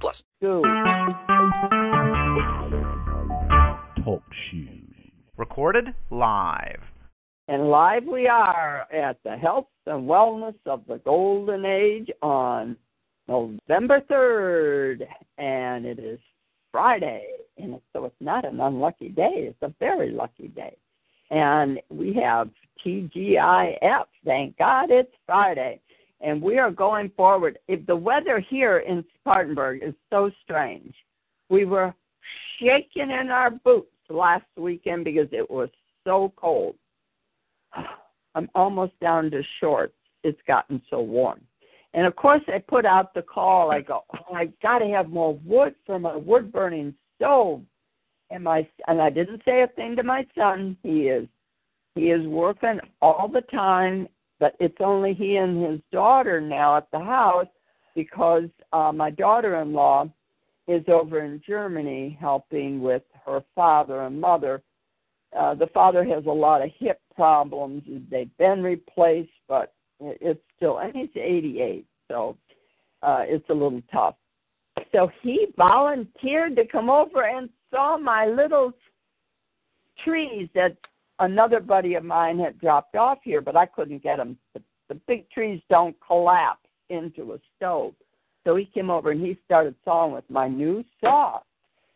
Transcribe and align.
plus. 0.00 0.24
Go. 0.40 0.62
Talk 4.04 4.22
shoes. 4.50 4.94
Recorded 5.36 5.94
live. 6.10 6.80
And 7.48 7.70
live 7.70 8.04
we 8.04 8.28
are 8.28 8.86
at 8.92 9.18
the 9.24 9.36
Health 9.36 9.66
and 9.86 10.08
Wellness 10.08 10.54
of 10.66 10.82
the 10.86 10.98
Golden 10.98 11.64
Age 11.64 12.10
on 12.22 12.76
November 13.28 14.00
3rd. 14.10 15.06
And 15.38 15.84
it 15.84 15.98
is 15.98 16.18
Friday. 16.70 17.26
And 17.58 17.80
so 17.92 18.04
it's 18.04 18.14
not 18.20 18.44
an 18.44 18.60
unlucky 18.60 19.08
day, 19.08 19.48
it's 19.48 19.62
a 19.62 19.74
very 19.78 20.10
lucky 20.10 20.48
day. 20.48 20.76
And 21.30 21.80
we 21.90 22.14
have 22.14 22.50
TGIF. 22.84 24.04
Thank 24.24 24.56
God 24.58 24.90
it's 24.90 25.12
Friday. 25.26 25.80
And 26.20 26.40
we 26.40 26.58
are 26.58 26.70
going 26.70 27.10
forward. 27.16 27.58
If 27.68 27.84
the 27.86 27.96
weather 27.96 28.38
here 28.38 28.78
in 28.78 29.04
Spartanburg 29.22 29.82
is 29.82 29.94
so 30.10 30.30
strange, 30.42 30.94
we 31.48 31.64
were 31.64 31.94
shaking 32.58 33.10
in 33.10 33.30
our 33.30 33.50
boots 33.50 33.88
last 34.08 34.44
weekend 34.56 35.04
because 35.04 35.28
it 35.32 35.48
was 35.48 35.68
so 36.04 36.32
cold. 36.36 36.74
I'm 38.34 38.48
almost 38.54 38.98
down 39.00 39.30
to 39.30 39.42
shorts. 39.60 39.94
It's 40.24 40.40
gotten 40.46 40.80
so 40.88 41.00
warm. 41.00 41.40
And 41.94 42.06
of 42.06 42.16
course, 42.16 42.40
I 42.48 42.58
put 42.58 42.86
out 42.86 43.12
the 43.12 43.22
call. 43.22 43.70
I 43.70 43.80
go, 43.80 44.04
oh, 44.14 44.34
I 44.34 44.46
got 44.62 44.78
to 44.78 44.86
have 44.86 45.10
more 45.10 45.38
wood 45.44 45.74
for 45.84 45.98
my 45.98 46.16
wood 46.16 46.50
burning 46.50 46.94
stove. 47.16 47.60
And 48.30 48.44
my 48.44 48.66
and 48.88 49.02
I 49.02 49.10
didn't 49.10 49.42
say 49.44 49.62
a 49.62 49.66
thing 49.66 49.94
to 49.96 50.02
my 50.02 50.26
son. 50.34 50.78
He 50.82 51.08
is 51.08 51.28
he 51.94 52.10
is 52.10 52.26
working 52.26 52.80
all 53.02 53.28
the 53.28 53.42
time, 53.42 54.08
but 54.40 54.56
it's 54.58 54.78
only 54.80 55.12
he 55.12 55.36
and 55.36 55.62
his 55.62 55.80
daughter 55.92 56.40
now 56.40 56.78
at 56.78 56.90
the 56.92 56.98
house 56.98 57.48
because 57.94 58.48
uh, 58.72 58.92
my 58.92 59.10
daughter-in-law 59.10 60.08
is 60.68 60.84
over 60.88 61.20
in 61.20 61.42
Germany 61.46 62.16
helping 62.20 62.80
with 62.80 63.02
her 63.26 63.42
father 63.54 64.02
and 64.02 64.20
mother. 64.20 64.62
Uh, 65.36 65.54
the 65.54 65.66
father 65.68 66.04
has 66.04 66.24
a 66.26 66.30
lot 66.30 66.62
of 66.62 66.70
hip 66.78 67.00
problems. 67.14 67.82
They've 68.10 68.36
been 68.38 68.62
replaced, 68.62 69.30
but 69.48 69.72
it's 70.00 70.40
still, 70.56 70.78
and 70.78 70.94
he's 70.94 71.08
88, 71.14 71.86
so 72.08 72.36
uh, 73.02 73.24
it's 73.26 73.48
a 73.50 73.54
little 73.54 73.82
tough. 73.92 74.14
So 74.92 75.10
he 75.22 75.46
volunteered 75.56 76.56
to 76.56 76.66
come 76.66 76.90
over 76.90 77.24
and 77.24 77.48
saw 77.70 77.98
my 77.98 78.26
little 78.26 78.72
trees 80.04 80.48
that 80.54 80.76
another 81.18 81.60
buddy 81.60 81.94
of 81.94 82.04
mine 82.04 82.38
had 82.38 82.58
dropped 82.60 82.96
off 82.96 83.18
here, 83.22 83.40
but 83.40 83.56
I 83.56 83.66
couldn't 83.66 84.02
get 84.02 84.16
them. 84.16 84.36
The, 84.54 84.62
the 84.88 84.94
big 85.06 85.30
trees 85.30 85.60
don't 85.70 85.96
collapse 86.06 86.61
into 86.92 87.32
a 87.32 87.38
stove. 87.56 87.94
So 88.44 88.56
he 88.56 88.64
came 88.66 88.90
over 88.90 89.10
and 89.10 89.24
he 89.24 89.38
started 89.44 89.74
sawing 89.84 90.12
with 90.12 90.28
my 90.28 90.48
new 90.48 90.84
saw. 91.00 91.40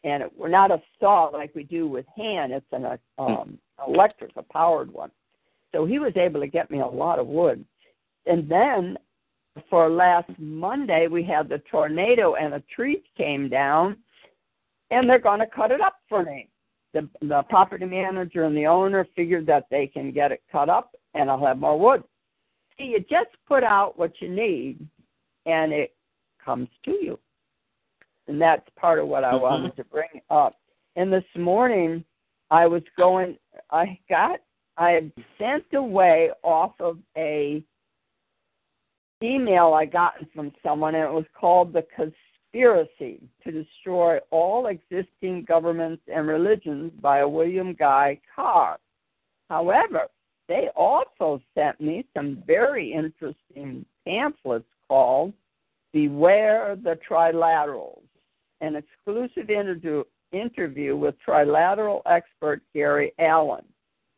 And 0.05 0.23
it, 0.23 0.33
we're 0.37 0.49
not 0.49 0.71
a 0.71 0.81
saw 1.01 1.25
like 1.33 1.55
we 1.55 1.65
do 1.65 1.89
with 1.89 2.07
hand, 2.17 2.53
it's 2.53 2.67
an 2.73 2.99
um, 3.19 3.59
electric, 3.87 4.33
a 4.37 4.43
powered 4.43 4.93
one. 4.93 5.11
So 5.73 5.85
he 5.85 5.99
was 5.99 6.13
able 6.17 6.41
to 6.41 6.47
get 6.47 6.71
me 6.71 6.81
a 6.81 6.87
lot 6.87 7.19
of 7.19 7.27
wood. 7.27 7.65
And 8.27 8.49
then 8.49 8.97
for 9.69 9.89
last 9.89 10.31
Monday, 10.39 11.07
we 11.07 11.23
had 11.23 11.49
the 11.49 11.63
tornado 11.71 12.35
and 12.35 12.53
the 12.53 12.63
trees 12.75 13.03
came 13.17 13.49
down, 13.49 13.97
and 14.91 15.09
they're 15.09 15.19
going 15.19 15.41
to 15.41 15.47
cut 15.47 15.71
it 15.71 15.81
up 15.81 15.97
for 16.09 16.23
me. 16.23 16.49
The, 16.93 17.09
the 17.21 17.43
property 17.49 17.85
manager 17.85 18.45
and 18.45 18.57
the 18.57 18.67
owner 18.67 19.07
figured 19.17 19.47
that 19.47 19.67
they 19.71 19.87
can 19.87 20.13
get 20.13 20.33
it 20.33 20.43
cut 20.51 20.69
up, 20.69 20.95
and 21.15 21.31
I'll 21.31 21.45
have 21.45 21.59
more 21.59 21.79
wood. 21.79 22.05
See, 22.79 22.85
you 22.85 23.01
just 23.01 23.31
put 23.47 23.65
out 23.65 23.99
what 23.99 24.13
you 24.21 24.29
need, 24.29 24.87
and 25.47 25.73
it 25.73 25.95
comes 26.45 26.69
to 26.85 26.91
you. 26.91 27.19
And 28.29 28.41
that's 28.41 28.69
part 28.79 28.99
of 28.99 29.09
what 29.09 29.25
I 29.25 29.33
mm-hmm. 29.33 29.43
wanted 29.43 29.77
to 29.77 29.85
bring 29.85 30.21
up. 30.31 30.55
And 30.97 31.13
this 31.13 31.25
morning, 31.37 32.05
I 32.51 32.67
was 32.67 32.83
going, 32.97 33.37
I 33.71 33.99
got, 34.09 34.41
I 34.77 34.91
had 34.91 35.13
sent 35.39 35.65
away 35.75 36.31
off 36.43 36.73
of 36.81 36.99
a 37.17 37.63
email 39.23 39.73
I 39.73 39.87
gotten 39.87 40.29
from 40.35 40.53
someone, 40.63 40.95
and 40.95 41.05
it 41.05 41.13
was 41.13 41.25
called 41.39 41.73
The 41.73 41.87
Conspiracy 41.95 43.23
to 43.45 43.51
Destroy 43.51 44.19
All 44.31 44.67
Existing 44.67 45.45
Governments 45.49 46.03
and 46.13 46.27
Religions 46.27 46.93
by 47.01 47.25
William 47.25 47.75
Guy 47.75 48.21
Carr. 48.35 48.79
However, 49.49 50.09
they 50.49 50.69
also 50.77 51.41
sent 51.55 51.81
me 51.81 52.05
some 52.15 52.43
very 52.47 52.93
interesting 52.93 53.85
pamphlets 54.07 54.65
called 54.89 55.33
Beware 55.93 56.77
the 56.77 56.99
Trilaterals, 57.09 58.03
an 58.61 58.77
exclusive 58.77 59.51
interview, 59.51 60.05
interview 60.33 60.97
with 60.97 61.15
trilateral 61.27 62.03
expert 62.07 62.63
Gary 62.75 63.13
Allen. 63.19 63.65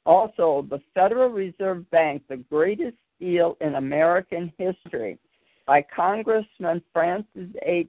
Also, 0.05 0.67
the 0.71 0.81
Federal 0.95 1.29
Reserve 1.29 1.89
Bank, 1.91 2.23
the 2.29 2.37
greatest 2.37 2.97
deal 3.21 3.57
in 3.61 3.75
American 3.75 4.53
history 4.59 5.19
by 5.67 5.83
Congressman 5.95 6.83
Francis 6.93 7.51
H. 7.63 7.89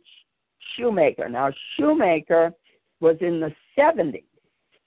Shoemaker. 0.75 1.29
Now, 1.29 1.51
Shoemaker 1.75 2.53
was 2.99 3.15
in 3.21 3.39
the 3.39 3.53
70s, 3.77 4.23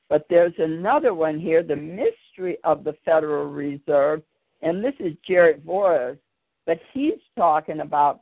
but 0.08 0.26
there's 0.28 0.52
another 0.58 1.14
one 1.14 1.38
here, 1.38 1.62
The 1.62 1.76
Mystery 2.32 2.59
of 2.65 2.84
the 2.84 2.94
Federal 3.04 3.47
Reserve, 3.47 4.22
and 4.62 4.82
this 4.82 4.94
is 4.98 5.12
Jerry 5.26 5.54
Voorhis, 5.54 6.19
but 6.66 6.81
he's 6.93 7.19
talking 7.37 7.81
about 7.81 8.20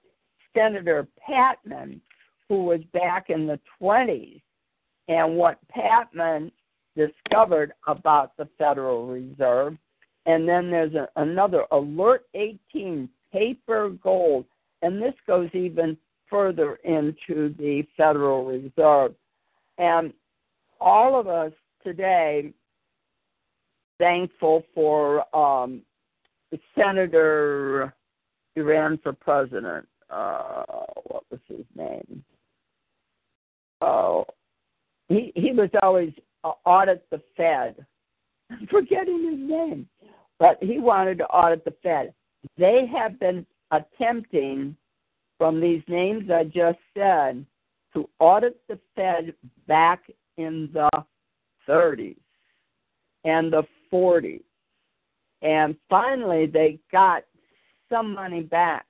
Senator 0.56 1.06
Patman, 1.25 2.00
who 2.48 2.65
was 2.65 2.81
back 2.93 3.31
in 3.31 3.47
the 3.47 3.60
20s, 3.81 4.41
and 5.09 5.37
what 5.37 5.59
Patman 5.69 6.50
discovered 6.97 7.72
about 7.87 8.37
the 8.37 8.48
Federal 8.59 9.06
Reserve 9.06 9.76
and 10.27 10.48
then 10.48 10.71
there's 10.71 10.94
a, 10.94 11.09
another 11.16 11.65
Alert 11.72 12.27
18 12.34 13.09
paper 13.32 13.91
gold. 14.03 14.44
And 14.82 15.00
this 15.00 15.15
goes 15.27 15.48
even 15.54 15.97
further 16.28 16.77
into 16.84 17.54
the 17.59 17.87
Federal 17.97 18.44
Reserve. 18.44 19.15
And 19.78 20.12
all 20.81 21.19
of 21.19 21.27
us 21.27 21.53
today 21.82 22.53
thankful 24.00 24.64
for 24.74 25.24
um, 25.36 25.82
Senator 26.76 27.94
who 28.56 28.64
ran 28.64 28.98
for 28.98 29.12
president. 29.12 29.86
Uh, 30.10 30.64
what 31.04 31.22
was 31.30 31.38
his 31.46 31.64
name? 31.76 32.24
Oh, 33.80 34.24
he 35.08 35.30
he 35.36 35.52
was 35.52 35.70
always 35.80 36.12
uh, 36.42 36.52
audit 36.64 37.06
the 37.10 37.22
Fed. 37.36 37.86
I'm 38.50 38.66
forgetting 38.66 39.22
his 39.30 39.48
name 39.48 39.86
but 40.40 40.56
he 40.60 40.78
wanted 40.78 41.18
to 41.18 41.26
audit 41.26 41.64
the 41.64 41.74
Fed. 41.82 42.12
They 42.58 42.90
have 42.92 43.20
been 43.20 43.46
attempting, 43.70 44.74
from 45.38 45.60
these 45.60 45.82
names 45.86 46.30
I 46.30 46.44
just 46.44 46.78
said, 46.96 47.44
to 47.92 48.08
audit 48.18 48.58
the 48.66 48.78
Fed 48.96 49.34
back 49.68 50.00
in 50.38 50.70
the 50.72 50.88
30s 51.68 52.16
and 53.24 53.53
the 53.53 53.62
40s. 53.92 54.42
And 55.42 55.77
finally, 55.89 56.47
they 56.47 56.78
got 56.92 57.25
some 57.91 58.15
money 58.15 58.42
back. 58.42 58.87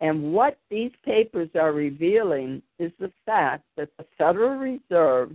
And 0.00 0.32
what 0.32 0.58
these 0.70 0.92
papers 1.04 1.50
are 1.54 1.72
revealing 1.72 2.62
is 2.78 2.90
the 2.98 3.12
fact 3.26 3.64
that 3.76 3.90
the 3.98 4.06
Federal 4.16 4.56
Reserve, 4.56 5.32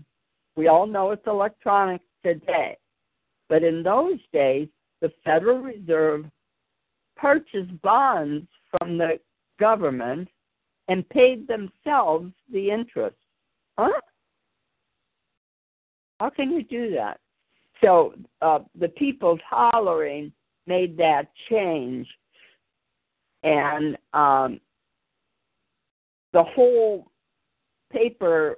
we 0.56 0.68
all 0.68 0.88
know 0.88 1.12
it's 1.12 1.28
electronic 1.28 2.02
today, 2.24 2.78
but 3.48 3.63
in 3.63 3.84
those 3.84 4.18
days, 4.34 4.68
the 5.02 5.12
Federal 5.24 5.60
Reserve 5.60 6.25
purchased 7.16 7.80
bonds 7.81 8.48
from 8.72 8.98
the 8.98 9.19
government 9.60 10.28
and 10.88 11.07
paid 11.10 11.48
themselves 11.48 12.31
the 12.52 12.72
interest. 12.72 13.16
Huh? 13.78 13.92
How 16.19 16.30
can 16.30 16.52
you 16.52 16.63
do 16.63 16.92
that? 16.92 17.19
So 17.83 18.13
uh, 18.42 18.60
the 18.80 18.89
people 18.89 19.38
hollering 19.48 20.31
made 20.68 20.98
that 20.98 21.30
change, 21.50 22.07
and 23.44 23.98
um, 24.13 24.60
the 26.33 26.44
whole 26.44 27.12
paper 27.92 28.57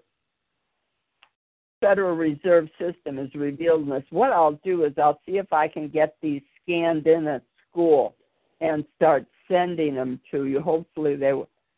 Federal 1.79 2.15
Reserve 2.15 2.69
System 2.79 3.19
is 3.19 3.33
revealed 3.35 3.83
in 3.83 3.89
this. 3.89 4.03
What 4.09 4.31
I'll 4.31 4.59
do 4.63 4.83
is 4.83 4.93
I'll 4.97 5.19
see 5.25 5.37
if 5.37 5.51
I 5.53 5.67
can 5.67 5.89
get 5.89 6.15
these 6.21 6.41
scanned 6.63 7.05
in 7.07 7.27
at 7.27 7.43
school 7.69 8.15
and 8.61 8.83
start 8.95 9.25
sending 9.47 9.95
them 9.95 10.19
to 10.31 10.45
you. 10.45 10.59
Hopefully 10.59 11.15
they 11.15 11.33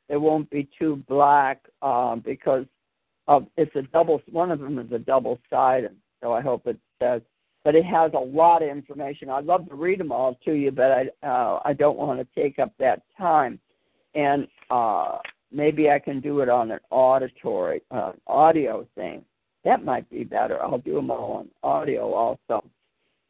they 0.08 0.18
won't 0.18 0.50
be 0.50 0.68
too 0.78 1.04
black 1.08 1.62
uh, 1.82 2.16
because 2.16 2.66
of 3.28 3.46
it's 3.58 3.76
a 3.76 3.84
double. 3.84 4.22
One 4.32 4.52
of 4.52 4.60
them 4.60 4.80
is 4.80 4.92
a 4.92 5.00
double 5.00 5.40
sided, 5.50 5.96
so 6.22 6.34
I 6.34 6.42
hope 6.42 6.66
it 6.66 6.78
says. 7.02 7.22
But 7.64 7.76
it 7.76 7.86
has 7.86 8.12
a 8.14 8.20
lot 8.20 8.64
of 8.64 8.70
information. 8.70 9.30
I'd 9.30 9.46
love 9.46 9.68
to 9.70 9.76
read 9.76 10.00
them 10.00 10.12
all 10.12 10.40
to 10.46 10.54
you, 10.54 10.72
but 10.72 10.92
I 10.92 11.28
uh, 11.28 11.60
I 11.66 11.74
don't 11.74 11.98
want 11.98 12.20
to 12.20 12.42
take 12.42 12.58
up 12.58 12.72
that 12.80 13.02
time, 13.18 13.60
and 14.16 14.48
uh, 14.70 15.18
maybe 15.52 15.90
I 15.90 16.00
can 16.00 16.22
do 16.22 16.40
it 16.40 16.50
on 16.50 16.72
an 16.72 16.80
auditory 16.90 17.82
uh, 17.92 18.14
audio 18.28 18.88
thing. 18.96 19.26
That 19.66 19.84
might 19.84 20.10
be 20.10 20.24
better. 20.24 20.62
I'll 20.64 20.78
do 20.78 20.96
them 20.96 21.12
all 21.12 21.34
on 21.34 21.50
audio 21.62 22.14
also 22.14 22.64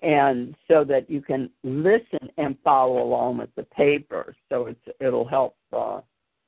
and 0.01 0.55
so 0.67 0.83
that 0.85 1.09
you 1.09 1.21
can 1.21 1.49
listen 1.63 2.29
and 2.37 2.55
follow 2.63 3.03
along 3.03 3.37
with 3.37 3.49
the 3.55 3.63
paper. 3.63 4.35
So 4.49 4.67
it's 4.67 4.97
it'll 4.99 5.27
help 5.27 5.55
uh, 5.73 6.01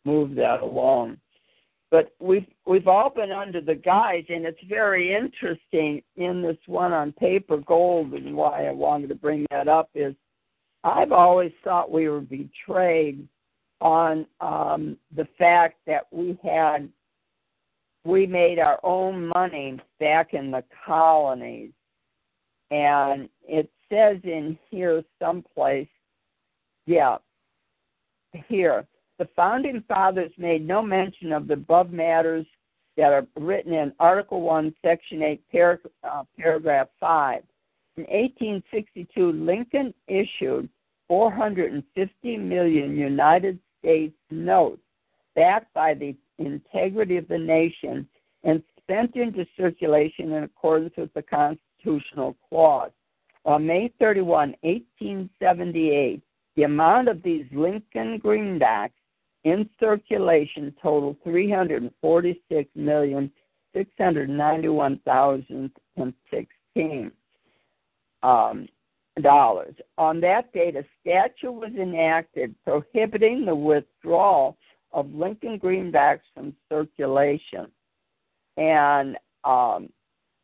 move 0.05 0.35
that 0.35 0.61
along. 0.61 1.17
But 1.91 2.13
we've 2.19 2.47
we've 2.65 2.87
all 2.87 3.09
been 3.09 3.31
under 3.31 3.59
the 3.61 3.75
guise, 3.75 4.23
and 4.29 4.45
it's 4.45 4.63
very 4.67 5.13
interesting 5.13 6.01
in 6.15 6.41
this 6.41 6.57
one 6.65 6.93
on 6.93 7.11
paper 7.11 7.57
gold, 7.57 8.13
and 8.13 8.35
why 8.35 8.65
I 8.65 8.71
wanted 8.71 9.09
to 9.09 9.15
bring 9.15 9.45
that 9.51 9.67
up 9.67 9.89
is 9.93 10.15
I've 10.83 11.11
always 11.11 11.51
thought 11.63 11.91
we 11.91 12.07
were 12.07 12.21
betrayed 12.21 13.27
on 13.81 14.25
um, 14.39 14.97
the 15.15 15.27
fact 15.37 15.79
that 15.85 16.07
we 16.11 16.39
had 16.43 16.89
we 18.03 18.25
made 18.25 18.59
our 18.59 18.79
own 18.83 19.27
money 19.35 19.79
back 19.99 20.33
in 20.33 20.51
the 20.51 20.63
colonies. 20.85 21.71
And 22.71 23.29
it 23.47 23.69
says 23.89 24.17
in 24.23 24.57
here 24.69 25.03
someplace, 25.19 25.89
yeah, 26.85 27.17
here, 28.47 28.87
the 29.21 29.29
founding 29.35 29.83
fathers 29.87 30.31
made 30.39 30.67
no 30.67 30.81
mention 30.81 31.31
of 31.31 31.47
the 31.47 31.53
above 31.53 31.91
matters 31.91 32.43
that 32.97 33.13
are 33.13 33.27
written 33.35 33.71
in 33.71 33.93
Article 33.99 34.41
1, 34.41 34.73
Section 34.83 35.21
8, 35.21 35.51
par- 35.51 35.79
uh, 36.03 36.23
Paragraph 36.39 36.87
5. 36.99 37.43
In 37.97 38.03
1862, 38.05 39.31
Lincoln 39.33 39.93
issued 40.07 40.67
450 41.07 42.37
million 42.37 42.97
United 42.97 43.59
States 43.77 44.15
notes 44.31 44.81
backed 45.35 45.71
by 45.75 45.93
the 45.93 46.15
integrity 46.39 47.17
of 47.17 47.27
the 47.27 47.37
nation 47.37 48.07
and 48.43 48.63
spent 48.81 49.15
into 49.15 49.45
circulation 49.55 50.31
in 50.31 50.45
accordance 50.45 50.95
with 50.97 51.13
the 51.13 51.21
constitutional 51.21 52.35
clause. 52.49 52.89
On 53.45 53.67
May 53.67 53.93
31, 53.99 54.55
1878, 54.61 56.23
the 56.55 56.63
amount 56.63 57.07
of 57.07 57.21
these 57.21 57.45
Lincoln 57.51 58.19
greenbacks 58.19 58.93
in 59.43 59.69
circulation 59.79 60.73
totaled 60.81 61.17
three 61.23 61.49
hundred 61.49 61.91
forty-six 62.01 62.69
million 62.75 63.31
six 63.73 63.89
hundred 63.97 64.29
ninety-one 64.29 64.99
thousand 65.05 65.71
and 65.97 66.13
sixteen 66.29 67.11
um, 68.23 68.67
dollars. 69.21 69.75
On 69.97 70.19
that 70.21 70.51
date, 70.53 70.75
a 70.75 70.85
statute 71.01 71.51
was 71.51 71.71
enacted 71.79 72.55
prohibiting 72.63 73.45
the 73.45 73.55
withdrawal 73.55 74.57
of 74.93 75.11
Lincoln 75.13 75.59
greenbacks 75.59 76.21
from 76.35 76.55
circulation, 76.69 77.67
and 78.57 79.17
um, 79.43 79.89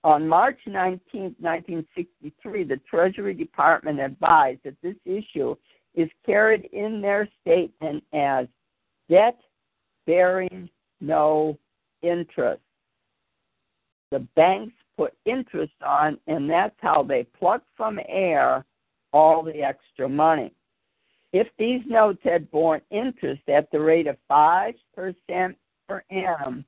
on 0.03 0.27
March 0.27 0.59
19, 0.65 1.35
1963, 1.39 2.63
the 2.63 2.79
Treasury 2.89 3.33
Department 3.33 3.99
advised 3.99 4.61
that 4.63 4.75
this 4.81 4.95
issue 5.05 5.55
is 5.95 6.09
carried 6.25 6.69
in 6.71 7.01
their 7.01 7.27
statement 7.41 8.03
as 8.13 8.47
debt 9.09 9.39
bearing 10.05 10.69
no 11.01 11.57
interest. 12.01 12.61
The 14.11 14.19
banks 14.35 14.73
put 14.97 15.13
interest 15.25 15.73
on, 15.85 16.17
and 16.27 16.49
that's 16.49 16.75
how 16.79 17.03
they 17.03 17.23
pluck 17.37 17.61
from 17.75 17.99
air 18.07 18.65
all 19.13 19.43
the 19.43 19.61
extra 19.61 20.07
money. 20.07 20.53
If 21.33 21.47
these 21.59 21.81
notes 21.87 22.19
had 22.23 22.49
borne 22.51 22.81
interest 22.89 23.41
at 23.49 23.69
the 23.71 23.79
rate 23.79 24.07
of 24.07 24.17
5% 24.31 24.75
per 25.87 26.03
annum, 26.09 26.65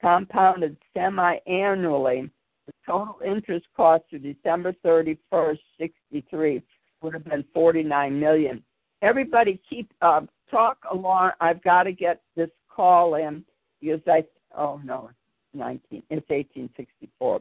compounded 0.00 0.76
semi 0.94 1.36
annually, 1.46 2.30
the 2.66 2.72
total 2.86 3.18
interest 3.24 3.66
cost 3.76 4.04
through 4.10 4.20
December 4.20 4.74
31st, 4.84 5.58
63 5.78 6.62
would 7.00 7.14
have 7.14 7.24
been 7.24 7.44
49 7.54 8.20
million. 8.20 8.62
Everybody 9.00 9.60
keep 9.68 9.90
uh, 10.02 10.20
talk 10.52 10.78
along. 10.92 11.32
I've 11.40 11.62
got 11.62 11.84
to 11.84 11.92
get 11.92 12.22
this 12.36 12.50
call 12.68 13.16
in 13.16 13.44
because 13.80 14.00
I 14.06 14.24
oh 14.56 14.80
no, 14.84 15.10
19. 15.54 16.02
It's 16.10 16.28
1864. 16.28 17.40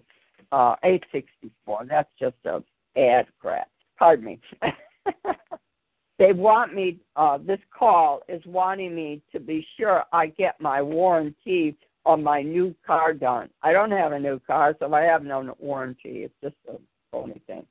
Uh, 0.52 0.75
864. 0.84 1.86
That's 1.88 2.10
just 2.19 2.36
a 2.46 2.63
ad 3.00 3.28
crap. 3.40 3.69
Pardon 3.98 4.25
me. 4.25 4.40
they 6.19 6.34
want 6.34 6.74
me. 6.74 7.00
Uh, 7.16 7.38
this 7.38 7.60
call 7.78 8.22
is 8.28 8.42
wanting 8.46 8.96
me 8.96 9.22
to 9.31 9.40
be 9.40 9.66
sure 9.78 10.04
I 10.12 10.28
get 10.28 10.60
my 10.60 10.81
warranty 10.81 11.78
on 12.06 12.24
my 12.24 12.42
new 12.42 12.74
car 12.86 13.14
done. 13.14 13.50
I 13.62 13.72
don't 13.74 13.92
have 13.92 14.12
a 14.12 14.19
new 14.19 14.40
car, 14.40 14.75
so 14.80 14.92
I 14.94 15.02
have 15.02 15.24
no 15.24 15.56
warranty. 15.60 16.24
It's 16.24 16.34
just 16.44 16.56
a 16.68 16.78
phony 17.12 17.42
thing. 17.46 17.66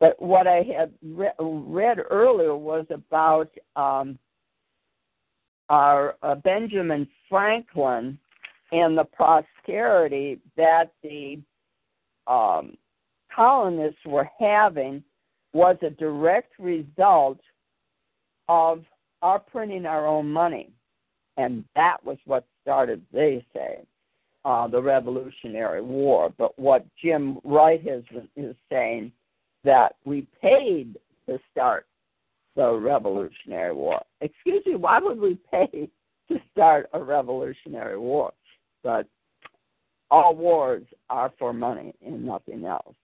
But 0.00 0.20
what 0.20 0.46
I 0.46 0.62
had 0.76 0.92
re- 1.02 1.32
read 1.38 1.98
earlier 2.10 2.56
was 2.56 2.86
about 2.90 3.50
um, 3.76 4.18
our 5.68 6.16
uh, 6.22 6.34
Benjamin 6.36 7.08
Franklin 7.28 8.18
and 8.72 8.96
the 8.96 9.04
prosperity 9.04 10.40
that 10.56 10.92
the 11.02 11.38
um, 12.26 12.76
colonists 13.34 14.04
were 14.06 14.28
having 14.38 15.02
was 15.52 15.76
a 15.82 15.90
direct 15.90 16.52
result 16.58 17.38
of 18.48 18.84
our 19.22 19.38
printing 19.38 19.86
our 19.86 20.06
own 20.06 20.28
money. 20.28 20.70
And 21.36 21.64
that 21.74 22.04
was 22.04 22.18
what 22.26 22.44
started, 22.62 23.02
they 23.12 23.44
say, 23.54 23.84
uh, 24.44 24.68
the 24.68 24.82
Revolutionary 24.82 25.82
War. 25.82 26.32
But 26.36 26.58
what 26.58 26.84
Jim 27.02 27.38
Wright 27.44 27.84
is, 27.86 28.04
is 28.36 28.54
saying 28.70 29.12
that 29.64 29.96
we 30.04 30.26
paid 30.42 30.96
to 31.26 31.38
start 31.50 31.86
the 32.56 32.72
Revolutionary 32.72 33.74
War. 33.74 34.02
Excuse 34.20 34.62
me, 34.66 34.76
why 34.76 34.98
would 35.00 35.18
we 35.18 35.38
pay 35.50 35.88
to 36.28 36.38
start 36.52 36.88
a 36.92 37.02
Revolutionary 37.02 37.98
War? 37.98 38.32
But 38.82 39.06
all 40.10 40.34
wars 40.36 40.84
are 41.10 41.32
for 41.38 41.52
money 41.52 41.94
and 42.04 42.24
nothing 42.24 42.64
else. 42.64 42.94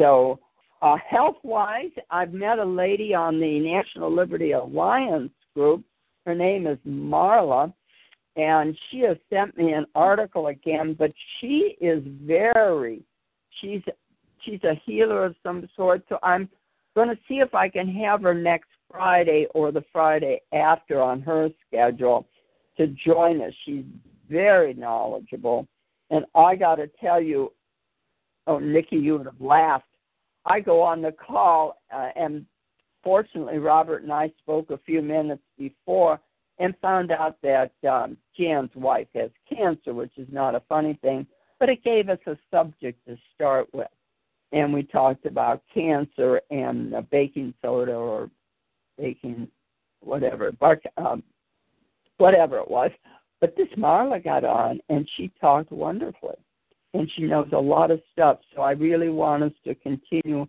So, 0.00 0.40
uh, 0.82 0.96
health 1.08 1.36
wise, 1.42 1.90
I've 2.10 2.32
met 2.32 2.58
a 2.58 2.64
lady 2.64 3.14
on 3.14 3.40
the 3.40 3.60
National 3.60 4.14
Liberty 4.14 4.52
Alliance 4.52 5.32
group. 5.54 5.84
Her 6.26 6.34
name 6.34 6.66
is 6.66 6.78
Marla, 6.86 7.72
and 8.36 8.76
she 8.90 9.00
has 9.00 9.16
sent 9.30 9.56
me 9.56 9.72
an 9.72 9.86
article 9.94 10.48
again 10.48 10.94
but 10.98 11.12
she 11.40 11.76
is 11.80 12.02
very 12.22 13.02
she's 13.60 13.82
she's 14.44 14.62
a 14.64 14.80
healer 14.84 15.24
of 15.24 15.34
some 15.42 15.68
sort 15.74 16.02
so 16.08 16.18
i'm 16.22 16.48
going 16.96 17.08
to 17.08 17.18
see 17.28 17.36
if 17.36 17.54
i 17.54 17.68
can 17.68 17.88
have 17.88 18.22
her 18.22 18.34
next 18.34 18.68
friday 18.90 19.46
or 19.54 19.70
the 19.70 19.84
friday 19.92 20.40
after 20.52 21.00
on 21.00 21.20
her 21.20 21.48
schedule 21.66 22.26
to 22.76 22.88
join 22.88 23.40
us. 23.40 23.54
She's 23.64 23.84
very 24.28 24.74
knowledgeable. 24.74 25.68
And 26.10 26.24
i 26.34 26.56
got 26.56 26.76
to 26.76 26.90
tell 27.00 27.20
you 27.20 27.52
oh 28.48 28.58
nikki 28.58 28.96
you 28.96 29.18
would 29.18 29.26
have 29.26 29.40
laughed. 29.40 29.84
I 30.44 30.60
go 30.60 30.82
on 30.82 31.02
the 31.02 31.12
call 31.12 31.80
uh, 31.94 32.08
and 32.16 32.44
fortunately 33.04 33.58
robert 33.58 34.02
and 34.02 34.12
i 34.12 34.32
spoke 34.42 34.70
a 34.70 34.78
few 34.78 35.00
minutes 35.00 35.42
before 35.56 36.20
and 36.58 36.74
found 36.80 37.12
out 37.12 37.36
that 37.42 37.72
um, 37.88 38.16
Jan's 38.36 38.70
wife 38.74 39.08
has 39.14 39.30
cancer, 39.48 39.92
which 39.92 40.12
is 40.16 40.28
not 40.32 40.54
a 40.54 40.62
funny 40.68 40.98
thing, 41.02 41.26
but 41.60 41.68
it 41.68 41.84
gave 41.84 42.08
us 42.08 42.18
a 42.26 42.36
subject 42.50 42.98
to 43.06 43.16
start 43.34 43.68
with. 43.74 43.88
And 44.52 44.72
we 44.72 44.82
talked 44.84 45.26
about 45.26 45.62
cancer 45.72 46.40
and 46.50 46.94
uh, 46.94 47.02
baking 47.10 47.52
soda 47.62 47.94
or 47.94 48.30
baking 48.96 49.48
whatever, 50.00 50.52
bark, 50.52 50.82
um, 50.96 51.22
whatever 52.18 52.58
it 52.58 52.70
was. 52.70 52.90
But 53.40 53.56
this 53.56 53.68
Marla 53.76 54.22
got 54.22 54.44
on 54.44 54.80
and 54.88 55.08
she 55.16 55.30
talked 55.40 55.72
wonderfully. 55.72 56.36
And 56.94 57.10
she 57.14 57.22
knows 57.22 57.48
a 57.52 57.58
lot 57.58 57.90
of 57.90 58.00
stuff. 58.12 58.38
So 58.54 58.62
I 58.62 58.70
really 58.70 59.10
want 59.10 59.42
us 59.42 59.52
to 59.64 59.74
continue 59.74 60.46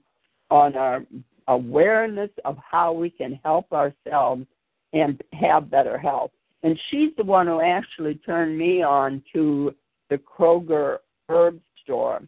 on 0.50 0.76
our 0.76 1.04
awareness 1.48 2.30
of 2.46 2.58
how 2.58 2.94
we 2.94 3.10
can 3.10 3.40
help 3.44 3.72
ourselves 3.74 4.46
and 4.94 5.22
have 5.34 5.70
better 5.70 5.98
health. 5.98 6.32
And 6.64 6.80
she's 6.90 7.12
the 7.18 7.24
one 7.24 7.48
who 7.48 7.62
actually 7.62 8.16
turned 8.16 8.58
me 8.58 8.82
on 8.82 9.24
to 9.34 9.76
the 10.10 10.18
Kroeger 10.18 10.98
herb 11.30 11.60
store, 11.84 12.22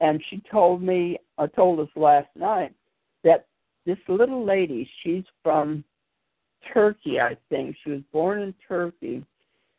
and 0.00 0.22
she 0.28 0.42
told 0.50 0.82
me, 0.82 1.18
uh, 1.38 1.46
told 1.48 1.80
us 1.80 1.88
last 1.96 2.28
night 2.36 2.72
that 3.24 3.46
this 3.86 3.98
little 4.08 4.44
lady, 4.44 4.88
she's 5.02 5.24
from 5.42 5.84
Turkey, 6.72 7.20
I 7.20 7.36
think. 7.48 7.76
She 7.82 7.90
was 7.90 8.02
born 8.12 8.42
in 8.42 8.54
Turkey, 8.66 9.24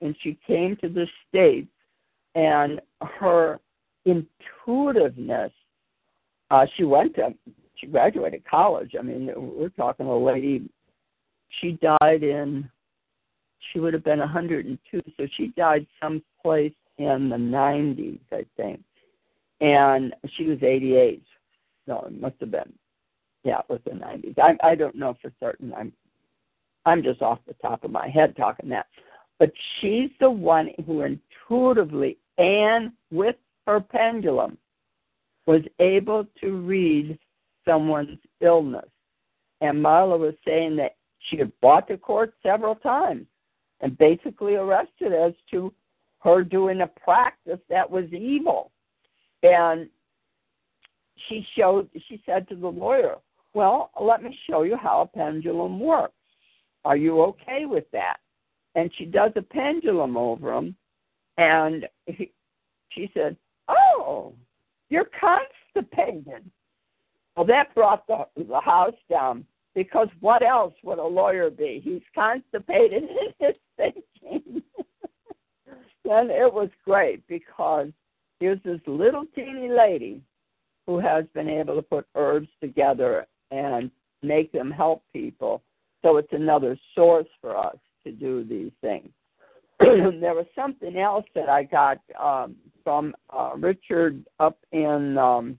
and 0.02 0.16
she 0.22 0.38
came 0.46 0.76
to 0.78 0.90
the 0.90 1.06
states, 1.28 1.68
and 2.36 2.82
her 3.02 3.60
intuitiveness. 4.06 5.52
Uh, 6.52 6.66
she 6.76 6.84
went 6.84 7.16
to, 7.16 7.34
she 7.76 7.88
graduated 7.88 8.44
college. 8.50 8.96
I 8.98 9.04
mean, 9.04 9.32
we're 9.36 9.70
talking 9.70 10.08
a 10.08 10.18
lady. 10.18 10.70
She 11.62 11.74
died 11.82 12.24
in, 12.24 12.70
she 13.72 13.80
would 13.80 13.94
have 13.94 14.04
been 14.04 14.20
102, 14.20 15.02
so 15.18 15.28
she 15.36 15.48
died 15.58 15.86
someplace 16.02 16.74
in 16.98 17.30
the 17.30 17.38
90s, 17.38 18.20
I 18.32 18.46
think, 18.58 18.82
and 19.62 20.16
she 20.36 20.46
was 20.46 20.62
88. 20.62 21.24
No, 21.88 22.02
it 22.02 22.20
must 22.20 22.36
have 22.40 22.52
been, 22.52 22.74
yeah, 23.44 23.60
it 23.60 23.66
was 23.70 23.82
the 23.86 23.92
90s. 23.92 24.38
I 24.40 24.56
I 24.72 24.76
don't 24.76 24.96
know 24.96 25.16
for 25.22 25.32
certain. 25.40 25.74
I'm 25.76 25.92
I'm 26.86 27.04
just 27.04 27.22
off 27.22 27.40
the 27.48 27.54
top 27.56 27.84
of 27.84 27.92
my 27.92 28.08
head 28.08 28.36
talking 28.36 28.70
that. 28.70 28.88
But 29.38 29.52
she's 29.80 30.10
the 30.20 30.30
one 30.30 30.70
who 30.86 31.02
intuitively 31.02 32.18
and 32.38 32.92
with 33.12 33.36
her 33.68 33.80
pendulum 33.80 34.58
was 35.46 35.62
able 35.80 36.26
to 36.42 36.58
read 36.58 37.18
someone's 37.66 38.20
illness. 38.42 38.90
And 39.62 39.84
Marla 39.84 40.18
was 40.18 40.36
saying 40.46 40.76
that 40.78 40.96
she 41.20 41.38
had 41.38 41.52
brought 41.60 41.88
the 41.88 41.98
court 41.98 42.34
several 42.42 42.76
times 42.76 43.26
and 43.82 43.98
basically 43.98 44.56
arrested 44.56 45.14
as 45.14 45.34
to 45.52 45.74
her 46.20 46.44
doing 46.44 46.82
a 46.82 46.88
practice 46.88 47.60
that 47.70 47.90
was 47.90 48.06
evil. 48.12 48.72
And 49.44 49.90
she 51.28 51.46
showed 51.58 51.90
she 52.08 52.22
said 52.26 52.48
to 52.50 52.56
the 52.56 52.68
lawyer, 52.68 53.16
Well, 53.54 53.92
let 54.00 54.24
me 54.24 54.38
show 54.50 54.64
you 54.64 54.76
how 54.76 55.02
a 55.02 55.18
pendulum 55.18 55.80
works. 55.80 56.14
Are 56.86 56.98
you 56.98 57.22
okay 57.22 57.66
with 57.66 57.86
that? 57.92 58.18
And 58.76 58.92
she 58.98 59.06
does 59.06 59.32
a 59.36 59.42
pendulum 59.42 60.18
over 60.18 60.54
him 60.54 60.76
and 61.38 61.88
he, 62.06 62.32
she 62.90 63.10
said, 63.14 63.38
Oh, 63.68 64.34
you're 64.90 65.10
constipated. 65.20 66.50
Well, 67.36 67.46
that 67.46 67.74
brought 67.74 68.06
the, 68.08 68.26
the 68.36 68.60
house 68.60 68.96
down 69.10 69.46
because 69.76 70.10
what 70.20 70.42
else 70.42 70.74
would 70.84 71.00
a 71.00 71.04
lawyer 71.04 71.50
be? 71.50 71.82
He's 71.84 72.02
constipated 72.14 73.04
in 73.04 73.48
his 73.48 73.56
thinking. 73.78 74.62
and 76.06 76.30
it 76.30 76.52
was 76.52 76.70
great 76.84 77.26
because 77.28 77.90
here's 78.40 78.62
this 78.64 78.80
little 78.88 79.26
teeny 79.36 79.70
lady 79.70 80.22
who 80.88 81.00
has 81.00 81.26
been 81.34 81.50
able 81.50 81.76
to 81.76 81.82
put 81.82 82.08
herbs 82.16 82.48
together 82.62 83.28
and 83.52 83.92
make 84.24 84.52
them 84.52 84.72
help 84.72 85.04
people. 85.14 85.62
So 86.04 86.18
it's 86.18 86.32
another 86.32 86.78
source 86.96 87.28
for 87.42 87.58
us 87.58 87.78
to 88.06 88.12
do 88.12 88.44
these 88.44 88.72
things. 88.82 89.10
there 89.80 90.34
was 90.34 90.46
something 90.56 90.98
else 90.98 91.26
that 91.36 91.50
I 91.50 91.64
got 91.64 92.00
um, 92.20 92.56
from 92.84 93.16
uh, 93.30 93.52
Richard 93.58 94.26
up 94.40 94.58
in 94.72 95.18
um, 95.18 95.58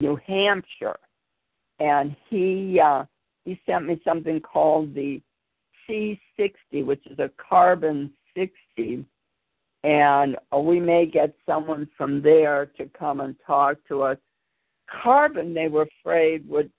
New 0.00 0.18
Hampshire, 0.26 0.96
and 1.78 2.16
he 2.30 2.80
uh, 2.82 3.04
he 3.44 3.60
sent 3.66 3.86
me 3.86 4.00
something 4.02 4.40
called 4.40 4.94
the 4.94 5.20
C60, 5.88 6.84
which 6.84 7.06
is 7.06 7.18
a 7.18 7.30
carbon 7.36 8.10
60, 8.34 9.04
and 9.84 10.36
we 10.62 10.80
may 10.80 11.04
get 11.04 11.34
someone 11.46 11.86
from 11.96 12.22
there 12.22 12.66
to 12.78 12.88
come 12.98 13.20
and 13.20 13.36
talk 13.46 13.76
to 13.86 14.02
us. 14.02 14.16
Carbon, 15.02 15.52
they 15.52 15.68
were 15.68 15.86
afraid 16.00 16.48
would 16.48 16.70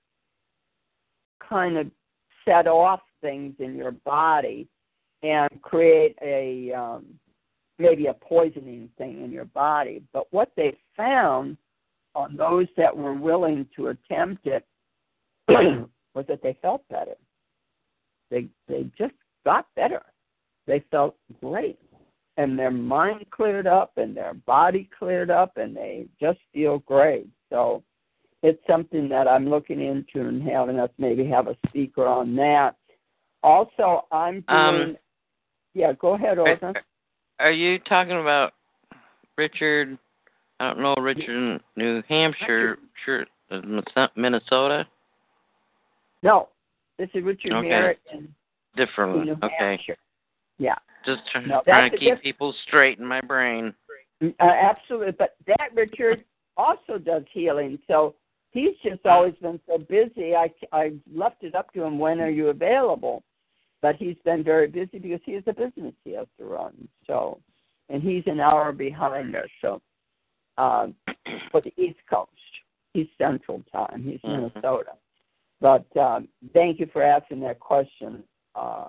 kind 1.48 1.78
of 1.78 1.88
set 2.44 2.68
off 2.68 3.02
things 3.22 3.54
in 3.60 3.76
your 3.76 3.92
body 3.92 4.68
and 5.22 5.50
create 5.62 6.18
a 6.22 6.74
um, 6.74 7.06
maybe 7.78 8.08
a 8.08 8.14
poisoning 8.14 8.90
thing 8.98 9.24
in 9.24 9.32
your 9.32 9.46
body. 9.46 10.02
But 10.12 10.26
what 10.32 10.52
they 10.58 10.76
found 10.98 11.58
on 12.16 12.36
those 12.36 12.68
that 12.76 12.96
were 12.96 13.14
willing 13.14 13.68
to 13.76 13.88
attempt 13.88 14.48
it 14.48 14.66
was 15.48 16.26
that 16.28 16.42
they 16.42 16.58
felt 16.60 16.88
better. 16.90 17.16
They 18.32 18.48
they 18.68 18.90
just 18.98 19.14
got 19.46 19.68
better. 19.76 20.02
They 20.66 20.84
felt 20.90 21.16
great. 21.40 21.78
And 22.38 22.60
their 22.60 22.72
mind 22.72 23.26
cleared 23.32 23.66
up 23.68 23.94
and 23.98 24.16
their 24.16 24.34
body 24.34 24.90
cleared 24.98 25.30
up 25.30 25.56
and 25.58 25.76
they 25.76 26.08
just 26.20 26.40
feel 26.54 26.80
great. 26.80 27.28
So 27.50 27.82
it's 28.44 28.62
something 28.68 29.08
that 29.10 29.28
I'm 29.28 29.50
looking 29.50 29.82
into 29.82 30.28
and 30.28 30.44
having 30.44 30.80
us 30.80 30.90
maybe 30.98 31.26
have 31.28 31.48
a 31.48 31.56
speaker 31.68 32.06
on 32.06 32.36
that. 32.36 32.76
Also, 33.42 34.06
I'm 34.12 34.44
Um, 34.50 34.76
doing. 34.76 34.98
yeah, 35.74 35.94
go 35.94 36.16
ahead, 36.16 36.40
Olga. 36.40 36.74
Are 37.40 37.52
you 37.52 37.80
talking 37.80 38.20
about 38.20 38.54
Richard? 39.38 39.98
I 40.60 40.68
don't 40.68 40.80
know 40.80 40.96
Richard 40.96 41.30
in 41.30 41.60
New 41.76 42.02
Hampshire, 42.10 42.80
sure, 43.04 43.26
uh, 43.52 43.62
Minnesota. 44.16 44.88
No, 46.24 46.50
this 46.98 47.10
is 47.14 47.24
Richard 47.24 47.54
Okay. 47.54 47.70
Merritt 47.70 48.00
in 48.12 48.34
Different. 48.76 49.26
New. 49.26 49.38
Okay. 49.44 49.56
Hampshire. 49.60 49.98
Yeah, 50.58 50.76
Just 51.06 51.22
try, 51.32 51.42
No, 51.46 51.62
trying 51.66 51.92
to 51.92 51.98
keep 51.98 52.14
diff- 52.16 52.22
people 52.22 52.54
straight 52.68 53.00
in 53.00 53.06
my 53.06 53.22
brain. 53.22 53.74
uh, 54.22 54.32
absolutely. 54.40 55.12
But 55.12 55.36
that 55.48 55.70
Richard 55.74 56.24
also 56.58 56.98
does 56.98 57.24
healing, 57.32 57.78
so 57.88 58.16
he's 58.52 58.76
just 58.84 59.06
always 59.06 59.36
been 59.36 59.60
so 59.68 59.78
busy. 59.78 60.36
I 60.36 60.52
I 60.72 60.94
left 61.14 61.44
it 61.44 61.56
up 61.56 61.72
to 61.74 61.84
him. 61.84 62.00
When 62.00 62.20
are 62.22 62.30
you 62.30 62.50
available? 62.50 63.24
But 63.82 63.98
he's 63.98 64.18
been 64.26 64.44
very 64.44 64.68
busy 64.68 64.98
because 65.00 65.20
he 65.26 65.34
has 65.34 65.44
a 65.48 65.54
business 65.54 65.94
he 66.04 66.14
has 66.14 66.28
to 66.40 66.46
run. 66.46 66.88
So, 67.06 67.40
and 67.90 68.02
he's 68.02 68.24
an 68.26 68.40
hour 68.40 68.72
behind 68.72 69.36
us. 69.36 69.50
So, 69.62 69.82
um, 70.58 70.96
for 71.52 71.62
the 71.62 71.74
East 71.78 72.00
Coast, 72.10 72.32
he's 72.94 73.08
Central 73.18 73.62
Time. 73.72 74.02
He's 74.04 74.20
Mhm. 74.22 74.54
Minnesota. 74.56 74.94
But 75.62 75.86
um, 75.98 76.28
thank 76.54 76.80
you 76.80 76.88
for 76.88 77.04
asking 77.04 77.42
that 77.42 77.60
question. 77.60 78.24
Uh, 78.56 78.88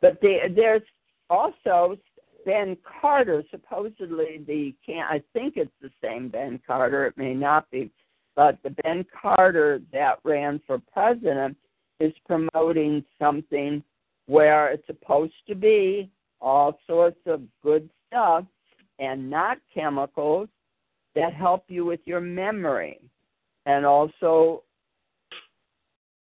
but 0.00 0.20
the, 0.22 0.50
there's 0.54 0.82
also 1.30 1.96
Ben 2.44 2.76
Carter. 3.00 3.42
Supposedly, 3.50 4.44
the 4.46 4.74
can 4.84 5.04
I 5.08 5.22
think 5.32 5.54
it's 5.56 5.70
the 5.80 5.90
same 6.02 6.28
Ben 6.28 6.60
Carter. 6.66 7.06
It 7.06 7.16
may 7.16 7.32
not 7.32 7.70
be, 7.70 7.90
but 8.36 8.58
the 8.62 8.70
Ben 8.82 9.06
Carter 9.20 9.80
that 9.92 10.18
ran 10.24 10.60
for 10.66 10.80
president 10.92 11.56
is 12.00 12.12
promoting 12.26 13.04
something 13.18 13.82
where 14.26 14.72
it's 14.72 14.86
supposed 14.86 15.34
to 15.48 15.54
be 15.54 16.10
all 16.40 16.78
sorts 16.86 17.20
of 17.26 17.42
good 17.62 17.88
stuff 18.08 18.44
and 18.98 19.28
not 19.28 19.58
chemicals 19.72 20.48
that 21.14 21.34
help 21.34 21.64
you 21.68 21.84
with 21.84 22.00
your 22.04 22.20
memory 22.20 22.98
and 23.66 23.84
also 23.84 24.62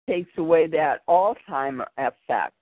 takes 0.08 0.30
away 0.38 0.66
that 0.66 1.06
Alzheimer 1.08 1.86
effect. 1.98 2.54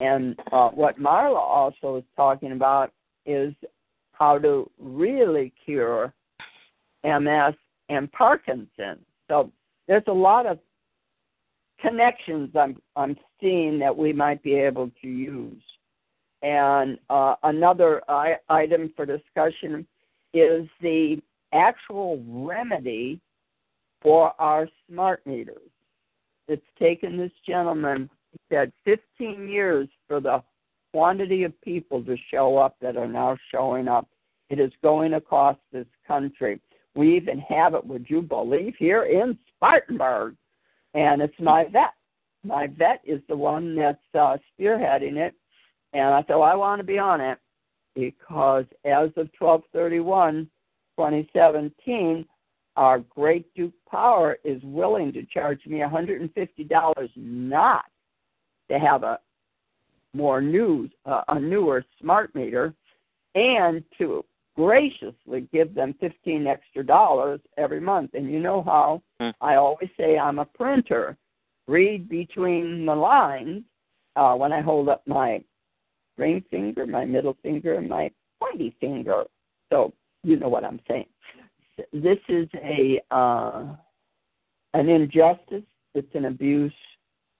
And 0.00 0.38
uh, 0.52 0.70
what 0.70 0.98
Marla 0.98 1.38
also 1.38 1.96
is 1.96 2.04
talking 2.16 2.52
about 2.52 2.92
is 3.26 3.54
how 4.12 4.38
to 4.38 4.70
really 4.78 5.52
cure 5.64 6.12
MS 7.04 7.54
and 7.88 8.10
Parkinson's. 8.12 9.04
So 9.28 9.50
there's 9.86 10.04
a 10.06 10.12
lot 10.12 10.46
of 10.46 10.58
connections 11.80 12.50
I'm 12.54 12.80
I'm 12.96 13.16
seeing 13.40 13.78
that 13.80 13.96
we 13.96 14.12
might 14.12 14.42
be 14.42 14.54
able 14.54 14.90
to 15.02 15.08
use. 15.08 15.62
And 16.42 16.98
uh, 17.10 17.36
another 17.42 18.02
I- 18.08 18.38
item 18.48 18.92
for 18.96 19.06
discussion 19.06 19.86
is 20.32 20.68
the 20.80 21.22
actual 21.52 22.22
remedy 22.28 23.20
for 24.02 24.32
our 24.38 24.68
smart 24.88 25.26
meters. 25.26 25.70
It's 26.48 26.66
taken 26.78 27.16
this 27.16 27.32
gentleman, 27.46 28.10
he 28.34 28.54
said, 28.54 28.72
15 28.84 29.48
years 29.48 29.88
for 30.08 30.20
the 30.20 30.42
quantity 30.92 31.44
of 31.44 31.60
people 31.62 32.02
to 32.04 32.16
show 32.30 32.56
up 32.56 32.76
that 32.80 32.96
are 32.96 33.08
now 33.08 33.36
showing 33.50 33.88
up. 33.88 34.08
It 34.50 34.60
is 34.60 34.72
going 34.82 35.14
across 35.14 35.56
this 35.72 35.86
country. 36.06 36.60
We 36.94 37.16
even 37.16 37.38
have 37.40 37.74
it, 37.74 37.84
would 37.84 38.06
you 38.08 38.22
believe, 38.22 38.74
here 38.78 39.04
in 39.04 39.38
Spartanburg. 39.56 40.36
And 40.94 41.22
it's 41.22 41.38
my 41.40 41.64
vet. 41.64 41.94
My 42.44 42.66
vet 42.66 43.00
is 43.04 43.20
the 43.28 43.36
one 43.36 43.74
that's 43.74 43.98
uh, 44.14 44.36
spearheading 44.52 45.16
it. 45.16 45.34
And 45.92 46.14
I 46.14 46.20
said, 46.22 46.34
well, 46.36 46.42
I 46.42 46.54
want 46.54 46.80
to 46.80 46.84
be 46.84 46.98
on 46.98 47.20
it 47.20 47.38
because 47.94 48.64
as 48.84 49.08
of 49.16 49.30
1231, 49.38 50.48
2017, 50.96 52.26
our 52.76 52.98
great 52.98 53.52
Duke 53.54 53.72
Power 53.90 54.38
is 54.44 54.60
willing 54.64 55.12
to 55.12 55.24
charge 55.26 55.60
me 55.66 55.78
$150 55.78 57.10
not 57.16 57.84
to 58.78 58.86
have 58.86 59.02
a 59.02 59.18
more 60.14 60.40
new, 60.40 60.88
uh, 61.06 61.22
a 61.28 61.40
newer 61.40 61.84
smart 62.00 62.34
meter, 62.34 62.74
and 63.34 63.82
to 63.98 64.24
graciously 64.56 65.48
give 65.52 65.74
them 65.74 65.94
15 66.00 66.46
extra 66.46 66.86
dollars 66.86 67.40
every 67.56 67.80
month. 67.80 68.10
And 68.14 68.30
you 68.30 68.38
know 68.40 68.62
how 68.62 69.02
Hmm. 69.20 69.30
I 69.40 69.56
always 69.56 69.90
say 69.96 70.18
I'm 70.18 70.38
a 70.38 70.44
printer. 70.44 71.16
Read 71.66 72.08
between 72.08 72.84
the 72.86 72.94
lines 72.94 73.62
uh, 74.16 74.34
when 74.34 74.52
I 74.52 74.60
hold 74.60 74.88
up 74.88 75.02
my 75.06 75.42
ring 76.18 76.44
finger, 76.50 76.86
my 76.86 77.04
middle 77.04 77.36
finger, 77.42 77.74
and 77.74 77.88
my 77.88 78.10
pointy 78.40 78.76
finger. 78.80 79.24
So 79.70 79.92
you 80.22 80.36
know 80.36 80.48
what 80.48 80.64
I'm 80.64 80.80
saying. 80.88 81.06
This 81.92 82.18
is 82.28 82.48
a 82.54 83.00
uh, 83.10 83.64
an 84.74 84.88
injustice. 84.88 85.64
It's 85.94 86.14
an 86.14 86.26
abuse, 86.26 86.72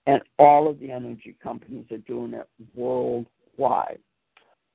and 0.07 0.21
all 0.37 0.69
of 0.69 0.79
the 0.79 0.91
energy 0.91 1.35
companies 1.41 1.85
are 1.91 1.97
doing 1.99 2.33
it 2.33 2.47
worldwide. 2.75 3.99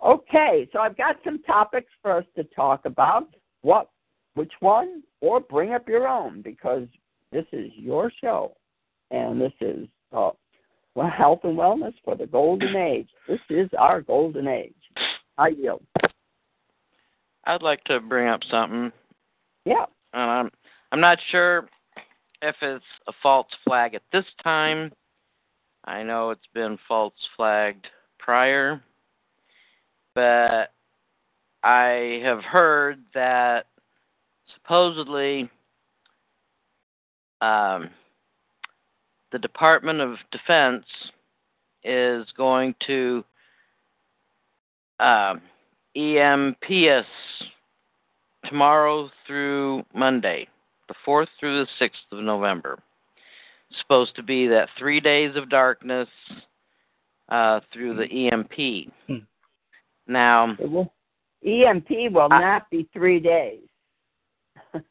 Okay, 0.05 0.69
so 0.73 0.79
I've 0.81 0.97
got 0.97 1.17
some 1.25 1.43
topics 1.43 1.91
for 2.03 2.17
us 2.17 2.25
to 2.37 2.45
talk 2.45 2.85
about. 2.85 3.29
What, 3.63 3.91
which 4.35 4.53
one, 4.61 5.03
or 5.21 5.41
bring 5.41 5.73
up 5.73 5.89
your 5.89 6.09
own 6.09 6.41
because 6.43 6.87
this 7.33 7.45
is 7.53 7.71
your 7.77 8.11
show, 8.21 8.57
and 9.11 9.41
this 9.41 9.53
is 9.61 9.87
uh, 10.13 10.31
well, 10.95 11.11
health 11.11 11.41
and 11.45 11.57
wellness 11.57 11.95
for 12.05 12.17
the 12.17 12.27
golden 12.27 12.75
age. 12.75 13.09
This 13.29 13.41
is 13.49 13.69
our 13.79 14.01
golden 14.01 14.49
age. 14.49 14.75
I 15.39 15.49
yield. 15.49 15.83
I'd 17.45 17.63
like 17.63 17.83
to 17.85 18.01
bring 18.01 18.29
up 18.29 18.41
something. 18.51 18.93
Yeah. 19.65 19.87
and 20.13 20.31
I'm 20.31 20.51
I'm 20.93 21.01
not 21.01 21.19
sure 21.31 21.69
if 22.43 22.57
it's 22.63 22.85
a 23.07 23.13
false 23.23 23.47
flag 23.65 23.95
at 23.95 24.03
this 24.13 24.25
time. 24.43 24.93
I 25.85 26.03
know 26.03 26.31
it's 26.31 26.47
been 26.55 26.79
false 26.87 27.15
flagged 27.37 27.87
prior, 28.19 28.83
but 30.15 30.73
I 31.63 32.21
have 32.23 32.43
heard 32.45 33.01
that 33.15 33.67
supposedly 34.55 35.51
um, 37.41 37.91
the 39.33 39.39
Department 39.39 40.01
of 40.01 40.17
Defense 40.31 40.85
is 41.85 42.27
going 42.37 42.75
to 42.87 43.25
um, 44.99 45.41
EMPS 45.97 47.05
tomorrow 48.47 49.11
through 49.27 49.83
Monday, 49.95 50.47
the 50.89 50.95
4th 51.07 51.29
through 51.39 51.65
the 51.65 51.85
6th 51.85 52.19
of 52.19 52.25
November. 52.25 52.79
Supposed 53.79 54.17
to 54.17 54.23
be 54.23 54.47
that 54.49 54.69
three 54.79 55.01
days 55.01 55.37
of 55.37 55.49
darkness 55.49 56.09
uh, 57.29 57.61
through 57.73 57.97
the 57.97 58.29
EMP. 58.29 58.93
Hmm. 59.07 59.25
Now, 60.07 60.57
will, 60.59 60.93
EMP 61.45 61.89
will 62.13 62.29
I- 62.31 62.41
not 62.41 62.71
be 62.71 62.89
three 62.93 63.21
days. 63.21 63.63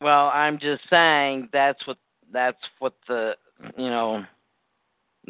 well, 0.00 0.30
I'm 0.32 0.58
just 0.58 0.82
saying 0.88 1.48
that's 1.52 1.84
what 1.86 1.98
that's 2.32 2.58
what 2.78 2.94
the 3.08 3.34
you 3.76 3.90
know 3.90 4.24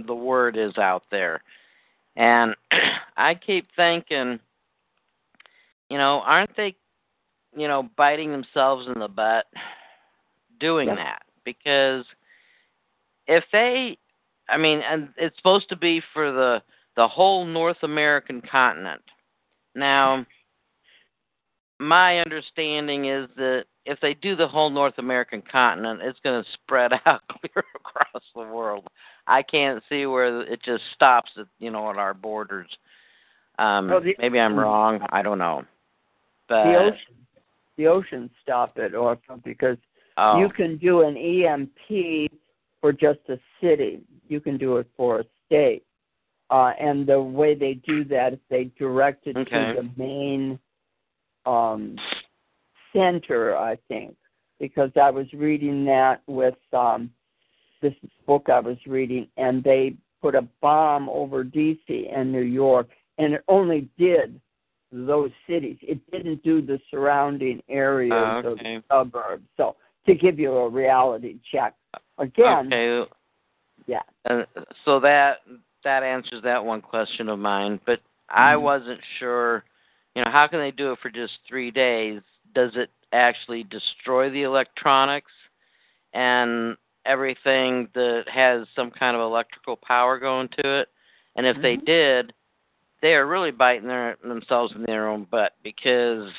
the 0.06 0.14
word 0.14 0.56
is 0.56 0.76
out 0.78 1.04
there, 1.10 1.42
and 2.16 2.54
I 3.16 3.34
keep 3.34 3.66
thinking, 3.74 4.38
you 5.88 5.98
know, 5.98 6.20
aren't 6.24 6.56
they, 6.56 6.76
you 7.56 7.68
know, 7.68 7.88
biting 7.96 8.30
themselves 8.30 8.86
in 8.86 8.98
the 9.00 9.08
butt 9.08 9.46
doing 10.60 10.88
Yep. 10.88 10.96
that? 10.96 11.22
Because 11.44 12.04
if 13.30 13.44
they, 13.52 13.96
I 14.48 14.58
mean, 14.58 14.80
and 14.80 15.08
it's 15.16 15.36
supposed 15.36 15.68
to 15.70 15.76
be 15.76 16.02
for 16.12 16.32
the 16.32 16.62
the 16.96 17.06
whole 17.06 17.46
North 17.46 17.78
American 17.82 18.42
continent. 18.42 19.00
Now, 19.76 20.26
my 21.78 22.18
understanding 22.18 23.06
is 23.06 23.28
that 23.36 23.64
if 23.86 23.98
they 24.00 24.14
do 24.14 24.34
the 24.34 24.48
whole 24.48 24.68
North 24.68 24.98
American 24.98 25.42
continent, 25.50 26.00
it's 26.02 26.18
going 26.24 26.42
to 26.42 26.50
spread 26.52 26.92
out 27.06 27.22
clear 27.30 27.64
across 27.76 28.22
the 28.34 28.42
world. 28.42 28.86
I 29.28 29.42
can't 29.42 29.82
see 29.88 30.06
where 30.06 30.42
it 30.42 30.60
just 30.64 30.82
stops 30.94 31.30
at 31.38 31.46
you 31.60 31.70
know 31.70 31.88
at 31.88 31.96
our 31.96 32.12
borders. 32.12 32.68
Um, 33.60 33.88
Well, 33.88 34.00
the- 34.00 34.16
maybe 34.18 34.40
I'm 34.40 34.58
wrong. 34.58 35.06
I 35.10 35.22
don't 35.22 35.38
know. 35.38 35.64
But 36.48 36.64
the 36.64 36.78
ocean, 36.78 37.26
the 37.76 37.86
ocean 37.86 38.30
stop 38.42 38.76
it, 38.76 38.96
or 38.96 39.16
because 39.44 39.76
oh, 40.16 40.40
you 40.40 40.48
can 40.48 40.78
do 40.78 41.02
an 41.02 41.16
EMP 41.16 42.32
for 42.80 42.92
just 42.92 43.20
a 43.28 43.38
city. 43.60 44.00
You 44.28 44.40
can 44.40 44.56
do 44.56 44.76
it 44.76 44.88
for 44.96 45.20
a 45.20 45.24
state. 45.46 45.84
Uh, 46.50 46.72
and 46.80 47.06
the 47.06 47.20
way 47.20 47.54
they 47.54 47.74
do 47.74 48.04
that 48.04 48.32
is 48.32 48.38
they 48.48 48.64
direct 48.78 49.26
it 49.26 49.36
Okay. 49.36 49.74
to 49.74 49.82
the 49.82 49.90
main 49.96 50.58
um, 51.46 51.96
center, 52.92 53.56
I 53.56 53.76
think, 53.88 54.16
because 54.58 54.90
I 55.00 55.10
was 55.10 55.32
reading 55.32 55.84
that 55.84 56.22
with 56.26 56.56
um, 56.72 57.10
this 57.80 57.94
book 58.26 58.48
I 58.48 58.60
was 58.60 58.76
reading, 58.86 59.28
and 59.36 59.62
they 59.62 59.94
put 60.20 60.34
a 60.34 60.46
bomb 60.60 61.08
over 61.08 61.44
D.C. 61.44 62.08
and 62.12 62.30
New 62.32 62.42
York, 62.42 62.88
and 63.18 63.34
it 63.34 63.44
only 63.48 63.88
did 63.96 64.40
those 64.92 65.30
cities. 65.48 65.78
It 65.82 65.98
didn't 66.10 66.42
do 66.42 66.60
the 66.60 66.80
surrounding 66.90 67.62
areas 67.68 68.12
or 68.12 68.50
okay. 68.50 68.76
the 68.76 68.82
suburbs. 68.90 69.44
So 69.56 69.76
to 70.06 70.14
give 70.14 70.38
you 70.38 70.52
a 70.52 70.68
reality 70.68 71.38
check, 71.50 71.74
again, 72.18 72.72
okay. 72.72 73.10
yeah. 73.86 74.02
Uh, 74.28 74.44
so 74.84 75.00
that 75.00 75.38
that 75.84 76.02
answers 76.02 76.42
that 76.42 76.64
one 76.64 76.80
question 76.82 77.28
of 77.28 77.38
mine. 77.38 77.80
But 77.86 78.00
I 78.28 78.54
Mhm. 78.54 78.62
wasn't 78.62 79.00
sure. 79.18 79.64
You 80.14 80.24
know, 80.24 80.30
how 80.30 80.46
can 80.46 80.58
they 80.58 80.72
do 80.72 80.92
it 80.92 80.98
for 80.98 81.10
just 81.10 81.44
three 81.46 81.70
days? 81.70 82.22
Does 82.52 82.76
it 82.76 82.90
actually 83.12 83.64
destroy 83.64 84.28
the 84.28 84.42
electronics 84.42 85.32
and 86.12 86.76
everything 87.06 87.88
that 87.94 88.28
has 88.28 88.68
some 88.74 88.90
kind 88.90 89.16
of 89.16 89.22
electrical 89.22 89.76
power 89.76 90.18
going 90.18 90.48
to 90.48 90.80
it? 90.80 90.88
And 91.36 91.46
if 91.46 91.60
they 91.62 91.76
Mhm. 91.76 91.84
did, 91.84 92.34
they 93.00 93.14
are 93.14 93.26
really 93.26 93.52
biting 93.52 93.86
their, 93.86 94.16
themselves 94.16 94.74
in 94.74 94.82
their 94.82 95.08
own 95.08 95.24
butt 95.24 95.54
because 95.62 96.32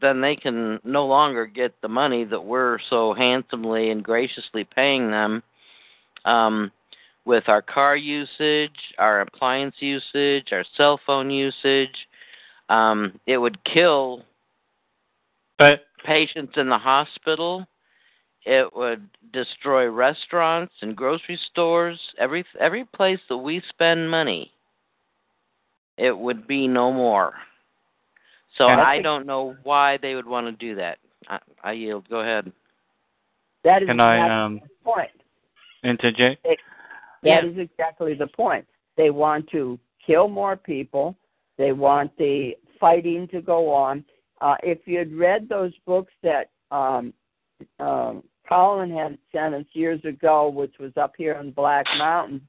then 0.00 0.20
they 0.20 0.36
can 0.36 0.78
no 0.84 1.06
longer 1.06 1.46
get 1.46 1.80
the 1.82 1.88
money 1.88 2.24
that 2.24 2.44
we're 2.44 2.78
so 2.88 3.14
handsomely 3.14 3.90
and 3.90 4.02
graciously 4.02 4.64
paying 4.64 5.10
them 5.10 5.42
um, 6.24 6.70
with 7.24 7.48
our 7.48 7.62
car 7.62 7.96
usage, 7.96 8.76
our 8.98 9.20
appliance 9.20 9.74
usage, 9.78 10.48
our 10.52 10.64
cell 10.76 10.98
phone 11.06 11.30
usage. 11.30 11.94
Um, 12.68 13.18
it 13.26 13.38
would 13.38 13.62
kill 13.64 14.24
But 15.58 15.84
patients 16.04 16.54
in 16.56 16.68
the 16.68 16.78
hospital. 16.78 17.66
It 18.46 18.74
would 18.74 19.06
destroy 19.32 19.88
restaurants 19.90 20.72
and 20.80 20.96
grocery 20.96 21.38
stores. 21.50 22.00
Every 22.18 22.44
every 22.58 22.84
place 22.84 23.20
that 23.28 23.36
we 23.36 23.62
spend 23.68 24.10
money, 24.10 24.50
it 25.98 26.16
would 26.16 26.46
be 26.46 26.66
no 26.66 26.90
more. 26.90 27.34
So 28.56 28.66
And- 28.68 28.80
I 28.80 29.00
don't 29.00 29.26
know 29.26 29.56
why 29.62 29.96
they 29.98 30.14
would 30.14 30.26
want 30.26 30.46
to 30.46 30.52
do 30.52 30.74
that. 30.76 30.98
I, 31.28 31.38
I 31.62 31.72
yield. 31.72 32.08
Go 32.08 32.20
ahead. 32.20 32.50
That 33.64 33.82
is 33.82 33.88
Can 33.88 34.00
I, 34.00 34.16
exactly 34.16 34.30
um, 34.30 34.60
the 34.62 34.84
point. 34.84 35.10
interject? 35.84 36.42
That 36.44 36.56
Yeah. 37.22 37.44
is 37.44 37.58
exactly 37.58 38.14
the 38.14 38.26
point. 38.26 38.66
They 38.96 39.10
want 39.10 39.48
to 39.50 39.78
kill 40.04 40.28
more 40.28 40.56
people. 40.56 41.16
They 41.58 41.72
want 41.72 42.16
the 42.16 42.56
fighting 42.78 43.28
to 43.28 43.42
go 43.42 43.70
on. 43.72 44.04
Uh, 44.40 44.56
if 44.62 44.86
you 44.86 44.98
had 44.98 45.12
read 45.12 45.48
those 45.48 45.72
books 45.86 46.12
that 46.22 46.50
um, 46.70 47.12
um, 47.78 48.24
Colin 48.48 48.90
had 48.90 49.18
sent 49.32 49.54
us 49.54 49.66
years 49.74 50.02
ago, 50.04 50.48
which 50.48 50.78
was 50.80 50.92
up 50.96 51.12
here 51.18 51.34
in 51.34 51.50
Black 51.50 51.84
Mountain, 51.98 52.40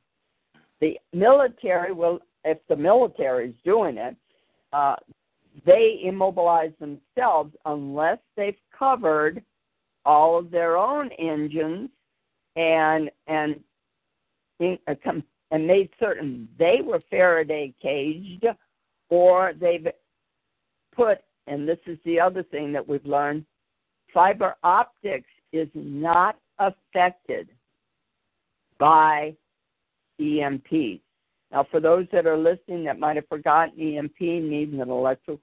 the 0.80 0.98
military 1.14 1.92
will, 1.92 2.20
if 2.46 2.58
the 2.70 2.76
military 2.76 3.50
is 3.50 3.56
doing 3.66 3.98
it, 3.98 4.16
uh, 4.72 4.96
they 5.66 6.00
immobilize 6.04 6.72
themselves 6.80 7.54
unless 7.66 8.20
they've 8.36 8.58
covered 8.78 9.44
all 10.06 10.38
of 10.38 10.52
their 10.52 10.78
own 10.78 11.12
engines 11.20 11.90
and 12.56 13.12
and 13.28 13.60
uh, 14.62 14.96
and 15.52 15.68
made 15.68 15.90
certain 16.00 16.48
they 16.58 16.80
were 16.84 17.02
Faraday 17.10 17.74
caged, 17.82 18.46
or 19.10 19.54
they've 19.60 19.88
put, 20.96 21.20
and 21.48 21.68
this 21.68 21.80
is 21.86 21.98
the 22.06 22.20
other 22.20 22.44
thing 22.44 22.72
that 22.72 22.88
we've 22.88 23.06
learned, 23.06 23.46
fiber 24.14 24.56
optics 24.64 25.30
is 25.52 25.68
not 25.74 26.38
affected 26.60 27.50
by 28.80 29.36
EMP. 30.20 31.02
Now, 31.52 31.66
for 31.70 31.80
those 31.80 32.06
that 32.12 32.26
are 32.26 32.38
listening 32.38 32.86
that 32.86 33.00
might 33.00 33.18
have 33.18 33.28
forgotten, 33.28 33.80
EMP 33.80 34.20
needs 34.20 34.74
an 34.74 34.90
electro, 34.90 35.40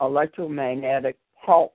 electromagnetic 0.00 1.16
pulse, 1.44 1.72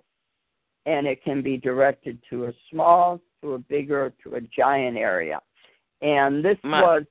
and 0.86 1.06
it 1.06 1.24
can 1.24 1.42
be 1.42 1.58
directed 1.58 2.18
to 2.30 2.46
a 2.46 2.54
small, 2.72 3.22
to 3.42 3.54
a 3.54 3.60
bigger, 3.60 4.14
to 4.24 4.36
a 4.36 4.42
giant 4.42 4.98
area. 4.98 5.40
And 6.02 6.44
this 6.44 6.58
Ma- 6.64 6.82
was 6.82 7.04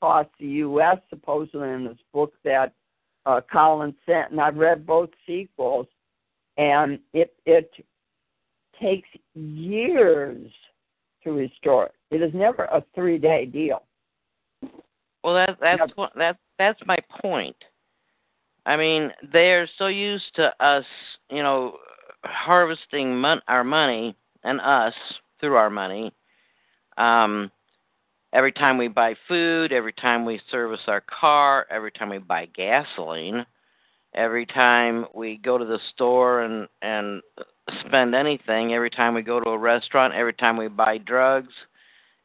cost 0.00 0.30
the 0.40 0.46
U.S. 0.46 0.98
supposedly 1.08 1.68
in 1.70 1.84
this 1.84 1.98
book 2.12 2.32
that 2.44 2.72
uh, 3.26 3.40
Colin 3.52 3.94
sent, 4.04 4.32
and 4.32 4.40
I've 4.40 4.56
read 4.56 4.84
both 4.84 5.10
sequels, 5.26 5.86
and 6.56 6.98
it 7.12 7.34
it 7.46 7.70
takes 8.80 9.08
years 9.34 10.50
to 11.22 11.32
restore 11.32 11.86
it. 11.86 11.94
It 12.10 12.22
is 12.22 12.34
never 12.34 12.64
a 12.64 12.82
three 12.94 13.18
day 13.18 13.46
deal. 13.46 13.84
Well, 15.22 15.34
that 15.34 15.58
that's 15.60 15.92
what 15.96 16.12
that 16.16 16.36
that's 16.58 16.80
my 16.86 16.98
point. 17.20 17.56
I 18.66 18.76
mean, 18.76 19.10
they're 19.32 19.68
so 19.78 19.86
used 19.88 20.34
to 20.36 20.52
us, 20.64 20.84
you 21.30 21.42
know, 21.42 21.76
harvesting 22.24 23.16
mon- 23.16 23.42
our 23.48 23.64
money 23.64 24.14
and 24.44 24.60
us 24.60 24.94
through 25.40 25.56
our 25.56 25.70
money. 25.70 26.12
Um, 26.96 27.50
every 28.32 28.52
time 28.52 28.78
we 28.78 28.88
buy 28.88 29.14
food, 29.26 29.72
every 29.72 29.92
time 29.92 30.24
we 30.24 30.40
service 30.50 30.80
our 30.86 31.02
car, 31.02 31.66
every 31.70 31.90
time 31.90 32.08
we 32.10 32.18
buy 32.18 32.46
gasoline, 32.46 33.44
every 34.14 34.46
time 34.46 35.06
we 35.14 35.38
go 35.38 35.58
to 35.58 35.64
the 35.64 35.80
store 35.92 36.42
and 36.42 36.68
and 36.82 37.22
spend 37.86 38.14
anything, 38.14 38.74
every 38.74 38.90
time 38.90 39.14
we 39.14 39.22
go 39.22 39.40
to 39.40 39.50
a 39.50 39.58
restaurant, 39.58 40.14
every 40.14 40.34
time 40.34 40.56
we 40.56 40.68
buy 40.68 40.98
drugs, 40.98 41.52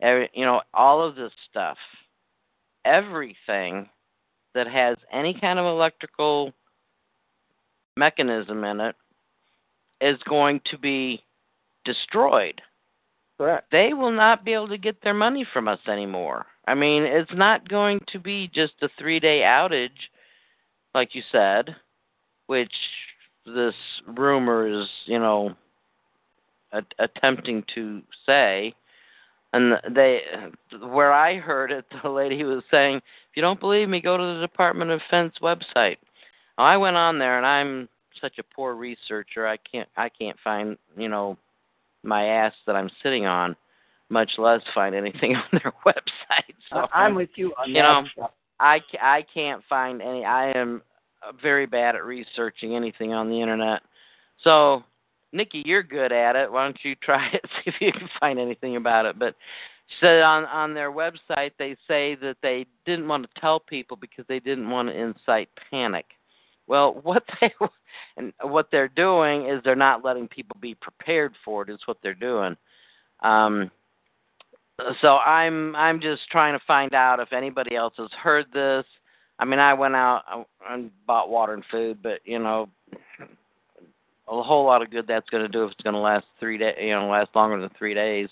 every 0.02 0.30
you 0.34 0.46
know, 0.46 0.62
all 0.74 1.02
of 1.04 1.16
this 1.16 1.32
stuff 1.50 1.78
everything 2.88 3.90
that 4.56 4.68
has 4.68 4.98
any 5.12 5.38
kind 5.40 5.60
of 5.60 5.66
electrical 5.66 6.54
mechanism 7.98 8.64
in 8.64 8.80
it 8.80 8.96
is 10.00 10.18
going 10.30 10.62
to 10.72 10.78
be 10.78 11.24
destroyed. 11.86 12.62
Correct. 13.38 13.68
They 13.72 13.94
will 13.94 14.12
not 14.12 14.46
be 14.46 14.54
able 14.54 14.70
to 14.70 14.78
get 14.78 15.02
their 15.04 15.14
money 15.14 15.46
from 15.54 15.68
us 15.68 15.80
anymore. 15.88 16.46
I 16.68 16.74
mean, 16.74 17.04
it's 17.04 17.32
not 17.34 17.70
going 17.70 18.00
to 18.12 18.20
be 18.20 18.50
just 18.54 18.74
a 18.82 18.90
three 18.98 19.20
day 19.20 19.42
outage, 19.42 20.10
like 20.96 21.14
you 21.14 21.22
said, 21.32 21.76
which 22.48 22.74
this 23.46 23.76
rumor 24.08 24.68
is, 24.68 24.88
you 25.06 25.20
know, 25.20 25.56
a- 26.72 26.84
attempting 27.00 27.64
to 27.76 28.02
say 28.26 28.74
and 29.54 29.74
they 29.96 30.22
where 30.82 31.14
I 31.14 31.38
heard 31.38 31.72
it, 31.72 31.86
the 32.04 32.10
lady 32.10 32.44
was 32.44 32.64
saying, 32.72 32.98
"If 32.98 33.36
you 33.36 33.42
don't 33.42 33.60
believe 33.60 33.90
me, 33.90 34.02
go 34.02 34.18
to 34.18 34.24
the 34.36 34.42
Department 34.42 34.92
of 34.92 35.00
Defense 35.02 35.36
website." 35.42 35.98
I 36.58 36.76
went 36.78 36.96
on 36.96 37.20
there, 37.20 37.38
and 37.38 37.46
I'm 37.46 37.90
such 38.20 38.40
a 38.40 38.44
poor 38.44 38.76
researcher. 38.76 39.48
I 39.48 39.58
can't 39.58 39.90
I 39.96 40.10
can't 40.10 40.38
find 40.44 40.78
you 40.98 41.10
know 41.10 41.38
my 42.04 42.26
ass 42.26 42.54
that 42.66 42.76
I'm 42.76 42.90
sitting 43.04 43.26
on, 43.26 43.56
much 44.10 44.32
less 44.38 44.62
find 44.74 44.96
anything 44.96 45.36
on 45.36 45.44
their 45.52 45.74
website. 45.86 46.56
So 46.70 46.88
I- 46.94 47.04
I'm 47.06 47.16
with 47.16 47.30
you 47.36 47.54
on 47.58 47.70
you 47.70 47.76
that 47.76 47.82
know, 47.82 48.04
stuff. 48.14 48.32
I 48.60 48.80
I 49.02 49.26
can't 49.34 49.64
find 49.70 50.02
any. 50.02 50.26
I 50.26 50.52
am 50.52 50.82
uh, 51.24 51.32
very 51.42 51.66
bad 51.66 51.96
at 51.96 52.04
researching 52.04 52.76
anything 52.76 53.14
on 53.14 53.30
the 53.30 53.42
internet. 53.42 53.82
So 54.44 54.84
Nikki, 55.34 55.64
you're 55.66 55.84
good 55.84 56.12
at 56.12 56.36
it. 56.36 56.52
Why 56.52 56.64
don't 56.64 56.80
you 56.84 56.96
try 56.96 57.28
it? 57.34 57.46
See 57.56 57.72
if 57.72 57.76
you 57.80 57.92
can 57.92 58.10
find 58.20 58.40
anything 58.40 58.76
about 58.76 59.06
it. 59.06 59.20
But 59.20 59.36
said 60.02 60.22
on 60.22 60.46
on 60.46 60.74
their 60.74 60.92
website 60.92 61.52
they 61.58 61.76
say 61.88 62.16
that 62.16 62.38
they 62.42 62.66
didn't 62.86 63.08
want 63.08 63.24
to 63.24 63.42
tell 63.42 63.60
people 63.60 63.98
because 63.98 64.26
they 64.28 64.40
didn't 64.40 64.70
want 64.70 64.90
to 64.90 65.00
incite 65.00 65.50
panic. 65.72 66.06
Well, 66.68 67.00
what 67.04 67.24
they 67.40 67.54
and 68.18 68.34
what 68.42 68.70
they're 68.72 68.90
doing 68.90 69.48
is 69.48 69.62
they're 69.64 69.76
not 69.76 70.04
letting 70.04 70.28
people 70.28 70.58
be 70.60 70.76
prepared 70.76 71.34
for 71.44 71.64
it. 71.64 71.70
Is 71.70 71.80
what 71.86 71.98
they're 72.04 72.14
doing. 72.14 72.56
Um, 73.22 73.72
so 75.02 75.18
I'm 75.18 75.76
I'm 75.76 76.00
just 76.00 76.30
trying 76.30 76.58
to 76.58 76.66
find 76.66 76.94
out 76.94 77.20
if 77.20 77.34
anybody 77.34 77.76
else 77.76 77.94
has 77.98 78.12
heard 78.22 78.46
this. 78.54 78.86
I 79.40 79.46
mean, 79.46 79.60
I 79.60 79.74
went 79.74 79.96
out 79.96 80.48
and 80.68 80.90
bought 81.06 81.30
water 81.30 81.54
and 81.54 81.64
food, 81.72 82.00
but 82.02 82.20
you 82.26 82.40
know, 82.40 82.70
a 84.30 84.44
whole 84.44 84.66
lot 84.66 84.82
of 84.82 84.92
good 84.92 85.08
that's 85.08 85.30
going 85.30 85.44
to 85.44 85.50
do 85.50 85.64
if 85.64 85.72
it's 85.72 85.82
going 85.82 85.94
to 85.94 86.00
last 86.00 86.26
three 86.40 86.58
days, 86.58 86.76
you 86.82 86.92
know, 86.92 87.08
last 87.08 87.30
longer 87.36 87.60
than 87.60 87.70
three 87.78 87.94
days. 87.94 88.30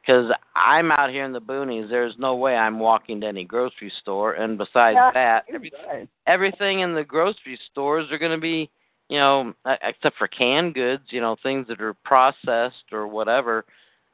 Because 0.00 0.32
I'm 0.56 0.90
out 0.90 1.10
here 1.10 1.24
in 1.24 1.32
the 1.32 1.40
boonies, 1.40 1.88
there's 1.88 2.14
no 2.18 2.34
way 2.34 2.56
I'm 2.56 2.80
walking 2.80 3.20
to 3.20 3.26
any 3.28 3.44
grocery 3.44 3.92
store. 4.00 4.32
And 4.32 4.58
besides 4.58 4.96
Yeah, 4.96 5.10
that, 5.14 5.44
you're 5.46 5.56
every, 5.56 5.72
right. 5.86 6.08
everything 6.26 6.80
in 6.80 6.94
the 6.94 7.04
grocery 7.04 7.58
stores 7.70 8.10
are 8.10 8.18
going 8.18 8.32
to 8.32 8.40
be, 8.40 8.68
you 9.08 9.18
know, 9.18 9.54
except 9.82 10.16
for 10.16 10.26
canned 10.26 10.74
goods, 10.74 11.04
you 11.10 11.20
know, 11.20 11.36
things 11.42 11.68
that 11.68 11.80
are 11.80 11.94
processed 11.94 12.84
or 12.90 13.06
whatever. 13.06 13.64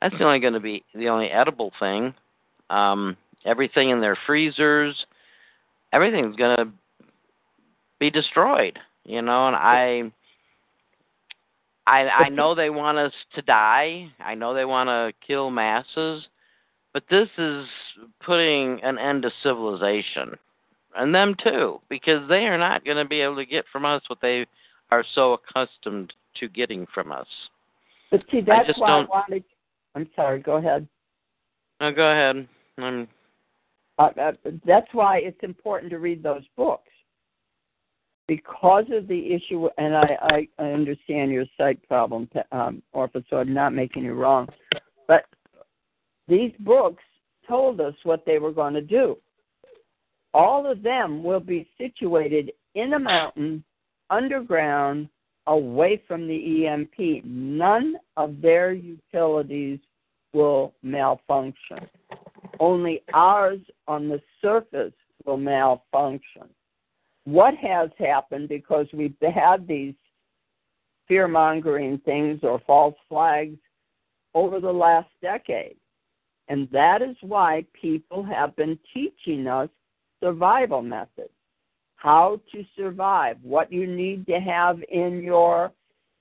That's 0.02 0.14
the 0.18 0.24
only 0.24 0.40
going 0.40 0.52
to 0.52 0.60
be 0.60 0.84
the 0.94 1.08
only 1.08 1.30
edible 1.30 1.72
thing. 1.80 2.12
Um, 2.68 3.16
everything 3.46 3.88
in 3.88 4.00
their 4.00 4.16
freezers, 4.26 4.94
everything's 5.94 6.36
going 6.36 6.56
to 6.58 6.68
be 7.98 8.10
destroyed. 8.10 8.78
You 9.04 9.22
know, 9.22 9.46
and 9.46 9.56
I 9.56 10.12
I 11.88 12.08
I 12.08 12.28
know 12.30 12.54
they 12.54 12.70
want 12.70 12.98
us 12.98 13.12
to 13.34 13.42
die. 13.42 14.10
I 14.20 14.34
know 14.34 14.54
they 14.54 14.64
want 14.64 14.88
to 14.88 15.12
kill 15.26 15.50
masses, 15.50 16.26
but 16.92 17.04
this 17.10 17.28
is 17.38 17.66
putting 18.24 18.80
an 18.82 18.98
end 18.98 19.22
to 19.22 19.30
civilization, 19.42 20.36
and 20.96 21.14
them 21.14 21.34
too, 21.42 21.80
because 21.88 22.28
they 22.28 22.46
are 22.46 22.58
not 22.58 22.84
going 22.84 22.98
to 22.98 23.04
be 23.04 23.20
able 23.20 23.36
to 23.36 23.46
get 23.46 23.64
from 23.72 23.84
us 23.84 24.02
what 24.08 24.20
they 24.20 24.46
are 24.90 25.04
so 25.14 25.34
accustomed 25.34 26.12
to 26.40 26.48
getting 26.48 26.86
from 26.94 27.12
us. 27.12 27.26
But 28.10 28.22
see, 28.30 28.40
that's 28.40 28.66
just 28.66 28.80
why 28.80 28.88
don't- 28.88 29.06
I 29.06 29.08
wanted. 29.08 29.44
I'm 29.94 30.08
sorry. 30.14 30.40
Go 30.40 30.56
ahead. 30.56 30.86
Now 31.80 31.90
go 31.90 32.10
ahead. 32.10 32.48
I'm 32.78 33.08
Uh, 33.98 34.10
uh, 34.20 34.32
that's 34.64 34.86
why 34.92 35.18
it's 35.18 35.42
important 35.42 35.90
to 35.90 35.98
read 35.98 36.22
those 36.22 36.44
books 36.56 36.90
because 38.28 38.84
of 38.92 39.08
the 39.08 39.34
issue. 39.34 39.68
And 39.78 39.96
I, 39.96 40.18
I, 40.22 40.48
I 40.58 40.66
understand 40.70 41.32
your 41.32 41.46
sight 41.56 41.86
problem, 41.88 42.28
um, 42.52 42.82
Orpha, 42.94 43.24
so 43.28 43.38
I'm 43.38 43.52
not 43.52 43.74
making 43.74 44.04
you 44.04 44.12
wrong. 44.12 44.46
But 45.08 45.24
these 46.28 46.52
books 46.60 47.02
told 47.48 47.80
us 47.80 47.94
what 48.04 48.24
they 48.24 48.38
were 48.38 48.52
going 48.52 48.74
to 48.74 48.82
do. 48.82 49.16
All 50.34 50.70
of 50.70 50.82
them 50.82 51.24
will 51.24 51.40
be 51.40 51.68
situated 51.78 52.52
in 52.74 52.92
a 52.92 52.98
mountain, 52.98 53.64
underground, 54.10 55.08
away 55.46 56.02
from 56.06 56.28
the 56.28 56.66
EMP. 56.66 57.24
None 57.24 57.96
of 58.18 58.40
their 58.42 58.72
utilities 58.72 59.80
will 60.34 60.74
malfunction. 60.82 61.78
Only 62.60 63.02
ours 63.14 63.60
on 63.88 64.08
the 64.08 64.20
surface 64.42 64.92
will 65.24 65.38
malfunction. 65.38 66.48
What 67.28 67.54
has 67.56 67.90
happened 67.98 68.48
because 68.48 68.86
we've 68.94 69.14
had 69.20 69.68
these 69.68 69.92
fear 71.06 71.28
mongering 71.28 71.98
things 71.98 72.40
or 72.42 72.58
false 72.66 72.94
flags 73.06 73.58
over 74.34 74.60
the 74.60 74.72
last 74.72 75.10
decade? 75.20 75.76
And 76.48 76.66
that 76.72 77.02
is 77.02 77.16
why 77.20 77.66
people 77.78 78.22
have 78.22 78.56
been 78.56 78.78
teaching 78.94 79.46
us 79.46 79.68
survival 80.22 80.80
methods 80.80 81.28
how 81.96 82.40
to 82.50 82.64
survive, 82.74 83.36
what 83.42 83.70
you 83.70 83.86
need 83.86 84.26
to 84.26 84.40
have 84.40 84.78
in 84.90 85.22
your 85.22 85.70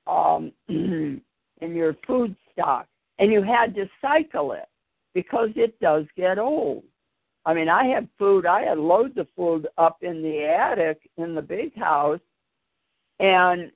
um, 0.07 0.51
in 0.67 1.21
your 1.61 1.95
food 2.05 2.35
stock, 2.51 2.85
and 3.19 3.31
you 3.31 3.41
had 3.41 3.73
to 3.75 3.89
cycle 4.01 4.51
it 4.51 4.67
because 5.13 5.51
it 5.55 5.79
does 5.79 6.05
get 6.17 6.37
old. 6.37 6.83
I 7.47 7.53
mean, 7.53 7.69
I 7.69 7.85
had 7.85 8.09
food, 8.19 8.45
I 8.45 8.63
had 8.63 8.77
loads 8.77 9.17
of 9.17 9.27
food 9.35 9.67
up 9.77 10.03
in 10.03 10.21
the 10.21 10.43
attic 10.43 11.09
in 11.17 11.33
the 11.33 11.41
big 11.41 11.75
house, 11.75 12.19
and 13.19 13.71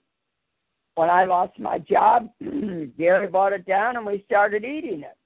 when 0.96 1.10
I 1.10 1.24
lost 1.24 1.58
my 1.58 1.80
job, 1.80 2.30
Gary 2.98 3.28
bought 3.28 3.54
it 3.54 3.66
down 3.66 3.98
and 3.98 4.06
we 4.06 4.24
started 4.26 4.64
eating 4.64 5.02
it. 5.02 5.18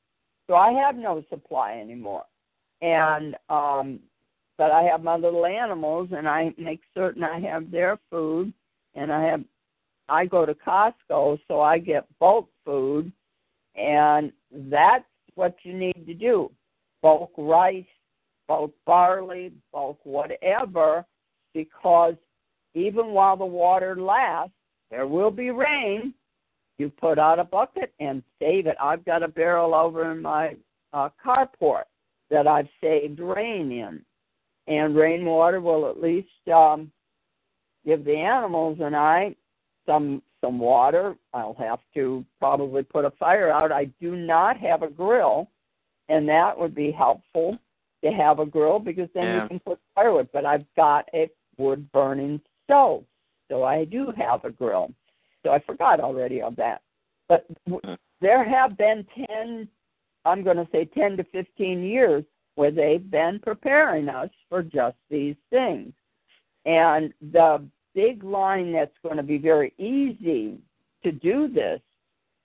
So 0.47 0.55
I 0.55 0.71
have 0.71 0.95
no 0.95 1.23
supply 1.29 1.79
anymore. 1.79 2.23
And 2.81 3.35
um 3.49 3.99
but 4.57 4.71
I 4.71 4.83
have 4.83 5.03
my 5.03 5.17
little 5.17 5.45
animals 5.45 6.09
and 6.15 6.29
I 6.29 6.53
make 6.57 6.81
certain 6.93 7.23
I 7.23 7.39
have 7.41 7.71
their 7.71 7.99
food 8.09 8.53
and 8.93 9.11
I 9.11 9.23
have 9.23 9.43
I 10.07 10.25
go 10.25 10.45
to 10.45 10.53
Costco 10.53 11.39
so 11.47 11.61
I 11.61 11.79
get 11.79 12.05
bulk 12.19 12.47
food 12.63 13.11
and 13.75 14.31
that's 14.51 15.03
what 15.33 15.55
you 15.63 15.73
need 15.73 16.05
to 16.05 16.13
do. 16.13 16.51
Bulk 17.01 17.31
rice, 17.37 17.85
bulk 18.47 18.73
barley, 18.85 19.51
bulk 19.71 19.99
whatever 20.03 21.05
because 21.53 22.15
even 22.73 23.07
while 23.07 23.37
the 23.37 23.45
water 23.45 23.95
lasts, 23.95 24.53
there 24.91 25.07
will 25.07 25.31
be 25.31 25.49
rain. 25.51 26.13
You 26.77 26.89
put 26.89 27.17
out 27.17 27.39
a 27.39 27.43
bucket 27.43 27.93
and 27.99 28.21
save 28.39 28.67
it. 28.67 28.75
I've 28.81 29.05
got 29.05 29.23
a 29.23 29.27
barrel 29.27 29.73
over 29.73 30.11
in 30.11 30.21
my 30.21 30.55
uh, 30.93 31.09
carport 31.25 31.83
that 32.29 32.47
I've 32.47 32.67
saved 32.81 33.19
rain 33.19 33.71
in 33.71 34.01
and 34.67 34.95
rainwater 34.95 35.61
will 35.61 35.89
at 35.89 36.01
least 36.01 36.27
um, 36.53 36.91
give 37.85 38.03
the 38.03 38.15
animals 38.15 38.79
and 38.81 38.95
I 38.95 39.35
some 39.85 40.21
some 40.41 40.59
water. 40.59 41.15
I'll 41.33 41.55
have 41.59 41.79
to 41.95 42.25
probably 42.39 42.83
put 42.83 43.05
a 43.05 43.11
fire 43.11 43.51
out. 43.51 43.71
I 43.71 43.85
do 43.99 44.15
not 44.15 44.57
have 44.57 44.83
a 44.83 44.89
grill, 44.89 45.49
and 46.09 46.27
that 46.29 46.57
would 46.57 46.75
be 46.75 46.91
helpful 46.91 47.57
to 48.05 48.11
have 48.11 48.39
a 48.39 48.45
grill 48.45 48.79
because 48.79 49.09
then 49.13 49.23
Yeah. 49.23 49.43
you 49.43 49.47
can 49.49 49.59
put 49.59 49.79
firewood. 49.93 50.29
But 50.31 50.45
I've 50.45 50.65
got 50.75 51.09
a 51.13 51.29
wood 51.57 51.91
burning 51.91 52.41
stoves. 52.63 53.07
So 53.49 53.63
I 53.63 53.85
do 53.85 54.11
have 54.11 54.45
a 54.45 54.51
grill. 54.51 54.93
So 55.43 55.51
I 55.51 55.59
forgot 55.59 55.99
already 55.99 56.41
of 56.41 56.55
that. 56.55 56.81
But 57.27 57.45
w- 57.65 57.81
hmm. 57.83 57.93
there 58.21 58.43
have 58.43 58.77
been 58.77 59.05
10, 59.15 59.67
I'm 60.25 60.43
going 60.43 60.57
to 60.57 60.67
say 60.71 60.85
10 60.85 61.17
to 61.17 61.23
15 61.25 61.83
years 61.83 62.23
where 62.55 62.71
they've 62.71 63.09
been 63.11 63.39
preparing 63.39 64.09
us 64.09 64.29
for 64.49 64.63
just 64.63 64.97
these 65.09 65.35
things. 65.49 65.93
And 66.65 67.13
the 67.21 67.67
big 67.93 68.23
line 68.23 68.71
that's 68.71 68.97
going 69.03 69.17
to 69.17 69.23
be 69.23 69.37
very 69.37 69.73
easy 69.77 70.59
to 71.03 71.11
do 71.11 71.47
this 71.47 71.81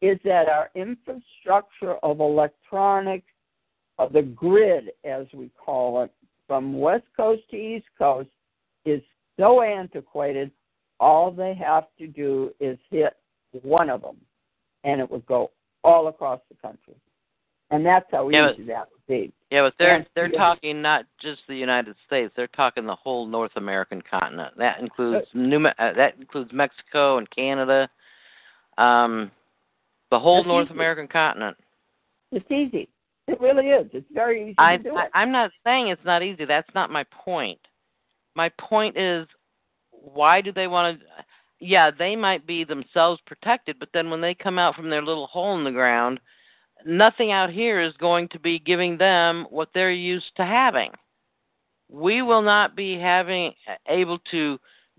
is 0.03 0.19
that 0.25 0.49
our 0.49 0.71
infrastructure 0.75 1.97
of 2.03 2.21
electronics, 2.21 3.27
of 4.01 4.13
the 4.15 4.23
grid 4.23 4.91
as 5.05 5.27
we 5.35 5.51
call 5.63 6.03
it, 6.03 6.11
from 6.47 6.79
West 6.81 7.05
Coast 7.17 7.43
to 7.51 7.57
East 7.57 7.87
Coast, 7.99 8.31
is 8.85 9.03
so 9.39 9.61
antiquated. 9.63 10.51
All 10.99 11.31
they 11.31 11.55
have 11.55 11.85
to 11.99 12.07
do 12.07 12.51
is 12.61 12.79
hit 12.91 13.15
one 13.63 13.91
of 13.91 14.01
them, 14.01 14.17
and 14.85 15.01
it 15.01 15.11
would 15.11 15.27
go 15.27 15.51
all 15.85 16.09
across 16.09 16.41
the 16.49 16.57
country. 16.57 16.95
And 17.71 17.85
that's 17.87 18.07
how 18.11 18.29
Yeah, 18.31 18.53
easy 18.53 18.65
that 18.65 18.89
would 18.91 19.07
be. 19.07 19.33
Yeah, 19.51 19.63
but 19.63 19.75
they're 19.79 19.97
And- 19.97 20.07
they're 20.15 20.33
yeah. 20.33 20.39
talking 20.39 20.83
not 20.83 21.05
just 21.19 21.47
the 21.47 21.55
United 21.55 21.95
States. 22.07 22.33
They're 22.35 22.49
talking 22.49 22.87
the 22.87 22.97
whole 22.97 23.27
North 23.27 23.57
American 23.57 24.03
continent. 24.03 24.57
That 24.57 24.81
includes 24.81 25.29
New 25.35 25.67
uh, 25.67 25.93
that 25.93 26.17
includes 26.17 26.53
Mexico 26.53 27.19
and 27.19 27.31
Canada. 27.31 27.89
Um, 28.79 29.31
the 30.11 30.19
whole 30.19 30.43
North 30.43 30.67
easy. 30.67 30.75
American 30.75 31.07
continent. 31.07 31.57
It's 32.33 32.51
easy. 32.51 32.89
It 33.31 33.41
really 33.41 33.69
is. 33.69 33.87
It's 33.93 34.07
very 34.13 34.43
easy 34.43 34.55
I, 34.59 34.77
to 34.77 34.83
do 34.83 34.97
I 34.97 35.05
it. 35.05 35.11
I'm 35.15 35.31
not 35.31 35.53
saying 35.65 35.89
it's 35.89 36.05
not 36.05 36.23
easy. 36.23 36.45
That's 36.45 36.69
not 36.75 36.91
my 36.91 37.05
point. 37.13 37.61
My 38.35 38.51
point 38.59 38.97
is, 38.97 39.27
why 39.91 40.41
do 40.41 40.53
they 40.53 40.67
want 40.67 40.99
to? 40.99 41.07
Yeah, 41.61 41.91
they 41.97 42.17
might 42.17 42.47
be 42.47 42.65
themselves 42.65 43.21
protected, 43.27 43.79
but 43.79 43.91
then 43.95 44.11
when 44.11 44.21
they 44.21 44.35
come 44.35 44.59
out 44.59 44.75
from 44.75 44.91
their 44.91 45.03
little 45.03 45.29
hole 45.29 45.57
in 45.57 45.65
the 45.65 45.71
ground, 45.71 46.19
nothing 46.85 47.31
out 47.31 47.51
here 47.51 47.81
is 47.81 47.93
going 47.99 48.29
to 48.29 48.41
be 48.41 48.59
giving 48.59 48.99
them 48.99 49.47
what 49.51 49.69
they're 49.75 49.93
used 49.93 50.35
to 50.37 50.45
having. 50.45 50.91
We 51.89 52.23
will 52.23 52.43
not 52.43 52.75
be 52.75 52.99
having 52.99 53.53
uh, 53.69 53.75
able 53.89 54.19
to 54.31 54.59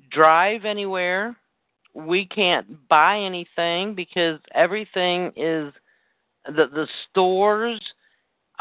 drive 0.09 0.63
anywhere. 0.63 1.35
We 1.93 2.25
can't 2.25 2.87
buy 2.87 3.19
anything 3.19 3.95
because 3.95 4.39
everything 4.53 5.33
is 5.35 5.73
the 6.45 6.67
the 6.67 6.87
stores 7.09 7.81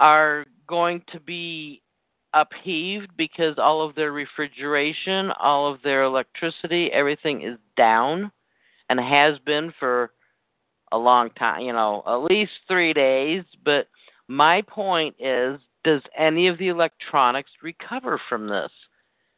are 0.01 0.45
going 0.67 1.03
to 1.13 1.21
be 1.21 1.83
upheaved 2.35 3.11
because 3.17 3.55
all 3.59 3.87
of 3.87 3.95
their 3.95 4.13
refrigeration, 4.13 5.31
all 5.41 5.73
of 5.73 5.81
their 5.83 6.03
electricity, 6.03 6.91
everything 6.93 7.43
is 7.43 7.59
down 7.77 8.33
and 8.89 8.99
has 8.99 9.39
been 9.47 9.73
for 9.79 10.11
a 10.93 10.99
long 10.99 11.31
time, 11.39 11.63
you 11.63 11.73
know, 11.73 12.03
at 12.07 12.17
least 12.17 12.53
3 12.67 12.93
days, 12.93 13.45
but 13.65 13.87
my 14.27 14.63
point 14.63 15.15
is 15.21 15.61
does 15.85 16.03
any 16.19 16.49
of 16.49 16.59
the 16.59 16.69
electronics 16.69 17.51
recover 17.63 18.21
from 18.29 18.47
this? 18.49 18.71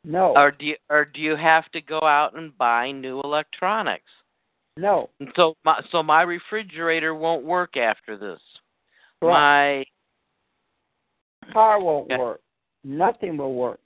No, 0.05 0.35
Or 0.37 0.51
do 0.51 0.67
you, 0.67 0.77
or 0.91 1.05
do 1.05 1.21
you 1.21 1.37
have 1.37 1.71
to 1.73 1.81
go 1.81 2.01
out 2.01 2.37
and 2.37 2.57
buy 2.59 2.91
new 2.91 3.21
electronics? 3.21 4.11
no. 4.77 5.11
And 5.21 5.29
so 5.37 5.55
my 5.65 5.81
so 5.91 6.03
my 6.03 6.23
refrigerator 6.23 7.15
won't 7.15 7.45
work 7.45 7.77
after 7.77 8.17
this. 8.17 8.41
Correct. 9.21 9.89
Car 11.53 11.81
won't 11.81 12.11
Yeah. 12.11 12.19
work. 12.19 12.41
Nothing 12.85 13.37
will 13.37 13.55
work. 13.55 13.81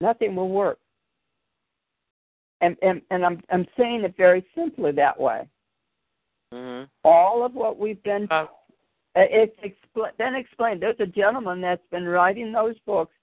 Nothing 0.00 0.36
will 0.36 0.48
work. 0.48 0.78
And 2.60 2.76
and 2.82 3.02
and 3.10 3.24
I'm 3.24 3.42
I'm 3.50 3.66
saying 3.76 4.04
it 4.04 4.16
very 4.16 4.44
simply 4.54 4.92
that 4.92 5.18
way. 5.18 5.48
mhm. 6.52 6.88
All 7.04 7.44
of 7.44 7.54
what 7.54 7.78
we've 7.78 8.02
been 8.02 8.26
Uh, 8.30 8.46
it's 9.14 9.58
expl- 9.60 10.16
been 10.16 10.34
explained. 10.34 10.80
There's 10.80 11.00
a 11.00 11.06
gentleman 11.06 11.60
that's 11.60 11.86
been 11.90 12.06
writing 12.06 12.52
those 12.52 12.78
books 12.80 13.14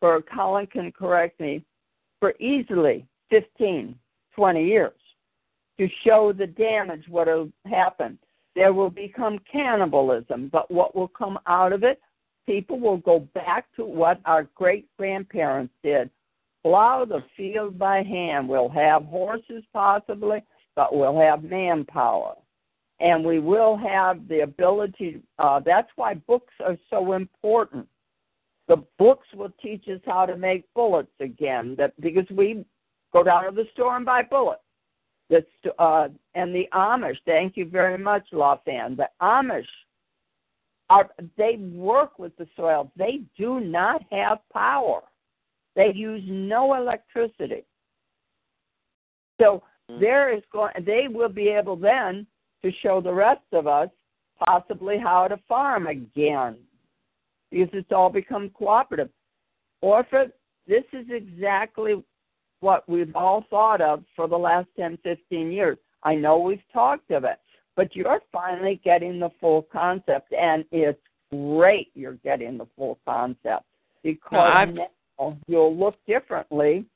for 0.00 0.20
Colin 0.22 0.66
can 0.66 0.90
correct 0.92 1.38
me 1.40 1.64
for 2.20 2.34
easily 2.38 3.06
15, 3.30 3.98
20 4.32 4.64
years 4.64 4.98
to 5.78 5.88
show 5.88 6.32
the 6.32 6.46
damage 6.46 7.08
what 7.08 7.28
will 7.28 7.50
happen. 7.64 8.18
There 8.56 8.72
will 8.72 8.90
become 8.90 9.38
cannibalism, 9.50 10.48
but 10.50 10.68
what 10.70 10.96
will 10.96 11.08
come 11.08 11.38
out 11.46 11.72
of 11.72 11.84
it? 11.84 12.00
People 12.46 12.80
will 12.80 12.96
go 12.96 13.20
back 13.34 13.66
to 13.76 13.84
what 13.84 14.20
our 14.24 14.48
great 14.56 14.88
grandparents 14.96 15.74
did. 15.84 16.10
Plow 16.64 17.04
the 17.04 17.22
field 17.36 17.78
by 17.78 18.02
hand. 18.02 18.48
We'll 18.48 18.68
have 18.70 19.04
horses 19.04 19.62
possibly, 19.72 20.42
but 20.74 20.96
we'll 20.96 21.20
have 21.20 21.44
manpower 21.44 22.34
and 23.00 23.24
we 23.24 23.38
will 23.38 23.76
have 23.76 24.26
the 24.28 24.40
ability. 24.40 25.20
Uh, 25.38 25.60
that's 25.60 25.90
why 25.96 26.14
books 26.14 26.54
are 26.64 26.78
so 26.88 27.12
important. 27.12 27.86
The 28.68 28.82
books 28.98 29.26
will 29.34 29.52
teach 29.62 29.84
us 29.88 30.00
how 30.06 30.26
to 30.26 30.36
make 30.36 30.64
bullets 30.74 31.12
again. 31.20 31.74
That 31.78 31.98
because 32.00 32.28
we 32.30 32.64
go 33.12 33.22
down 33.22 33.44
to 33.44 33.50
the 33.50 33.68
store 33.72 33.96
and 33.96 34.06
buy 34.06 34.22
bullets. 34.22 34.62
That's 35.28 35.46
uh, 35.78 36.08
and 36.34 36.54
the 36.54 36.68
Amish. 36.72 37.18
Thank 37.24 37.56
you 37.56 37.66
very 37.68 37.98
much, 37.98 38.24
Lawfan. 38.32 38.96
The 38.96 39.08
Amish 39.20 39.66
are 40.88 41.10
they 41.36 41.56
work 41.56 42.18
with 42.18 42.36
the 42.36 42.46
soil. 42.56 42.90
They 42.96 43.22
do 43.36 43.60
not 43.60 44.02
have 44.12 44.38
power. 44.52 45.02
They 45.74 45.92
use 45.92 46.22
no 46.26 46.74
electricity. 46.74 47.64
So 49.40 49.62
Mhm. 49.90 50.00
there 50.00 50.30
is 50.30 50.44
going. 50.52 50.72
They 50.84 51.08
will 51.08 51.28
be 51.28 51.48
able 51.48 51.76
then 51.76 52.26
to 52.62 52.70
show 52.72 53.00
the 53.00 53.12
rest 53.12 53.44
of 53.52 53.66
us 53.66 53.90
possibly 54.38 54.98
how 54.98 55.28
to 55.28 55.36
farm 55.48 55.86
again 55.86 56.58
because 57.50 57.72
it's 57.72 57.92
all 57.92 58.10
become 58.10 58.50
cooperative. 58.50 59.10
Orford, 59.80 60.32
this 60.66 60.84
is 60.92 61.08
exactly 61.10 62.02
what 62.60 62.88
we've 62.88 63.14
all 63.14 63.44
thought 63.50 63.80
of 63.80 64.04
for 64.14 64.28
the 64.28 64.36
last 64.36 64.68
10, 64.76 64.98
15 65.02 65.52
years. 65.52 65.78
I 66.02 66.14
know 66.14 66.38
we've 66.38 66.62
talked 66.72 67.10
of 67.10 67.24
it, 67.24 67.38
but 67.74 67.94
you're 67.94 68.20
finally 68.32 68.80
getting 68.84 69.18
the 69.18 69.30
full 69.40 69.62
concept, 69.72 70.32
and 70.32 70.64
it's 70.70 71.00
great 71.30 71.90
you're 71.94 72.14
getting 72.24 72.56
the 72.56 72.66
full 72.76 72.98
concept 73.04 73.64
because 74.02 74.52
I've- 74.54 74.72
now 74.72 75.36
you'll 75.46 75.74
look 75.74 76.02
differently 76.06 76.86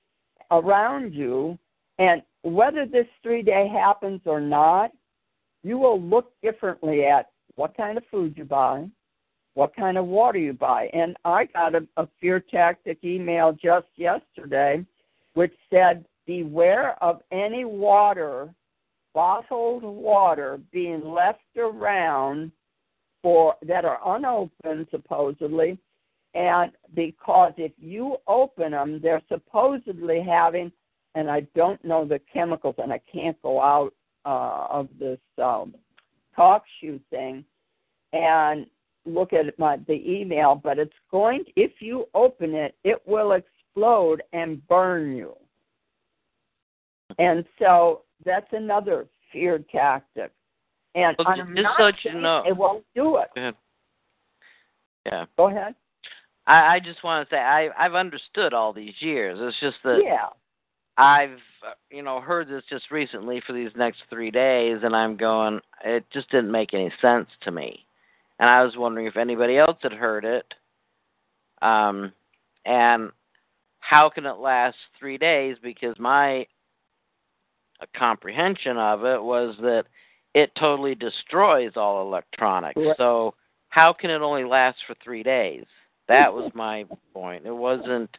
around 0.50 1.14
you, 1.14 1.58
and 1.98 2.22
whether 2.42 2.86
this 2.86 3.08
three 3.22 3.42
day 3.42 3.66
happens 3.68 4.20
or 4.26 4.40
not, 4.40 4.92
you 5.62 5.78
will 5.78 6.00
look 6.00 6.32
differently 6.40 7.04
at 7.04 7.30
what 7.56 7.76
kind 7.76 7.98
of 7.98 8.06
food 8.06 8.36
you 8.36 8.44
buy, 8.44 8.88
what 9.54 9.74
kind 9.74 9.98
of 9.98 10.06
water 10.06 10.38
you 10.38 10.52
buy. 10.52 10.88
And 10.94 11.16
I 11.24 11.46
got 11.46 11.74
a, 11.74 11.86
a 11.96 12.06
fear 12.20 12.40
tactic 12.40 13.04
email 13.04 13.52
just 13.52 13.88
yesterday 13.96 14.84
which 15.34 15.52
said, 15.70 16.04
Beware 16.26 17.02
of 17.02 17.22
any 17.32 17.64
water, 17.64 18.54
bottled 19.14 19.82
water, 19.82 20.60
being 20.70 21.04
left 21.04 21.40
around 21.56 22.52
for 23.22 23.56
that 23.66 23.84
are 23.84 24.16
unopened 24.16 24.86
supposedly. 24.90 25.78
And 26.34 26.70
because 26.94 27.52
if 27.56 27.72
you 27.78 28.16
open 28.28 28.72
them, 28.72 29.00
they're 29.02 29.22
supposedly 29.28 30.22
having, 30.22 30.70
and 31.16 31.28
I 31.28 31.40
don't 31.56 31.84
know 31.84 32.04
the 32.04 32.20
chemicals, 32.32 32.76
and 32.78 32.92
I 32.92 33.00
can't 33.12 33.40
go 33.42 33.60
out 33.60 33.92
uh, 34.24 34.66
of 34.70 34.88
this 34.98 35.18
um, 35.42 35.74
talk 36.36 36.62
shoe 36.80 37.00
thing 37.10 37.44
and 38.12 38.66
look 39.06 39.32
at 39.32 39.58
my 39.58 39.78
the 39.88 40.00
email, 40.08 40.60
but 40.62 40.78
it's 40.78 40.92
going. 41.10 41.44
If 41.56 41.72
you 41.80 42.06
open 42.14 42.54
it, 42.54 42.76
it 42.84 43.02
will 43.06 43.32
explode 43.70 44.22
and 44.32 44.66
burn 44.68 45.16
you. 45.16 45.34
And 47.18 47.44
so 47.58 48.02
that's 48.24 48.46
another 48.52 49.06
fear 49.32 49.58
tactic. 49.72 50.32
And 50.94 51.16
Well, 51.18 51.28
I'm 51.28 51.54
just 51.54 51.62
not 51.62 51.94
so 52.02 52.08
you 52.08 52.20
know- 52.20 52.44
it 52.46 52.56
won't 52.56 52.84
do 52.94 53.16
it. 53.18 53.28
Go 53.34 53.40
ahead. 53.40 53.54
Yeah. 55.06 55.26
Go 55.36 55.48
ahead. 55.48 55.74
I, 56.46 56.74
I 56.76 56.80
just 56.80 57.02
want 57.04 57.28
to 57.28 57.34
say 57.34 57.38
I 57.38 57.68
I've 57.78 57.94
understood 57.94 58.52
all 58.52 58.72
these 58.72 58.94
years. 59.00 59.38
It's 59.40 59.58
just 59.60 59.76
that 59.84 60.02
Yeah. 60.04 60.28
I've 60.98 61.38
you 61.90 62.02
know 62.02 62.20
heard 62.20 62.48
this 62.48 62.64
just 62.68 62.90
recently 62.90 63.40
for 63.46 63.52
these 63.52 63.70
next 63.76 64.02
three 64.10 64.30
days, 64.30 64.78
and 64.82 64.94
I'm 64.94 65.16
going. 65.16 65.60
It 65.84 66.04
just 66.12 66.30
didn't 66.30 66.50
make 66.50 66.74
any 66.74 66.92
sense 67.00 67.28
to 67.42 67.50
me, 67.50 67.86
and 68.38 68.50
I 68.50 68.62
was 68.64 68.76
wondering 68.76 69.06
if 69.06 69.16
anybody 69.16 69.58
else 69.58 69.78
had 69.82 69.92
heard 69.92 70.24
it. 70.24 70.52
Um, 71.62 72.12
and 72.66 73.10
how 73.80 74.08
can 74.08 74.26
it 74.26 74.38
last 74.38 74.76
three 74.98 75.18
days? 75.18 75.56
Because 75.62 75.98
my 75.98 76.46
comprehension 77.96 78.76
of 78.76 79.04
it 79.04 79.22
was 79.22 79.56
that 79.60 79.84
it 80.34 80.50
totally 80.58 80.94
destroys 80.94 81.72
all 81.76 82.02
electronics. 82.02 82.76
Right. 82.76 82.96
So 82.96 83.34
how 83.70 83.92
can 83.92 84.10
it 84.10 84.20
only 84.22 84.44
last 84.44 84.78
for 84.86 84.94
three 85.02 85.22
days? 85.22 85.64
That 86.08 86.32
was 86.32 86.50
my 86.54 86.84
point. 87.14 87.46
It 87.46 87.52
wasn't 87.56 88.10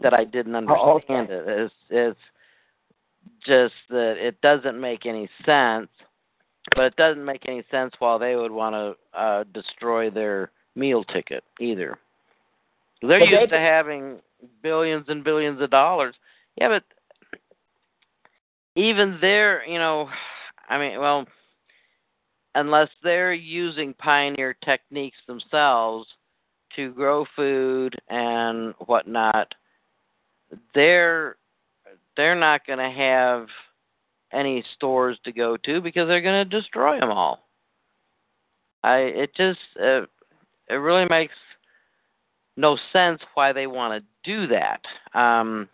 that 0.00 0.12
I 0.12 0.24
didn't 0.24 0.54
Oh, 0.68 0.94
understand 0.96 1.30
it. 1.30 1.44
It's 1.46 1.74
it's 1.88 2.18
just 3.46 3.74
that 3.90 4.16
it 4.18 4.40
doesn't 4.42 4.78
make 4.80 5.06
any 5.06 5.28
sense. 5.44 5.88
But 6.74 6.86
it 6.86 6.96
doesn't 6.96 7.24
make 7.24 7.44
any 7.46 7.62
sense 7.70 7.92
while 8.00 8.18
they 8.18 8.34
would 8.34 8.50
want 8.50 8.74
to 8.74 9.18
uh, 9.18 9.44
destroy 9.54 10.10
their 10.10 10.50
meal 10.74 11.04
ticket 11.04 11.44
either. 11.60 11.96
They're 13.02 13.20
Well, 13.20 13.28
used 13.28 13.52
they- 13.52 13.56
to 13.56 13.60
having 13.60 14.18
billions 14.62 15.06
and 15.08 15.24
billions 15.24 15.60
of 15.60 15.70
dollars. 15.70 16.14
Yeah, 16.56 16.68
but 16.68 16.82
even 18.74 19.18
there, 19.20 19.66
you 19.66 19.78
know, 19.78 20.08
I 20.68 20.78
mean, 20.78 20.98
well, 21.00 21.26
unless 22.54 22.88
they're 23.02 23.32
using 23.34 23.94
pioneer 23.94 24.56
techniques 24.64 25.18
themselves 25.26 26.06
to 26.74 26.92
grow 26.92 27.24
food 27.34 27.94
and 28.08 28.74
whatnot, 28.86 29.54
they're 30.74 31.36
they're 32.16 32.34
not 32.34 32.66
going 32.66 32.78
to 32.78 32.90
have 32.90 33.46
any 34.32 34.64
stores 34.74 35.18
to 35.24 35.32
go 35.32 35.56
to 35.56 35.80
because 35.80 36.08
they're 36.08 36.22
going 36.22 36.48
to 36.48 36.60
destroy 36.60 36.98
them 36.98 37.10
all. 37.10 37.46
I 38.82 38.98
it 38.98 39.34
just 39.36 39.58
uh, 39.80 40.02
it 40.68 40.74
really 40.74 41.06
makes 41.08 41.34
no 42.56 42.78
sense 42.92 43.20
why 43.34 43.52
they 43.52 43.66
want 43.66 44.02
to 44.02 44.30
do 44.30 44.46
that. 44.48 44.80
Um, 45.18 45.68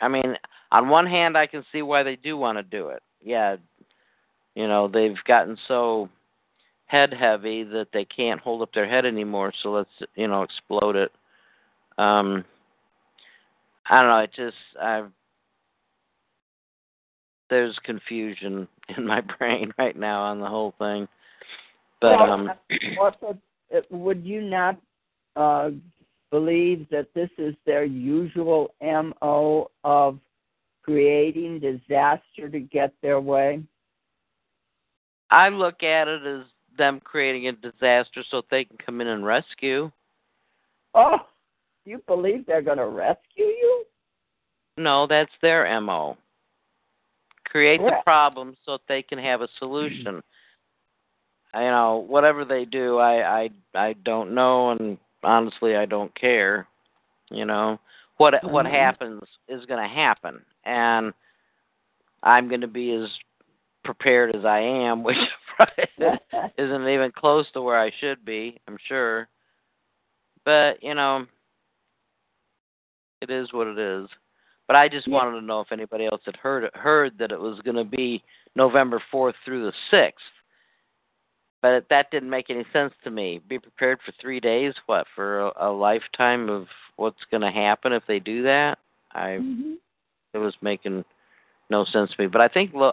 I 0.00 0.08
mean, 0.08 0.36
on 0.72 0.88
one 0.88 1.06
hand, 1.06 1.36
I 1.36 1.46
can 1.46 1.64
see 1.70 1.82
why 1.82 2.02
they 2.02 2.16
do 2.16 2.36
want 2.36 2.58
to 2.58 2.62
do 2.62 2.88
it. 2.88 3.02
Yeah, 3.22 3.56
you 4.54 4.68
know, 4.68 4.88
they've 4.88 5.22
gotten 5.26 5.56
so 5.68 6.08
head 6.86 7.12
heavy 7.12 7.64
that 7.64 7.88
they 7.92 8.04
can't 8.04 8.40
hold 8.40 8.62
up 8.62 8.72
their 8.72 8.88
head 8.88 9.06
anymore. 9.06 9.52
So 9.62 9.70
let's 9.70 9.90
you 10.14 10.28
know 10.28 10.42
explode 10.42 10.96
it. 10.96 11.12
Um, 11.98 12.44
I 13.88 14.00
don't 14.00 14.10
know. 14.10 14.18
It 14.18 14.32
just 14.34 14.56
I 14.80 15.04
there's 17.50 17.78
confusion 17.84 18.66
in 18.96 19.06
my 19.06 19.20
brain 19.20 19.72
right 19.78 19.96
now 19.96 20.22
on 20.22 20.40
the 20.40 20.48
whole 20.48 20.74
thing. 20.78 21.08
But 22.00 22.18
Well, 22.18 22.32
um, 22.32 22.50
also, 23.00 23.38
would 23.90 24.24
you 24.24 24.42
not 24.42 24.76
uh, 25.36 25.70
believe 26.34 26.88
that 26.90 27.06
this 27.14 27.30
is 27.38 27.54
their 27.64 27.84
usual 27.84 28.74
MO 28.82 29.70
of 29.84 30.18
creating 30.82 31.60
disaster 31.60 32.48
to 32.50 32.58
get 32.58 32.92
their 33.02 33.20
way? 33.20 33.62
I 35.30 35.48
look 35.48 35.84
at 35.84 36.08
it 36.08 36.26
as 36.26 36.42
them 36.76 37.00
creating 37.04 37.46
a 37.46 37.52
disaster 37.52 38.24
so 38.28 38.42
they 38.50 38.64
can 38.64 38.76
come 38.84 39.00
in 39.00 39.06
and 39.06 39.24
rescue. 39.24 39.92
Oh, 40.92 41.18
you 41.84 42.02
believe 42.08 42.46
they're 42.46 42.62
going 42.62 42.78
to 42.78 42.88
rescue 42.88 43.44
you? 43.44 43.84
No, 44.76 45.06
that's 45.06 45.30
their 45.40 45.80
MO. 45.80 46.16
Create 47.46 47.80
the 47.80 47.92
problem 48.02 48.56
so 48.66 48.78
they 48.88 49.02
can 49.02 49.20
have 49.20 49.40
a 49.40 49.48
solution. 49.60 50.20
you 51.54 51.60
know, 51.60 52.04
whatever 52.08 52.44
they 52.44 52.64
do, 52.64 52.98
I 52.98 53.42
I 53.42 53.50
I 53.72 53.92
don't 54.04 54.34
know, 54.34 54.72
and 54.72 54.98
honestly, 55.24 55.76
I 55.76 55.86
don't 55.86 56.14
care. 56.14 56.66
You 57.30 57.44
know, 57.44 57.78
what 58.18 58.34
what 58.44 58.66
Mhm. 58.66 58.70
happens 58.70 59.22
is 59.48 59.64
going 59.66 59.82
to 59.82 59.94
happen, 59.94 60.44
and 60.64 61.12
I'm 62.22 62.48
going 62.48 62.60
to 62.60 62.66
be 62.68 62.92
as 62.92 63.08
prepared 63.84 64.34
as 64.34 64.44
I 64.44 64.60
am, 64.60 65.02
which 65.04 65.16
isn't 66.58 66.88
even 66.88 67.12
close 67.12 67.50
to 67.52 67.62
where 67.62 67.78
I 67.78 67.90
should 68.00 68.24
be. 68.24 68.60
I'm 68.68 68.78
sure, 68.86 69.28
but 70.44 70.82
you 70.82 70.94
know, 70.94 71.26
it 73.20 73.30
is 73.30 73.52
what 73.52 73.66
it 73.66 73.78
is. 73.78 74.08
But 74.66 74.76
I 74.76 74.88
just 74.88 75.06
Yeah. 75.06 75.14
wanted 75.14 75.40
to 75.40 75.46
know 75.46 75.60
if 75.60 75.72
anybody 75.72 76.06
else 76.06 76.22
had 76.24 76.36
heard 76.36 76.70
heard 76.74 77.18
that 77.18 77.32
it 77.32 77.40
was 77.40 77.60
going 77.62 77.76
to 77.76 77.84
be 77.84 78.22
November 78.54 79.02
fourth 79.10 79.36
through 79.44 79.64
the 79.64 79.72
sixth. 79.90 80.24
But 81.64 81.86
that 81.88 82.10
didn't 82.10 82.28
make 82.28 82.50
any 82.50 82.66
sense 82.74 82.92
to 83.04 83.10
me. 83.10 83.40
Be 83.48 83.58
prepared 83.58 83.98
for 84.04 84.12
three 84.20 84.38
days. 84.38 84.74
What 84.84 85.06
for 85.14 85.46
a, 85.46 85.68
a 85.68 85.70
lifetime 85.70 86.50
of 86.50 86.66
what's 86.96 87.24
going 87.30 87.40
to 87.40 87.50
happen 87.50 87.94
if 87.94 88.02
they 88.06 88.18
do 88.18 88.42
that? 88.42 88.78
I 89.12 89.38
Mhm. 89.40 89.78
it 90.34 90.38
was 90.38 90.54
making 90.60 91.06
no 91.70 91.86
sense 91.86 92.10
to 92.10 92.20
me. 92.20 92.26
But 92.26 92.42
I 92.42 92.48
think 92.48 92.74
La, 92.74 92.92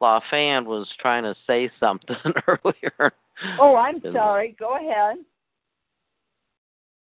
La 0.00 0.20
Fan 0.30 0.66
was 0.66 0.88
trying 1.00 1.24
to 1.24 1.34
say 1.48 1.68
something 1.80 2.14
earlier. 2.46 3.12
Oh, 3.58 3.74
I'm 3.74 4.00
sorry. 4.12 4.54
Go 4.56 4.76
ahead. 4.76 5.16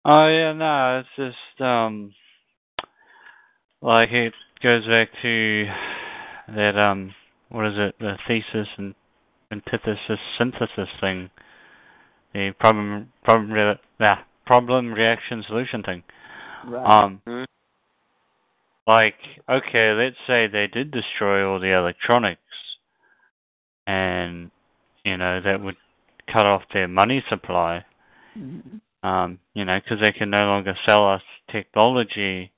Oh 0.06 0.28
yeah, 0.28 0.54
no, 0.54 1.00
it's 1.00 1.16
just 1.16 1.60
um 1.62 2.14
like 3.82 4.12
it 4.12 4.36
goes 4.62 4.86
back 4.86 5.10
to 5.24 5.66
that 6.50 6.78
um 6.78 7.16
what 7.50 7.66
is 7.66 7.80
it, 7.80 7.96
the 7.98 8.16
thesis 8.28 8.68
and 8.78 8.94
antithesis 9.52 10.20
synthesis 10.38 10.90
thing. 11.02 11.30
The 12.34 12.52
problem 12.60 13.12
problem 13.24 13.52
re- 13.52 13.80
yeah, 14.00 14.20
problem 14.46 14.94
reaction 14.94 15.44
solution 15.48 15.84
thing. 15.84 16.04
Right. 16.66 17.04
Um 17.04 17.22
Hmm? 17.28 17.44
like 18.88 19.16
okay, 19.50 19.94
let's 19.94 20.18
say 20.28 20.48
they 20.48 20.68
did 20.68 20.92
destroy 20.92 21.48
all 21.48 21.60
the 21.60 21.76
electronics 21.76 22.42
and 23.88 24.52
you 25.04 25.18
know 25.18 25.42
that 25.44 25.62
would 25.62 25.78
cut 26.32 26.46
off 26.46 26.64
their 26.74 26.88
money 26.88 27.24
supply 27.30 27.84
Mhm. 28.38 28.82
um, 29.04 29.40
you 29.54 29.66
know, 29.66 29.80
because 29.80 30.04
they 30.06 30.12
can 30.12 30.30
no 30.30 30.40
longer 30.40 30.76
sell 30.86 31.10
us 31.10 31.22
technology. 31.52 32.52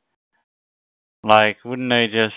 Like, 1.23 1.57
wouldn't 1.63 1.89
they 1.89 2.07
just, 2.07 2.33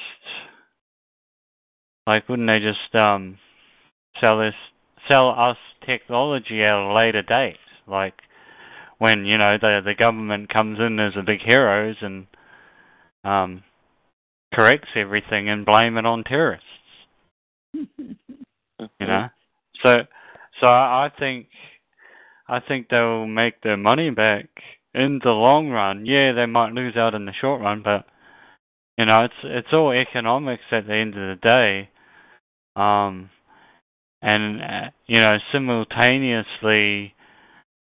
like, 2.07 2.29
wouldn't 2.29 2.49
they 2.49 2.59
just 2.61 3.03
um, 3.03 3.39
sell 4.21 4.39
this, 4.39 4.55
sell 5.09 5.31
us 5.31 5.57
technology 5.87 6.63
at 6.63 6.75
a 6.75 6.95
later 6.95 7.23
date? 7.23 7.59
Like, 7.87 8.15
when 8.99 9.25
you 9.25 9.39
know 9.39 9.57
the 9.61 9.81
the 9.85 9.95
government 9.95 10.53
comes 10.53 10.79
in 10.79 10.99
as 11.01 11.15
the 11.15 11.23
big 11.23 11.41
heroes 11.45 11.97
and 12.01 12.27
um, 13.25 13.63
corrects 14.55 14.89
everything 14.97 15.49
and 15.49 15.67
blame 15.67 15.97
it 15.97 16.07
on 16.07 16.25
terrorists. 16.25 16.67
You 17.73 19.07
know, 19.07 19.27
so 19.83 19.91
so 20.61 20.67
I 20.67 21.07
I 21.07 21.09
think 21.19 21.47
I 22.49 22.61
think 22.61 22.89
they'll 22.89 23.27
make 23.27 23.61
their 23.63 23.77
money 23.77 24.11
back 24.11 24.47
in 24.95 25.21
the 25.23 25.31
long 25.31 25.71
run. 25.71 26.07
Yeah, 26.07 26.33
they 26.33 26.47
might 26.47 26.73
lose 26.73 26.97
out 26.97 27.15
in 27.15 27.25
the 27.25 27.33
short 27.41 27.61
run, 27.61 27.83
but 27.83 28.07
you 28.97 29.07
know, 29.07 29.25
it's 29.25 29.35
it's 29.43 29.73
all 29.73 29.93
economics 29.93 30.63
at 30.71 30.87
the 30.87 30.95
end 30.95 31.15
of 31.17 31.37
the 31.37 31.39
day. 31.43 31.91
Um, 32.77 33.31
and 34.25 34.63
uh, 34.63 34.91
you 35.07 35.21
know, 35.21 35.37
simultaneously, 35.53 37.15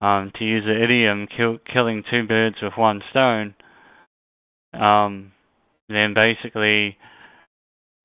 um, 0.02 0.32
to 0.38 0.46
use 0.46 0.64
the 0.66 0.84
idiom, 0.84 1.28
kill, 1.36 1.58
killing 1.72 2.04
two 2.10 2.28
birds 2.28 2.58
with 2.62 2.74
one 2.78 3.02
stone. 3.10 3.56
Um, 4.74 5.32
then 5.90 6.14
basically, 6.14 6.98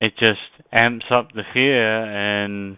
it 0.01 0.13
just 0.17 0.39
amps 0.71 1.05
up 1.11 1.31
the 1.33 1.43
fear 1.53 2.03
and 2.03 2.77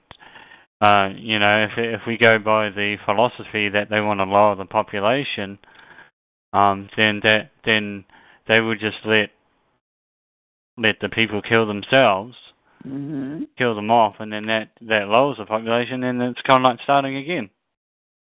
uh, 0.82 1.10
you 1.15 1.39
know, 1.39 1.63
if 1.65 1.72
if 1.78 2.02
we 2.06 2.18
go 2.18 2.38
by 2.38 2.70
the 2.70 2.98
philosophy 3.06 3.70
that 3.70 3.89
they 3.89 4.02
want 4.02 4.20
to 4.20 4.26
lower 4.26 4.56
the 4.56 4.65
population, 4.65 5.58
um, 6.52 6.89
then 6.98 7.22
that 7.24 7.52
then 7.63 8.04
they 8.48 8.60
would 8.60 8.82
just 8.82 8.98
let 9.06 9.30
let 10.78 10.98
the 11.00 11.08
people 11.08 11.41
kill 11.41 11.65
themselves, 11.65 12.36
Mhm. 12.86 13.48
kill 13.58 13.76
them 13.76 13.89
off, 13.91 14.15
and 14.19 14.32
then 14.32 14.45
that 14.45 14.69
that 14.82 15.08
lowers 15.08 15.38
the 15.38 15.45
population, 15.45 16.04
and 16.04 16.21
it's 16.21 16.41
kind 16.41 16.65
of 16.65 16.71
like 16.71 16.82
starting 16.84 17.15
again. 17.15 17.50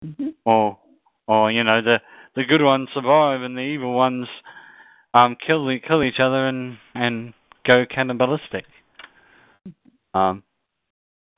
Mhm. 0.04 0.34
Or 0.44 0.78
or 1.26 1.50
you 1.50 1.62
know 1.62 1.80
the 1.80 2.00
the 2.34 2.44
good 2.44 2.62
ones 2.62 2.88
survive 2.92 3.42
and 3.42 3.56
the 3.56 3.62
evil 3.62 3.92
ones 3.92 4.28
um 5.14 5.36
kill 5.36 5.66
the, 5.66 5.78
kill 5.78 6.02
each 6.02 6.20
other 6.20 6.46
and 6.46 6.78
and 6.94 7.34
go 7.64 7.84
cannibalistic. 7.86 8.64
Um, 10.14 10.42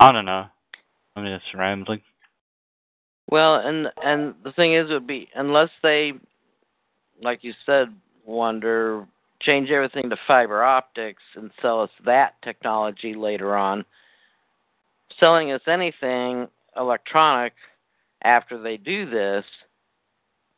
I 0.00 0.12
don't 0.12 0.24
know. 0.24 0.46
I'm 1.16 1.24
just 1.26 1.52
rambling. 1.54 2.00
Well, 3.30 3.56
and 3.56 3.88
and 4.02 4.34
the 4.44 4.52
thing 4.52 4.74
is, 4.74 4.90
it 4.90 4.94
would 4.94 5.06
be 5.06 5.28
unless 5.34 5.70
they, 5.82 6.12
like 7.22 7.44
you 7.44 7.52
said, 7.66 7.88
Wonder, 8.24 9.06
change 9.42 9.70
everything 9.70 10.10
to 10.10 10.16
fiber 10.26 10.62
optics 10.62 11.22
and 11.36 11.50
sell 11.60 11.80
us 11.82 11.90
that 12.04 12.34
technology 12.42 13.14
later 13.14 13.56
on. 13.56 13.84
Selling 15.18 15.52
us 15.52 15.60
anything 15.66 16.48
electronic 16.76 17.52
after 18.24 18.56
they 18.60 18.76
do 18.76 19.08
this 19.10 19.44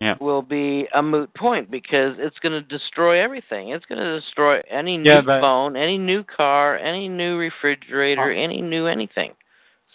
Yeah. 0.00 0.16
will 0.20 0.42
be 0.42 0.86
a 0.92 1.02
moot 1.02 1.32
point 1.34 1.70
because 1.70 2.18
it's 2.18 2.38
going 2.40 2.52
to 2.52 2.60
destroy 2.60 3.20
everything. 3.20 3.70
It's 3.70 3.86
going 3.86 4.00
to 4.00 4.20
destroy 4.20 4.60
any 4.68 4.96
new 4.98 5.10
Yeah, 5.10 5.22
but- 5.22 5.40
phone, 5.40 5.76
any 5.76 5.98
new 5.98 6.22
car, 6.22 6.76
any 6.78 7.08
new 7.08 7.36
refrigerator, 7.38 8.30
Oh. 8.30 8.34
any 8.34 8.60
new 8.60 8.86
anything. 8.86 9.34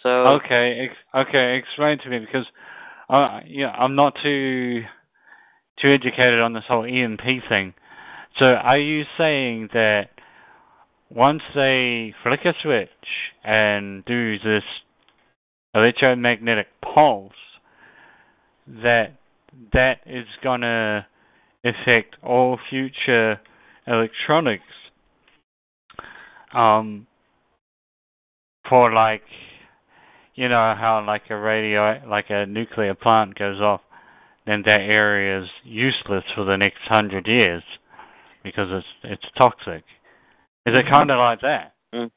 So 0.02 0.26
Okay, 0.28 0.80
ex- 0.80 0.96
okay, 1.28 1.56
explain 1.56 1.98
to 1.98 2.08
me 2.08 2.18
because 2.20 2.46
uh, 3.08 3.40
yeah, 3.44 3.74
I'm 3.76 3.94
not 3.96 4.14
too 4.22 4.84
too 5.78 5.88
educated 5.90 6.40
on 6.40 6.52
this 6.52 6.64
whole 6.66 6.84
EMP 6.84 7.40
thing. 7.48 7.74
So 8.38 8.46
are 8.46 8.78
you 8.78 9.04
saying 9.18 9.70
that 9.72 10.08
once 11.10 11.42
they 11.54 12.14
flick 12.22 12.40
a 12.44 12.54
switch 12.62 12.88
and 13.44 14.04
do 14.04 14.38
this 14.38 14.62
electromagnetic 15.74 16.68
pulse, 16.82 17.32
that 18.66 19.16
that 19.72 20.00
is 20.06 20.26
gonna 20.42 21.06
affect 21.64 22.16
all 22.22 22.58
future 22.70 23.40
electronics 23.86 24.62
um 26.54 27.06
for 28.68 28.92
like 28.92 29.22
you 30.34 30.48
know 30.48 30.74
how 30.78 31.02
like 31.06 31.22
a 31.30 31.36
radio 31.36 32.00
like 32.06 32.26
a 32.28 32.46
nuclear 32.46 32.94
plant 32.94 33.36
goes 33.38 33.60
off 33.60 33.80
then 34.46 34.62
that 34.64 34.80
area 34.80 35.42
is 35.42 35.48
useless 35.64 36.24
for 36.34 36.44
the 36.44 36.56
next 36.56 36.80
hundred 36.84 37.26
years 37.26 37.62
because 38.42 38.68
it's 38.70 38.86
it's 39.04 39.24
toxic 39.36 39.84
is 40.66 40.76
it 40.76 40.86
kind 40.88 41.10
of 41.10 41.18
like 41.18 41.40
that 41.42 41.74
Mm. 41.94 42.04
Is 42.06 42.10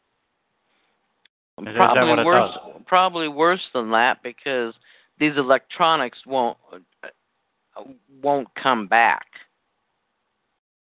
that- 1.65 1.69
is 1.71 1.75
that 1.77 1.93
probably 1.93 2.09
what 2.09 2.19
it 2.19 2.25
worse. 2.25 2.57
Probably 2.87 3.27
worse 3.27 3.61
than 3.73 3.91
that 3.91 4.21
because 4.23 4.73
these 5.19 5.35
electronics 5.37 6.19
won't 6.25 6.57
won't 8.21 8.47
come 8.55 8.87
back. 8.87 9.25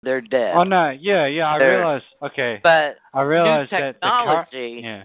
They're 0.02 0.20
dead. 0.20 0.54
oh 0.56 0.64
no 0.64 0.90
yeah 0.90 1.26
yeah 1.26 1.52
i 1.54 1.58
They're- 1.58 1.78
realize 1.78 2.02
okay 2.22 2.60
But 2.62 2.96
i 3.14 3.22
realize 3.22 3.68
that 3.70 4.00
the 4.00 4.08
car 4.08 4.44
technology- 4.46 4.80
yeah 4.84 5.04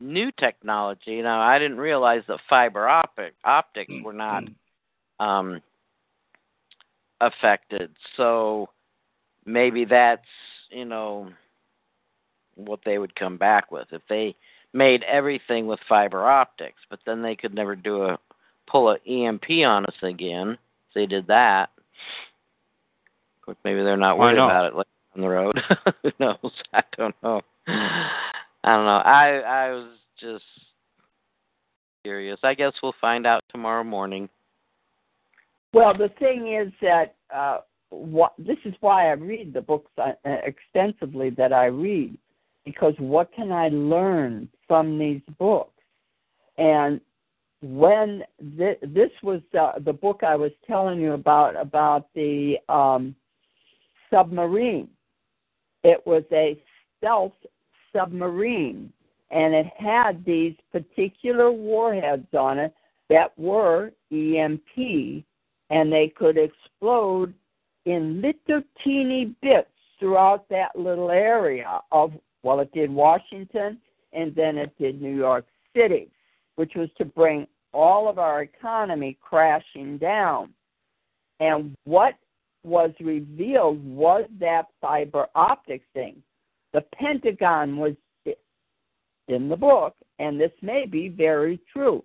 new 0.00 0.30
technology. 0.32 1.12
You 1.12 1.22
know, 1.22 1.38
I 1.40 1.58
didn't 1.58 1.78
realize 1.78 2.22
that 2.28 2.38
fiber 2.48 2.86
optic 2.88 3.34
optics 3.44 3.92
were 4.04 4.12
not 4.12 4.44
um, 5.20 5.62
affected. 7.20 7.90
So 8.16 8.68
maybe 9.46 9.84
that's 9.84 10.26
you 10.70 10.84
know 10.84 11.30
what 12.56 12.80
they 12.84 12.98
would 12.98 13.14
come 13.14 13.36
back 13.36 13.70
with 13.70 13.86
if 13.92 14.02
they 14.08 14.34
made 14.72 15.02
everything 15.04 15.66
with 15.66 15.78
fiber 15.88 16.26
optics, 16.26 16.80
but 16.90 16.98
then 17.06 17.22
they 17.22 17.36
could 17.36 17.54
never 17.54 17.76
do 17.76 18.02
a 18.02 18.18
pull 18.70 18.90
a 18.90 18.98
EMP 19.08 19.44
on 19.64 19.86
us 19.86 19.94
again. 20.02 20.50
If 20.88 20.94
they 20.94 21.06
did 21.06 21.26
that. 21.28 21.70
Of 23.38 23.44
course, 23.44 23.58
maybe 23.64 23.82
they're 23.82 23.96
not 23.96 24.18
worried 24.18 24.38
about 24.38 24.66
it 24.66 24.74
later 24.74 24.88
on 25.14 25.20
the 25.20 25.28
road. 25.28 25.60
Who 26.02 26.10
knows? 26.18 26.52
I 26.72 26.82
don't 26.96 27.14
know. 27.22 27.40
I 27.68 28.10
don't 28.64 28.84
know. 28.84 29.02
I 29.04 29.38
I 29.38 29.70
was 29.70 29.88
just 30.20 30.44
curious. 32.02 32.38
I 32.42 32.54
guess 32.54 32.72
we'll 32.82 32.94
find 33.00 33.26
out 33.26 33.44
tomorrow 33.50 33.84
morning. 33.84 34.28
Well, 35.72 35.92
the 35.96 36.10
thing 36.18 36.54
is 36.54 36.72
that 36.80 37.14
uh, 37.34 37.58
what, 37.96 38.34
this 38.38 38.58
is 38.64 38.74
why 38.80 39.08
I 39.08 39.12
read 39.12 39.52
the 39.52 39.60
books 39.60 39.90
uh, 39.98 40.12
extensively 40.24 41.30
that 41.30 41.52
I 41.52 41.66
read, 41.66 42.16
because 42.64 42.94
what 42.98 43.32
can 43.32 43.52
I 43.52 43.68
learn 43.68 44.48
from 44.66 44.98
these 44.98 45.22
books? 45.38 45.72
And 46.58 47.00
when 47.62 48.22
th- 48.56 48.78
this 48.82 49.10
was 49.22 49.40
uh, 49.58 49.78
the 49.78 49.92
book 49.92 50.22
I 50.22 50.36
was 50.36 50.52
telling 50.66 51.00
you 51.00 51.12
about 51.12 51.56
about 51.56 52.08
the 52.14 52.56
um, 52.68 53.14
submarine, 54.10 54.88
it 55.82 56.06
was 56.06 56.24
a 56.32 56.60
stealth 56.98 57.32
submarine, 57.92 58.92
and 59.30 59.54
it 59.54 59.66
had 59.78 60.24
these 60.24 60.54
particular 60.72 61.50
warheads 61.50 62.28
on 62.34 62.58
it 62.58 62.74
that 63.08 63.36
were 63.38 63.92
EMP 64.12 65.24
and 65.70 65.92
they 65.92 66.12
could 66.16 66.38
explode 66.38 67.34
in 67.86 68.20
little 68.20 68.62
teeny 68.84 69.34
bits 69.42 69.68
throughout 69.98 70.46
that 70.50 70.76
little 70.78 71.10
area 71.10 71.80
of 71.90 72.12
well 72.42 72.60
it 72.60 72.70
did 72.72 72.90
Washington 72.90 73.78
and 74.12 74.34
then 74.34 74.58
it 74.58 74.72
did 74.78 75.00
New 75.00 75.16
York 75.16 75.46
City 75.74 76.10
which 76.56 76.72
was 76.76 76.88
to 76.98 77.04
bring 77.04 77.46
all 77.72 78.08
of 78.08 78.18
our 78.18 78.42
economy 78.42 79.16
crashing 79.20 79.96
down 79.96 80.52
and 81.40 81.74
what 81.84 82.14
was 82.64 82.90
revealed 83.00 83.82
was 83.84 84.28
that 84.38 84.66
fiber 84.80 85.26
optic 85.34 85.82
thing 85.94 86.22
the 86.74 86.82
pentagon 86.98 87.78
was 87.78 87.94
in 89.28 89.48
the 89.48 89.56
book 89.56 89.94
and 90.18 90.38
this 90.38 90.52
may 90.62 90.84
be 90.86 91.08
very 91.08 91.58
true 91.72 92.02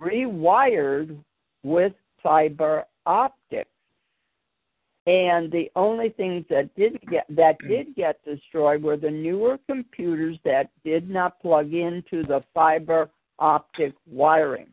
rewired 0.00 1.16
with 1.62 1.92
fiber 2.22 2.84
optics. 3.06 3.70
And 5.08 5.50
the 5.50 5.70
only 5.74 6.10
things 6.10 6.44
that 6.50 6.68
did 6.76 7.00
get 7.10 7.24
that 7.30 7.56
did 7.66 7.96
get 7.96 8.22
destroyed 8.26 8.82
were 8.82 8.98
the 8.98 9.10
newer 9.10 9.58
computers 9.66 10.36
that 10.44 10.68
did 10.84 11.08
not 11.08 11.40
plug 11.40 11.72
into 11.72 12.24
the 12.24 12.42
fiber 12.52 13.08
optic 13.38 13.94
wiring. 14.06 14.66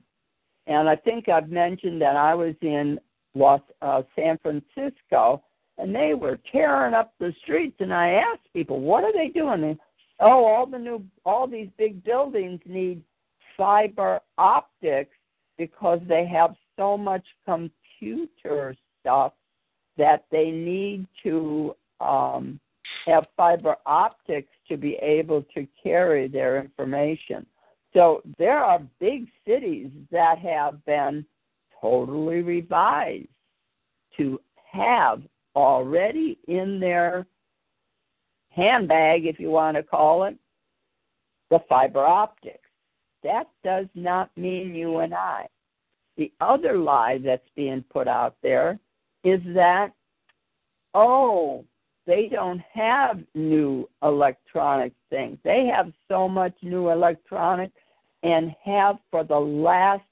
And 0.67 0.89
I 0.89 0.97
think 0.97 1.29
I've 1.29 1.47
mentioned 1.47 2.01
that 2.01 2.17
I 2.17 2.35
was 2.35 2.53
in 2.59 2.99
Los 3.33 3.61
uh, 3.81 4.01
San 4.13 4.37
Francisco, 4.39 5.41
and 5.77 5.95
they 5.95 6.13
were 6.15 6.37
tearing 6.51 6.93
up 6.93 7.13
the 7.17 7.33
streets. 7.41 7.77
And 7.79 7.93
I 7.93 8.15
asked 8.15 8.51
people, 8.51 8.81
"What 8.81 9.05
are 9.05 9.13
they 9.13 9.29
doing?" 9.29 9.63
And, 9.63 9.79
oh, 10.19 10.43
all 10.43 10.65
the 10.65 10.79
new, 10.79 11.01
all 11.25 11.47
these 11.47 11.69
big 11.77 12.03
buildings 12.03 12.59
need 12.65 13.01
fiber 13.55 14.19
optics 14.37 15.15
because 15.57 16.01
they 16.09 16.27
have 16.27 16.57
so 16.75 16.97
much 16.97 17.25
computer 17.45 18.75
stuff 18.99 19.31
that 19.97 20.25
they 20.31 20.51
need 20.51 21.07
to 21.23 21.75
um, 21.99 22.59
have 23.05 23.25
fiber 23.37 23.75
optics 23.85 24.51
to 24.67 24.77
be 24.77 24.95
able 24.95 25.43
to 25.53 25.67
carry 25.81 26.27
their 26.27 26.59
information. 26.59 27.45
So 27.93 28.21
there 28.37 28.59
are 28.59 28.81
big 28.99 29.27
cities 29.47 29.89
that 30.11 30.37
have 30.39 30.83
been 30.85 31.25
totally 31.81 32.41
revised 32.41 33.27
to 34.17 34.39
have 34.71 35.21
already 35.55 36.37
in 36.47 36.79
their 36.79 37.25
handbag, 38.49 39.25
if 39.25 39.39
you 39.39 39.49
want 39.49 39.77
to 39.77 39.83
call 39.83 40.25
it, 40.25 40.35
the 41.49 41.59
fiber 41.69 42.03
optics. 42.03 42.59
That 43.23 43.47
does 43.63 43.87
not 43.95 44.29
mean 44.35 44.75
you 44.75 44.99
and 44.99 45.13
I. 45.13 45.47
The 46.17 46.31
other 46.41 46.77
lie 46.77 47.19
that's 47.23 47.47
being 47.55 47.83
put 47.89 48.07
out 48.07 48.35
there 48.41 48.79
is 49.25 49.41
that, 49.55 49.91
oh, 50.93 51.65
they 52.07 52.29
don't 52.31 52.61
have 52.71 53.19
new 53.33 53.89
electronic 54.03 54.93
things. 55.09 55.39
They 55.43 55.65
have 55.65 55.91
so 56.07 56.29
much 56.29 56.53
new 56.61 56.89
electronic 56.89 57.71
and 58.21 58.55
have 58.63 58.97
for 59.09 59.23
the 59.23 59.39
last, 59.39 60.03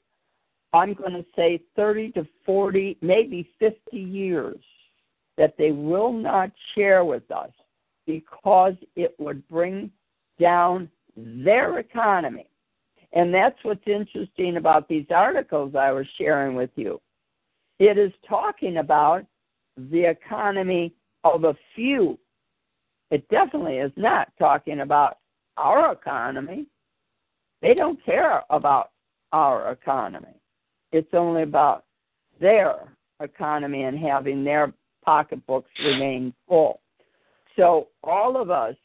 I'm 0.74 0.93
going 0.95 1.14
to 1.14 1.26
say 1.36 1.61
30 1.76 2.11
to 2.14 2.28
40, 2.45 2.97
maybe 3.01 3.47
50 3.59 3.97
years, 3.97 4.57
that 5.38 5.55
they 5.57 5.72
will 5.72 6.11
not 6.11 6.51
share 6.74 7.05
with 7.05 7.30
us 7.32 7.51
because 8.07 8.74
it 8.95 9.16
would 9.20 9.47
bring 9.47 9.91
down 10.39 10.89
their 11.16 11.78
economy. 11.78 12.47
And 13.14 13.32
that's 13.32 13.57
what's 13.61 13.88
interesting 13.88 14.57
about 14.57 14.89
these 14.89 15.05
articles 15.11 15.76
I 15.76 15.91
was 15.91 16.07
sharing 16.18 16.55
with 16.55 16.72
you. 16.76 16.99
It 17.84 17.98
is 17.98 18.14
talking 18.26 18.78
about 18.78 19.26
the 19.76 20.06
economy 20.06 20.94
of 21.26 21.44
a 21.44 21.54
few. 21.76 22.18
It 23.12 23.28
definitely 23.28 23.80
is 23.80 23.92
not 23.98 24.30
talking 24.40 24.80
about 24.80 25.18
our 25.58 25.92
economy. 25.92 26.68
They 27.62 27.74
don't 27.74 28.02
care 28.06 28.44
about 28.50 28.92
our 29.34 29.74
economy. 29.74 30.40
It's 30.94 31.14
only 31.14 31.44
about 31.44 31.84
their 32.40 32.96
economy 33.20 33.84
and 33.84 34.00
having 34.00 34.46
their 34.46 34.72
pocketbooks 35.04 35.70
remain 35.84 36.34
full. 36.48 36.80
So, 37.58 37.90
all 38.02 38.42
of 38.42 38.50
us, 38.50 38.76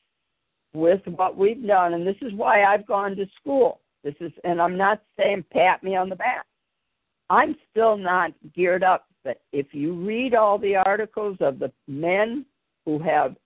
with 0.74 1.02
what 1.06 1.36
we've 1.36 1.64
done, 1.64 1.94
and 1.94 2.04
this 2.04 2.16
is 2.20 2.32
why 2.32 2.64
I've 2.64 2.86
gone 2.86 3.14
to 3.14 3.26
school 3.40 3.80
this 4.02 4.14
is, 4.18 4.32
and 4.42 4.60
I'm 4.60 4.76
not 4.76 5.02
saying 5.16 5.44
pat 5.52 5.84
me 5.84 5.94
on 5.94 6.08
the 6.08 6.16
back. 6.16 6.47
I'm 7.30 7.56
still 7.70 7.96
not 7.96 8.32
geared 8.54 8.82
up. 8.82 9.06
But 9.24 9.40
if 9.52 9.66
you 9.72 9.94
read 9.94 10.34
all 10.34 10.58
the 10.58 10.76
articles 10.76 11.36
of 11.40 11.58
the 11.58 11.72
men 11.86 12.46
who 12.84 12.98
have 13.00 13.36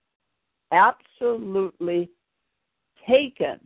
absolutely 0.71 2.09
taken 3.07 3.59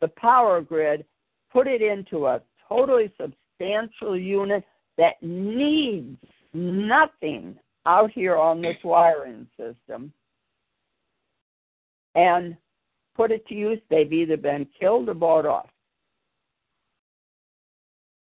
the 0.00 0.08
power 0.08 0.60
grid, 0.60 1.04
put 1.52 1.66
it 1.66 1.82
into 1.82 2.26
a 2.26 2.40
totally 2.68 3.12
substantial 3.20 4.16
unit 4.16 4.64
that 4.98 5.14
needs 5.22 6.18
nothing 6.52 7.58
out 7.86 8.10
here 8.10 8.36
on 8.36 8.60
this 8.60 8.76
wiring 8.84 9.46
system, 9.56 10.12
and 12.14 12.56
put 13.14 13.30
it 13.30 13.46
to 13.46 13.54
use, 13.54 13.78
they've 13.90 14.12
either 14.12 14.36
been 14.36 14.66
killed 14.78 15.08
or 15.08 15.14
bought 15.14 15.46
off 15.46 15.68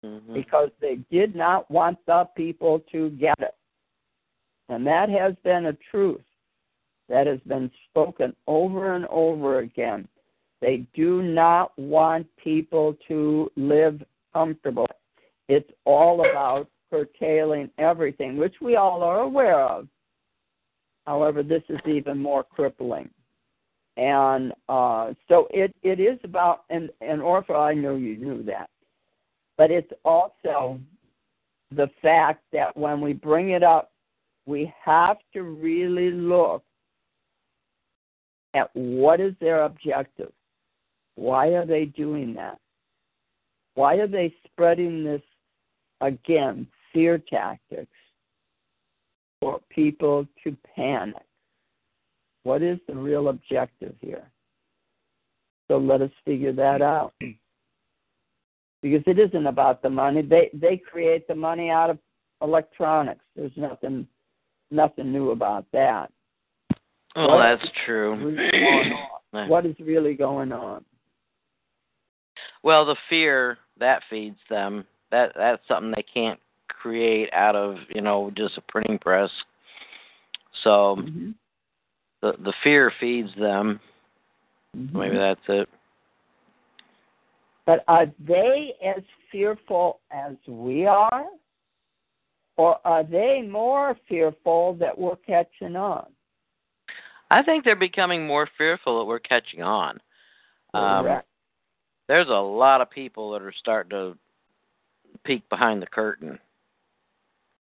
Mhm. 0.03 0.33
because 0.33 0.69
they 0.79 0.95
did 1.09 1.35
not 1.35 1.69
want 1.71 1.97
the 2.05 2.25
people 2.35 2.79
to 2.91 3.09
get 3.11 3.39
it. 3.39 3.55
And 4.69 4.85
that 4.85 5.09
has 5.09 5.35
been 5.43 5.67
a 5.67 5.73
truth. 5.73 6.21
that 7.09 7.25
has 7.25 7.39
been 7.47 7.71
spoken 7.89 8.35
over 8.47 8.95
and 8.95 9.05
over 9.07 9.59
again. 9.59 10.07
They 10.59 10.85
do 10.93 11.21
not 11.21 11.71
want 11.79 12.27
people 12.35 12.97
to 13.07 13.49
live 13.55 14.03
comfortable. 14.33 14.87
It's 15.47 15.71
all 15.85 16.29
about 16.29 16.67
curtailing 16.89 17.69
everything, 17.77 18.37
which 18.37 18.55
we 18.59 18.75
all 18.75 19.03
are 19.03 19.21
aware 19.21 19.61
of. 19.61 19.87
However, 21.05 21.43
this 21.43 21.63
is 21.69 21.79
even 21.85 22.17
more 22.17 22.43
crippling. 22.43 23.09
And 23.95 24.51
uh, 24.67 25.13
so 25.29 25.47
it, 25.51 25.73
it 25.83 25.99
is 25.99 26.19
about, 26.23 26.65
and, 26.69 26.89
and 27.01 27.21
Orpha, 27.21 27.55
I 27.55 27.73
know 27.73 27.95
you 27.95 28.17
knew 28.17 28.43
that, 28.43 28.69
but 29.57 29.71
it's 29.71 29.91
also 30.05 30.79
the 31.71 31.89
fact 32.01 32.43
that 32.53 32.75
when 32.77 33.01
we 33.01 33.13
bring 33.13 33.49
it 33.49 33.63
up, 33.63 33.91
we 34.45 34.73
have 34.83 35.17
to 35.33 35.43
really 35.43 36.11
look 36.11 36.63
at 38.53 38.69
what 38.73 39.19
is 39.19 39.33
their 39.39 39.63
objective. 39.63 40.31
Why 41.15 41.49
are 41.49 41.65
they 41.65 41.85
doing 41.85 42.33
that? 42.35 42.59
Why 43.75 43.95
are 43.95 44.07
they 44.07 44.33
spreading 44.45 45.03
this, 45.03 45.21
again, 46.01 46.67
fear 46.93 47.17
tactics 47.17 47.91
for 49.41 49.59
people 49.69 50.25
to 50.43 50.55
panic? 50.75 51.15
What 52.43 52.61
is 52.61 52.79
the 52.87 52.95
real 52.95 53.27
objective 53.27 53.93
here? 53.99 54.31
So 55.67 55.77
let 55.77 56.01
us 56.01 56.11
figure 56.23 56.53
that 56.53 56.81
out. 56.81 57.13
Because 58.81 59.01
it 59.07 59.17
isn't 59.19 59.47
about 59.47 59.81
the 59.81 59.89
money. 59.89 60.21
They 60.21 60.49
they 60.53 60.77
create 60.77 61.27
the 61.27 61.35
money 61.35 61.69
out 61.69 61.89
of 61.89 61.97
electronics. 62.41 63.23
There's 63.35 63.51
nothing 63.55 64.07
nothing 64.71 65.11
new 65.11 65.31
about 65.31 65.65
that. 65.73 66.11
Well, 67.15 67.29
What 67.29 67.59
that's 67.59 67.71
true. 67.85 68.15
really? 68.15 68.91
What 69.31 69.65
is 69.65 69.75
really 69.79 70.13
going 70.13 70.51
on? 70.51 70.85
Well, 72.63 72.85
the 72.85 72.95
fear 73.09 73.57
that 73.79 74.03
feeds 74.09 74.37
them. 74.49 74.85
That 75.11 75.31
that's 75.35 75.61
something 75.67 75.91
they 75.95 76.03
can't 76.03 76.39
create 76.67 77.29
out 77.33 77.55
of 77.55 77.77
you 77.89 78.01
know 78.01 78.31
just 78.35 78.57
a 78.57 78.61
printing 78.61 78.99
press. 78.99 79.31
So 80.63 80.97
Mhm. 80.97 81.33
the 82.21 82.33
the 82.39 82.53
fear 82.63 82.91
feeds 82.99 83.33
them. 83.35 83.79
Mhm. 84.75 84.93
Maybe 84.93 85.17
that's 85.17 85.47
it. 85.49 85.69
But 87.67 87.83
are 87.89 88.05
they 88.25 88.73
as 88.83 89.03
fearful 89.29 89.99
as 90.09 90.35
we 90.47 90.87
are? 90.87 91.25
Or 92.55 92.77
are 92.85 93.03
they 93.03 93.47
more 93.47 93.95
fearful 94.07 94.73
that 94.79 94.97
we're 94.97 95.17
catching 95.17 95.75
on? 95.75 96.07
I 97.29 97.43
think 97.43 97.65
they're 97.65 97.75
becoming 97.75 98.25
more 98.25 98.47
fearful 98.57 98.97
that 98.97 99.05
we're 99.05 99.19
catching 99.19 99.61
on. 99.61 99.99
Um, 100.73 101.03
Correct. 101.03 101.27
there's 102.07 102.29
a 102.29 102.31
lot 102.31 102.79
of 102.81 102.89
people 102.89 103.31
that 103.31 103.41
are 103.41 103.53
starting 103.59 103.89
to 103.91 104.17
peek 105.25 105.47
behind 105.49 105.81
the 105.81 105.87
curtain, 105.87 106.39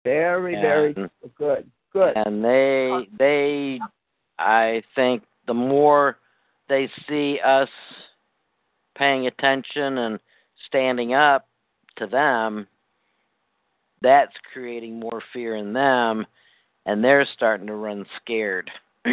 Very, 0.04 0.54
very 0.54 0.94
good. 1.36 1.70
Good. 1.92 2.16
and 2.16 2.42
they 2.42 3.08
they 3.18 3.78
I 4.38 4.82
think 4.94 5.24
the 5.46 5.52
more 5.54 6.16
they 6.70 6.90
see 7.06 7.38
us 7.44 7.68
paying 9.02 9.26
attention 9.26 9.98
and 9.98 10.20
standing 10.68 11.12
up 11.12 11.48
to 11.96 12.06
them, 12.06 12.68
that's 14.00 14.32
creating 14.52 15.00
more 15.00 15.20
fear 15.32 15.56
in 15.56 15.72
them, 15.72 16.24
and 16.86 17.02
they're 17.02 17.26
starting 17.34 17.66
to 17.66 17.74
run 17.74 18.06
scared. 18.20 18.70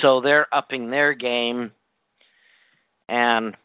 so 0.00 0.20
they're 0.20 0.52
upping 0.52 0.90
their 0.90 1.14
game 1.14 1.70
and 3.08 3.56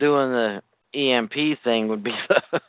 doing 0.00 0.32
the 0.32 0.62
EMP 0.98 1.62
thing 1.62 1.86
would 1.86 2.02
be 2.02 2.14
the 2.28 2.60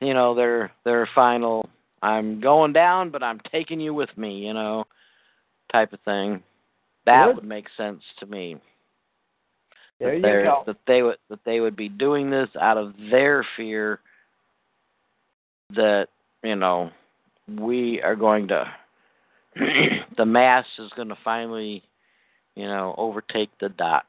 you 0.00 0.12
know 0.12 0.34
their 0.34 0.70
their 0.84 1.08
final 1.14 1.68
I'm 2.02 2.40
going 2.40 2.72
down 2.72 3.10
but 3.10 3.22
I'm 3.22 3.40
taking 3.50 3.80
you 3.80 3.94
with 3.94 4.10
me, 4.16 4.46
you 4.46 4.52
know, 4.52 4.84
type 5.72 5.92
of 5.94 6.00
thing. 6.00 6.42
That 7.06 7.28
Good. 7.28 7.36
would 7.36 7.44
make 7.44 7.66
sense 7.76 8.02
to 8.20 8.26
me. 8.26 8.56
There 9.98 10.20
that 10.20 10.28
you 10.28 10.44
go. 10.44 10.62
That 10.66 10.76
they 10.86 11.02
would 11.02 11.16
that 11.28 11.40
they 11.44 11.60
would 11.60 11.76
be 11.76 11.88
doing 11.88 12.30
this 12.30 12.48
out 12.60 12.76
of 12.76 12.94
their 13.10 13.46
fear 13.56 14.00
that, 15.74 16.08
you 16.42 16.56
know, 16.56 16.90
we 17.58 18.00
are 18.02 18.16
going 18.16 18.48
to 18.48 18.64
the 20.16 20.24
mass 20.24 20.64
is 20.78 20.90
going 20.96 21.08
to 21.08 21.18
finally, 21.24 21.82
you 22.54 22.66
know, 22.66 22.94
overtake 22.96 23.50
the 23.60 23.68
dot. 23.70 24.04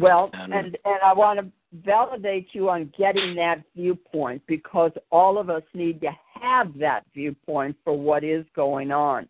Well, 0.00 0.30
And- 0.32 0.54
and 0.54 0.78
and 0.84 1.02
I 1.04 1.12
want 1.12 1.40
to 1.40 1.46
validate 1.84 2.48
you 2.52 2.68
on 2.68 2.92
getting 2.98 3.34
that 3.36 3.62
viewpoint 3.74 4.42
because 4.46 4.92
all 5.10 5.38
of 5.38 5.48
us 5.50 5.62
need 5.74 6.00
to 6.02 6.10
have 6.40 6.76
that 6.78 7.04
viewpoint 7.14 7.76
for 7.84 7.98
what 7.98 8.24
is 8.24 8.44
going 8.54 8.90
on. 8.90 9.26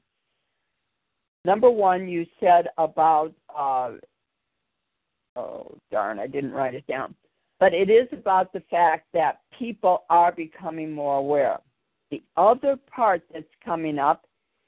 Number 1.45 1.71
one, 1.71 2.09
you 2.09 2.27
said 2.41 2.69
about 2.79 3.33
uh, 3.57 3.93
oh 5.37 5.77
darn, 5.91 6.19
I 6.19 6.27
didn't 6.27 6.53
write 6.53 6.75
it 6.75 6.87
down, 6.87 7.15
but 7.61 7.75
it 7.75 7.91
is 7.91 8.09
about 8.13 8.53
the 8.53 8.63
fact 8.71 9.07
that 9.13 9.41
people 9.59 10.05
are 10.11 10.33
becoming 10.33 10.93
more 10.93 11.19
aware. 11.19 11.59
The 12.11 12.23
other 12.37 12.79
part 12.95 13.23
that's 13.33 13.47
coming 13.65 13.99
up 13.99 14.27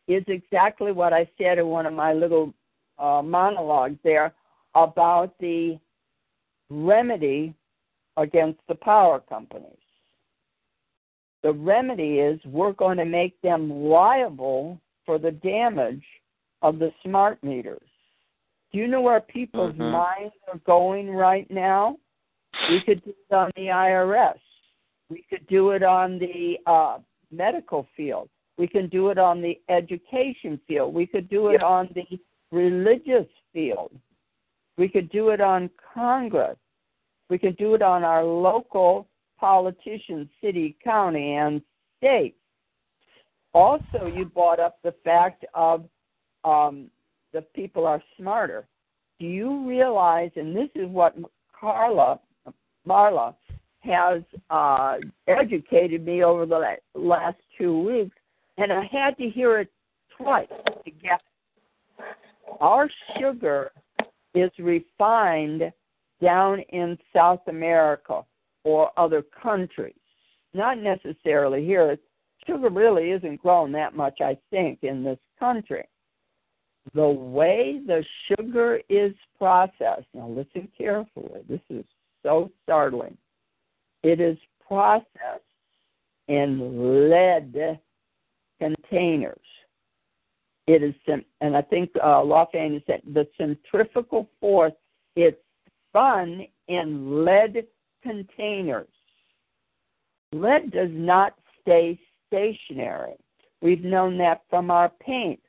is 0.08 0.24
exactly 0.28 0.92
what 0.92 1.12
I 1.12 1.28
said 1.38 1.58
in 1.58 1.66
one 1.66 1.86
of 1.86 1.92
my 1.92 2.12
little 2.12 2.54
uh, 2.98 3.22
monologues 3.22 3.98
there 4.04 4.34
about 4.74 5.34
the 5.40 5.78
remedy 6.70 7.54
against 8.16 8.60
the 8.68 8.74
power 8.74 9.20
companies. 9.28 9.76
The 11.42 11.52
remedy 11.52 12.20
is 12.20 12.40
we're 12.46 12.72
going 12.72 12.96
to 12.98 13.04
make 13.04 13.40
them 13.42 13.70
liable 13.70 14.80
for 15.04 15.18
the 15.18 15.30
damage 15.30 16.04
of 16.62 16.78
the 16.78 16.90
smart 17.04 17.42
meters. 17.44 17.86
Do 18.74 18.80
you 18.80 18.88
know 18.88 19.02
where 19.02 19.20
people's 19.20 19.72
Mhm. 19.76 19.92
minds 19.92 20.34
are 20.48 20.58
going 20.58 21.08
right 21.08 21.48
now? 21.48 21.96
We 22.68 22.80
could 22.80 23.04
do 23.04 23.14
it 23.30 23.32
on 23.32 23.52
the 23.54 23.70
IRS. 23.70 24.40
We 25.08 25.22
could 25.30 25.46
do 25.46 25.70
it 25.70 25.84
on 25.84 26.18
the 26.18 26.58
uh, 26.66 26.98
medical 27.30 27.84
field. 27.96 28.28
We 28.58 28.66
can 28.66 28.88
do 28.88 29.10
it 29.10 29.18
on 29.18 29.40
the 29.40 29.60
education 29.68 30.58
field. 30.66 30.92
We 30.92 31.06
could 31.06 31.28
do 31.28 31.50
it 31.50 31.62
on 31.62 31.88
the 31.94 32.18
religious 32.50 33.28
field. 33.52 33.96
We 34.76 34.88
could 34.88 35.08
do 35.10 35.28
it 35.28 35.40
on 35.40 35.70
Congress. 35.76 36.58
We 37.30 37.38
could 37.38 37.56
do 37.56 37.74
it 37.74 37.82
on 37.82 38.02
our 38.02 38.24
local 38.24 39.06
politicians, 39.38 40.28
city, 40.40 40.76
county, 40.82 41.34
and 41.34 41.62
state. 41.98 42.34
Also, 43.52 44.06
you 44.06 44.24
brought 44.24 44.58
up 44.58 44.82
the 44.82 44.92
fact 45.04 45.44
of 45.54 45.88
um, 46.42 46.90
the 47.34 47.42
people 47.42 47.84
are 47.86 48.02
smarter. 48.16 48.66
Do 49.20 49.26
you 49.26 49.68
realize, 49.68 50.30
and 50.36 50.56
this 50.56 50.70
is 50.74 50.88
what 50.88 51.14
Carla, 51.52 52.20
Marla, 52.88 53.34
has 53.80 54.22
uh, 54.48 54.96
educated 55.28 56.06
me 56.06 56.24
over 56.24 56.46
the 56.46 56.78
la- 56.94 57.16
last 57.16 57.36
two 57.58 57.78
weeks, 57.80 58.16
and 58.56 58.72
I 58.72 58.88
had 58.90 59.18
to 59.18 59.28
hear 59.28 59.58
it 59.58 59.70
twice 60.16 60.48
to 60.84 60.90
get 60.90 61.20
it. 61.98 62.04
Our 62.60 62.88
sugar 63.18 63.72
is 64.34 64.50
refined 64.58 65.70
down 66.22 66.60
in 66.70 66.96
South 67.12 67.40
America 67.48 68.22
or 68.62 68.90
other 68.96 69.22
countries, 69.42 69.94
not 70.54 70.78
necessarily 70.78 71.64
here. 71.64 71.98
Sugar 72.46 72.70
really 72.70 73.10
isn't 73.10 73.42
grown 73.42 73.72
that 73.72 73.96
much, 73.96 74.20
I 74.20 74.38
think, 74.50 74.78
in 74.82 75.02
this 75.02 75.18
country. 75.38 75.84
The 76.92 77.08
way 77.08 77.80
the 77.86 78.04
sugar 78.28 78.80
is 78.88 79.14
processed, 79.38 80.06
now 80.12 80.28
listen 80.28 80.68
carefully, 80.76 81.40
this 81.48 81.60
is 81.70 81.84
so 82.22 82.50
startling. 82.62 83.16
It 84.02 84.20
is 84.20 84.36
processed 84.66 85.08
in 86.28 87.10
lead 87.10 87.78
containers. 88.60 89.38
It 90.66 90.82
is, 90.82 90.94
and 91.40 91.56
I 91.56 91.62
think 91.62 91.90
uh, 92.02 92.22
Lafayette 92.22 92.82
said 92.86 93.02
the 93.12 93.26
centrifugal 93.36 94.28
force. 94.40 94.72
It's 95.16 95.36
spun 95.90 96.46
in 96.68 97.24
lead 97.24 97.66
containers. 98.02 98.88
Lead 100.32 100.70
does 100.70 100.90
not 100.92 101.34
stay 101.60 101.98
stationary. 102.26 103.14
We've 103.60 103.84
known 103.84 104.18
that 104.18 104.42
from 104.48 104.70
our 104.70 104.90
paint. 105.00 105.40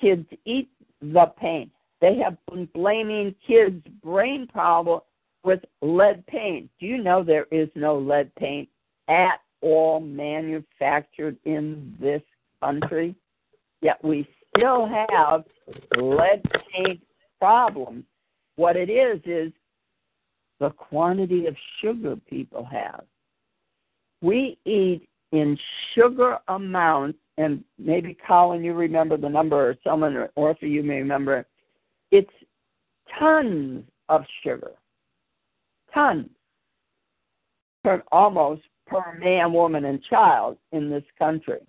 Kids 0.00 0.26
eat 0.44 0.68
the 1.00 1.32
paint. 1.38 1.70
They 2.00 2.16
have 2.18 2.36
been 2.50 2.68
blaming 2.74 3.34
kids' 3.46 3.82
brain 4.02 4.46
problem 4.46 5.00
with 5.44 5.60
lead 5.82 6.26
paint. 6.26 6.70
Do 6.78 6.86
you 6.86 7.02
know 7.02 7.22
there 7.22 7.46
is 7.50 7.68
no 7.74 7.98
lead 7.98 8.34
paint 8.36 8.68
at 9.08 9.40
all 9.60 10.00
manufactured 10.00 11.36
in 11.44 11.96
this 12.00 12.22
country? 12.62 13.14
Yet 13.80 14.02
we 14.04 14.28
still 14.56 14.86
have 14.86 15.44
lead 15.96 16.42
paint 16.72 17.00
problems. 17.38 18.04
What 18.56 18.76
it 18.76 18.90
is 18.90 19.20
is 19.24 19.52
the 20.60 20.70
quantity 20.70 21.46
of 21.46 21.56
sugar 21.80 22.16
people 22.28 22.64
have. 22.64 23.04
We 24.20 24.58
eat 24.64 25.08
in 25.32 25.56
sugar 25.94 26.38
amounts, 26.48 27.18
and 27.38 27.62
maybe 27.78 28.16
Colin, 28.26 28.64
you 28.64 28.74
remember 28.74 29.16
the 29.16 29.28
number, 29.28 29.70
or 29.70 29.76
someone, 29.84 30.16
or 30.16 30.28
Orpha, 30.36 30.68
you 30.68 30.82
may 30.82 30.96
remember. 30.96 31.46
It's 32.10 32.30
tons 33.18 33.84
of 34.08 34.24
sugar, 34.42 34.72
tons, 35.94 36.28
per 37.84 38.02
almost 38.10 38.62
per 38.88 39.16
man, 39.18 39.52
woman, 39.52 39.84
and 39.84 40.02
child 40.02 40.58
in 40.72 40.90
this 40.90 41.04
country. 41.16 41.60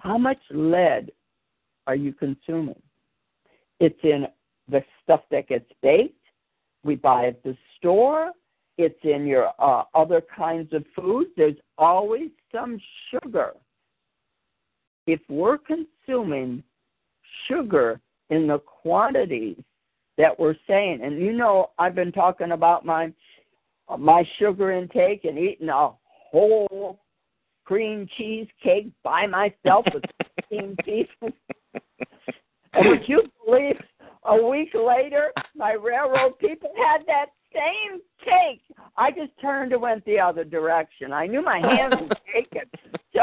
How 0.00 0.16
much 0.16 0.38
lead 0.50 1.12
are 1.86 1.96
you 1.96 2.14
consuming? 2.14 2.80
It's 3.80 3.98
in 4.02 4.26
the 4.70 4.82
stuff 5.02 5.20
that 5.30 5.48
gets 5.48 5.70
baked. 5.82 6.14
We 6.82 6.94
buy 6.96 7.26
at 7.26 7.42
the 7.42 7.56
store. 7.76 8.30
It's 8.78 8.98
in 9.02 9.26
your 9.26 9.50
uh, 9.58 9.84
other 9.94 10.22
kinds 10.34 10.72
of 10.72 10.84
foods. 10.96 11.30
There's 11.36 11.56
always 11.76 12.30
some 12.52 12.80
sugar. 13.10 13.52
If 15.08 15.20
we're 15.30 15.56
consuming 15.56 16.62
sugar 17.48 17.98
in 18.28 18.46
the 18.46 18.58
quantities 18.58 19.56
that 20.18 20.38
we're 20.38 20.54
saying, 20.66 21.00
and 21.02 21.18
you 21.18 21.32
know, 21.32 21.70
I've 21.78 21.94
been 21.94 22.12
talking 22.12 22.52
about 22.52 22.84
my 22.84 23.10
my 23.98 24.22
sugar 24.38 24.70
intake 24.70 25.24
and 25.24 25.38
eating 25.38 25.70
a 25.70 25.92
whole 26.30 27.00
cream 27.64 28.06
cheese 28.18 28.48
cake 28.62 28.90
by 29.02 29.26
myself 29.26 29.86
with 29.94 30.04
16 30.50 30.76
pieces. 30.84 31.08
And 32.74 32.86
would 32.90 33.08
you 33.08 33.22
believe 33.44 33.80
a 34.24 34.46
week 34.46 34.74
later, 34.74 35.32
my 35.56 35.72
railroad 35.72 36.38
people 36.38 36.70
had 36.76 37.02
that 37.06 37.28
same 37.52 38.00
cake. 38.22 38.62
I 38.96 39.10
just 39.10 39.32
turned 39.40 39.72
and 39.72 39.80
went 39.80 40.04
the 40.04 40.20
other 40.20 40.44
direction. 40.44 41.12
I 41.12 41.26
knew 41.26 41.42
my 41.42 41.58
hands 41.58 41.94
were 41.98 42.16
shaking. 42.32 42.70
So, 43.14 43.22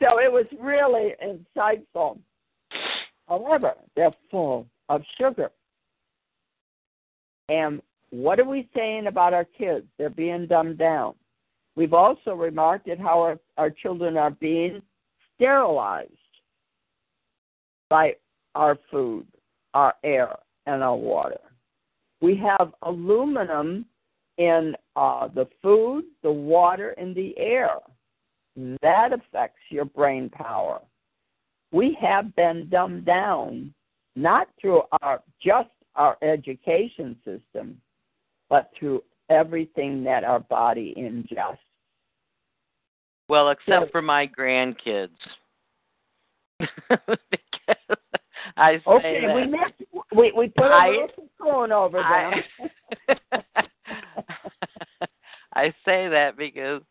so 0.00 0.18
it 0.18 0.30
was 0.30 0.46
really 0.60 1.14
insightful. 1.24 2.18
However, 3.28 3.74
they're 3.94 4.14
full 4.30 4.66
of 4.88 5.02
sugar. 5.18 5.50
And 7.48 7.80
what 8.10 8.40
are 8.40 8.44
we 8.44 8.68
saying 8.74 9.06
about 9.06 9.34
our 9.34 9.44
kids? 9.44 9.86
They're 9.98 10.10
being 10.10 10.46
dumbed 10.46 10.78
down. 10.78 11.14
We've 11.76 11.94
also 11.94 12.34
remarked 12.34 12.88
at 12.88 12.98
how 12.98 13.20
our, 13.20 13.38
our 13.56 13.70
children 13.70 14.16
are 14.16 14.30
being 14.30 14.82
sterilized 15.34 16.10
by 17.88 18.16
our 18.54 18.78
food, 18.90 19.26
our 19.74 19.94
air, 20.02 20.34
and 20.66 20.82
our 20.82 20.96
water. 20.96 21.40
We 22.20 22.36
have 22.36 22.72
aluminum 22.82 23.86
in 24.38 24.74
uh, 24.96 25.28
the 25.28 25.46
food, 25.62 26.04
the 26.22 26.32
water, 26.32 26.90
and 26.90 27.14
the 27.14 27.36
air. 27.38 27.70
That 28.82 29.12
affects 29.12 29.60
your 29.70 29.84
brain 29.84 30.28
power. 30.30 30.80
We 31.72 31.96
have 32.00 32.34
been 32.36 32.68
dumbed 32.68 33.04
down 33.04 33.72
not 34.16 34.48
through 34.60 34.82
our 35.02 35.22
just 35.42 35.68
our 35.94 36.16
education 36.22 37.16
system, 37.24 37.80
but 38.48 38.70
through 38.78 39.02
everything 39.28 40.02
that 40.04 40.24
our 40.24 40.40
body 40.40 40.94
ingests. 40.96 41.58
Well, 43.28 43.50
except 43.50 43.92
for 43.92 44.02
my 44.02 44.26
grandkids. 44.26 45.10
I 48.56 48.76
say 48.76 48.82
Okay, 48.86 49.26
that. 49.26 49.34
we 49.34 49.46
missed, 49.46 49.74
we 50.14 50.32
we 50.36 50.48
put 50.48 50.66
a 50.66 50.74
I- 50.74 50.88
little 50.88 51.28
cocoon 51.38 51.72
over 51.72 51.98
them. 51.98 52.42
I, 53.08 53.62
I 55.54 55.68
say 55.84 56.08
that 56.08 56.36
because 56.36 56.82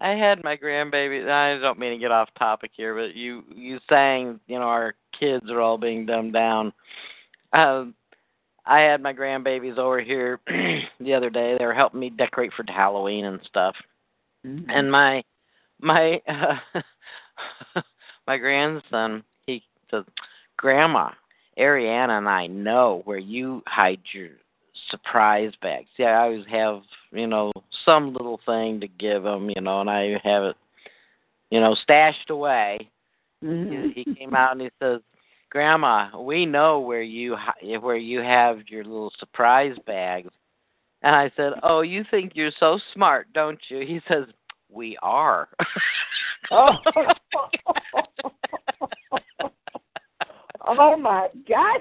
I 0.00 0.10
had 0.10 0.42
my 0.42 0.56
grandbaby. 0.56 1.28
I 1.28 1.58
don't 1.60 1.78
mean 1.78 1.92
to 1.92 1.98
get 1.98 2.10
off 2.10 2.28
topic 2.38 2.72
here, 2.74 2.94
but 2.94 3.14
you 3.14 3.44
you 3.54 3.78
saying 3.88 4.40
you 4.46 4.58
know 4.58 4.64
our 4.64 4.94
kids 5.18 5.50
are 5.50 5.60
all 5.60 5.78
being 5.78 6.04
dumbed 6.06 6.32
down. 6.32 6.72
Um, 7.52 7.94
I 8.66 8.80
had 8.80 9.02
my 9.02 9.12
grandbabies 9.12 9.78
over 9.78 10.00
here 10.00 10.40
the 11.00 11.14
other 11.14 11.30
day. 11.30 11.56
They 11.58 11.64
were 11.64 11.74
helping 11.74 12.00
me 12.00 12.10
decorate 12.10 12.52
for 12.54 12.64
Halloween 12.66 13.26
and 13.26 13.40
stuff. 13.46 13.76
Mhm. 14.44 14.64
And 14.68 14.90
my 14.90 15.22
my 15.80 16.20
uh, 16.28 16.56
my 18.26 18.36
grandson 18.36 19.22
he 19.46 19.62
says, 19.90 20.04
"Grandma, 20.56 21.10
Ariana 21.58 22.18
and 22.18 22.28
I 22.28 22.46
know 22.46 23.02
where 23.04 23.18
you 23.18 23.62
hide 23.66 24.00
your 24.12 24.30
surprise 24.90 25.52
bags. 25.62 25.88
Yeah, 25.96 26.18
I 26.18 26.22
always 26.24 26.46
have 26.50 26.82
you 27.12 27.26
know 27.26 27.52
some 27.84 28.12
little 28.12 28.40
thing 28.46 28.80
to 28.80 28.88
give 28.88 29.22
them, 29.22 29.50
you 29.50 29.60
know, 29.60 29.80
and 29.80 29.90
I 29.90 30.20
have 30.22 30.44
it, 30.44 30.56
you 31.50 31.60
know, 31.60 31.74
stashed 31.74 32.30
away." 32.30 32.90
Mm-hmm. 33.42 33.88
He, 33.90 34.04
he 34.04 34.14
came 34.14 34.34
out 34.34 34.52
and 34.52 34.60
he 34.60 34.70
says, 34.82 35.00
"Grandma, 35.50 36.20
we 36.20 36.46
know 36.46 36.80
where 36.80 37.02
you 37.02 37.36
where 37.80 37.96
you 37.96 38.20
have 38.20 38.60
your 38.68 38.84
little 38.84 39.12
surprise 39.18 39.76
bags." 39.86 40.30
And 41.02 41.14
I 41.14 41.30
said, 41.36 41.52
"Oh, 41.62 41.82
you 41.82 42.04
think 42.10 42.32
you're 42.34 42.50
so 42.58 42.78
smart, 42.92 43.28
don't 43.32 43.60
you?" 43.68 43.80
He 43.80 44.00
says, 44.08 44.24
"We 44.70 44.96
are." 45.02 45.48
Oh. 46.50 46.72
oh 50.66 50.96
my 50.96 51.28
God! 51.48 51.80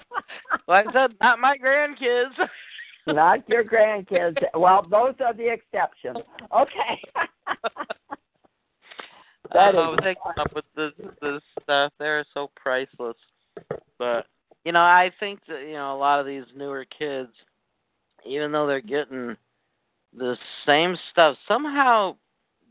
well, 0.70 0.84
I 0.86 0.92
said, 0.92 1.16
"Not 1.20 1.40
my 1.40 1.56
grandkids." 1.58 2.48
Not 3.06 3.48
your 3.48 3.64
grandkids. 3.64 4.36
Well, 4.54 4.86
those 4.88 5.14
are 5.24 5.34
the 5.34 5.52
exceptions. 5.52 6.18
Okay. 6.56 7.02
That 9.52 9.74
oh, 9.74 9.94
is 9.94 9.98
they 10.04 10.14
come 10.14 10.34
up 10.38 10.54
with 10.54 10.64
this 10.76 10.92
this 11.20 11.42
stuff. 11.60 11.92
They're 11.98 12.24
so 12.32 12.50
priceless. 12.54 13.16
But 13.98 14.26
you 14.64 14.70
know, 14.70 14.80
I 14.80 15.10
think 15.18 15.40
that 15.48 15.62
you 15.62 15.72
know 15.72 15.94
a 15.94 15.98
lot 15.98 16.20
of 16.20 16.26
these 16.26 16.44
newer 16.56 16.84
kids, 16.84 17.32
even 18.24 18.52
though 18.52 18.66
they're 18.66 18.80
getting 18.80 19.36
the 20.16 20.36
same 20.66 20.96
stuff, 21.10 21.36
somehow 21.48 22.16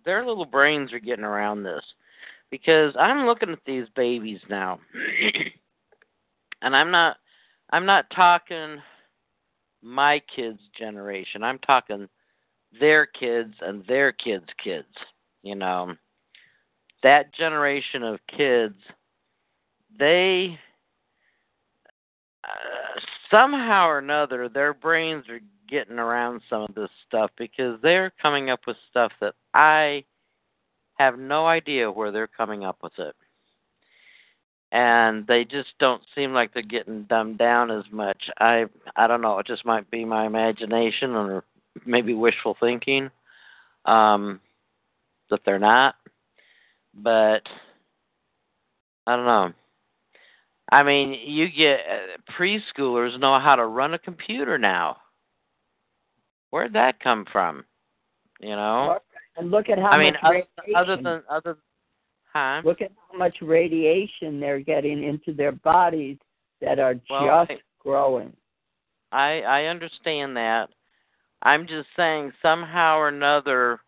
their 0.06 0.26
little 0.26 0.46
brains 0.46 0.94
are 0.94 1.00
getting 1.00 1.26
around 1.26 1.64
this. 1.64 1.84
Because 2.50 2.96
I'm 2.98 3.26
looking 3.26 3.50
at 3.50 3.60
these 3.66 3.86
babies 3.96 4.40
now, 4.50 4.80
and 6.62 6.76
I'm 6.76 6.92
not 6.92 7.18
I'm 7.72 7.86
not 7.86 8.10
talking 8.16 8.78
my 9.82 10.22
kids' 10.36 10.60
generation. 10.78 11.44
I'm 11.44 11.60
talking 11.60 12.08
their 12.80 13.06
kids 13.06 13.54
and 13.62 13.86
their 13.88 14.12
kids' 14.12 14.50
kids. 14.64 14.88
You 15.44 15.56
know 15.56 15.96
that 17.04 17.34
generation 17.34 18.04
of 18.04 18.20
kids, 18.36 18.76
they 19.98 20.58
uh, 22.44 23.00
somehow 23.32 23.88
or 23.88 24.00
another, 24.00 24.50
their 24.50 24.74
brains 24.74 25.26
are 25.30 25.40
getting 25.70 26.00
around 26.00 26.42
some 26.50 26.64
of 26.64 26.76
this 26.76 26.90
stuff 27.08 27.32
because 27.38 27.80
they're 27.82 28.12
coming 28.22 28.50
up 28.50 28.62
with 28.66 28.78
stuff 28.90 29.12
that 29.22 29.36
I 29.54 30.04
have 30.96 31.20
no 31.20 31.48
idea 31.48 31.92
where 31.92 32.12
they're 32.12 32.28
coming 32.28 32.64
up 32.64 32.78
with 32.82 32.98
it. 32.98 33.16
And 34.72 35.26
they 35.26 35.46
just 35.46 35.70
don't 35.80 36.04
seem 36.14 36.32
like 36.34 36.54
they're 36.54 36.62
getting 36.62 37.04
dumbed 37.04 37.40
down 37.40 37.72
as 37.72 37.86
much. 37.92 38.30
I 38.40 38.66
I 38.96 39.08
don't 39.08 39.22
know, 39.22 39.40
it 39.40 39.48
just 39.48 39.66
might 39.66 39.90
be 39.90 40.06
my 40.06 40.26
imagination 40.26 41.12
or 41.12 41.44
maybe 41.86 42.14
wishful 42.14 42.56
thinking. 42.60 43.10
Um 43.86 44.40
that 45.30 45.42
they're 45.46 45.60
not 45.60 45.96
but 46.94 47.42
I 49.08 49.16
don't 49.16 49.26
know. 49.26 49.54
I 50.72 50.84
mean, 50.84 51.18
you 51.26 51.50
get 51.50 51.80
uh, 51.80 52.32
preschoolers 52.38 53.20
know 53.20 53.40
how 53.40 53.56
to 53.56 53.66
run 53.66 53.94
a 53.94 54.00
computer 54.00 54.58
now. 54.58 54.98
Where'd 56.52 56.74
that 56.74 57.00
come 57.00 57.26
from? 57.32 57.64
You 58.40 58.56
know. 58.56 59.00
and 59.38 59.52
look 59.52 59.70
at 59.70 59.80
how 59.80 59.90
I 59.90 59.98
mean, 59.98 60.16
other, 60.22 60.44
other 60.76 60.96
than 60.96 61.24
other, 61.30 61.58
huh? 62.40 62.62
look 62.66 62.82
at 62.82 62.92
how 63.12 63.18
much 63.18 63.36
radiation 63.42 64.40
they're 64.40 64.60
getting 64.60 65.04
into 65.04 65.34
their 65.34 65.52
bodies 65.52 66.18
that 66.62 66.80
are 66.80 66.96
Well, 67.10 67.46
just 67.46 67.62
growing. 67.80 68.34
I 69.12 69.42
I 69.42 69.64
understand 69.66 70.38
that. 70.38 70.70
I'm 71.42 71.68
just 71.68 71.88
saying 71.96 72.34
somehow 72.42 72.98
or 72.98 73.08
another. 73.08 73.80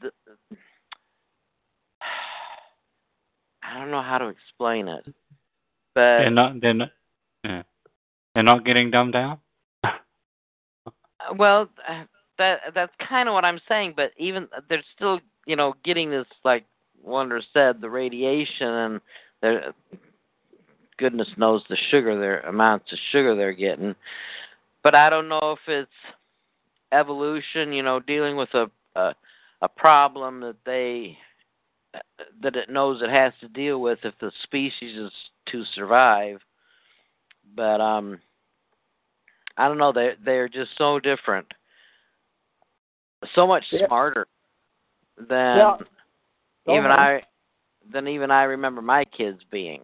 The, 0.00 0.10
I 3.62 3.78
don't 3.78 3.90
know 3.90 4.02
how 4.02 4.18
to 4.18 4.28
explain 4.28 4.88
it, 4.88 5.04
but 5.94 6.18
They're 6.18 6.30
not. 6.30 6.60
They're 6.60 6.74
not. 6.74 6.90
Yeah. 7.44 7.62
They're 8.34 8.44
not 8.44 8.64
getting 8.64 8.90
dumbed 8.90 9.12
down. 9.12 9.38
Well, 11.38 11.68
uh, 11.88 12.02
that 12.38 12.58
that's 12.74 12.92
kind 13.08 13.28
of 13.28 13.32
what 13.32 13.44
I'm 13.44 13.60
saying, 13.68 13.94
but 13.96 14.10
even 14.18 14.48
they're 14.68 14.82
still, 14.96 15.20
you 15.46 15.56
know, 15.56 15.74
getting 15.84 16.10
this 16.10 16.26
like 16.44 16.64
wonder 17.02 17.40
said, 17.52 17.80
the 17.80 17.90
radiation 17.90 18.68
and 18.68 19.00
the 19.40 19.74
goodness 20.98 21.28
knows 21.36 21.62
the 21.68 21.76
sugar 21.90 22.18
their 22.18 22.40
amounts 22.40 22.92
of 22.92 22.98
sugar 23.10 23.34
they're 23.34 23.52
getting. 23.52 23.94
But 24.82 24.94
I 24.94 25.10
don't 25.10 25.28
know 25.28 25.56
if 25.56 25.58
it's 25.68 25.90
evolution, 26.92 27.72
you 27.72 27.82
know, 27.82 28.00
dealing 28.00 28.36
with 28.36 28.50
a 28.54 28.70
a, 28.94 29.14
a 29.62 29.68
problem 29.68 30.40
that 30.40 30.56
they 30.64 31.16
that 32.42 32.56
it 32.56 32.70
knows 32.70 33.02
it 33.02 33.10
has 33.10 33.32
to 33.40 33.48
deal 33.48 33.80
with 33.80 33.98
if 34.04 34.14
the 34.20 34.30
species 34.44 34.96
is 34.98 35.12
to 35.50 35.64
survive. 35.74 36.38
But 37.56 37.80
um 37.80 38.20
I 39.56 39.68
don't 39.68 39.78
know, 39.78 39.92
they 39.92 40.12
they're 40.24 40.48
just 40.48 40.70
so 40.78 40.98
different. 41.00 41.46
So 43.34 43.46
much 43.46 43.64
Yeah. 43.70 43.86
smarter 43.86 44.26
than 45.16 45.56
Yeah. 45.56 45.76
Even. 46.68 46.90
I 46.90 47.22
than 47.92 48.08
even 48.08 48.30
I 48.30 48.44
remember 48.44 48.82
my 48.82 49.04
kids 49.04 49.40
being. 49.50 49.82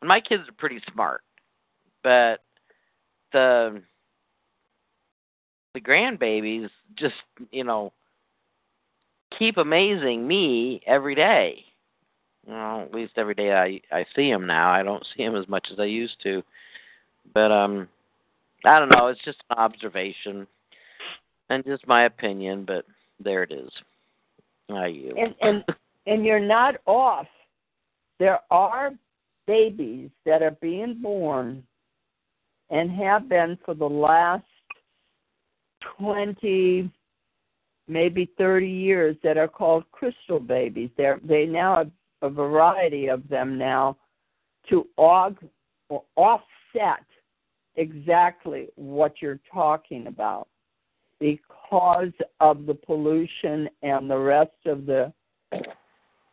And 0.00 0.08
my 0.08 0.20
kids 0.20 0.48
are 0.48 0.52
pretty 0.52 0.80
smart. 0.92 1.22
But 2.02 2.40
the 3.32 3.82
the 5.74 5.80
grandbabies 5.80 6.68
just, 6.96 7.14
you 7.50 7.64
know, 7.64 7.92
keep 9.38 9.56
amazing 9.56 10.26
me 10.26 10.80
every 10.86 11.14
day. 11.14 11.64
Well, 12.46 12.80
at 12.80 12.94
least 12.94 13.12
every 13.16 13.34
day 13.34 13.52
I 13.52 13.80
I 13.94 14.04
see 14.14 14.30
them 14.30 14.46
now. 14.46 14.70
I 14.70 14.82
don't 14.82 15.06
see 15.16 15.24
them 15.24 15.36
as 15.36 15.48
much 15.48 15.68
as 15.72 15.78
I 15.78 15.84
used 15.84 16.20
to. 16.22 16.42
But 17.34 17.50
um 17.52 17.88
I 18.64 18.78
don't 18.78 18.94
know, 18.96 19.06
it's 19.06 19.24
just 19.24 19.42
an 19.50 19.58
observation 19.58 20.46
and 21.50 21.64
just 21.64 21.86
my 21.86 22.04
opinion, 22.04 22.64
but 22.64 22.84
there 23.20 23.42
it 23.42 23.52
is. 23.52 23.70
Yield. 24.68 25.18
And 25.18 25.34
and 25.40 25.64
and 26.06 26.24
you're 26.24 26.40
not 26.40 26.76
off. 26.86 27.26
There 28.18 28.40
are 28.50 28.92
babies 29.46 30.10
that 30.26 30.42
are 30.42 30.56
being 30.60 31.00
born 31.00 31.62
and 32.70 32.90
have 32.90 33.28
been 33.28 33.58
for 33.64 33.74
the 33.74 33.88
last 33.88 34.44
20 35.98 36.90
maybe 37.88 38.30
30 38.36 38.68
years 38.68 39.16
that 39.22 39.38
are 39.38 39.48
called 39.48 39.84
crystal 39.92 40.38
babies. 40.38 40.90
They're, 40.96 41.20
they 41.24 41.46
now 41.46 41.76
have 41.76 41.90
a 42.20 42.28
variety 42.28 43.08
of 43.08 43.26
them 43.28 43.56
now 43.56 43.96
to 44.68 44.86
aug, 44.98 45.36
or 45.88 46.02
offset 46.16 47.04
exactly 47.76 48.68
what 48.76 49.22
you're 49.22 49.40
talking 49.52 50.08
about 50.08 50.48
because 51.20 52.12
of 52.40 52.66
the 52.66 52.74
pollution 52.74 53.68
and 53.82 54.10
the 54.10 54.18
rest 54.18 54.50
of 54.66 54.86
the 54.86 55.12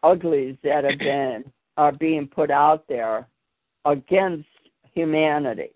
uglies 0.04 0.56
that 0.64 0.84
have 0.84 1.00
been 1.00 1.44
are 1.78 1.92
being 1.92 2.28
put 2.28 2.52
out 2.52 2.86
there 2.88 3.28
against 3.86 4.48
humanity. 4.94 5.72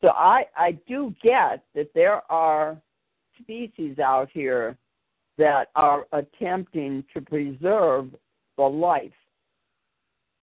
So 0.00 0.08
I 0.08 0.44
I 0.56 0.78
do 0.86 1.14
get 1.22 1.64
that 1.74 1.90
there 1.94 2.22
are 2.30 2.80
species 3.40 3.98
out 3.98 4.28
here 4.32 4.76
that 5.38 5.68
are 5.74 6.06
attempting 6.12 7.04
to 7.14 7.20
preserve 7.20 8.10
the 8.56 8.64
life 8.64 9.12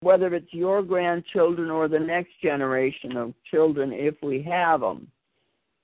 whether 0.01 0.33
it's 0.33 0.51
your 0.51 0.81
grandchildren 0.81 1.69
or 1.69 1.87
the 1.87 1.99
next 1.99 2.31
generation 2.41 3.15
of 3.15 3.33
children 3.49 3.93
if 3.93 4.15
we 4.21 4.41
have 4.41 4.81
them 4.81 5.07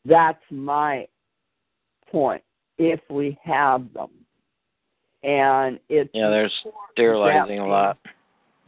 that's 0.06 0.44
my 0.50 1.08
point 2.12 2.42
if 2.78 3.00
we 3.10 3.38
have 3.44 3.92
them 3.94 4.10
and 5.24 5.80
it's 5.90 6.10
Yeah, 6.14 6.30
there's 6.30 6.54
sterilizing 6.92 7.60
a 7.60 7.68
lot. 7.68 7.98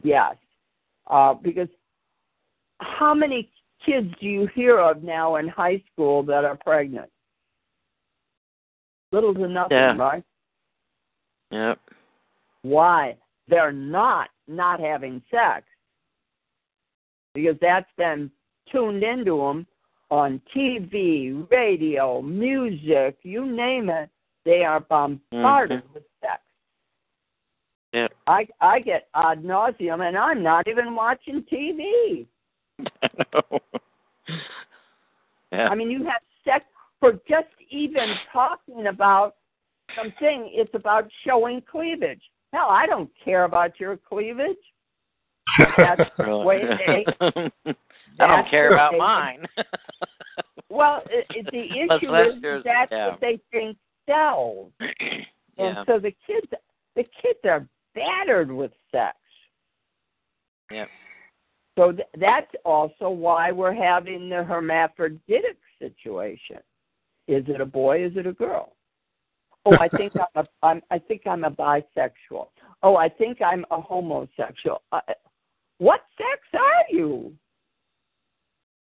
Yes, 0.02 0.36
uh, 1.08 1.34
because 1.34 1.68
how 2.80 3.14
many 3.14 3.50
kids 3.84 4.08
do 4.20 4.26
you 4.26 4.48
hear 4.54 4.78
of 4.78 5.02
now 5.02 5.36
in 5.36 5.48
high 5.48 5.82
school 5.92 6.22
that 6.24 6.44
are 6.44 6.56
pregnant? 6.56 7.10
Little 9.12 9.34
to 9.34 9.48
nothing, 9.48 9.76
Yeah. 9.76 9.96
right? 9.96 10.24
Yep. 11.50 11.80
Why? 12.62 13.16
They're 13.48 13.72
not 13.72 14.30
not 14.46 14.80
having 14.80 15.22
sex 15.30 15.64
because 17.34 17.56
that's 17.60 17.90
been 17.96 18.30
tuned 18.70 19.02
into 19.02 19.38
them 19.38 19.66
on 20.10 20.40
TV, 20.54 21.48
radio, 21.50 22.20
music, 22.20 23.18
you 23.22 23.46
name 23.46 23.88
it. 23.88 24.10
They 24.44 24.64
are 24.64 24.80
bombarded 24.80 25.84
mm-hmm. 25.84 25.94
with 25.94 26.02
sex. 26.20 26.40
Yeah. 27.92 28.08
I 28.26 28.46
I 28.60 28.80
get 28.80 29.08
ad 29.14 29.42
nauseum, 29.42 30.06
and 30.06 30.16
I'm 30.16 30.42
not 30.42 30.68
even 30.68 30.94
watching 30.94 31.44
TV. 31.52 32.26
I 33.02 33.08
know. 33.34 33.58
yeah. 35.52 35.68
I 35.68 35.74
mean, 35.74 35.90
you 35.90 36.04
have 36.04 36.22
sex 36.44 36.64
for 37.00 37.12
just 37.28 37.48
even 37.70 38.14
talking 38.32 38.86
about 38.86 39.36
something. 39.96 40.50
It's 40.52 40.74
about 40.74 41.08
showing 41.26 41.62
cleavage. 41.70 42.22
Hell, 42.52 42.68
I 42.70 42.86
don't 42.86 43.10
care 43.24 43.44
about 43.44 43.78
your 43.78 43.96
cleavage. 43.96 44.56
That's 45.76 46.10
Really. 46.18 46.44
way 46.44 46.62
they. 46.86 47.04
I 48.20 48.26
don't 48.26 48.50
care 48.50 48.72
about 48.72 48.96
mine. 48.96 49.46
Well, 50.72 51.02
it, 51.10 51.26
it, 51.30 51.46
the 51.50 51.96
issue 51.96 52.14
is 52.14 52.62
that's 52.64 52.92
yeah. 52.92 53.08
what 53.08 53.20
they 53.20 53.40
think 53.50 53.76
sells, 54.08 54.70
and 54.80 55.26
yeah. 55.58 55.84
so 55.84 55.98
the 55.98 56.14
kids, 56.24 56.46
the 56.94 57.02
kids 57.02 57.40
are 57.44 57.66
battered 57.96 58.52
with 58.52 58.70
sex. 58.92 59.16
Yeah. 60.70 60.84
So 61.76 61.90
th- 61.90 62.06
that's 62.20 62.52
also 62.64 63.10
why 63.10 63.50
we're 63.50 63.74
having 63.74 64.28
the 64.28 64.44
hermaphroditic 64.44 65.58
situation. 65.80 66.58
Is 67.26 67.44
it 67.48 67.60
a 67.60 67.66
boy? 67.66 68.04
Is 68.04 68.12
it 68.14 68.28
a 68.28 68.32
girl? 68.32 68.76
Oh, 69.66 69.76
I 69.78 69.88
think 69.88 70.12
I'm 70.14 70.44
a, 70.44 70.66
I'm 70.66 70.82
I 70.90 70.98
think 70.98 71.22
I'm 71.26 71.44
a 71.44 71.50
bisexual. 71.50 72.46
Oh, 72.82 72.96
I 72.96 73.08
think 73.08 73.42
I'm 73.42 73.64
a 73.70 73.80
homosexual. 73.80 74.82
Uh, 74.92 75.00
what 75.80 76.02
sex 76.18 76.40
are 76.52 76.94
you? 76.94 77.32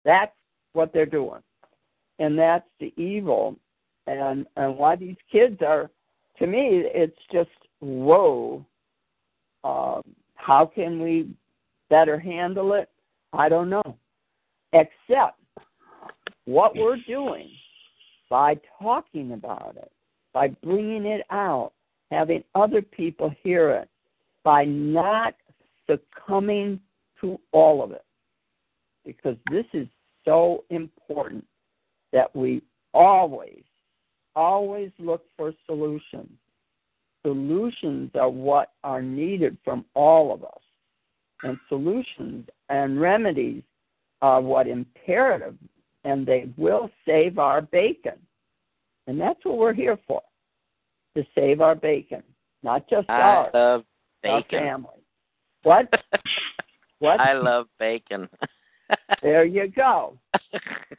That's 0.05 0.31
what 0.73 0.93
they're 0.93 1.07
doing, 1.07 1.41
and 2.19 2.37
that's 2.37 2.67
the 2.79 2.93
evil, 2.95 3.55
and 4.05 4.45
and 4.55 4.77
why 4.77 4.95
these 4.95 5.17
kids 5.31 5.57
are. 5.65 5.89
To 6.37 6.47
me, 6.47 6.83
it's 6.85 7.17
just 7.31 7.49
whoa. 7.79 8.63
Um, 9.63 10.03
how 10.35 10.67
can 10.67 11.01
we 11.01 11.31
better 11.89 12.19
handle 12.19 12.73
it? 12.73 12.87
I 13.33 13.49
don't 13.49 13.69
know. 13.69 13.97
Except 14.73 15.39
what 16.45 16.75
we're 16.75 16.99
doing 17.07 17.49
by 18.29 18.59
talking 18.79 19.31
about 19.31 19.75
it, 19.77 19.91
by 20.33 20.49
bringing 20.49 21.07
it 21.07 21.25
out, 21.31 21.71
having 22.11 22.43
other 22.53 22.83
people 22.83 23.33
hear 23.41 23.71
it, 23.71 23.89
by 24.43 24.65
not 24.65 25.33
succumbing 25.89 26.79
to 27.21 27.39
all 27.51 27.83
of 27.83 27.91
it. 27.91 28.05
Because 29.05 29.37
this 29.51 29.65
is 29.73 29.87
so 30.23 30.63
important 30.69 31.45
that 32.11 32.35
we 32.35 32.61
always, 32.93 33.63
always 34.35 34.91
look 34.99 35.25
for 35.37 35.53
solutions. 35.65 36.29
Solutions 37.23 38.11
are 38.15 38.29
what 38.29 38.73
are 38.83 39.01
needed 39.01 39.57
from 39.63 39.85
all 39.93 40.33
of 40.33 40.43
us 40.43 40.61
and 41.43 41.57
solutions 41.69 42.47
and 42.69 42.99
remedies 42.99 43.63
are 44.21 44.41
what 44.41 44.67
imperative 44.67 45.55
and 46.03 46.25
they 46.25 46.49
will 46.57 46.89
save 47.05 47.39
our 47.39 47.61
bacon. 47.61 48.13
And 49.07 49.19
that's 49.19 49.39
what 49.43 49.57
we're 49.57 49.73
here 49.73 49.97
for. 50.07 50.21
To 51.15 51.23
save 51.35 51.61
our 51.61 51.75
bacon. 51.75 52.23
Not 52.63 52.89
just 52.89 53.09
I 53.09 53.21
ours, 53.21 53.51
love 53.53 53.83
our 54.23 54.41
bacon. 54.41 54.59
family. 54.59 54.94
What? 55.65 55.89
What? 56.99 57.19
I 57.19 57.33
love 57.33 57.67
bacon. 57.77 58.29
There 59.21 59.43
you 59.45 59.67
go. 59.67 60.17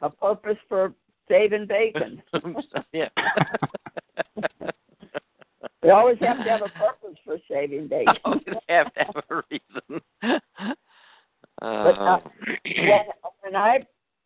A 0.01 0.09
purpose 0.09 0.57
for 0.67 0.93
saving 1.29 1.65
bacon. 1.67 2.21
yeah. 2.93 3.07
We 5.81 5.89
always 5.89 6.17
have 6.19 6.37
to 6.37 6.43
have 6.43 6.61
a 6.61 6.69
purpose 6.77 7.17
for 7.23 7.37
saving 7.49 7.87
bacon. 7.87 8.13
always 8.25 8.43
have 8.67 8.93
to 8.93 8.99
have 9.05 9.23
a 9.29 9.41
reason. 9.49 10.01
But 10.21 11.97
uh, 11.97 12.19
Oh. 12.19 12.31
when 12.65 13.05
when 13.41 13.55
I 13.55 13.79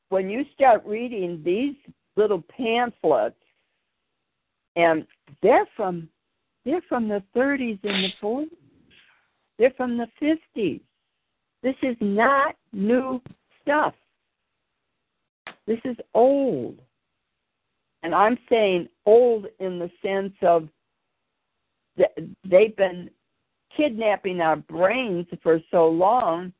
when 0.09 0.29
you 0.29 0.43
start 0.55 0.83
reading 0.85 1.41
these 1.45 1.75
little 2.17 2.43
pamphlets, 2.57 3.35
and 4.75 5.05
they're 5.43 5.67
from 5.77 6.09
they're 6.65 6.81
from 6.89 7.07
the 7.07 7.23
30s 7.35 7.79
and 7.83 8.05
the 8.05 8.11
40s, 8.21 8.49
they're 9.61 9.71
from 9.77 9.95
the 9.95 10.07
50s. 10.19 10.81
This 11.61 11.75
is 11.83 11.95
not 12.01 12.55
new 12.73 13.21
stuff. 13.61 13.93
This 15.67 15.77
is 15.85 15.95
old, 16.15 16.79
and 18.01 18.15
I'm 18.15 18.39
saying 18.49 18.89
old 19.05 19.45
in 19.59 19.77
the 19.77 19.91
sense 20.03 20.33
of 20.41 20.67
they've 22.43 22.75
been 22.75 23.11
kidnapping 23.77 24.41
our 24.41 24.55
brains 24.55 25.27
for 25.43 25.61
so 25.69 25.87
long, 25.87 26.51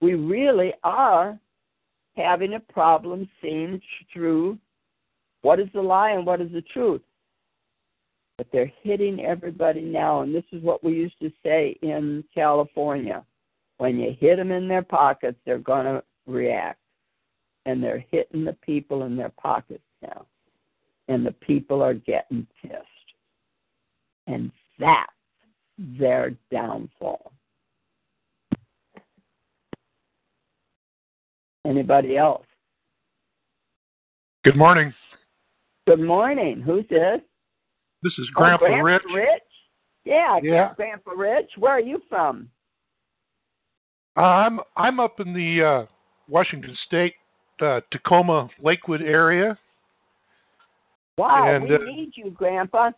we 0.00 0.14
really 0.14 0.72
are 0.82 1.38
having 2.16 2.54
a 2.54 2.72
problem 2.72 3.28
seeing 3.42 3.82
through 4.10 4.58
what 5.42 5.60
is 5.60 5.68
the 5.74 5.82
lie 5.82 6.12
and 6.12 6.24
what 6.24 6.40
is 6.40 6.50
the 6.52 6.62
truth. 6.62 7.02
But 8.40 8.46
they're 8.52 8.72
hitting 8.82 9.20
everybody 9.20 9.82
now, 9.82 10.22
and 10.22 10.34
this 10.34 10.46
is 10.50 10.62
what 10.62 10.82
we 10.82 10.92
used 10.92 11.20
to 11.20 11.30
say 11.42 11.76
in 11.82 12.24
California. 12.34 13.22
When 13.76 13.98
you 13.98 14.16
hit 14.18 14.36
them 14.36 14.50
in 14.50 14.66
their 14.66 14.80
pockets, 14.80 15.36
they're 15.44 15.58
going 15.58 15.84
to 15.84 16.02
react. 16.26 16.78
And 17.66 17.84
they're 17.84 18.02
hitting 18.10 18.46
the 18.46 18.54
people 18.54 19.02
in 19.02 19.14
their 19.14 19.28
pockets 19.28 19.82
now. 20.00 20.24
And 21.08 21.26
the 21.26 21.32
people 21.32 21.82
are 21.82 21.92
getting 21.92 22.46
pissed. 22.62 22.74
And 24.26 24.50
that's 24.78 25.12
their 25.76 26.34
downfall. 26.50 27.32
Anybody 31.66 32.16
else? 32.16 32.46
Good 34.46 34.56
morning. 34.56 34.94
Good 35.86 36.00
morning. 36.00 36.62
Who's 36.62 36.88
this? 36.88 37.20
This 38.02 38.12
is 38.18 38.28
Oh, 38.36 38.40
Grandpa, 38.40 38.66
Grandpa 38.66 38.82
Rich. 38.84 39.02
Rich? 39.14 39.42
Yeah, 40.04 40.38
Yeah. 40.42 40.74
Grandpa 40.74 41.10
Rich. 41.12 41.50
Where 41.58 41.72
are 41.72 41.80
you 41.80 42.00
from? 42.08 42.48
Uh, 44.16 44.20
I'm 44.22 44.60
I'm 44.76 44.98
up 45.00 45.20
in 45.20 45.32
the 45.32 45.62
uh, 45.64 45.86
Washington 46.28 46.76
State, 46.86 47.14
uh, 47.60 47.80
Tacoma, 47.92 48.48
Lakewood 48.62 49.02
area. 49.02 49.58
Wow, 51.16 51.54
And, 51.54 51.64
we 51.64 51.74
uh, 51.74 51.78
need 51.78 52.12
you, 52.14 52.30
Grandpa. 52.30 52.92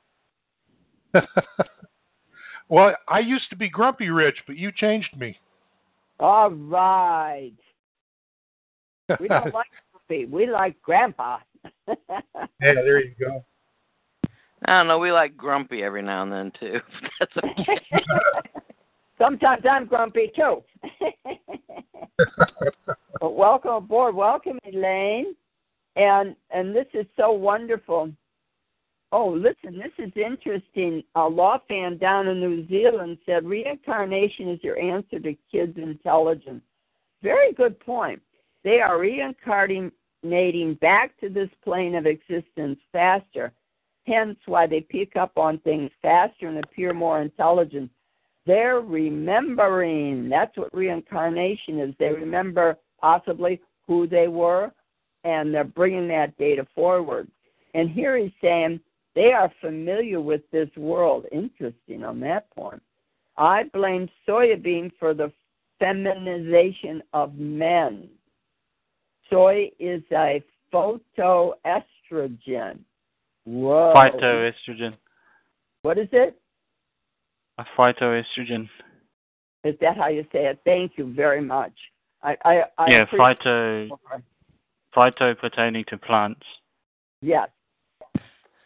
well, 2.69 2.95
I 3.09 3.19
used 3.19 3.51
to 3.51 3.57
be 3.57 3.69
Grumpy 3.69 4.09
Rich, 4.11 4.39
but 4.47 4.57
you 4.57 4.71
changed 4.73 5.17
me. 5.19 5.37
All 6.21 6.51
right. 6.51 7.53
We 9.19 9.27
don't 9.29 9.53
like 9.55 9.67
Grumpy. 9.93 10.27
We 10.27 10.47
like 10.47 10.81
Grandpa. 10.83 11.39
Yeah, 11.89 12.75
there 12.75 13.01
you 13.01 13.15
go. 13.19 13.45
I 14.65 14.79
don't 14.79 14.89
know. 14.89 14.99
We 14.99 15.13
like 15.13 15.37
grumpy 15.37 15.83
every 15.83 16.03
now 16.03 16.23
and 16.23 16.33
then 16.33 16.53
too. 16.59 16.81
That's 17.21 17.33
okay. 17.37 17.79
Sometimes 19.19 19.63
I'm 19.69 19.87
grumpy 19.87 20.33
too. 20.35 20.63
but 23.21 23.37
welcome 23.37 23.73
aboard. 23.73 24.15
Welcome, 24.15 24.59
Elaine. 24.65 25.35
And 25.97 26.37
and 26.51 26.75
this 26.75 26.87
is 26.95 27.07
so 27.17 27.33
wonderful. 27.33 28.13
Oh, 29.15 29.29
listen, 29.29 29.79
this 29.79 29.93
is 29.99 30.11
interesting. 30.17 31.03
A 31.17 31.29
law 31.29 31.59
fan 31.69 31.99
down 31.99 32.29
in 32.29 32.41
New 32.41 32.67
Zealand 32.67 33.19
said 33.27 33.45
reincarnation 33.45 34.49
is 34.49 34.59
your 34.63 34.79
answer 34.81 35.21
to 35.21 35.37
kids' 35.51 35.77
intelligence. 35.77 36.63
Very 37.23 37.53
good 37.53 37.79
point. 37.79 38.23
They 38.65 38.81
are 38.81 38.99
reincarnating 38.99 40.75
back 40.81 41.19
to 41.21 41.29
this 41.29 41.51
plane 41.63 41.95
of 41.95 42.07
existence 42.07 42.79
faster, 42.91 43.53
hence 44.07 44.39
why 44.47 44.67
they 44.67 44.81
pick 44.81 45.17
up 45.17 45.33
on 45.37 45.59
things 45.59 45.91
faster 46.01 46.49
and 46.49 46.59
appear 46.59 46.93
more 46.93 47.21
intelligent. 47.21 47.91
They're 48.47 48.81
remembering. 48.81 50.29
That's 50.29 50.57
what 50.57 50.75
reincarnation 50.75 51.79
is. 51.79 51.95
They 51.99 52.11
remember 52.11 52.77
possibly 53.01 53.61
who 53.87 54.07
they 54.07 54.29
were, 54.29 54.73
and 55.25 55.55
they're 55.55 55.65
bringing 55.65 56.09
that 56.09 56.37
data 56.39 56.67
forward. 56.75 57.29
And 57.75 57.89
here 57.89 58.17
he's 58.17 58.33
saying 58.41 58.81
they 59.15 59.33
are 59.33 59.53
familiar 59.61 60.21
with 60.21 60.43
this 60.51 60.69
world. 60.77 61.27
Interesting 61.31 62.05
on 62.05 62.21
that 62.21 62.51
point. 62.51 62.83
I 63.37 63.65
blame 63.73 64.09
soybean 64.29 64.91
for 64.99 65.15
the 65.15 65.33
feminization 65.79 67.03
of 67.13 67.35
men. 67.35 68.09
Soy 69.31 69.71
is 69.79 70.03
a 70.13 70.43
phytoestrogen. 70.73 72.79
Whoa. 73.45 73.93
Phytoestrogen. 73.95 74.95
What 75.83 75.99
is 75.99 76.09
it? 76.13 76.41
A 77.59 77.65
phytoestrogen. 77.77 78.69
Is 79.65 79.75
that 79.81 79.97
how 79.97 80.09
you 80.09 80.25
say 80.33 80.47
it? 80.47 80.61
Thank 80.65 80.93
you 80.97 81.13
very 81.13 81.41
much. 81.41 81.73
I, 82.23 82.37
I, 82.45 82.63
I 82.79 82.87
yeah, 82.89 83.05
phyto 83.13 83.89
phyto 84.97 85.39
pertaining 85.39 85.85
to 85.89 85.99
plants. 85.99 86.43
Yes, 87.21 87.49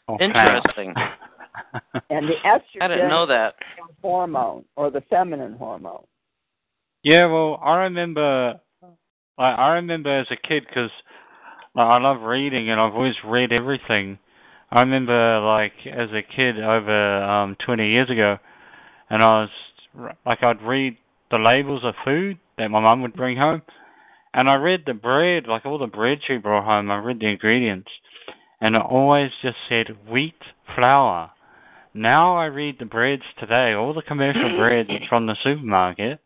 Or 0.08 0.20
Interesting. 0.20 0.94
and 2.10 2.28
the 2.28 2.34
estrogen 2.44 2.82
I 2.82 2.88
didn't 2.88 3.08
know 3.08 3.26
that. 3.26 3.54
hormone 4.02 4.64
or 4.76 4.90
the 4.90 5.02
feminine 5.08 5.54
hormone. 5.54 6.04
Yeah, 7.02 7.26
well, 7.26 7.60
I 7.62 7.76
remember, 7.84 8.60
like, 8.82 9.58
I 9.58 9.68
remember 9.74 10.20
as 10.20 10.26
a 10.30 10.36
kid 10.36 10.64
because 10.66 10.90
like, 11.74 11.86
I 11.86 11.98
love 11.98 12.22
reading 12.22 12.70
and 12.70 12.80
I've 12.80 12.94
always 12.94 13.14
read 13.24 13.52
everything. 13.52 14.18
I 14.76 14.80
remember, 14.80 15.40
like, 15.40 15.72
as 15.86 16.10
a 16.10 16.20
kid 16.20 16.58
over 16.62 17.22
um 17.22 17.56
20 17.64 17.88
years 17.88 18.10
ago, 18.10 18.36
and 19.08 19.22
I 19.22 19.40
was 19.40 19.50
like, 20.26 20.42
I'd 20.42 20.60
read 20.60 20.98
the 21.30 21.38
labels 21.38 21.80
of 21.82 21.94
food 22.04 22.36
that 22.58 22.68
my 22.68 22.80
mum 22.80 23.00
would 23.00 23.14
bring 23.14 23.38
home, 23.38 23.62
and 24.34 24.50
I 24.50 24.56
read 24.56 24.82
the 24.84 24.92
bread, 24.92 25.44
like 25.48 25.64
all 25.64 25.78
the 25.78 25.86
bread 25.86 26.18
she 26.26 26.36
brought 26.36 26.66
home. 26.66 26.90
I 26.90 26.98
read 26.98 27.20
the 27.20 27.28
ingredients, 27.28 27.88
and 28.60 28.74
it 28.76 28.82
always 28.82 29.30
just 29.40 29.56
said 29.66 29.96
wheat 30.10 30.42
flour. 30.74 31.30
Now 31.94 32.36
I 32.36 32.44
read 32.44 32.76
the 32.78 32.84
breads 32.84 33.22
today, 33.40 33.72
all 33.72 33.94
the 33.94 34.02
commercial 34.02 34.58
breads 34.58 34.90
from 35.08 35.24
the 35.24 35.36
supermarket, 35.42 36.20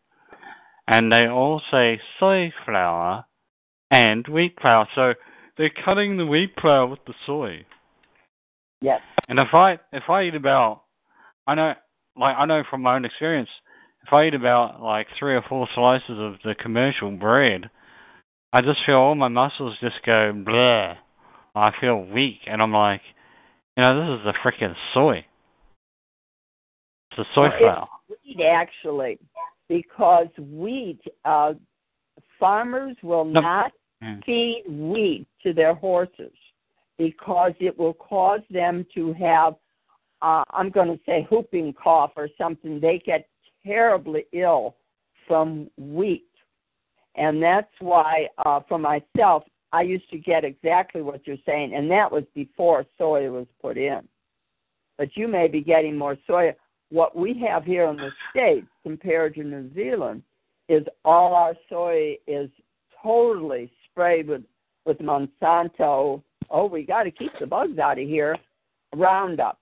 and 0.89 1.09
they 1.09 1.25
all 1.25 1.61
say 1.71 2.01
soy 2.19 2.51
flour 2.65 3.23
and 3.89 4.27
wheat 4.27 4.57
flour. 4.59 4.89
So 4.93 5.13
they're 5.57 5.71
cutting 5.85 6.17
the 6.17 6.25
wheat 6.25 6.51
flour 6.59 6.87
with 6.87 6.99
the 7.07 7.13
soy. 7.25 7.65
Yes. 8.81 9.01
And 9.27 9.39
if 9.39 9.53
I 9.53 9.79
if 9.93 10.09
I 10.09 10.23
eat 10.23 10.35
about, 10.35 10.83
I 11.47 11.55
know 11.55 11.73
like 12.17 12.35
I 12.37 12.45
know 12.45 12.63
from 12.69 12.81
my 12.81 12.95
own 12.95 13.05
experience, 13.05 13.49
if 14.05 14.11
I 14.11 14.25
eat 14.27 14.33
about 14.33 14.81
like 14.81 15.07
three 15.17 15.35
or 15.35 15.43
four 15.47 15.67
slices 15.75 16.17
of 16.19 16.35
the 16.43 16.55
commercial 16.55 17.11
bread, 17.11 17.69
I 18.51 18.61
just 18.61 18.79
feel 18.85 18.95
all 18.95 19.15
my 19.15 19.27
muscles 19.27 19.77
just 19.79 20.03
go 20.05 20.33
blah. 20.33 20.95
I 21.53 21.71
feel 21.79 22.03
weak, 22.05 22.39
and 22.47 22.61
I'm 22.61 22.71
like, 22.71 23.01
you 23.75 23.83
know, 23.83 23.99
this 23.99 24.19
is 24.19 24.25
the 24.25 24.33
freaking 24.43 24.75
soy. 24.93 25.25
It's 27.11 27.17
the 27.17 27.25
soy 27.35 27.49
Well, 27.49 27.59
flour. 27.59 27.87
Wheat 28.07 28.45
actually, 28.45 29.19
because 29.67 30.27
wheat, 30.37 31.01
uh, 31.25 31.53
farmers 32.39 32.95
will 33.03 33.25
No. 33.25 33.41
not 33.41 33.71
Mm. 34.01 34.23
feed 34.25 34.63
wheat 34.67 35.27
to 35.43 35.53
their 35.53 35.75
horses 35.75 36.33
because 36.97 37.53
it 37.59 37.77
will 37.77 37.93
cause 37.93 38.41
them 38.49 38.85
to 38.93 39.13
have, 39.13 39.55
uh, 40.21 40.43
I'm 40.51 40.69
going 40.69 40.89
to 40.89 40.99
say, 41.05 41.27
whooping 41.31 41.73
cough 41.73 42.11
or 42.15 42.29
something. 42.37 42.79
They 42.79 43.01
get 43.05 43.27
terribly 43.65 44.25
ill 44.33 44.75
from 45.27 45.69
wheat. 45.77 46.27
And 47.15 47.41
that's 47.41 47.71
why, 47.79 48.27
uh, 48.45 48.61
for 48.67 48.77
myself, 48.77 49.43
I 49.73 49.81
used 49.83 50.09
to 50.11 50.17
get 50.17 50.43
exactly 50.43 51.01
what 51.01 51.25
you're 51.25 51.37
saying, 51.45 51.73
and 51.73 51.89
that 51.91 52.11
was 52.11 52.23
before 52.35 52.85
soy 52.97 53.29
was 53.31 53.47
put 53.61 53.77
in. 53.77 54.01
But 54.97 55.15
you 55.15 55.27
may 55.27 55.47
be 55.47 55.61
getting 55.61 55.97
more 55.97 56.17
soy. 56.27 56.53
What 56.89 57.15
we 57.15 57.41
have 57.47 57.63
here 57.63 57.89
in 57.89 57.95
the 57.95 58.11
States 58.29 58.67
compared 58.83 59.35
to 59.35 59.43
New 59.43 59.73
Zealand 59.73 60.23
is 60.67 60.83
all 61.05 61.33
our 61.33 61.55
soy 61.69 62.17
is 62.27 62.49
totally 63.01 63.71
sprayed 63.89 64.27
with, 64.27 64.43
with 64.85 64.99
Monsanto. 64.99 66.21
Oh, 66.51 66.65
we 66.65 66.83
got 66.83 67.03
to 67.03 67.11
keep 67.11 67.31
the 67.39 67.47
bugs 67.47 67.79
out 67.79 67.99
of 67.99 68.07
here. 68.07 68.37
Roundup. 68.95 69.57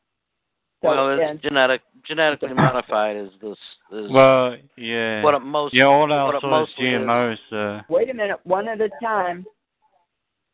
So, 0.82 0.90
well, 0.90 1.12
it's 1.12 1.22
and- 1.30 1.42
genetic 1.42 1.82
genetically 2.08 2.54
modified 2.54 3.18
is 3.18 3.30
this 3.42 3.58
is 3.92 4.10
Well, 4.10 4.56
yeah. 4.78 5.22
what 5.22 5.36
it 5.36 5.40
most 5.40 5.74
yeah, 5.76 5.84
all 5.84 6.02
what 6.08 6.12
our 6.12 6.36
it 6.36 6.42
soy 6.42 6.48
is 6.48 6.52
mostly. 6.52 6.86
GMOs. 6.86 7.38
Uh, 7.52 7.82
wait 7.90 8.10
a 8.10 8.14
minute, 8.14 8.40
one 8.44 8.68
at 8.68 8.80
a 8.82 8.90
time. 9.04 9.46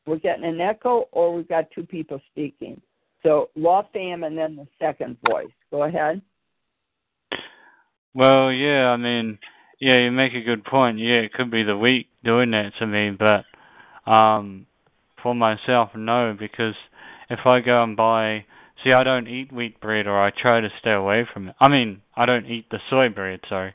We're 0.08 0.18
getting 0.18 0.44
an 0.46 0.60
echo, 0.60 1.08
or 1.12 1.34
we've 1.34 1.48
got 1.48 1.70
two 1.72 1.84
people 1.86 2.20
speaking. 2.32 2.82
So, 3.24 3.50
Law 3.56 3.88
Fam 3.94 4.24
and 4.24 4.38
then 4.38 4.56
the 4.56 4.68
second 4.80 5.18
voice. 5.28 5.48
Go 5.72 5.84
ahead. 5.84 6.22
Well, 8.14 8.52
yeah, 8.52 8.90
I 8.90 8.98
mean, 8.98 9.38
yeah, 9.80 10.00
you 10.00 10.12
make 10.12 10.34
a 10.34 10.42
good 10.42 10.64
point. 10.64 11.00
Yeah, 11.00 11.16
it 11.18 11.34
could 11.34 11.52
be 11.52 11.64
the 11.64 11.78
wheat 11.78 12.08
doing 12.24 12.52
that 12.52 12.72
to 12.80 12.88
me, 12.88 13.12
but 13.12 14.12
um, 14.12 14.66
for 15.22 15.36
myself, 15.36 15.90
no, 15.96 16.36
because 16.38 16.76
if 17.30 17.40
I 17.46 17.60
go 17.60 17.84
and 17.84 17.98
buy, 17.98 18.46
see, 18.84 18.92
I 18.92 19.04
don't 19.04 19.28
eat 19.28 19.52
wheat 19.52 19.80
bread, 19.80 20.08
or 20.08 20.22
I 20.22 20.32
try 20.32 20.62
to 20.62 20.70
stay 20.80 20.92
away 20.92 21.28
from 21.32 21.50
it. 21.50 21.56
I 21.60 21.68
mean, 21.68 22.02
I 22.16 22.26
don't 22.26 22.46
eat 22.46 22.70
the 22.70 22.80
soy 22.90 23.10
bread, 23.10 23.42
sorry, 23.50 23.74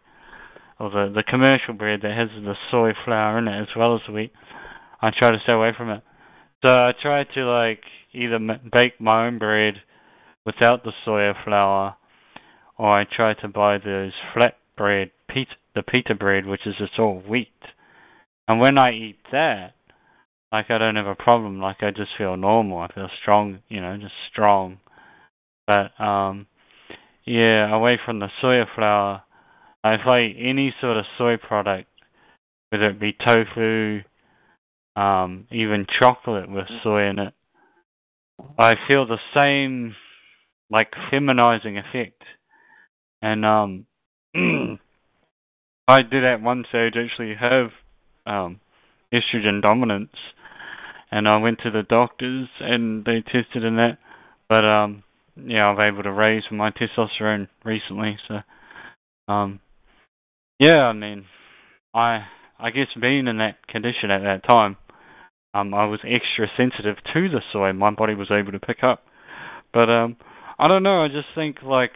or 0.79 0.91
the 0.91 1.13
the 1.15 1.23
commercial 1.23 1.75
bread 1.75 2.01
that 2.03 2.17
has 2.17 2.29
the 2.31 2.55
soy 2.71 2.93
flour 3.05 3.39
in 3.39 3.49
it 3.49 3.63
as 3.63 3.69
well 3.77 3.95
as 3.95 4.09
wheat. 4.13 4.33
I 5.03 5.11
try 5.11 5.31
to 5.31 5.41
stay 5.43 5.53
away 5.53 5.73
from 5.77 5.91
it. 5.91 6.03
So 6.63 6.69
I 6.69 6.93
try 7.01 7.25
to 7.25 7.45
like 7.45 7.83
either 8.13 8.39
bake 8.71 9.01
my 9.01 9.27
own 9.27 9.39
bread 9.39 9.75
without 10.45 10.85
the 10.85 10.93
soya 11.07 11.35
flour 11.45 11.97
or 12.81 12.99
I 12.99 13.05
try 13.05 13.35
to 13.35 13.49
buy 13.49 13.77
those 13.77 14.13
flat 14.33 14.57
bread, 14.77 15.11
pita, 15.29 15.53
the 15.75 15.83
pita 15.83 16.15
bread, 16.15 16.47
which 16.47 16.67
is 16.67 16.77
just 16.79 16.99
all 16.99 17.23
wheat. 17.29 17.49
And 18.49 18.59
when 18.59 18.79
I 18.79 18.93
eat 18.93 19.19
that, 19.33 19.75
like 20.53 20.71
I 20.71 20.79
don't 20.79 20.97
have 20.97 21.07
a 21.07 21.15
problem. 21.15 21.61
Like 21.61 21.83
I 21.83 21.91
just 21.91 22.11
feel 22.19 22.37
normal. 22.37 22.79
I 22.79 22.89
feel 22.93 23.09
strong, 23.21 23.61
you 23.69 23.81
know, 23.81 23.97
just 23.97 24.15
strong. 24.31 24.79
But 25.67 25.99
um, 26.03 26.47
yeah, 27.25 27.73
away 27.75 27.99
from 28.05 28.19
the 28.19 28.29
soya 28.43 28.65
flour, 28.75 29.23
if 29.85 30.07
I 30.07 30.21
eat 30.23 30.37
any 30.39 30.75
sort 30.81 30.97
of 30.97 31.05
soy 31.17 31.37
product, 31.37 31.89
whether 32.71 32.91
it 32.91 33.01
be 33.01 33.13
tofu, 33.13 34.01
um, 34.97 35.47
even 35.53 35.87
chocolate 36.01 36.51
with 36.51 36.67
soy 36.83 37.09
in 37.09 37.19
it, 37.19 37.35
I 38.59 38.75
feel 38.89 39.07
the 39.07 39.19
same 39.35 39.95
like 40.71 40.93
feminizing 41.13 41.79
effect. 41.79 42.23
And 43.23 43.45
um 43.45 43.87
I 45.89 46.03
did 46.03 46.25
at 46.25 46.41
one 46.41 46.65
stage 46.69 46.95
actually 46.97 47.35
have 47.35 47.71
um 48.27 48.61
estrogen 49.13 49.61
dominance 49.61 50.17
and 51.11 51.29
I 51.29 51.37
went 51.39 51.61
to 51.61 51.71
the 51.71 51.83
doctors 51.83 52.49
and 52.61 53.05
they 53.05 53.23
tested 53.23 53.65
in 53.65 53.77
that. 53.77 53.99
But 54.49 54.65
um 54.65 55.03
yeah, 55.37 55.67
I'm 55.67 55.81
able 55.81 56.03
to 56.03 56.13
raise 56.13 56.43
my 56.51 56.71
testosterone 56.71 57.49
recently, 57.65 58.19
so 58.29 58.41
um 59.29 59.61
yeah, 60.59 60.85
I 60.85 60.93
mean 60.93 61.25
I 61.95 62.27
I 62.59 62.71
guess 62.71 62.89
being 63.01 63.27
in 63.27 63.39
that 63.39 63.67
condition 63.69 64.11
at 64.11 64.23
that 64.23 64.45
time, 64.45 64.77
um 65.55 65.75
I 65.75 65.87
was 65.87 66.01
extra 66.05 66.47
sensitive 66.57 66.97
to 67.13 67.29
the 67.29 67.43
soy 67.53 67.73
my 67.73 67.91
body 67.91 68.15
was 68.15 68.31
able 68.31 68.53
to 68.53 68.61
pick 68.61 68.83
up. 68.83 69.05
But 69.73 69.89
um 69.91 70.17
I 70.59 70.69
don't 70.69 70.83
know, 70.83 71.03
I 71.03 71.09
just 71.09 71.29
think 71.35 71.63
like 71.63 71.93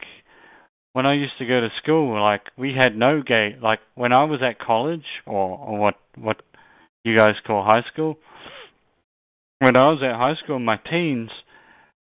when 0.93 1.05
I 1.05 1.13
used 1.13 1.37
to 1.39 1.45
go 1.45 1.59
to 1.59 1.69
school, 1.81 2.19
like 2.21 2.43
we 2.57 2.73
had 2.73 2.97
no 2.97 3.21
gay 3.21 3.57
like 3.61 3.79
when 3.95 4.13
I 4.13 4.23
was 4.23 4.39
at 4.41 4.59
college 4.59 5.05
or, 5.25 5.57
or 5.57 5.77
what 5.77 5.95
what 6.17 6.41
you 7.03 7.17
guys 7.17 7.35
call 7.45 7.63
high 7.63 7.83
school. 7.91 8.17
When 9.59 9.75
I 9.75 9.89
was 9.89 10.03
at 10.03 10.15
high 10.15 10.35
school 10.43 10.57
in 10.57 10.65
my 10.65 10.77
teens, 10.77 11.29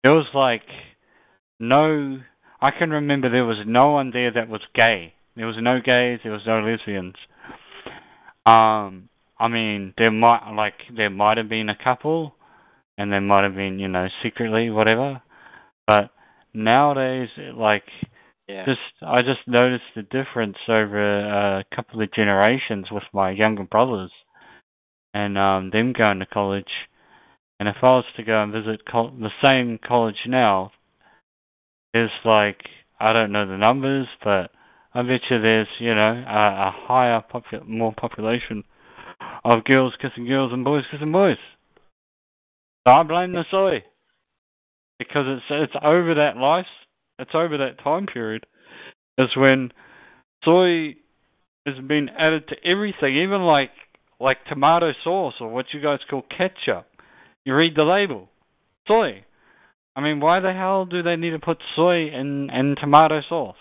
there 0.03 0.13
was 0.13 0.27
like 0.35 0.63
no 1.61 2.21
I 2.61 2.71
can 2.71 2.91
remember 2.91 3.29
there 3.31 3.45
was 3.45 3.59
no 3.67 3.91
one 3.93 4.11
there 4.11 4.33
that 4.33 4.49
was 4.49 4.63
gay. 4.75 5.15
There 5.37 5.47
was 5.47 5.57
no 5.61 5.81
gays, 5.81 6.21
there 6.23 6.33
was 6.33 6.47
no 6.47 6.61
lesbians. 6.61 7.15
Um 8.47 9.09
I 9.39 9.49
mean 9.49 9.95
there 9.97 10.11
might 10.11 10.53
like 10.55 10.75
there 10.97 11.11
might 11.11 11.39
have 11.39 11.49
been 11.49 11.69
a 11.69 11.77
couple 11.83 12.35
and 12.99 13.13
there 13.13 13.21
might 13.21 13.43
have 13.45 13.57
been, 13.57 13.79
you 13.79 13.89
know, 13.89 14.09
secretly, 14.23 14.71
whatever. 14.71 15.23
But 15.87 16.11
nowadays 16.53 17.29
like 17.55 17.85
Yeah. 18.49 18.65
just 18.67 18.81
I 19.01 19.23
just 19.23 19.47
noticed 19.47 19.95
the 19.95 20.03
difference 20.03 20.59
over 20.69 21.59
a 21.61 21.65
couple 21.75 22.03
of 22.03 22.13
generations 22.13 22.91
with 22.91 23.05
my 23.13 23.31
younger 23.31 23.65
brothers 23.65 24.11
and 25.13 25.39
um 25.39 25.71
them 25.71 25.93
going 25.93 26.19
to 26.19 26.27
college. 26.27 26.89
And 27.61 27.69
if 27.69 27.77
I 27.83 27.87
was 27.87 28.05
to 28.17 28.25
go 28.25 28.43
and 28.43 28.53
visit 28.53 28.85
col- 28.85 29.13
the 29.13 29.31
same 29.43 29.79
college 29.87 30.27
now, 30.27 30.73
there's 31.93 32.11
like 32.25 32.59
I 32.99 33.13
don't 33.13 33.33
know 33.33 33.47
the 33.47 33.57
numbers, 33.57 34.07
but 34.23 34.51
I 34.93 35.03
bet 35.03 35.21
you 35.31 35.41
there's 35.41 35.69
you 35.79 35.95
know 35.95 36.25
a, 36.27 36.69
a 36.69 36.75
higher 36.75 37.23
popu- 37.33 37.67
more 37.67 37.95
population 37.95 38.65
of 39.45 39.65
girls 39.65 39.95
kissing 40.01 40.27
girls 40.27 40.53
and 40.53 40.65
boys 40.65 40.85
kissing 40.91 41.13
boys. 41.13 41.37
So 42.87 42.93
I 42.93 43.03
blame 43.03 43.33
the 43.33 43.45
soy 43.51 43.85
because 44.99 45.27
it's 45.27 45.45
it's 45.51 45.85
over 45.85 46.15
that 46.15 46.37
life, 46.37 46.67
it's 47.19 47.31
over 47.35 47.59
that 47.59 47.83
time 47.83 48.07
period, 48.07 48.47
is 49.19 49.29
when 49.37 49.73
soy 50.45 50.97
has 51.67 51.77
been 51.87 52.09
added 52.11 52.49
to 52.49 52.57
everything, 52.65 53.17
even 53.17 53.43
like 53.43 53.71
like 54.21 54.45
tomato 54.47 54.93
sauce 55.03 55.35
or 55.41 55.49
what 55.49 55.67
you 55.73 55.81
guys 55.81 56.01
call 56.09 56.23
ketchup. 56.23 56.87
You 57.45 57.55
read 57.55 57.77
the 57.77 57.85
label, 57.85 58.29
soy. 58.89 59.25
I 59.97 60.01
mean, 60.01 60.21
why 60.21 60.41
the 60.41 60.53
hell 60.53 60.87
do 60.87 61.03
they 61.03 61.17
need 61.17 61.31
to 61.31 61.39
put 61.39 61.59
soy 61.77 62.09
in 62.09 62.51
in 62.51 62.75
tomato 62.81 63.21
sauce? 63.29 63.57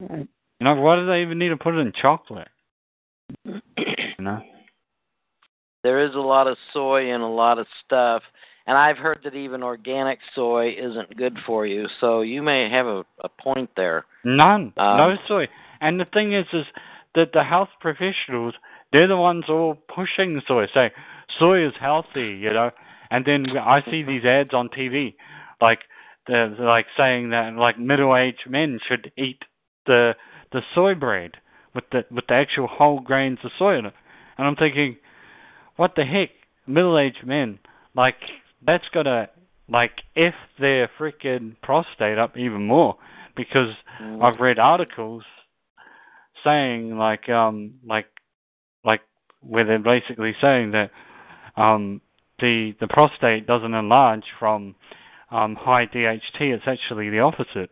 You 0.00 0.26
know, 0.60 0.74
why 0.74 0.96
do 0.96 1.06
they 1.06 1.22
even 1.22 1.38
need 1.38 1.48
to 1.48 1.56
put 1.56 1.74
it 1.74 1.78
in 1.78 1.92
chocolate? 2.00 2.48
You 3.44 3.60
know. 4.20 4.42
There 5.82 6.04
is 6.04 6.14
a 6.14 6.20
lot 6.20 6.46
of 6.46 6.58
soy 6.74 7.12
in 7.14 7.22
a 7.22 7.32
lot 7.32 7.58
of 7.58 7.66
stuff, 7.84 8.22
and 8.66 8.76
I've 8.76 8.98
heard 8.98 9.20
that 9.24 9.34
even 9.34 9.62
organic 9.62 10.18
soy 10.34 10.74
isn't 10.78 11.16
good 11.16 11.38
for 11.46 11.66
you. 11.66 11.86
So 12.00 12.20
you 12.20 12.42
may 12.42 12.68
have 12.70 12.86
a, 12.86 13.04
a 13.20 13.28
point 13.28 13.70
there. 13.76 14.04
None. 14.24 14.74
Um, 14.76 14.96
no 14.98 15.14
soy. 15.26 15.48
And 15.80 15.98
the 15.98 16.04
thing 16.04 16.34
is, 16.34 16.44
is 16.52 16.66
that 17.14 17.32
the 17.32 17.42
health 17.42 17.70
professionals, 17.80 18.54
they're 18.92 19.08
the 19.08 19.16
ones 19.16 19.44
all 19.48 19.78
pushing 19.88 20.40
soy, 20.46 20.66
saying 20.74 20.90
soy 21.38 21.66
is 21.66 21.72
healthy, 21.80 22.36
you 22.38 22.52
know. 22.52 22.70
And 23.10 23.24
then 23.24 23.46
I 23.58 23.80
see 23.90 24.02
these 24.02 24.24
ads 24.24 24.54
on 24.54 24.68
TV, 24.68 25.14
like 25.60 25.80
they're 26.26 26.48
like 26.48 26.86
saying 26.96 27.30
that 27.30 27.54
like 27.54 27.78
middle-aged 27.78 28.48
men 28.48 28.78
should 28.86 29.10
eat 29.16 29.38
the 29.86 30.14
the 30.52 30.60
soy 30.74 30.94
bread 30.94 31.32
with 31.74 31.84
the 31.92 32.04
with 32.10 32.26
the 32.28 32.34
actual 32.34 32.66
whole 32.68 33.00
grains 33.00 33.38
of 33.44 33.50
soy 33.58 33.78
in 33.78 33.86
it. 33.86 33.94
And 34.38 34.46
I'm 34.46 34.56
thinking, 34.56 34.96
what 35.76 35.92
the 35.96 36.04
heck, 36.04 36.30
middle-aged 36.66 37.26
men? 37.26 37.58
Like 37.94 38.16
that's 38.64 38.84
gonna 38.94 39.28
like 39.68 39.92
f 40.16 40.34
their 40.58 40.88
freaking 40.98 41.56
prostate 41.62 42.18
up 42.18 42.36
even 42.36 42.66
more 42.66 42.96
because 43.36 43.74
Mm. 44.00 44.22
I've 44.24 44.40
read 44.40 44.58
articles 44.58 45.24
saying 46.44 46.96
like 46.96 47.28
um 47.28 47.74
like 47.86 48.06
like 48.84 49.00
where 49.42 49.64
they're 49.64 49.78
basically 49.78 50.34
saying 50.40 50.72
that 50.72 50.90
um 51.56 52.00
the 52.40 52.74
the 52.80 52.88
prostate 52.88 53.46
doesn't 53.46 53.74
enlarge 53.74 54.24
from 54.38 54.74
um 55.30 55.54
high 55.56 55.86
DHT 55.86 56.40
it's 56.40 56.64
actually 56.66 57.10
the 57.10 57.20
opposite 57.20 57.70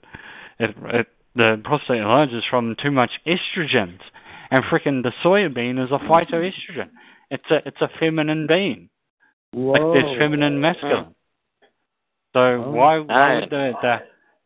it, 0.58 0.74
it 0.84 1.06
the 1.34 1.60
prostate 1.64 1.98
enlarges 1.98 2.42
from 2.50 2.74
too 2.82 2.90
much 2.90 3.10
estrogens 3.26 4.00
and 4.50 4.64
freaking 4.64 5.02
the 5.02 5.12
soya 5.24 5.52
bean 5.54 5.78
is 5.78 5.90
a 5.90 5.98
phytoestrogen 5.98 6.90
it's 7.30 7.50
a 7.50 7.56
it's 7.66 7.80
a 7.80 7.88
feminine 8.00 8.46
bean 8.46 8.88
like 9.52 9.80
Whoa. 9.80 9.92
there's 9.94 10.18
feminine 10.18 10.60
masculine 10.60 11.14
so 12.34 12.40
Oh. 12.40 12.70
why 12.70 12.98
why 12.98 13.14
Aye. 13.36 13.40
would 13.40 13.50
the 13.50 13.72
the 13.82 13.96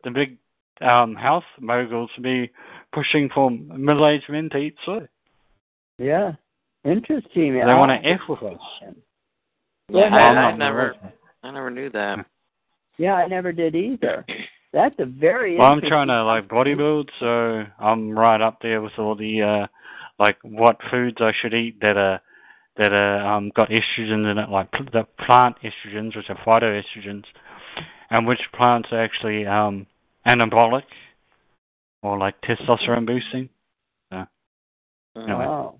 the 0.05 0.11
big 0.11 0.37
um 0.81 1.15
health 1.15 1.43
moguls 1.59 2.09
be 2.21 2.51
pushing 2.91 3.29
for 3.33 3.49
middle 3.51 4.07
aged 4.07 4.29
men 4.29 4.49
to 4.51 4.57
eat 4.57 4.75
soy 4.85 5.07
Yeah. 5.97 6.33
Interesting. 6.85 7.53
they 7.53 7.73
want 7.73 7.91
to 8.03 8.09
f 8.09 8.19
with 8.27 8.43
us 8.43 8.59
Yeah, 9.93 10.09
Yeah, 10.09 10.15
I, 10.15 10.19
I'm 10.19 10.55
I 10.55 10.57
never, 10.57 10.95
I 11.43 11.51
never 11.51 11.69
knew 11.69 11.89
that. 11.91 12.25
Yeah, 12.97 13.13
I 13.13 13.27
never 13.27 13.51
did 13.51 13.75
either. 13.75 14.25
That's 14.73 14.95
a 14.97 15.05
very 15.05 15.57
Well, 15.57 15.67
I'm 15.67 15.81
trying 15.81 16.07
to 16.07 16.23
like 16.23 16.47
bodybuild, 16.47 17.09
so 17.19 17.63
I'm 17.79 18.17
right 18.17 18.41
up 18.41 18.59
there 18.61 18.81
with 18.81 18.93
all 18.97 19.15
the 19.15 19.41
uh 19.41 19.67
like 20.17 20.37
what 20.41 20.77
foods 20.89 21.17
I 21.19 21.31
should 21.41 21.53
eat 21.53 21.79
that 21.81 21.95
are 21.95 22.19
that 22.77 22.91
are 22.91 23.35
um 23.35 23.51
got 23.55 23.69
estrogens 23.69 24.31
in 24.31 24.37
it, 24.39 24.49
like 24.49 24.71
pl- 24.71 24.87
the 24.91 25.05
plant 25.25 25.57
estrogens, 25.63 26.15
which 26.15 26.29
are 26.29 26.39
phytoestrogens, 26.43 27.25
and 28.09 28.25
which 28.25 28.41
plants 28.55 28.89
are 28.91 29.03
actually 29.03 29.45
um 29.45 29.85
anabolic 30.25 30.83
or 32.01 32.17
like 32.17 32.35
testosterone 32.41 33.05
boosting. 33.05 33.49
Anyway. 35.15 35.45
Wow. 35.45 35.79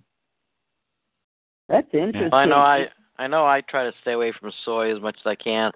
That's 1.69 1.87
interesting. 1.93 2.33
I 2.33 2.45
know 2.45 2.57
I 2.57 2.85
I 3.17 3.27
know 3.27 3.45
I 3.45 3.61
try 3.61 3.83
to 3.83 3.93
stay 4.01 4.13
away 4.13 4.33
from 4.39 4.51
soy 4.65 4.95
as 4.95 5.01
much 5.01 5.17
as 5.19 5.27
I 5.27 5.35
can, 5.35 5.71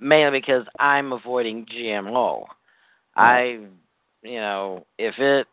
mainly 0.00 0.40
because 0.40 0.66
I'm 0.78 1.12
avoiding 1.12 1.66
GMO. 1.66 2.46
I, 3.16 3.60
you 4.22 4.40
know, 4.40 4.86
if 4.98 5.18
it 5.18 5.46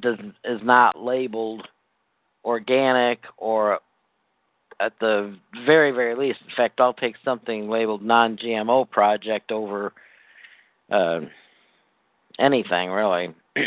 does 0.00 0.18
is 0.44 0.60
not 0.62 0.98
labeled 0.98 1.66
organic 2.44 3.20
or 3.36 3.80
at 4.80 4.92
the 5.00 5.36
very 5.66 5.90
very 5.90 6.14
least, 6.14 6.40
in 6.48 6.54
fact, 6.56 6.80
I'll 6.80 6.94
take 6.94 7.16
something 7.24 7.68
labeled 7.68 8.02
non-GMO 8.02 8.90
project 8.90 9.50
over 9.50 9.92
uh, 10.90 11.20
anything 12.38 12.90
really. 12.90 13.34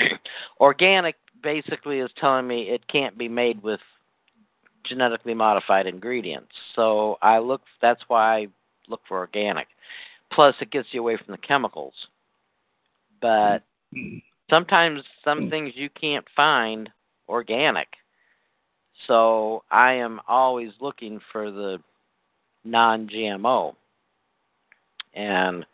organic 0.60 1.16
basically 1.44 2.00
is 2.00 2.12
telling 2.20 2.48
me 2.48 2.70
it 2.70 2.88
can't 2.88 3.18
be 3.18 3.28
made 3.28 3.62
with 3.64 3.80
genetically 4.84 5.34
modified 5.34 5.88
ingredients. 5.88 6.52
So 6.76 7.18
I 7.22 7.38
look 7.40 7.62
that's 7.82 8.02
why 8.08 8.38
I 8.38 8.48
look 8.88 9.02
for 9.08 9.18
organic. 9.18 9.68
Plus 10.32 10.56
it 10.62 10.72
gets 10.72 10.88
you 10.92 11.02
away 11.02 11.18
from 11.18 11.32
the 11.32 11.38
chemicals. 11.38 11.94
But 13.22 13.64
sometimes 14.50 15.02
some 15.24 15.50
things 15.50 15.74
you 15.76 15.90
can't 15.90 16.26
find 16.36 16.90
organic. 17.28 17.88
So 19.08 19.64
I 19.72 19.94
am 19.94 20.22
always 20.28 20.72
looking 20.80 21.20
for 21.32 21.52
the 21.52 21.80
non 22.64 23.08
GMO. 23.08 23.76
And 25.14 25.66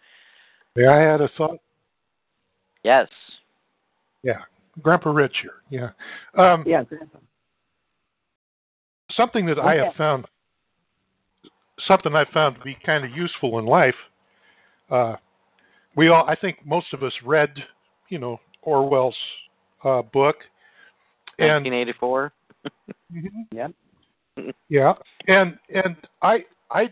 May 0.76 0.86
I 0.88 1.14
add 1.14 1.22
a 1.22 1.30
thought? 1.38 1.60
yes. 2.84 3.08
Yeah. 4.24 4.42
Grandpa 4.82 5.12
Rich 5.12 5.38
here. 5.42 5.62
Yeah. 5.70 5.90
Um, 6.42 6.64
Yeah, 6.66 6.84
Grandpa. 6.84 7.18
Something 9.18 9.46
that 9.48 9.60
I 9.60 9.76
have 9.76 9.94
found 9.96 10.26
something 11.88 12.16
I 12.16 12.26
found 12.34 12.56
to 12.56 12.62
be 12.62 12.78
kind 12.86 13.04
of 13.04 13.12
useful 13.12 13.60
in 13.60 13.66
life. 13.66 13.96
Uh, 14.90 15.16
we 15.96 16.10
all, 16.10 16.26
I 16.28 16.36
think, 16.36 16.66
most 16.66 16.88
of 16.94 17.04
us 17.04 17.14
read, 17.26 17.50
you 18.10 18.20
know, 18.20 18.40
Orwell's 18.62 19.16
uh, 19.84 20.02
book, 20.02 20.38
and 21.40 21.66
1984. 21.66 22.34
Yep. 23.54 23.72
yeah, 24.38 24.52
yeah, 24.68 24.94
and 25.28 25.58
and 25.74 25.96
I 26.22 26.40
I 26.70 26.90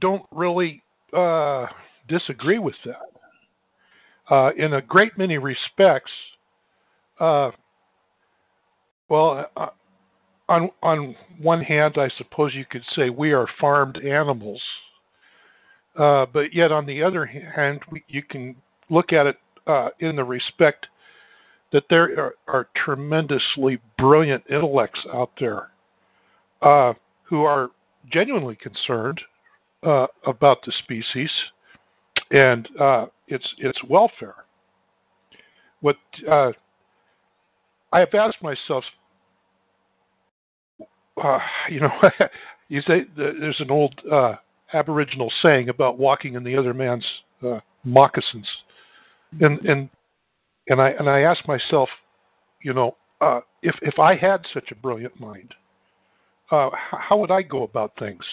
don't 0.00 0.24
really 0.30 0.82
uh, 1.16 1.66
disagree 2.08 2.58
with 2.58 2.74
that. 2.84 4.34
Uh, 4.34 4.50
in 4.58 4.74
a 4.74 4.82
great 4.82 5.16
many 5.16 5.38
respects, 5.38 6.10
uh, 7.20 7.50
well, 9.08 9.46
uh, 9.56 9.68
on 10.48 10.70
on 10.82 11.16
one 11.40 11.62
hand, 11.62 11.96
I 11.96 12.08
suppose 12.18 12.54
you 12.54 12.64
could 12.64 12.84
say 12.94 13.10
we 13.10 13.32
are 13.32 13.46
farmed 13.60 13.98
animals, 13.98 14.60
uh, 15.96 16.26
but 16.32 16.54
yet 16.54 16.72
on 16.72 16.86
the 16.86 17.02
other 17.02 17.24
hand, 17.24 17.80
we, 17.90 18.04
you 18.08 18.22
can 18.22 18.56
look 18.90 19.12
at 19.12 19.26
it 19.26 19.36
uh, 19.66 19.88
in 20.00 20.16
the 20.16 20.24
respect 20.24 20.86
that 21.72 21.84
there 21.90 22.18
are, 22.18 22.34
are 22.46 22.68
tremendously 22.76 23.78
brilliant 23.98 24.44
intellects 24.48 25.00
out 25.12 25.30
there 25.40 25.70
uh, 26.62 26.92
who 27.24 27.42
are 27.42 27.70
genuinely 28.12 28.56
concerned 28.56 29.20
uh, 29.82 30.06
about 30.26 30.58
the 30.64 30.72
species 30.82 31.30
and 32.30 32.68
uh, 32.80 33.06
its 33.28 33.46
its 33.58 33.78
welfare. 33.88 34.34
What 35.80 35.96
uh, 36.30 36.52
I 37.92 38.00
have 38.00 38.14
asked 38.14 38.42
myself, 38.42 38.84
uh, 41.22 41.38
you 41.70 41.80
know, 41.80 41.90
you 42.68 42.80
say 42.82 43.04
there's 43.16 43.60
an 43.60 43.70
old 43.70 43.94
uh, 44.10 44.34
Aboriginal 44.72 45.32
saying 45.42 45.68
about 45.68 45.98
walking 45.98 46.34
in 46.34 46.44
the 46.44 46.56
other 46.56 46.74
man's 46.74 47.06
uh, 47.42 47.60
moccasins, 47.84 48.48
and 49.40 49.60
and 49.60 49.88
and 50.68 50.80
I 50.80 50.90
and 50.90 51.08
I 51.08 51.20
asked 51.20 51.46
myself, 51.46 51.88
you 52.62 52.72
know, 52.72 52.96
uh, 53.20 53.40
if 53.62 53.74
if 53.82 53.98
I 53.98 54.16
had 54.16 54.44
such 54.52 54.70
a 54.70 54.74
brilliant 54.74 55.18
mind, 55.20 55.54
uh, 56.50 56.70
how 56.72 57.18
would 57.18 57.30
I 57.30 57.42
go 57.42 57.62
about 57.62 57.92
things? 57.98 58.24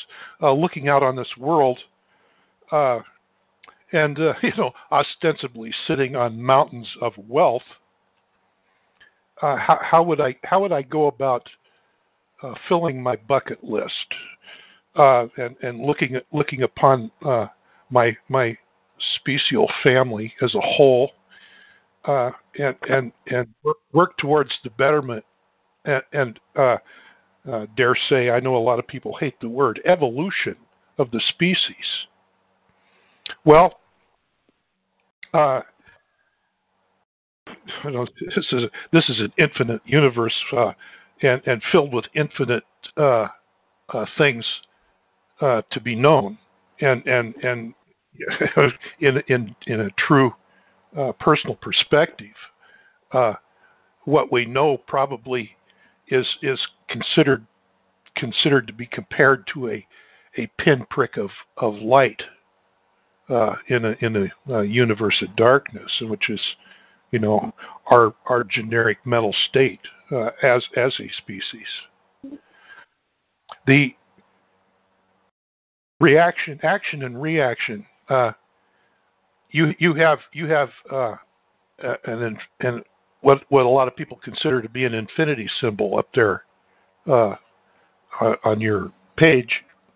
Uh, 0.41 0.53
looking 0.53 0.89
out 0.89 1.03
on 1.03 1.15
this 1.15 1.37
world, 1.37 1.79
uh, 2.71 2.99
and 3.91 4.17
uh, 4.19 4.33
you 4.43 4.51
know, 4.57 4.71
ostensibly 4.91 5.71
sitting 5.87 6.15
on 6.15 6.41
mountains 6.41 6.87
of 7.01 7.13
wealth. 7.17 7.63
Uh, 9.41 9.57
how, 9.57 9.79
how 9.81 10.03
would 10.03 10.21
I 10.21 10.35
how 10.43 10.61
would 10.61 10.71
I 10.71 10.83
go 10.83 11.07
about 11.07 11.47
uh, 12.43 12.53
filling 12.67 13.01
my 13.01 13.15
bucket 13.27 13.63
list 13.63 13.93
uh, 14.95 15.25
and 15.37 15.55
and 15.61 15.81
looking 15.81 16.15
at 16.15 16.25
looking 16.33 16.63
upon 16.63 17.11
uh, 17.25 17.47
my 17.89 18.15
my 18.29 18.57
special 19.15 19.69
family 19.83 20.33
as 20.41 20.53
a 20.55 20.61
whole 20.61 21.11
uh, 22.05 22.31
and 22.57 22.75
and 22.89 23.11
and 23.27 23.47
work, 23.63 23.77
work 23.93 24.17
towards 24.17 24.51
the 24.63 24.69
betterment 24.71 25.23
and, 25.85 26.01
and 26.13 26.39
uh, 26.57 26.77
uh, 27.51 27.65
dare 27.77 27.95
say 28.09 28.29
I 28.29 28.39
know 28.39 28.55
a 28.55 28.57
lot 28.57 28.79
of 28.79 28.87
people 28.87 29.15
hate 29.19 29.39
the 29.39 29.49
word 29.49 29.79
evolution 29.85 30.55
of 30.97 31.11
the 31.11 31.21
species. 31.29 32.07
Well, 33.45 33.79
this 35.33 35.63
is 38.51 38.63
this 38.91 39.09
is 39.09 39.19
an 39.19 39.31
infinite 39.37 39.81
universe 39.85 40.33
uh, 40.55 40.73
and 41.21 41.41
and 41.45 41.61
filled 41.71 41.93
with 41.93 42.05
infinite 42.15 42.63
uh, 42.97 43.27
uh, 43.89 44.05
things 44.17 44.45
uh, 45.41 45.61
to 45.71 45.81
be 45.81 45.95
known, 45.95 46.37
and 46.81 47.05
and 47.05 47.35
and 47.43 47.73
in 48.99 49.21
in 49.27 49.55
in 49.67 49.81
a 49.81 49.89
true 50.07 50.31
uh, 50.97 51.11
personal 51.19 51.55
perspective, 51.55 52.35
uh, 53.13 53.33
what 54.05 54.31
we 54.31 54.45
know 54.45 54.77
probably 54.87 55.51
is 56.07 56.25
is 56.41 56.59
considered 56.89 57.45
considered 58.17 58.67
to 58.67 58.73
be 58.73 58.85
compared 58.85 59.45
to 59.53 59.69
a 59.69 59.85
a 60.37 60.49
pinprick 60.59 61.17
of 61.17 61.29
of 61.57 61.75
light 61.75 62.21
uh, 63.29 63.55
in 63.69 63.85
a 63.85 63.95
in 64.01 64.29
a 64.49 64.63
universe 64.63 65.21
of 65.21 65.35
darkness, 65.35 65.91
which 66.01 66.29
is 66.29 66.39
you 67.11 67.19
know 67.19 67.53
our 67.89 68.13
our 68.27 68.43
generic 68.43 68.97
mental 69.05 69.33
state 69.49 69.79
uh, 70.11 70.29
as 70.43 70.63
as 70.77 70.93
a 70.99 71.09
species. 71.21 71.67
The 73.67 73.93
reaction, 75.99 76.59
action, 76.63 77.03
and 77.03 77.21
reaction. 77.21 77.85
Uh, 78.09 78.31
you 79.51 79.73
you 79.79 79.93
have 79.95 80.19
you 80.33 80.47
have 80.47 80.69
uh, 80.91 81.15
an 82.05 82.37
and 82.61 82.83
what 83.21 83.43
what 83.49 83.65
a 83.65 83.69
lot 83.69 83.87
of 83.87 83.95
people 83.95 84.19
consider 84.23 84.61
to 84.61 84.69
be 84.69 84.85
an 84.85 84.93
infinity 84.93 85.49
symbol 85.59 85.97
up 85.97 86.07
there 86.15 86.43
uh, 87.07 87.35
on 88.43 88.59
your 88.59 88.91
page 89.17 89.51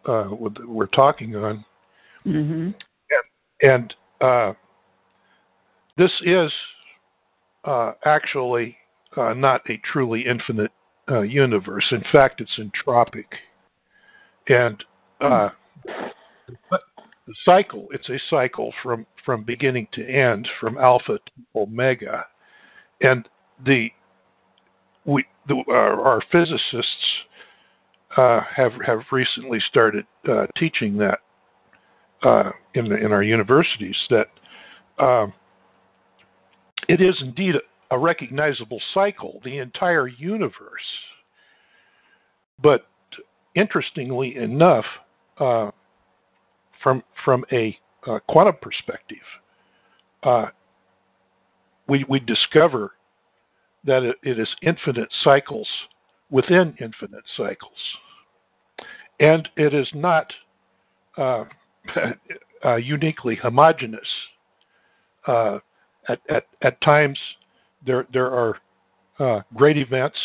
uh, 0.05 0.29
we're 0.65 0.87
talking 0.87 1.35
on, 1.35 1.65
Mm-hmm. 2.25 2.71
and 3.61 3.93
uh, 4.19 4.53
this 5.95 6.09
is 6.23 6.51
uh, 7.65 7.93
actually 8.05 8.77
uh, 9.17 9.33
not 9.33 9.61
a 9.69 9.79
truly 9.91 10.25
infinite 10.25 10.71
uh, 11.09 11.21
universe. 11.21 11.85
In 11.91 12.03
fact, 12.11 12.41
it's 12.41 12.59
entropic, 12.59 13.25
and 14.47 14.83
uh, 15.21 15.49
the 16.55 17.33
cycle 17.43 17.87
it's 17.91 18.09
a 18.09 18.19
cycle 18.29 18.73
from 18.83 19.05
from 19.25 19.43
beginning 19.43 19.87
to 19.93 20.07
end, 20.07 20.47
from 20.59 20.77
alpha 20.77 21.17
to 21.17 21.59
omega, 21.59 22.25
and 23.01 23.27
the 23.65 23.89
we 25.05 25.25
the, 25.47 25.63
our, 25.69 26.01
our 26.01 26.21
physicists 26.31 27.05
uh, 28.17 28.41
have 28.55 28.73
have 28.85 29.01
recently 29.11 29.59
started 29.69 30.05
uh, 30.27 30.45
teaching 30.57 30.97
that 30.97 31.19
uh, 32.23 32.51
in 32.73 32.89
the, 32.89 32.95
in 32.95 33.11
our 33.11 33.23
universities 33.23 33.95
that 34.09 34.27
um, 35.03 35.33
it 36.87 37.01
is 37.01 37.15
indeed 37.21 37.55
a, 37.91 37.97
recognizable 37.97 38.81
cycle, 38.93 39.41
the 39.43 39.57
entire 39.59 40.07
universe. 40.07 40.81
But 42.61 42.85
interestingly 43.55 44.35
enough, 44.35 44.85
uh, 45.39 45.71
from 46.81 47.03
from 47.23 47.45
a 47.51 47.77
uh, 48.07 48.19
quantum 48.27 48.55
perspective, 48.61 49.17
uh, 50.23 50.47
we 51.87 52.05
we 52.07 52.19
discover 52.19 52.91
that 53.85 54.03
it, 54.03 54.15
it 54.23 54.39
is 54.39 54.47
infinite 54.61 55.09
cycles 55.23 55.67
within 56.29 56.75
infinite 56.79 57.23
cycles, 57.37 57.77
and 59.19 59.47
it 59.57 59.73
is 59.73 59.87
not 59.93 60.31
uh, 61.17 61.45
uh, 62.65 62.75
uniquely 62.75 63.35
homogeneous. 63.35 64.01
Uh, 66.07 66.13
at, 66.13 66.19
at 66.29 66.43
at 66.61 66.81
times, 66.81 67.17
there 67.85 68.07
there 68.13 68.31
are 68.31 68.57
uh, 69.19 69.41
great 69.55 69.77
events, 69.77 70.17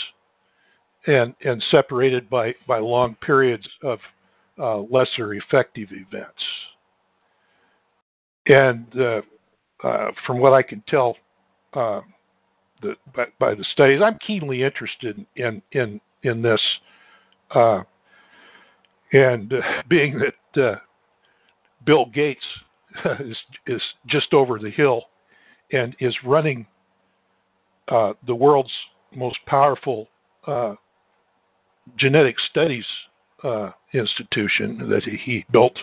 and 1.06 1.34
and 1.44 1.62
separated 1.70 2.28
by 2.28 2.54
by 2.66 2.78
long 2.78 3.16
periods 3.16 3.66
of 3.82 3.98
uh, 4.58 4.78
lesser 4.78 5.34
effective 5.34 5.88
events. 5.92 6.42
And 8.46 8.86
uh, 8.98 9.20
uh, 9.86 10.10
from 10.26 10.38
what 10.40 10.52
I 10.52 10.62
can 10.62 10.82
tell, 10.88 11.16
uh, 11.74 12.00
the, 12.82 12.94
by, 13.14 13.26
by, 13.38 13.54
the 13.54 13.64
studies, 13.72 14.00
I'm 14.04 14.18
keenly 14.26 14.62
interested 14.62 15.24
in 15.36 15.62
in 15.72 16.00
in 16.22 16.42
this. 16.42 16.60
Uh, 17.54 17.82
and 19.12 19.52
being 19.88 20.20
that 20.54 20.80
Bill 21.84 22.06
Gates 22.06 22.44
is 23.20 23.36
is 23.66 23.82
just 24.06 24.32
over 24.32 24.58
the 24.58 24.70
hill 24.70 25.04
and 25.72 25.94
is 26.00 26.14
running 26.24 26.66
uh, 27.88 28.12
the 28.26 28.34
world's 28.34 28.72
most 29.14 29.38
powerful 29.46 30.08
uh, 30.46 30.74
genetic 31.96 32.36
studies 32.50 32.84
uh, 33.42 33.70
institution 33.92 34.88
that 34.88 35.02
he 35.04 35.44
built 35.50 35.76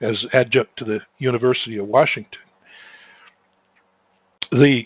as 0.00 0.16
adjunct 0.32 0.76
to 0.76 0.84
the 0.84 0.98
University 1.18 1.78
of 1.78 1.86
Washington. 1.86 2.38
The 4.50 4.82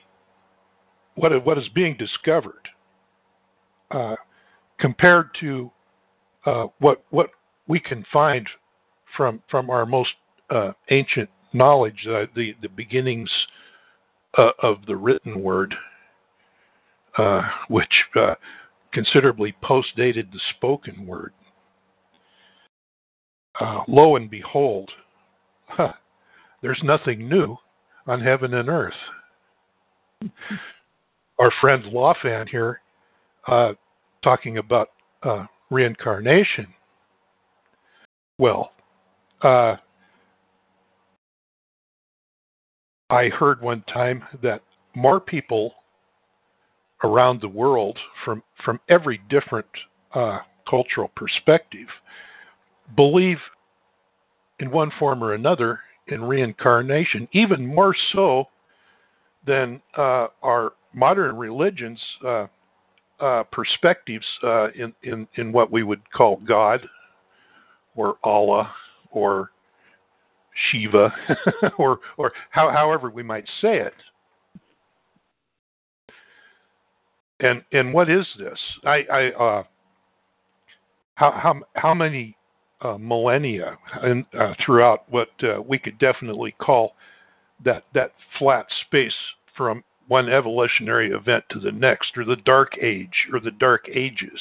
what 1.15 1.45
what 1.45 1.59
is 1.59 1.69
being 1.75 1.97
discovered 1.97 2.69
uh, 3.91 4.17
compared 4.79 5.31
to 5.41 5.71
uh, 6.45 6.67
what 6.79 7.05
what 7.11 7.31
we 7.67 7.81
can 7.81 8.05
find 8.13 8.49
from 9.17 9.43
from 9.51 9.71
our 9.71 9.87
most 9.87 10.11
uh, 10.51 10.73
ancient 10.91 11.29
knowledge, 11.53 12.03
the 12.05 12.55
the 12.63 12.69
beginnings 12.69 13.31
uh, 14.37 14.51
of 14.63 14.79
the 14.87 14.97
written 14.97 15.43
word, 15.43 15.75
uh, 17.17 17.43
which 17.69 18.05
uh, 18.15 18.35
considerably 18.93 19.55
postdated 19.63 20.31
the 20.33 20.41
spoken 20.57 21.07
word. 21.07 21.33
Uh, 23.61 23.81
lo 23.89 24.17
and 24.17 24.31
behold, 24.31 24.91
huh, 25.67 25.93
there's 26.63 26.81
nothing 26.85 27.29
new 27.29 27.57
on 28.07 28.21
heaven 28.21 28.55
and 28.55 28.69
earth. 28.69 28.93
Our 31.39 31.53
friend 31.61 31.85
Lawfan 31.85 32.49
here, 32.49 32.81
uh, 33.47 33.73
talking 34.23 34.59
about 34.59 34.89
uh, 35.23 35.47
reincarnation. 35.71 36.67
Well, 38.39 38.73
I 43.11 43.29
heard 43.29 43.61
one 43.61 43.83
time 43.93 44.25
that 44.43 44.63
more 44.95 45.21
people 45.21 45.75
around 47.05 47.41
the 47.41 47.49
world 47.49 47.99
from 48.25 48.43
from 48.65 48.81
every 48.89 49.21
different 49.29 49.67
uh, 50.15 50.39
cultural 50.69 51.11
perspective 51.15 51.87
believe 52.97 53.39
in 54.59 54.71
one 54.71 54.91
form 54.99 55.23
or 55.23 55.35
another 55.35 55.81
in 56.09 56.23
reincarnation, 56.23 57.29
even 57.33 57.67
more 57.67 57.95
so 58.13 58.45
than 59.47 59.81
uh, 59.97 60.29
our 60.43 60.73
modern 60.93 61.37
religions 61.37 62.01
uh, 62.25 62.47
uh 63.21 63.43
perspectives 63.45 64.27
uh, 64.43 64.69
in, 64.73 64.93
in 65.03 65.29
in 65.37 65.53
what 65.53 65.71
we 65.71 65.83
would 65.83 66.01
call 66.13 66.37
God 66.47 66.81
or 67.95 68.17
Allah 68.25 68.73
or 69.11 69.51
Shiva 70.71 71.13
or 71.79 72.01
or 72.17 72.33
how, 72.51 72.71
however 72.71 73.11
we 73.11 73.23
might 73.23 73.47
say 73.61 73.79
it. 73.79 73.95
And 77.41 77.63
and 77.73 77.93
what 77.93 78.09
is 78.09 78.27
this? 78.39 78.59
I, 78.85 79.05
I 79.13 79.29
uh, 79.33 79.63
how 81.17 81.33
how 81.33 81.61
how 81.75 81.95
many 81.95 82.37
uh, 82.81 82.97
millennia 82.99 83.77
and 84.03 84.25
uh, 84.39 84.55
throughout 84.65 85.11
what 85.11 85.29
uh, 85.43 85.61
we 85.61 85.79
could 85.79 85.99
definitely 85.99 86.55
call 86.59 86.95
that 87.65 87.85
that 87.95 88.13
flat 88.39 88.67
space 88.87 89.15
from 89.57 89.83
one 90.09 90.29
evolutionary 90.29 91.11
event 91.11 91.45
to 91.51 91.59
the 91.59 91.73
next, 91.73 92.17
or 92.17 92.25
the 92.25 92.37
dark 92.37 92.73
age, 92.81 93.27
or 93.33 93.41
the 93.41 93.51
dark 93.51 93.89
ages. 93.93 94.41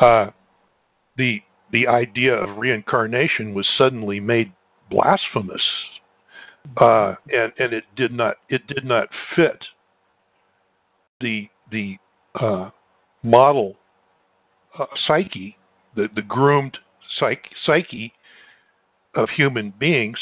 Uh, 0.00 0.30
the 1.16 1.40
the 1.72 1.86
idea 1.86 2.34
of 2.34 2.58
reincarnation 2.58 3.54
was 3.54 3.66
suddenly 3.76 4.20
made 4.20 4.52
blasphemous, 4.90 5.62
uh, 6.76 7.14
and 7.32 7.52
and 7.58 7.72
it 7.72 7.84
did 7.96 8.12
not 8.12 8.36
it 8.48 8.66
did 8.66 8.84
not 8.84 9.08
fit 9.34 9.64
the 11.20 11.48
the 11.70 11.96
uh, 12.40 12.70
model 13.22 13.76
uh, 14.78 14.86
psyche, 15.06 15.56
the 15.96 16.08
the 16.14 16.22
groomed 16.22 16.78
psyche, 17.18 17.50
psyche 17.64 18.12
of 19.14 19.28
human 19.30 19.72
beings, 19.78 20.18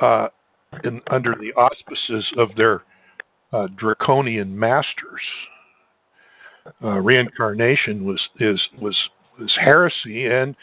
uh, 0.00 0.28
in, 0.84 1.00
under 1.10 1.34
the 1.34 1.52
auspices 1.58 2.24
of 2.36 2.48
their 2.56 2.82
uh, 3.52 3.66
draconian 3.76 4.58
masters. 4.58 5.22
Uh, 6.84 6.98
reincarnation 6.98 8.04
was 8.04 8.20
is 8.40 8.60
was 8.78 8.96
this 9.38 9.56
heresy, 9.58 10.26
and 10.26 10.54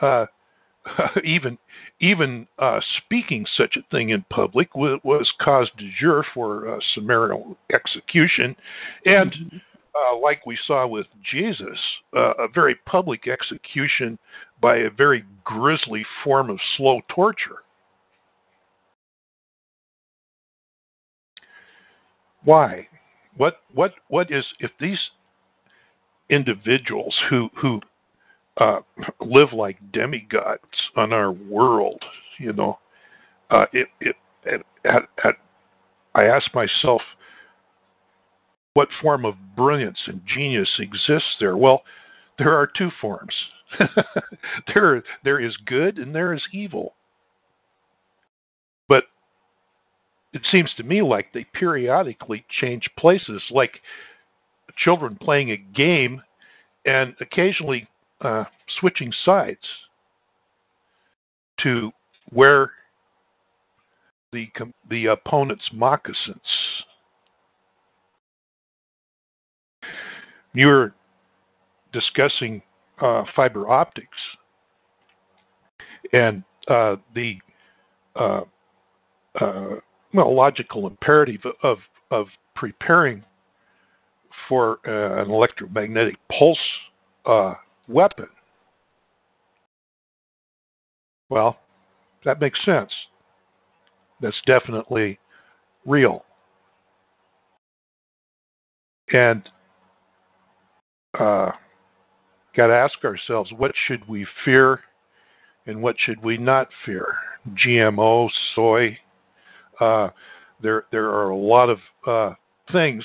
uh, 0.00 0.26
even 1.24 1.58
even 2.00 2.46
uh, 2.58 2.80
speaking 2.98 3.44
such 3.56 3.76
a 3.76 3.82
thing 3.90 4.10
in 4.10 4.24
public 4.30 4.74
was, 4.74 4.98
was 5.04 5.30
cause 5.40 5.70
de 5.76 5.90
jour 6.00 6.24
for 6.32 6.68
uh, 6.68 6.78
summarial 6.94 7.56
execution, 7.72 8.56
and 9.04 9.32
mm-hmm. 9.32 9.56
uh, 9.94 10.18
like 10.18 10.46
we 10.46 10.58
saw 10.66 10.86
with 10.86 11.06
Jesus, 11.30 11.78
uh, 12.16 12.32
a 12.38 12.48
very 12.54 12.76
public 12.86 13.28
execution 13.28 14.18
by 14.60 14.76
a 14.78 14.90
very 14.90 15.24
grisly 15.44 16.04
form 16.24 16.50
of 16.50 16.58
slow 16.76 17.00
torture. 17.10 17.62
Why? 22.44 22.88
What 23.36 23.60
what 23.74 23.92
what 24.08 24.30
is 24.30 24.44
if 24.58 24.70
these 24.80 24.98
individuals 26.30 27.14
who 27.28 27.50
who 27.60 27.80
uh, 28.60 28.80
live 29.20 29.52
like 29.52 29.78
demigods 29.92 30.60
on 30.94 31.12
our 31.12 31.32
world. 31.32 32.02
You 32.38 32.52
know, 32.52 32.78
uh, 33.50 33.64
it, 33.72 33.88
it, 34.00 34.16
it 34.44 34.62
at, 34.84 35.02
at, 35.24 35.34
I 36.14 36.24
ask 36.24 36.54
myself, 36.54 37.00
what 38.74 38.88
form 39.02 39.24
of 39.24 39.34
brilliance 39.56 39.98
and 40.06 40.20
genius 40.32 40.68
exists 40.78 41.36
there? 41.40 41.56
Well, 41.56 41.82
there 42.38 42.54
are 42.54 42.66
two 42.66 42.90
forms. 43.00 43.34
there, 44.74 45.02
there 45.24 45.40
is 45.40 45.56
good 45.66 45.98
and 45.98 46.14
there 46.14 46.32
is 46.32 46.42
evil. 46.52 46.94
But 48.88 49.04
it 50.32 50.42
seems 50.52 50.70
to 50.76 50.82
me 50.82 51.02
like 51.02 51.32
they 51.32 51.46
periodically 51.52 52.44
change 52.60 52.88
places, 52.98 53.42
like 53.50 53.80
children 54.76 55.18
playing 55.20 55.50
a 55.50 55.56
game 55.56 56.22
and 56.84 57.14
occasionally 57.20 57.88
uh, 58.20 58.44
switching 58.78 59.12
sides 59.24 59.58
to 61.62 61.90
where 62.30 62.72
the 64.32 64.48
the 64.88 65.06
opponent's 65.06 65.68
moccasins. 65.72 66.36
You 70.52 70.66
were 70.66 70.94
discussing 71.92 72.62
uh, 73.00 73.24
fiber 73.34 73.68
optics 73.68 74.16
and 76.12 76.42
uh, 76.68 76.96
the 77.14 77.36
uh, 78.16 78.42
uh, 79.40 79.76
well 80.12 80.34
logical 80.34 80.86
imperative 80.86 81.42
of 81.62 81.78
of 82.10 82.26
preparing 82.54 83.24
for 84.48 84.78
uh, 84.86 85.22
an 85.22 85.30
electromagnetic 85.30 86.16
pulse 86.36 86.58
weapon. 87.90 88.28
Well, 91.28 91.56
that 92.24 92.40
makes 92.40 92.58
sense. 92.64 92.90
That's 94.20 94.40
definitely 94.46 95.18
real. 95.86 96.24
And 99.12 99.48
uh, 101.18 101.50
got 102.56 102.68
to 102.68 102.74
ask 102.74 103.04
ourselves 103.04 103.50
what 103.56 103.72
should 103.86 104.06
we 104.08 104.26
fear 104.44 104.80
and 105.66 105.82
what 105.82 105.96
should 105.98 106.22
we 106.22 106.36
not 106.36 106.68
fear? 106.84 107.14
GMO, 107.66 108.28
soy. 108.54 108.98
Uh, 109.80 110.10
there, 110.62 110.84
there 110.92 111.08
are 111.10 111.30
a 111.30 111.36
lot 111.36 111.70
of 111.70 111.78
uh, 112.06 112.34
things, 112.72 113.04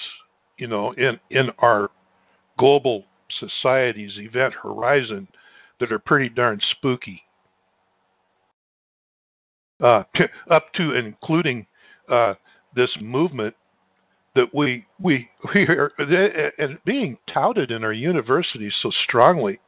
you 0.58 0.68
know, 0.68 0.94
in 0.94 1.20
in 1.30 1.50
our 1.60 1.90
global 2.58 3.06
society's 3.40 4.18
event 4.18 4.54
horizon 4.62 5.28
that 5.80 5.92
are 5.92 6.00
pretty 6.00 6.30
darn 6.30 6.60
spooky. 6.72 7.22
Uh, 9.84 10.04
up 10.50 10.72
to 10.74 10.94
including 10.94 11.66
uh, 12.10 12.34
this 12.76 12.90
movement 13.02 13.54
that 14.36 14.54
we 14.54 14.86
we 15.02 15.28
we 15.56 15.64
are 15.64 15.92
and 16.58 16.78
being 16.86 17.18
touted 17.34 17.72
in 17.72 17.84
our 17.84 17.94
universities 17.94 18.74
so 18.82 18.92
strongly, 19.06 19.60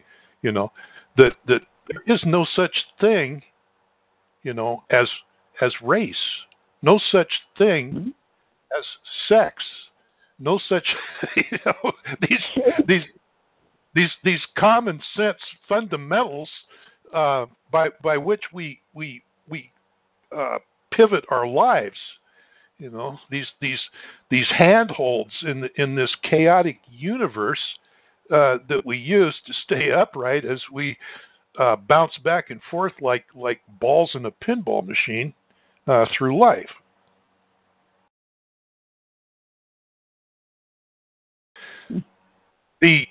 you 0.41 0.51
know, 0.51 0.71
that 1.17 1.31
that 1.47 1.61
there 1.87 2.15
is 2.15 2.21
no 2.25 2.45
such 2.55 2.75
thing, 3.01 3.41
you 4.43 4.53
know, 4.53 4.83
as 4.91 5.07
as 5.61 5.73
race, 5.81 6.15
no 6.81 6.99
such 7.11 7.31
thing 7.57 7.91
mm-hmm. 7.91 8.09
as 8.77 8.85
sex, 9.27 9.55
no 10.39 10.59
such 10.69 10.85
you 11.35 11.57
know 11.65 11.91
these 12.21 12.63
these 12.87 13.03
these 13.97 14.11
these 14.23 14.39
common 14.57 15.01
sense 15.15 15.39
fundamentals 15.67 16.49
uh, 17.13 17.47
by 17.71 17.89
by 18.03 18.15
which 18.15 18.43
we 18.53 18.79
we 18.93 19.23
we 19.49 19.71
uh, 20.35 20.59
pivot 20.93 21.25
our 21.29 21.47
lives. 21.47 21.97
You 22.77 22.91
know 22.91 23.17
these 23.31 23.47
these 23.59 23.79
these 24.29 24.45
handholds 24.55 25.31
in 25.41 25.61
the, 25.61 25.69
in 25.81 25.95
this 25.95 26.11
chaotic 26.29 26.77
universe 26.91 27.59
uh, 28.29 28.57
that 28.69 28.85
we 28.85 28.97
use 28.97 29.33
to 29.47 29.53
stay 29.65 29.91
upright 29.91 30.45
as 30.45 30.61
we 30.71 30.95
uh, 31.59 31.75
bounce 31.75 32.15
back 32.23 32.51
and 32.51 32.61
forth 32.69 32.93
like 33.01 33.25
like 33.33 33.61
balls 33.79 34.11
in 34.13 34.27
a 34.27 34.31
pinball 34.31 34.85
machine 34.85 35.33
uh, 35.87 36.05
through 36.15 36.37
life. 36.37 36.69
The 42.79 43.07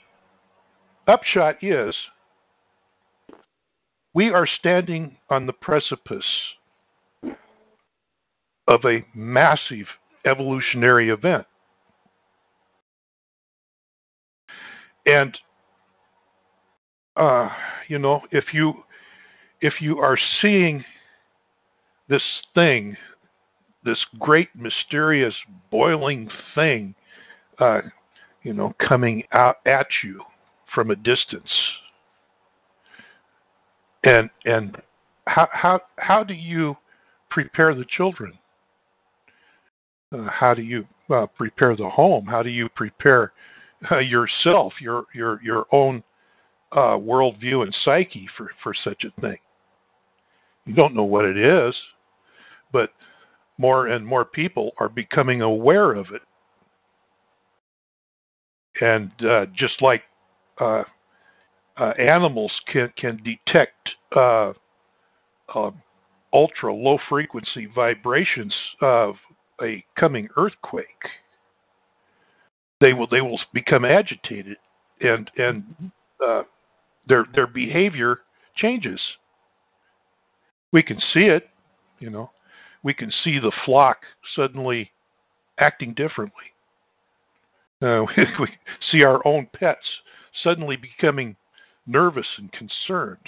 upshot 1.07 1.57
is 1.62 1.95
we 4.15 4.31
are 4.31 4.47
standing 4.59 5.16
on 5.31 5.47
the 5.47 5.53
precipice 5.53 6.24
of 8.69 8.81
a 8.85 9.05
massive 9.15 9.87
evolutionary 10.24 11.11
event. 11.11 11.47
And 15.05 15.37
uh, 17.16 17.49
you 17.89 17.99
know, 17.99 18.20
if 18.33 18.45
you 18.53 18.74
if 19.61 19.74
you 19.81 19.99
are 19.99 20.19
seeing 20.43 20.85
this 22.09 22.23
thing, 22.55 22.97
this 23.85 23.99
great 24.19 24.49
mysterious 24.55 25.35
boiling 25.70 26.28
thing, 26.55 26.95
uh, 27.59 27.81
you 28.43 28.53
know, 28.53 28.74
coming 28.87 29.23
out 29.33 29.57
at 29.66 29.87
you 30.03 30.20
from 30.77 30.90
a 30.90 30.97
distance, 30.97 31.48
and 34.05 34.28
and 34.44 34.77
how 35.27 35.48
how 35.51 35.81
how 35.97 36.23
do 36.23 36.35
you 36.35 36.77
prepare 37.31 37.74
the 37.74 37.86
children? 37.97 38.35
Uh, 40.15 40.28
how 40.31 40.53
do 40.53 40.61
you 40.61 40.86
uh, 41.11 41.24
prepare 41.35 41.74
the 41.74 41.89
home? 41.89 42.27
How 42.27 42.43
do 42.43 42.51
you 42.51 42.69
prepare 42.69 43.32
uh, 43.90 44.01
yourself, 44.01 44.74
your 44.78 45.07
your 45.15 45.43
your 45.43 45.65
own 45.73 46.03
uh, 46.73 46.98
worldview 46.98 47.62
and 47.62 47.74
psyche 47.82 48.28
for 48.36 48.51
for 48.62 48.74
such 48.85 49.03
a 49.05 49.20
thing? 49.23 49.39
You 50.66 50.74
don't 50.74 50.94
know 50.94 51.05
what 51.05 51.24
it 51.24 51.39
is, 51.39 51.74
but 52.70 52.90
more 53.57 53.86
and 53.86 54.05
more 54.05 54.27
people 54.27 54.73
are 54.78 54.90
becoming 54.90 55.40
aware 55.40 55.94
of 55.94 56.09
it. 56.12 56.23
And 58.82 59.11
uh, 59.27 59.47
just 59.57 59.81
like 59.81 60.03
uh, 60.61 60.83
uh, 61.77 61.93
animals 61.99 62.53
can 62.73 62.93
can 62.97 63.23
detect 63.23 63.91
uh, 64.15 64.53
uh, 65.55 65.70
ultra 66.33 66.73
low 66.73 66.99
frequency 67.09 67.66
vibrations 67.74 68.55
of 68.81 69.15
a 69.62 69.85
coming 69.99 70.28
earthquake, 70.37 70.87
they 72.81 72.93
will 72.93 73.07
they 73.11 73.20
will 73.20 73.41
become 73.53 73.85
agitated 73.85 74.57
and 75.01 75.31
and 75.37 75.65
uh, 76.24 76.43
their 77.09 77.27
their 77.35 77.47
behavior 77.47 78.20
changes. 78.57 79.01
We 80.73 80.83
can 80.83 80.99
see 81.15 81.24
it, 81.24 81.49
you 81.99 82.11
know. 82.11 82.31
We 82.83 82.95
can 82.95 83.11
see 83.24 83.39
the 83.39 83.53
flock 83.65 83.99
suddenly 84.35 84.91
acting 85.59 85.95
differently. 85.95 86.45
Uh, 87.83 88.05
we 88.41 88.49
see 88.91 89.05
our 89.05 89.27
own 89.27 89.49
pets 89.59 89.87
suddenly 90.42 90.76
becoming 90.76 91.36
nervous 91.86 92.26
and 92.38 92.50
concerned. 92.52 93.18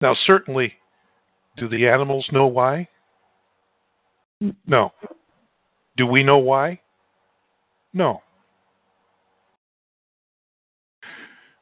Now, 0.00 0.16
certainly, 0.26 0.74
do 1.56 1.68
the 1.68 1.86
animals 1.86 2.26
know 2.32 2.46
why? 2.46 2.88
No. 4.66 4.92
Do 5.96 6.06
we 6.06 6.22
know 6.22 6.38
why? 6.38 6.80
No. 7.92 8.22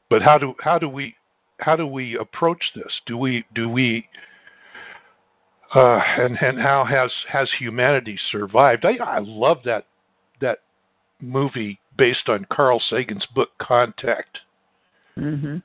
But 0.09 0.23
how 0.23 0.39
do 0.39 0.55
how 0.61 0.78
do 0.78 0.89
we 0.89 1.15
how 1.59 1.77
do 1.77 1.86
we 1.86 2.16
approach 2.16 2.62
this? 2.74 2.93
Do 3.07 3.16
we 3.16 3.44
do 3.55 3.69
we 3.69 4.07
uh, 5.74 6.01
and 6.19 6.36
and 6.40 6.59
how 6.59 6.85
has 6.85 7.11
has 7.31 7.48
humanity 7.59 8.19
survived? 8.31 8.85
I, 8.85 8.97
I 9.05 9.19
love 9.20 9.59
that 9.65 9.86
that 10.40 10.59
movie 11.20 11.80
based 11.97 12.29
on 12.29 12.47
Carl 12.51 12.81
Sagan's 12.91 13.27
book 13.35 13.51
Contact, 13.61 14.39
Mm-hmm. 15.19 15.59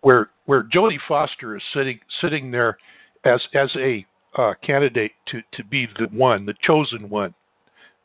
where 0.00 0.30
where 0.46 0.64
Jodie 0.64 0.98
Foster 1.06 1.56
is 1.56 1.62
sitting 1.72 2.00
sitting 2.20 2.50
there 2.50 2.76
as 3.24 3.40
as 3.54 3.70
a 3.76 4.04
uh, 4.36 4.54
candidate 4.62 5.12
to 5.26 5.42
to 5.52 5.64
be 5.64 5.86
the 5.98 6.06
one, 6.06 6.46
the 6.46 6.54
chosen 6.62 7.08
one, 7.08 7.34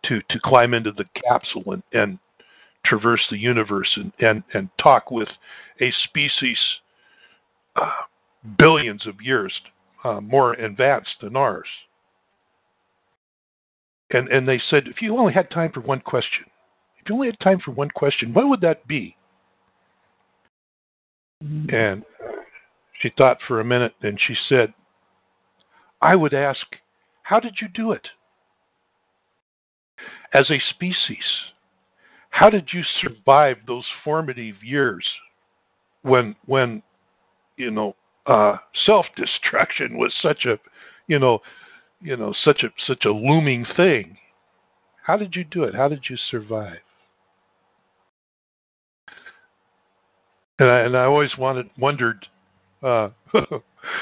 to 0.06 0.22
to 0.30 0.40
climb 0.44 0.74
into 0.74 0.92
the 0.92 1.06
capsule 1.24 1.74
and 1.74 1.84
and 1.94 2.20
traverse 2.86 3.26
the 3.32 3.38
universe 3.38 3.90
and 3.96 4.12
and 4.20 4.44
and 4.54 4.70
talk 4.82 5.10
with 5.12 5.30
a 5.82 5.92
species 6.04 6.58
uh, 7.76 7.90
billions 8.58 9.08
of 9.08 9.22
years 9.22 9.54
uh, 10.04 10.22
more 10.22 10.54
advanced 10.54 11.16
than 11.22 11.36
ours. 11.36 11.68
And 14.12 14.28
and 14.28 14.48
they 14.48 14.62
said, 14.70 14.88
if 14.88 15.02
you 15.02 15.18
only 15.18 15.34
had 15.34 15.50
time 15.50 15.72
for 15.72 15.82
one 15.82 16.02
question, 16.02 16.46
if 17.02 17.10
you 17.10 17.16
only 17.16 17.28
had 17.28 17.40
time 17.40 17.60
for 17.64 17.72
one 17.72 17.90
question, 17.90 18.34
what 18.34 18.50
would 18.50 18.62
that 18.62 18.88
be? 18.88 19.16
And 21.42 22.04
she 23.02 23.12
thought 23.18 23.38
for 23.48 23.60
a 23.60 23.66
minute 23.66 23.94
and 24.02 24.20
she 24.20 24.36
said, 24.48 24.74
I 26.02 26.16
would 26.16 26.34
ask, 26.34 26.60
how 27.24 27.40
did 27.40 27.56
you 27.62 27.68
do 27.68 27.92
it? 27.92 28.08
As 30.34 30.50
a 30.50 30.62
species, 30.70 31.24
how 32.30 32.50
did 32.50 32.70
you 32.74 32.84
survive 33.02 33.58
those 33.66 33.86
formative 34.04 34.64
years 34.64 35.06
when 36.04 36.36
when 36.46 36.84
you 37.58 37.72
know 37.72 37.96
uh, 38.28 38.58
self-destruction 38.86 39.98
was 39.98 40.14
such 40.22 40.46
a 40.46 40.60
you 41.08 41.18
know 41.18 41.40
you 42.00 42.16
know 42.16 42.34
such 42.46 42.64
a 42.64 42.70
such 42.86 43.06
a 43.06 43.12
looming 43.12 43.66
thing? 43.76 44.18
How 45.04 45.18
did 45.18 45.36
you 45.36 45.44
do 45.44 45.64
it? 45.64 45.74
How 45.74 45.88
did 45.88 46.04
you 46.10 46.18
survive? 46.30 46.80
And 50.60 50.70
I, 50.70 50.80
and 50.82 50.98
I 50.98 51.06
always 51.06 51.32
wanted 51.38 51.70
wondered, 51.78 52.26
uh, 52.84 53.10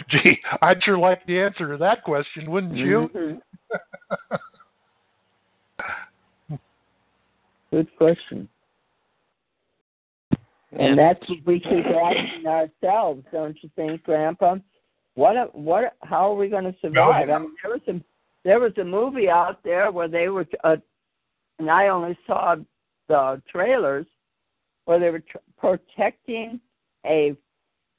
gee, 0.09 0.39
I'd 0.61 0.84
sure 0.84 0.97
like 0.97 1.25
the 1.27 1.39
answer 1.39 1.67
to 1.69 1.77
that 1.77 2.03
question, 2.03 2.49
wouldn't 2.49 2.75
you? 2.75 3.09
Mhm. 3.13 3.39
Good 7.71 7.88
question. 7.97 8.49
And 10.71 10.97
that's 10.97 11.19
what 11.29 11.39
we 11.45 11.59
keep 11.59 11.85
asking 11.85 12.47
ourselves, 12.47 13.23
don't 13.31 13.57
you 13.61 13.69
think, 13.75 14.03
Grandpa? 14.03 14.55
What 15.15 15.53
what 15.55 15.95
how 16.03 16.31
are 16.31 16.35
we 16.35 16.49
going 16.49 16.65
to 16.65 16.75
survive? 16.81 17.29
I 17.29 17.39
mean, 17.39 17.51
there 17.63 17.71
was 17.71 17.81
a 17.88 18.01
there 18.43 18.59
was 18.59 18.73
a 18.77 18.84
movie 18.84 19.29
out 19.29 19.63
there 19.63 19.91
where 19.91 20.07
they 20.07 20.29
were, 20.29 20.45
uh, 20.63 20.77
and 21.59 21.69
I 21.69 21.88
only 21.88 22.17
saw 22.27 22.55
the 23.07 23.41
trailers 23.49 24.05
where 24.85 24.99
they 24.99 25.09
were 25.09 25.19
tr- 25.19 25.38
protecting 25.59 26.59
a 27.05 27.35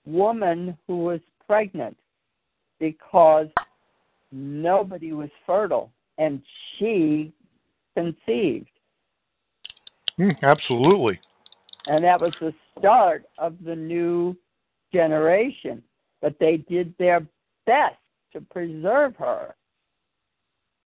woman 0.07 0.77
who 0.87 0.99
was 1.05 1.21
pregnant 1.47 1.97
because 2.79 3.49
nobody 4.33 5.13
was 5.13 5.31
fertile, 5.47 5.91
and 6.19 6.41
she 6.79 7.33
conceived. 7.97 8.69
Hmm, 10.17 10.31
absolutely. 10.43 11.21
and 11.87 12.05
that 12.05 12.21
was 12.21 12.33
the 12.41 12.53
start 12.79 13.25
of 13.39 13.55
the 13.65 13.75
new 13.75 14.37
generation. 14.93 15.83
But 16.21 16.35
they 16.41 16.59
did 16.69 16.93
their 16.99 17.25
best 17.67 17.97
to 18.33 18.41
preserve 18.41 19.15
her 19.17 19.55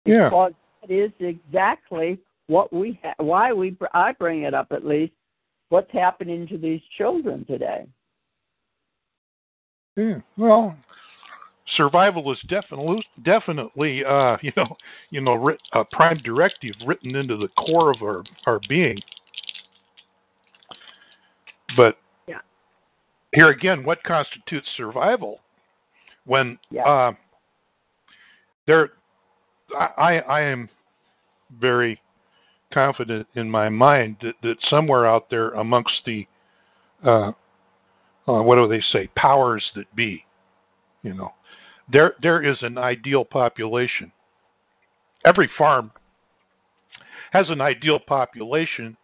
Yeah. 0.05 0.29
because 0.29 0.53
it 0.87 0.93
is 0.93 1.11
exactly 1.19 2.19
what 2.47 2.71
we 2.71 2.99
ha- 3.03 3.15
why 3.17 3.51
we 3.53 3.75
I 3.93 4.11
bring 4.13 4.43
it 4.43 4.53
up 4.53 4.71
at 4.71 4.85
least 4.85 5.13
what's 5.73 5.91
happening 5.91 6.45
to 6.45 6.55
these 6.55 6.81
children 6.99 7.43
today. 7.45 7.87
Yeah. 9.97 10.19
Well, 10.37 10.77
survival 11.75 12.31
is 12.31 12.37
definitely 12.47 13.03
definitely 13.25 14.05
uh, 14.05 14.37
you 14.43 14.51
know 14.55 14.77
you 15.09 15.19
know 15.19 15.51
a 15.73 15.83
prime 15.91 16.19
directive 16.23 16.75
written 16.85 17.15
into 17.15 17.37
the 17.37 17.47
core 17.57 17.89
of 17.89 18.03
our 18.03 18.23
our 18.45 18.59
being. 18.69 18.99
But 21.75 21.97
Yeah. 22.27 22.41
here 23.33 23.49
again, 23.49 23.83
what 23.83 24.03
constitutes 24.03 24.67
survival? 24.77 25.39
When 26.25 26.59
Yeah. 26.69 26.83
uh, 26.83 27.13
there, 28.67 28.91
I 29.75 30.19
I 30.19 30.41
am 30.41 30.69
very 31.59 31.99
confident 32.73 33.27
in 33.35 33.49
my 33.49 33.69
mind 33.69 34.17
that, 34.21 34.33
that 34.41 34.55
somewhere 34.69 35.05
out 35.05 35.29
there 35.29 35.49
amongst 35.51 36.01
the 36.05 36.27
uh, 37.05 37.31
uh, 38.27 38.41
what 38.41 38.55
do 38.55 38.67
they 38.67 38.81
say 38.91 39.07
powers 39.15 39.63
that 39.75 39.93
be 39.95 40.23
you 41.03 41.13
know 41.13 41.33
there 41.91 42.13
there 42.21 42.43
is 42.43 42.57
an 42.61 42.77
ideal 42.77 43.25
population. 43.25 44.11
Every 45.25 45.49
farm 45.57 45.91
has 47.31 47.49
an 47.49 47.61
ideal 47.61 47.99
population 47.99 48.95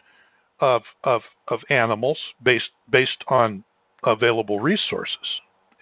of 0.62 0.82
of 1.04 1.22
of 1.48 1.60
animals 1.70 2.18
based 2.44 2.70
based 2.90 3.24
on 3.28 3.64
available 4.06 4.60
resources 4.60 5.18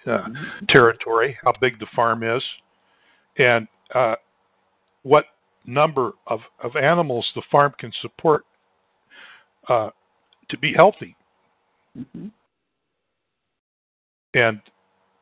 uh, 0.08 0.28
territory 0.70 1.38
how 1.44 1.54
big 1.62 1.80
the 1.80 1.86
farm 1.96 2.24
is 2.24 2.44
and 3.38 3.68
uh, 3.94 4.16
what 5.04 5.26
number 5.68 6.14
of, 6.28 6.40
of 6.64 6.76
animals 6.76 7.26
the 7.36 7.42
farm 7.52 7.74
can 7.78 7.92
support 8.02 8.46
uh, 9.70 9.90
to 10.50 10.58
be 10.58 10.74
healthy 10.74 11.16
hmm 11.96 12.28
and 14.34 14.62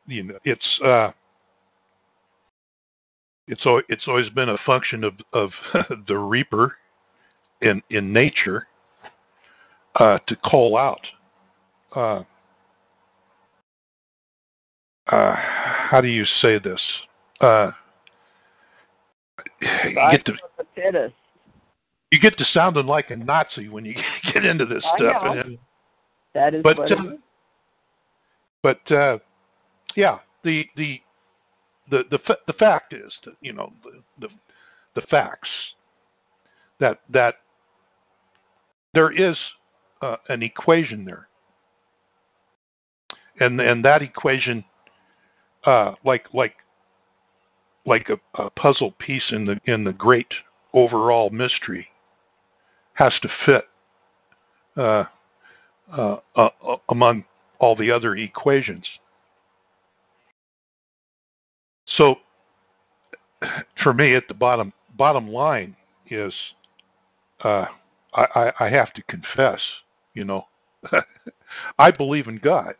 you 0.07 0.23
know 0.23 0.37
it's 0.43 0.81
uh, 0.83 1.11
It's 3.47 3.61
it's 3.89 4.07
always 4.07 4.29
been 4.29 4.49
a 4.49 4.57
function 4.65 5.03
of 5.03 5.13
of 5.33 5.51
the 6.07 6.17
reaper 6.17 6.75
in 7.61 7.81
in 7.89 8.11
nature 8.11 8.67
uh, 9.99 10.17
to 10.27 10.35
call 10.37 10.77
out. 10.77 11.01
Uh, 11.95 12.23
uh, 15.11 15.35
how 15.89 16.01
do 16.01 16.07
you 16.07 16.25
say 16.41 16.59
this? 16.59 16.81
You 19.61 20.11
get 20.11 20.25
to 20.25 20.33
you 22.11 22.19
get 22.19 22.37
to 22.37 22.45
sounding 22.53 22.85
like 22.85 23.09
a 23.09 23.15
Nazi 23.15 23.67
when 23.67 23.83
you 23.83 23.93
get 24.33 24.45
into 24.45 24.65
this 24.65 24.83
I 24.85 24.97
stuff. 24.97 25.23
know. 25.23 25.31
And, 25.41 25.57
That 26.33 26.53
is 26.53 26.63
but 26.63 26.79
uh, 26.79 26.95
but 28.63 28.91
uh, 28.91 29.17
yeah, 29.95 30.19
the 30.43 30.65
the 30.75 31.01
the 31.89 32.03
the 32.09 32.19
the 32.47 32.53
fact 32.53 32.93
is 32.93 33.11
that 33.25 33.35
you 33.41 33.53
know 33.53 33.73
the 33.83 34.27
the, 34.27 34.33
the 34.95 35.07
facts 35.07 35.49
that 36.79 37.01
that 37.11 37.35
there 38.93 39.11
is 39.11 39.35
uh, 40.01 40.15
an 40.29 40.41
equation 40.41 41.05
there, 41.05 41.27
and 43.39 43.59
and 43.59 43.83
that 43.83 44.01
equation, 44.01 44.63
uh, 45.65 45.93
like 46.03 46.25
like 46.33 46.53
like 47.85 48.09
a, 48.09 48.41
a 48.41 48.49
puzzle 48.51 48.91
piece 48.99 49.31
in 49.31 49.45
the 49.45 49.59
in 49.65 49.83
the 49.83 49.93
great 49.93 50.27
overall 50.73 51.29
mystery, 51.29 51.87
has 52.93 53.13
to 53.21 53.29
fit 53.45 53.63
uh, 54.77 55.05
uh, 55.95 56.17
uh, 56.35 56.49
among 56.89 57.23
all 57.59 57.75
the 57.75 57.91
other 57.91 58.15
equations. 58.15 58.85
So, 61.97 62.15
for 63.83 63.93
me, 63.93 64.15
at 64.15 64.23
the 64.27 64.33
bottom 64.33 64.73
bottom 64.97 65.29
line 65.29 65.75
is, 66.09 66.33
uh, 67.43 67.65
I, 68.13 68.25
I, 68.35 68.51
I 68.65 68.69
have 68.69 68.93
to 68.93 69.03
confess, 69.03 69.59
you 70.13 70.25
know, 70.25 70.45
I 71.79 71.91
believe 71.91 72.27
in 72.27 72.39
God. 72.43 72.75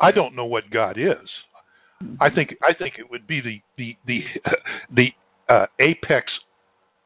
I 0.00 0.12
don't 0.12 0.34
know 0.34 0.46
what 0.46 0.70
God 0.70 0.98
is. 0.98 1.28
I 2.20 2.30
think 2.30 2.56
I 2.62 2.72
think 2.72 2.94
it 2.98 3.10
would 3.10 3.26
be 3.26 3.40
the 3.40 3.60
the 3.76 3.96
the 4.06 4.24
the 4.94 5.12
uh, 5.48 5.66
apex 5.78 6.32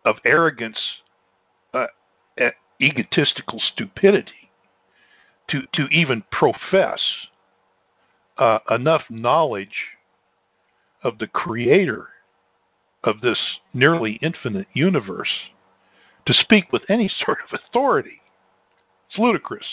of 0.05 0.17
arrogance, 0.25 0.79
uh, 1.73 1.87
egotistical 2.81 3.61
stupidity, 3.73 4.51
to 5.51 5.63
to 5.75 5.87
even 5.89 6.23
profess 6.31 7.01
uh, 8.39 8.59
enough 8.71 9.03
knowledge 9.11 9.75
of 11.03 11.19
the 11.19 11.27
Creator 11.27 12.09
of 13.03 13.21
this 13.21 13.39
nearly 13.75 14.19
infinite 14.23 14.67
universe 14.75 15.29
to 16.27 16.35
speak 16.35 16.73
with 16.73 16.83
any 16.89 17.11
sort 17.25 17.39
of 17.47 17.61
authority. 17.69 18.21
It's 19.09 19.19
ludicrous. 19.19 19.67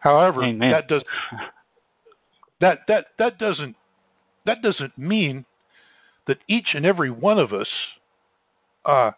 However, 0.00 0.44
Amen. 0.44 0.70
that 0.70 0.86
does 0.86 1.02
that 2.60 2.80
that 2.88 3.06
that 3.18 3.38
doesn't 3.38 3.76
that 4.46 4.62
doesn't 4.62 4.96
mean 4.96 5.44
that 6.26 6.38
each 6.48 6.68
and 6.74 6.84
every 6.84 7.10
one 7.10 7.38
of 7.38 7.52
us 7.52 7.68
uh, 8.84 9.10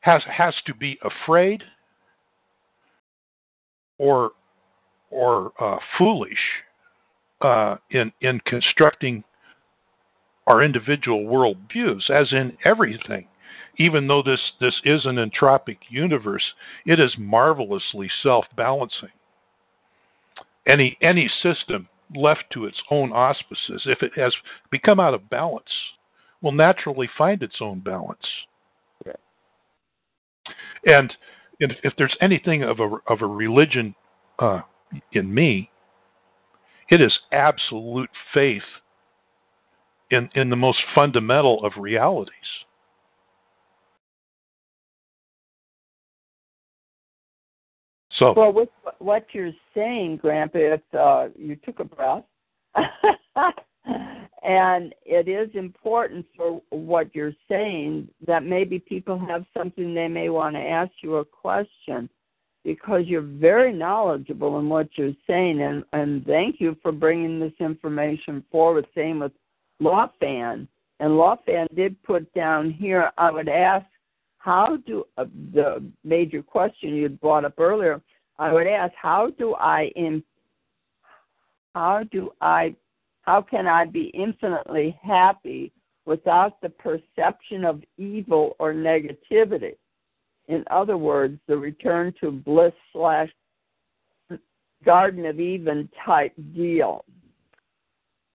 has 0.00 0.22
has 0.30 0.54
to 0.66 0.74
be 0.74 0.98
afraid 1.02 1.62
or 3.98 4.32
or 5.10 5.52
uh, 5.60 5.78
foolish 5.98 6.38
uh, 7.40 7.76
in 7.90 8.12
in 8.20 8.40
constructing 8.40 9.24
our 10.46 10.62
individual 10.62 11.24
worldviews, 11.24 12.08
as 12.08 12.32
in 12.32 12.56
everything. 12.64 13.26
Even 13.78 14.06
though 14.06 14.22
this 14.22 14.40
this 14.60 14.74
is 14.84 15.04
an 15.04 15.16
entropic 15.16 15.78
universe, 15.88 16.44
it 16.86 16.98
is 16.98 17.14
marvelously 17.18 18.10
self-balancing. 18.22 19.10
Any 20.66 20.96
any 21.02 21.30
system 21.42 21.88
left 22.14 22.44
to 22.52 22.66
its 22.66 22.80
own 22.90 23.12
auspices, 23.12 23.82
if 23.86 24.02
it 24.02 24.12
has 24.16 24.34
become 24.70 25.00
out 25.00 25.14
of 25.14 25.28
balance, 25.30 25.70
will 26.42 26.52
naturally 26.52 27.08
find 27.16 27.42
its 27.42 27.56
own 27.60 27.80
balance. 27.80 28.26
Right. 29.04 29.16
And 30.86 31.12
if, 31.58 31.76
if 31.82 31.94
there's 31.96 32.16
anything 32.20 32.62
of 32.62 32.80
a 32.80 32.96
of 33.06 33.22
a 33.22 33.26
religion 33.26 33.94
uh, 34.38 34.60
in 35.12 35.32
me, 35.32 35.70
it 36.90 37.00
is 37.00 37.18
absolute 37.32 38.10
faith 38.32 38.62
in 40.10 40.28
in 40.34 40.50
the 40.50 40.56
most 40.56 40.78
fundamental 40.94 41.64
of 41.64 41.72
realities. 41.76 42.34
So 48.18 48.32
Well, 48.36 48.52
with 48.52 48.68
what 48.98 49.26
you're 49.32 49.52
saying, 49.74 50.18
Grandpa, 50.18 50.58
if 50.58 50.80
uh, 50.98 51.28
you 51.36 51.56
took 51.56 51.80
a 51.80 51.84
breath, 51.84 52.24
and 54.42 54.94
it 55.04 55.28
is 55.28 55.50
important 55.54 56.24
for 56.36 56.62
what 56.70 57.14
you're 57.14 57.34
saying 57.48 58.08
that 58.26 58.44
maybe 58.44 58.78
people 58.78 59.18
have 59.18 59.44
something 59.56 59.94
they 59.94 60.08
may 60.08 60.28
want 60.28 60.54
to 60.54 60.60
ask 60.60 60.92
you 61.02 61.16
a 61.16 61.24
question 61.24 62.08
because 62.64 63.02
you're 63.06 63.22
very 63.22 63.72
knowledgeable 63.72 64.58
in 64.58 64.68
what 64.68 64.88
you're 64.96 65.12
saying, 65.26 65.62
and 65.62 65.84
and 65.92 66.24
thank 66.26 66.60
you 66.60 66.76
for 66.82 66.92
bringing 66.92 67.38
this 67.38 67.52
information 67.60 68.44
forward. 68.50 68.86
Same 68.94 69.20
with 69.20 69.32
Lawfan, 69.80 70.66
and 71.00 71.10
Lawfan 71.12 71.66
did 71.74 72.02
put 72.02 72.32
down 72.34 72.70
here. 72.70 73.12
I 73.18 73.30
would 73.30 73.48
ask 73.48 73.86
how 74.46 74.78
do 74.86 75.04
uh, 75.18 75.24
the 75.52 75.84
major 76.04 76.40
question 76.40 76.94
you 76.94 77.08
brought 77.08 77.44
up 77.44 77.58
earlier 77.58 78.00
i 78.38 78.52
would 78.52 78.68
ask 78.68 78.94
how 78.94 79.28
do 79.38 79.54
i 79.56 79.90
in 79.96 80.22
how 81.74 82.04
do 82.12 82.30
i 82.40 82.74
how 83.22 83.42
can 83.42 83.66
i 83.66 83.84
be 83.84 84.04
infinitely 84.14 84.96
happy 85.02 85.72
without 86.06 86.60
the 86.62 86.68
perception 86.68 87.64
of 87.64 87.82
evil 87.98 88.54
or 88.60 88.72
negativity? 88.72 89.74
In 90.46 90.64
other 90.70 90.96
words 90.96 91.38
the 91.48 91.56
return 91.56 92.14
to 92.20 92.30
bliss 92.30 92.72
slash 92.92 93.28
garden 94.84 95.26
of 95.26 95.40
eden 95.40 95.88
type 96.04 96.32
deal. 96.54 97.04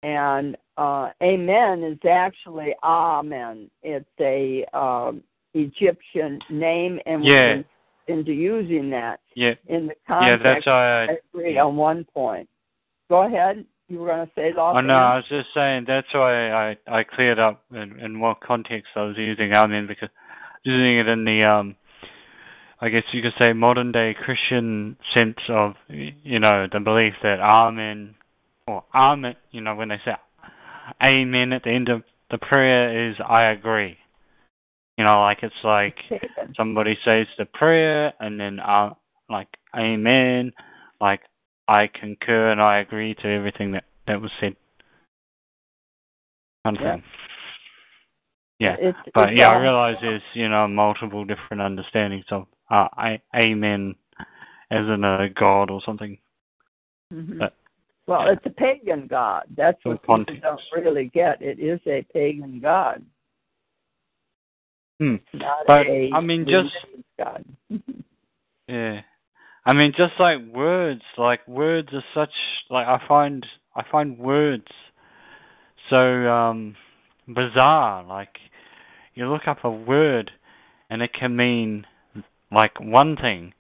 And 0.03 0.57
uh, 0.77 1.11
amen 1.23 1.85
is 1.85 1.99
actually 2.09 2.75
amen. 2.83 3.71
It's 3.83 4.09
a 4.19 4.65
um, 4.77 5.23
Egyptian 5.55 6.39
name, 6.51 7.01
and 7.07 7.25
Yeah. 7.25 7.63
into 8.07 8.33
using 8.33 8.91
that 8.91 9.21
Yeah, 9.35 9.55
in 9.67 9.87
the 9.87 9.95
context. 10.07 10.45
yeah, 10.45 10.55
that's 10.55 10.67
why 10.67 10.89
I 10.89 11.05
I. 11.05 11.19
agree 11.35 11.59
on 11.59 11.77
one 11.77 12.05
point. 12.05 12.49
Go 13.09 13.23
ahead. 13.23 13.65
You 13.89 13.99
were 14.01 14.07
going 14.07 14.27
to 14.27 14.33
say 14.35 14.53
law. 14.53 14.75
Oh 14.77 14.81
no, 14.81 14.95
I 14.95 15.17
was 15.17 15.25
just 15.29 15.49
saying 15.53 15.85
that's 15.87 16.13
why 16.15 16.51
I 16.51 16.77
I 16.87 17.03
cleared 17.03 17.41
up 17.41 17.63
in, 17.73 17.99
in 17.99 18.21
what 18.21 18.41
context 18.41 18.91
I 18.95 19.03
was 19.03 19.17
using 19.17 19.53
Amen 19.53 19.87
because 19.89 20.09
using 20.63 20.99
it 20.99 21.09
in 21.09 21.25
the 21.25 21.43
um 21.43 21.77
I 22.81 22.89
guess 22.89 23.03
you 23.13 23.21
could 23.21 23.35
say 23.41 23.53
modern 23.53 23.93
day 23.93 24.15
Christian 24.15 24.97
sense 25.13 25.39
of 25.49 25.75
you 25.89 26.39
know 26.39 26.69
the 26.73 26.81
belief 26.81 27.15
that 27.23 27.41
Amen 27.41 28.15
or 28.69 28.85
Amen 28.95 29.35
you 29.51 29.61
know 29.61 29.75
when 29.75 29.89
they 29.89 30.01
say 30.05 30.13
Amen 31.03 31.53
at 31.53 31.65
the 31.65 31.71
end 31.71 31.89
of 31.89 32.05
the 32.31 32.39
prayer 32.39 33.11
is 33.11 33.17
I 33.27 33.45
agree. 33.51 33.99
You 35.01 35.07
know, 35.07 35.23
like 35.23 35.39
it's 35.43 35.55
like 35.65 35.97
somebody 36.55 36.95
says 37.07 37.27
the 37.39 37.47
prayer 37.47 38.13
and 38.21 38.39
then 38.39 38.61
uh 38.61 38.91
like 39.31 39.49
Amen, 39.75 40.53
like 41.01 41.21
I 41.67 41.87
concur 41.87 42.53
and 42.53 42.61
I 42.61 42.81
agree 42.81 43.15
to 43.15 43.27
everything 43.27 43.73
that 43.73 43.85
that 44.07 44.21
was 44.21 44.31
said. 44.41 44.57
Kind 46.67 46.77
of 46.77 46.83
Yeah. 46.83 46.93
thing. 46.97 47.03
Yeah, 48.59 48.77
It's, 48.79 48.99
but 49.15 49.31
it's 49.31 49.41
yeah, 49.41 49.49
I 49.49 49.59
realize 49.63 49.97
there's 50.03 50.21
you 50.35 50.51
know 50.51 50.69
multiple 50.69 51.25
different 51.25 51.63
understandings 51.63 52.27
of 52.31 52.47
uh, 52.71 52.89
I, 52.93 53.23
Amen 53.35 53.95
as 54.71 54.85
in 54.87 55.03
a 55.03 55.31
God 55.31 55.71
or 55.71 55.81
something. 55.87 56.19
Mhm. 57.11 57.39
but- 57.39 57.55
well, 58.07 58.27
yeah. 58.27 58.33
it's 58.33 58.45
a 58.45 58.51
pagan 58.51 59.07
god. 59.07 59.45
That's 59.57 59.83
what 59.87 60.03
people 60.03 60.25
don't 60.43 60.61
really 60.77 61.07
get. 61.07 61.41
It 61.41 61.59
is 61.59 61.81
a 61.87 62.03
pagan 62.13 62.61
god, 62.61 63.03
Hmm. 65.01 65.17
But, 65.67 65.87
I 65.87 66.21
mean, 66.21 66.47
just- 66.47 66.77
god. 67.19 67.45
Yeah. 68.69 69.01
I 69.67 69.73
mean, 69.73 69.93
just 69.97 70.13
like 70.21 70.39
words, 70.55 71.03
like 71.19 71.47
words 71.49 71.89
are 71.93 72.05
such 72.15 72.31
like 72.71 72.87
I 72.87 73.01
find 73.09 73.45
I 73.75 73.83
find 73.91 74.17
words 74.17 74.69
so 75.91 75.97
um 75.97 76.77
bizarre. 77.27 78.05
Like 78.05 78.37
you 79.15 79.29
look 79.29 79.49
up 79.49 79.65
a 79.65 79.71
word 79.71 80.31
and 80.89 81.03
it 81.03 81.11
can 81.13 81.35
mean 81.37 81.85
like 82.53 82.81
one 82.81 83.17
thing, 83.17 83.53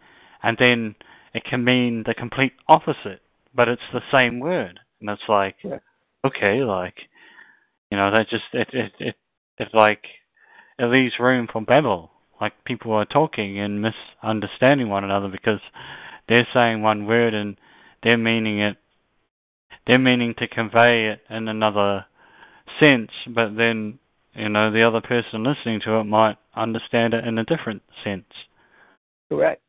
and 0.44 0.56
then 0.60 0.94
it 1.34 1.42
can 1.44 1.64
mean 1.64 2.04
the 2.06 2.14
complete 2.14 2.52
opposite, 2.68 3.20
but 3.52 3.68
it's 3.68 3.82
the 3.92 4.00
same 4.12 4.38
word, 4.40 4.78
and 5.00 5.10
it's 5.10 5.28
like 5.28 5.56
Yeah. 5.64 5.78
okay, 6.24 6.62
like 6.62 6.94
you 7.90 7.98
know, 7.98 8.10
that 8.12 8.28
just 8.28 8.44
it 8.52 8.68
it 8.72 8.92
it 9.00 9.16
it's 9.58 9.74
like 9.74 10.04
it 10.80 10.86
leaves 10.86 11.14
room 11.20 11.46
for 11.52 11.60
babble. 11.60 12.10
Like 12.40 12.52
people 12.64 12.92
are 12.92 13.04
talking 13.04 13.58
and 13.58 13.82
misunderstanding 13.82 14.88
one 14.88 15.04
another 15.04 15.28
because 15.28 15.60
they're 16.28 16.48
saying 16.54 16.80
one 16.80 17.06
word 17.06 17.34
and 17.34 17.56
they're 18.02 18.16
meaning 18.16 18.60
it 18.60 18.76
they're 19.86 19.98
meaning 19.98 20.34
to 20.38 20.46
convey 20.46 21.08
it 21.08 21.20
in 21.30 21.48
another 21.48 22.06
sense, 22.78 23.10
but 23.28 23.56
then 23.56 23.98
you 24.34 24.48
know 24.48 24.70
the 24.70 24.82
other 24.82 25.00
person 25.00 25.42
listening 25.44 25.80
to 25.84 25.96
it 25.96 26.04
might 26.04 26.36
understand 26.54 27.12
it 27.12 27.26
in 27.26 27.38
a 27.38 27.44
different 27.44 27.82
sense. 28.02 28.24
Correct. 29.28 29.60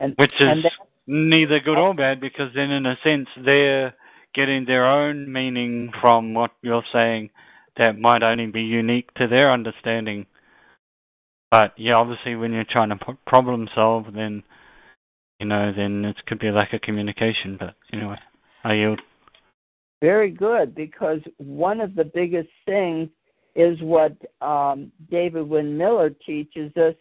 And 0.00 0.14
which 0.18 0.32
is 0.40 0.46
and 0.46 0.64
neither 1.06 1.60
good 1.60 1.78
or 1.78 1.94
bad 1.94 2.20
because 2.20 2.50
then 2.54 2.70
in 2.70 2.84
a 2.84 2.96
sense 3.02 3.28
they're 3.42 3.94
getting 4.34 4.64
their 4.66 4.84
own 4.84 5.32
meaning 5.32 5.92
from 6.00 6.34
what 6.34 6.50
you're 6.60 6.84
saying 6.92 7.30
that 7.76 7.98
might 7.98 8.22
only 8.22 8.46
be 8.46 8.62
unique 8.62 9.12
to 9.14 9.26
their 9.26 9.52
understanding. 9.52 10.26
But 11.50 11.72
yeah, 11.76 11.94
obviously 11.94 12.34
when 12.36 12.52
you're 12.52 12.64
trying 12.64 12.90
to 12.90 13.16
problem 13.26 13.68
solve, 13.74 14.06
then 14.14 14.42
you 15.40 15.46
know, 15.46 15.72
then 15.76 16.04
it 16.04 16.16
could 16.26 16.38
be 16.38 16.48
a 16.48 16.52
lack 16.52 16.72
of 16.72 16.80
communication. 16.80 17.56
But 17.58 17.74
anyway, 17.92 18.18
I 18.62 18.74
yield. 18.74 19.00
Very 20.00 20.30
good, 20.30 20.74
because 20.74 21.20
one 21.38 21.80
of 21.80 21.94
the 21.94 22.04
biggest 22.04 22.50
things 22.66 23.08
is 23.54 23.80
what 23.80 24.12
um, 24.40 24.92
David 25.10 25.48
Wynn 25.48 25.76
Miller 25.76 26.10
teaches 26.10 26.76
us. 26.76 26.94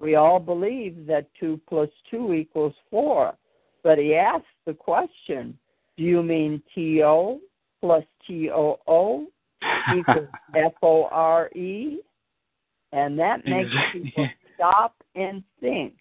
We 0.00 0.14
all 0.14 0.38
believe 0.38 1.06
that 1.06 1.28
2 1.40 1.60
plus 1.68 1.88
2 2.10 2.34
equals 2.34 2.74
4. 2.90 3.34
But 3.82 3.98
he 3.98 4.14
asks 4.14 4.46
the 4.66 4.74
question 4.74 5.58
do 5.96 6.04
you 6.04 6.22
mean 6.22 6.62
TO 6.74 7.40
plus 7.80 8.04
TOO 8.26 9.26
equals 9.96 10.28
F 10.54 10.72
O 10.82 11.04
R 11.10 11.48
E? 11.54 12.00
And 12.92 13.18
that 13.18 13.44
makes 13.46 13.70
people 13.92 14.28
stop 14.54 14.94
and 15.14 15.42
think. 15.60 15.94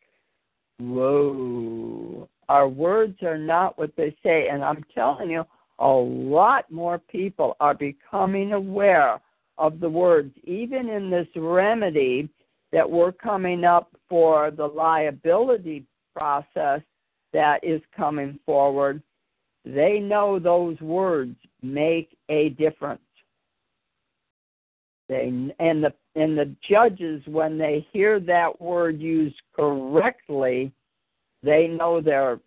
Whoa. 0.80 2.30
Our 2.48 2.68
words 2.68 3.22
are 3.24 3.38
not 3.38 3.78
what 3.78 3.96
they 3.96 4.16
say. 4.24 4.50
And 4.50 4.64
I'm 4.64 4.84
telling 4.94 5.30
you, 5.30 5.46
a 5.80 5.88
lot 5.88 6.70
more 6.72 7.00
people 7.00 7.58
are 7.60 7.74
becoming 7.74 8.54
aware 8.54 9.20
of 9.58 9.80
the 9.80 9.90
words, 9.90 10.34
even 10.44 10.90
in 10.90 11.10
this 11.10 11.28
remedy 11.36 12.30
that 12.72 12.90
we're 12.90 13.12
coming 13.12 13.64
up 13.64 13.90
for 14.10 14.52
the 14.52 14.66
liability 14.66 15.86
process 16.16 16.82
that 17.34 17.64
is 17.64 17.82
coming 17.96 18.40
forward. 18.46 19.02
They 19.66 20.00
know 20.00 20.40
those 20.40 20.80
words 20.80 21.36
make 21.62 22.16
a 22.30 22.50
difference. 22.50 23.02
They 25.08 25.52
and 25.60 25.84
the 25.84 25.94
and 26.16 26.38
the 26.38 26.56
judges 26.68 27.22
when 27.28 27.58
they 27.58 27.86
hear 27.94 28.20
that 28.22 28.60
word 28.60 29.00
used 29.00 29.40
correctly, 29.56 30.72
they 31.44 31.68
know 31.68 32.02
their 32.02 32.40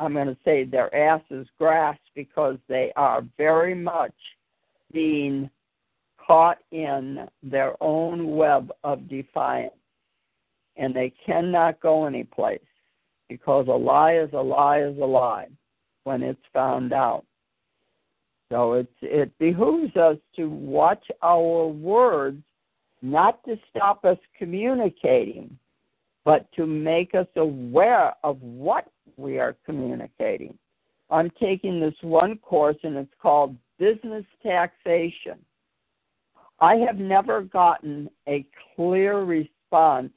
I'm 0.00 0.14
going 0.14 0.26
to 0.26 0.36
say 0.44 0.64
their 0.64 0.94
asses 0.94 1.46
grass 1.58 1.98
because 2.14 2.56
they 2.68 2.92
are 2.96 3.22
very 3.36 3.74
much 3.74 4.14
being 4.92 5.50
caught 6.26 6.58
in 6.72 7.28
their 7.42 7.74
own 7.82 8.34
web 8.34 8.72
of 8.82 9.08
defiance. 9.08 9.74
And 10.76 10.94
they 10.94 11.12
cannot 11.26 11.80
go 11.80 12.06
anyplace 12.06 12.60
because 13.28 13.66
a 13.68 13.72
lie 13.72 14.14
is 14.14 14.30
a 14.32 14.40
lie 14.40 14.80
is 14.80 14.96
a 14.96 15.04
lie 15.04 15.48
when 16.04 16.22
it's 16.22 16.40
found 16.52 16.92
out. 16.92 17.24
So 18.50 18.74
it's, 18.74 18.92
it 19.00 19.30
behooves 19.38 19.96
us 19.96 20.16
to 20.36 20.48
watch 20.48 21.04
our 21.22 21.66
words, 21.66 22.42
not 23.00 23.42
to 23.44 23.56
stop 23.70 24.04
us 24.04 24.18
communicating, 24.36 25.56
but 26.24 26.50
to 26.52 26.66
make 26.66 27.14
us 27.14 27.28
aware 27.36 28.12
of 28.24 28.40
what 28.42 28.90
we 29.16 29.38
are 29.38 29.56
communicating. 29.64 30.58
I'm 31.10 31.30
taking 31.40 31.80
this 31.80 31.94
one 32.02 32.38
course 32.38 32.76
and 32.82 32.96
it's 32.96 33.12
called 33.22 33.56
Business 33.78 34.24
Taxation. 34.42 35.38
I 36.60 36.76
have 36.76 36.98
never 36.98 37.42
gotten 37.42 38.10
a 38.28 38.44
clear 38.76 39.20
response 39.20 40.12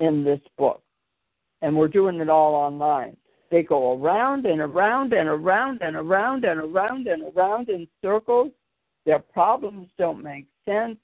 in 0.00 0.22
this 0.22 0.40
book, 0.58 0.82
and 1.62 1.76
we're 1.76 1.88
doing 1.88 2.20
it 2.20 2.28
all 2.28 2.54
online. 2.54 3.16
They 3.50 3.62
go 3.62 4.00
around 4.00 4.46
and 4.46 4.60
around 4.60 5.12
and 5.12 5.28
around 5.28 5.82
and 5.82 5.96
around 5.96 6.44
and 6.44 6.60
around 6.60 7.08
and 7.08 7.24
around 7.34 7.68
in 7.68 7.88
circles. 8.00 8.52
Their 9.06 9.18
problems 9.18 9.88
don't 9.98 10.22
make 10.22 10.46
sense, 10.64 10.98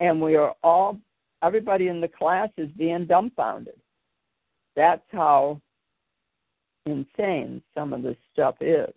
and 0.00 0.20
we 0.20 0.36
are 0.36 0.54
all, 0.62 0.98
everybody 1.42 1.88
in 1.88 2.00
the 2.00 2.08
class 2.08 2.48
is 2.56 2.70
being 2.78 3.04
dumbfounded. 3.06 3.78
That's 4.74 5.02
how 5.10 5.60
insane 6.86 7.62
some 7.74 7.92
of 7.92 8.02
this 8.02 8.16
stuff 8.32 8.56
is. 8.60 8.92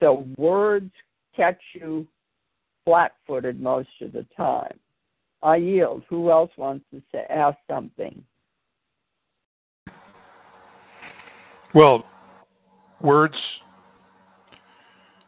So 0.00 0.26
words 0.36 0.90
catch 1.36 1.60
you 1.74 2.06
flat 2.84 3.12
footed 3.26 3.60
most 3.60 3.88
of 4.00 4.12
the 4.12 4.26
time. 4.36 4.78
I 5.42 5.56
yield. 5.56 6.02
Who 6.08 6.30
else 6.30 6.50
wants 6.56 6.84
to 6.92 7.02
say, 7.12 7.24
ask 7.30 7.56
something? 7.70 8.24
Well, 11.74 12.04
words, 13.00 13.34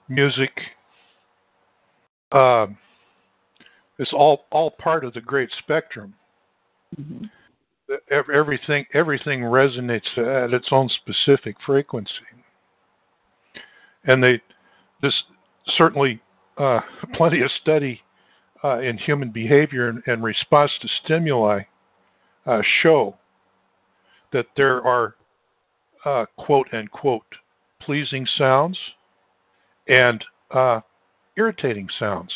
music, 0.08 0.52
uh, 2.30 2.66
it's 3.98 4.12
all 4.12 4.44
all 4.52 4.70
part 4.70 5.04
of 5.04 5.12
the 5.14 5.20
great 5.20 5.50
spectrum. 5.58 6.14
Mm-hmm. 6.98 7.24
Everything 8.32 8.84
everything 8.94 9.40
resonates 9.40 10.16
at 10.16 10.54
its 10.54 10.68
own 10.70 10.88
specific 10.88 11.56
frequency, 11.66 12.10
and 14.04 14.22
they 14.22 14.40
this 15.02 15.14
certainly 15.76 16.20
uh, 16.58 16.80
plenty 17.14 17.42
of 17.42 17.50
study 17.60 18.00
uh, 18.62 18.78
in 18.78 18.98
human 18.98 19.30
behavior 19.30 19.88
and, 19.88 20.02
and 20.06 20.22
response 20.22 20.70
to 20.80 20.88
stimuli 21.04 21.62
uh, 22.46 22.62
show 22.82 23.16
that 24.32 24.46
there 24.56 24.80
are 24.86 25.16
uh, 26.06 26.24
quote 26.36 26.68
unquote 26.72 27.26
pleasing 27.82 28.26
sounds 28.38 28.78
and 29.88 30.24
uh, 30.52 30.80
irritating 31.36 31.88
sounds. 31.98 32.32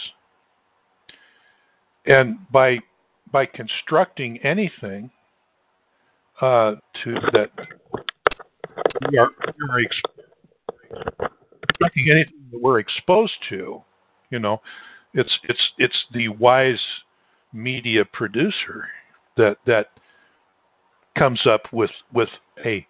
And 2.07 2.39
by 2.51 2.79
by 3.33 3.47
constructing 3.47 4.39
anything 4.39 5.11
uh, 6.41 6.75
to 7.05 7.15
that 7.33 7.51
we 9.11 9.19
are, 9.19 9.29
we 9.47 9.69
are 9.71 9.81
ex- 9.81 10.03
constructing 11.69 12.09
anything 12.11 12.47
that 12.51 12.61
we're 12.61 12.81
exposed 12.81 13.35
to, 13.51 13.83
you 14.31 14.39
know, 14.41 14.61
it's 15.15 15.39
it's 15.49 15.61
it's 15.79 16.07
the 16.13 16.29
wise 16.29 16.81
media 17.53 18.05
producer 18.05 18.87
that 19.37 19.57
that 19.67 19.87
comes 21.17 21.41
up 21.47 21.73
with 21.73 21.91
with 22.13 22.29
a 22.65 22.87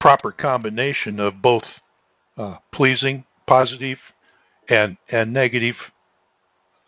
proper 0.00 0.32
combination 0.32 1.20
of 1.20 1.42
both 1.42 1.62
uh, 2.36 2.56
pleasing, 2.74 3.24
positive, 3.46 3.98
and 4.68 4.96
and 5.10 5.32
negative 5.32 5.74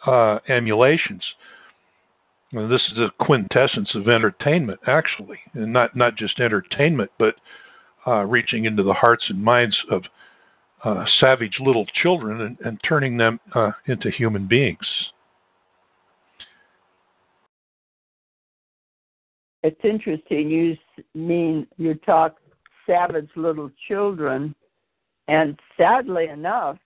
uh, 0.07 0.39
emulations. 0.49 1.23
And 2.53 2.71
this 2.71 2.83
is 2.91 2.97
the 2.97 3.11
quintessence 3.19 3.95
of 3.95 4.09
entertainment, 4.09 4.81
actually, 4.87 5.39
and 5.55 5.73
not 5.73 5.95
not 5.97 6.17
just 6.17 6.41
entertainment, 6.41 7.11
but 7.19 7.35
uh, 8.07 8.25
reaching 8.25 8.65
into 8.65 8.83
the 8.83 8.93
hearts 8.93 9.25
and 9.29 9.43
minds 9.43 9.77
of 9.91 10.03
uh, 10.85 11.05
savage 11.21 11.59
little 11.61 11.87
children 12.03 12.41
and, 12.41 12.59
and 12.65 12.81
turning 12.87 13.17
them 13.17 13.39
uh, 13.55 13.71
into 13.87 14.11
human 14.11 14.49
beings. 14.49 14.79
It's 19.63 19.81
interesting. 19.85 20.51
You 20.51 20.77
mean 21.15 21.69
you 21.77 21.95
talk 21.95 22.37
savage 22.87 23.31
little 23.37 23.71
children, 23.89 24.55
and 25.29 25.59
sadly 25.77 26.29
enough, 26.29 26.79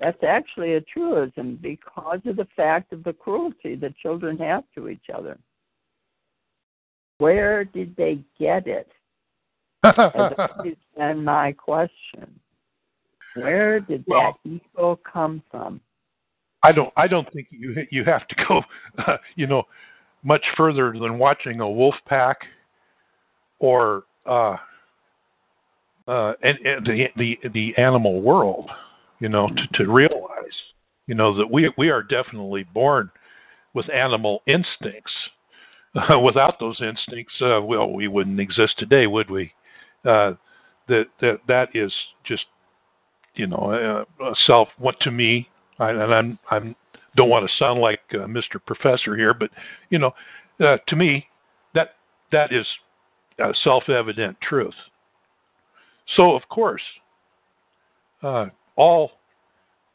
that's 0.00 0.22
actually 0.22 0.74
a 0.74 0.80
truism 0.80 1.58
because 1.60 2.20
of 2.24 2.36
the 2.36 2.46
fact 2.56 2.92
of 2.92 3.02
the 3.04 3.12
cruelty 3.12 3.74
that 3.76 3.96
children 3.96 4.38
have 4.38 4.64
to 4.74 4.88
each 4.88 5.06
other. 5.12 5.38
Where 7.18 7.64
did 7.64 7.96
they 7.96 8.20
get 8.38 8.66
it? 8.66 8.88
and 9.82 11.24
my 11.24 11.52
question. 11.52 12.40
Where 13.34 13.80
did 13.80 14.04
well, 14.06 14.38
that 14.44 14.50
ego 14.50 14.98
come 15.10 15.42
from? 15.50 15.80
I 16.62 16.72
don't. 16.72 16.92
I 16.96 17.06
don't 17.06 17.30
think 17.32 17.48
you 17.50 17.86
you 17.90 18.04
have 18.04 18.26
to 18.28 18.34
go, 18.48 18.62
uh, 18.98 19.16
you 19.36 19.46
know, 19.46 19.64
much 20.22 20.44
further 20.56 20.92
than 20.92 21.18
watching 21.18 21.60
a 21.60 21.70
wolf 21.70 21.94
pack, 22.06 22.38
or 23.60 24.04
uh, 24.26 24.56
uh, 26.08 26.32
and, 26.42 26.58
and 26.64 26.86
the 26.86 27.06
the 27.16 27.38
the 27.50 27.74
animal 27.76 28.22
world, 28.22 28.70
you 29.20 29.28
know, 29.28 29.48
to, 29.48 29.84
to 29.84 29.92
realize 29.92 30.28
You 31.06 31.14
know 31.14 31.36
that 31.36 31.50
we 31.50 31.72
we 31.78 31.90
are 31.90 32.02
definitely 32.02 32.64
born 32.74 33.10
with 33.74 33.90
animal 33.90 34.42
instincts. 34.46 35.12
Uh, 35.94 36.18
without 36.24 36.58
those 36.60 36.80
instincts, 36.82 37.34
uh, 37.42 37.60
well, 37.62 37.90
we 37.92 38.08
wouldn't 38.08 38.40
exist 38.40 38.74
today, 38.78 39.06
would 39.06 39.30
we? 39.30 39.52
Uh, 40.04 40.32
that 40.88 41.04
that 41.20 41.40
that 41.48 41.68
is 41.74 41.92
just 42.26 42.44
you 43.34 43.46
know 43.46 44.06
uh, 44.22 44.34
self. 44.46 44.68
What 44.78 44.98
to 45.00 45.10
me, 45.10 45.48
I, 45.78 45.90
and 45.90 46.14
I'm 46.14 46.38
I'm 46.50 46.76
don't 47.16 47.30
want 47.30 47.48
to 47.48 47.56
sound 47.58 47.80
like 47.80 48.00
uh, 48.14 48.26
Mr. 48.26 48.64
Professor 48.66 49.16
here, 49.16 49.34
but 49.34 49.50
you 49.90 49.98
know, 49.98 50.12
uh, 50.60 50.78
to 50.88 50.96
me, 50.96 51.26
that 51.74 51.96
that 52.32 52.52
is 52.52 52.66
uh, 53.42 53.52
self-evident 53.64 54.36
truth. 54.40 54.74
So 56.16 56.34
of 56.34 56.42
course, 56.48 56.82
uh, 58.22 58.46
all 58.76 59.12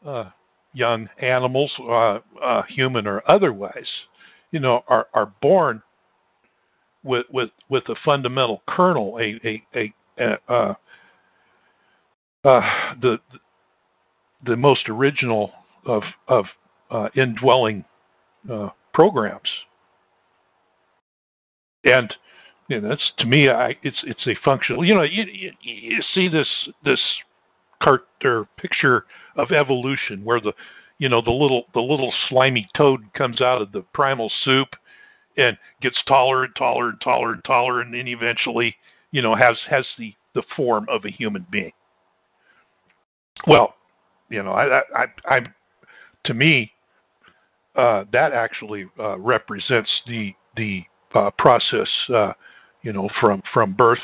uh, 0.06 0.30
young 0.73 1.07
animals, 1.22 1.72
uh, 1.90 2.19
human 2.69 3.07
or 3.07 3.23
otherwise, 3.27 3.88
you 4.52 4.60
know, 4.60 4.84
are 4.88 5.07
are 5.14 5.34
born 5.41 5.81
with 7.03 7.26
with 7.31 7.49
with 7.69 7.84
a 7.90 7.95
fundamental 8.06 8.61
kernel, 8.68 9.19
a 9.19 9.40
a 9.76 9.94
a, 10.18 10.53
uh, 10.53 10.73
uh, 12.45 12.61
the 13.02 13.18
the 14.45 14.56
most 14.56 14.90
original 14.90 15.52
of 15.85 16.03
of 16.27 16.45
uh, 16.91 17.10
indwelling 17.15 17.84
uh, 18.52 18.69
programs, 18.94 19.49
and 21.84 22.14
you 22.69 22.80
know, 22.80 22.90
that's 22.90 23.11
to 23.19 23.26
me, 23.26 23.49
I, 23.49 23.76
it's 23.84 23.98
it's 24.03 24.26
a 24.27 24.35
functional. 24.44 24.85
You 24.85 24.95
know, 24.95 25.03
you, 25.03 25.23
you, 25.31 25.52
you 25.61 26.02
see 26.14 26.27
this 26.27 26.48
this 26.84 26.99
cart 27.81 28.06
or 28.23 28.48
picture 28.57 29.06
of 29.35 29.52
evolution 29.52 30.23
where 30.23 30.40
the 30.40 30.53
you 30.99 31.10
know 31.10 31.22
the 31.22 31.31
little 31.31 31.65
the 31.73 31.81
little 31.81 32.14
slimy 32.30 32.68
toad 32.76 33.02
comes 33.18 33.41
out 33.41 33.61
of 33.61 33.72
the 33.72 33.81
primal 33.94 34.31
soup 34.44 34.69
and 35.38 35.57
gets 35.81 35.98
taller 36.07 36.44
and 36.44 36.56
taller 36.56 36.90
and 36.90 37.02
taller 37.02 37.34
and 37.34 37.44
taller 37.44 37.81
and 37.81 37.94
then 37.94 38.07
eventually 38.07 38.76
you 39.11 39.22
know 39.22 39.35
has 39.35 39.57
has 39.69 39.85
the 39.98 40.14
the 40.35 40.44
form 40.56 40.85
of 40.90 41.03
a 41.06 41.11
human 41.11 41.45
being 41.52 41.72
well 43.48 43.76
you 44.30 44.41
know 44.41 44.52
i 44.52 44.80
i 44.80 44.81
i, 44.95 45.35
I 45.35 45.40
to 46.26 46.34
me 46.34 46.72
uh 47.76 48.06
that 48.14 48.31
actually 48.31 48.85
uh 48.99 49.18
represents 49.18 49.90
the 50.07 50.34
the 50.56 50.84
uh 51.15 51.31
process 51.38 51.90
uh 52.14 52.34
you 52.84 52.93
know 52.93 53.10
from 53.19 53.41
from 53.53 53.73
birth 53.73 53.99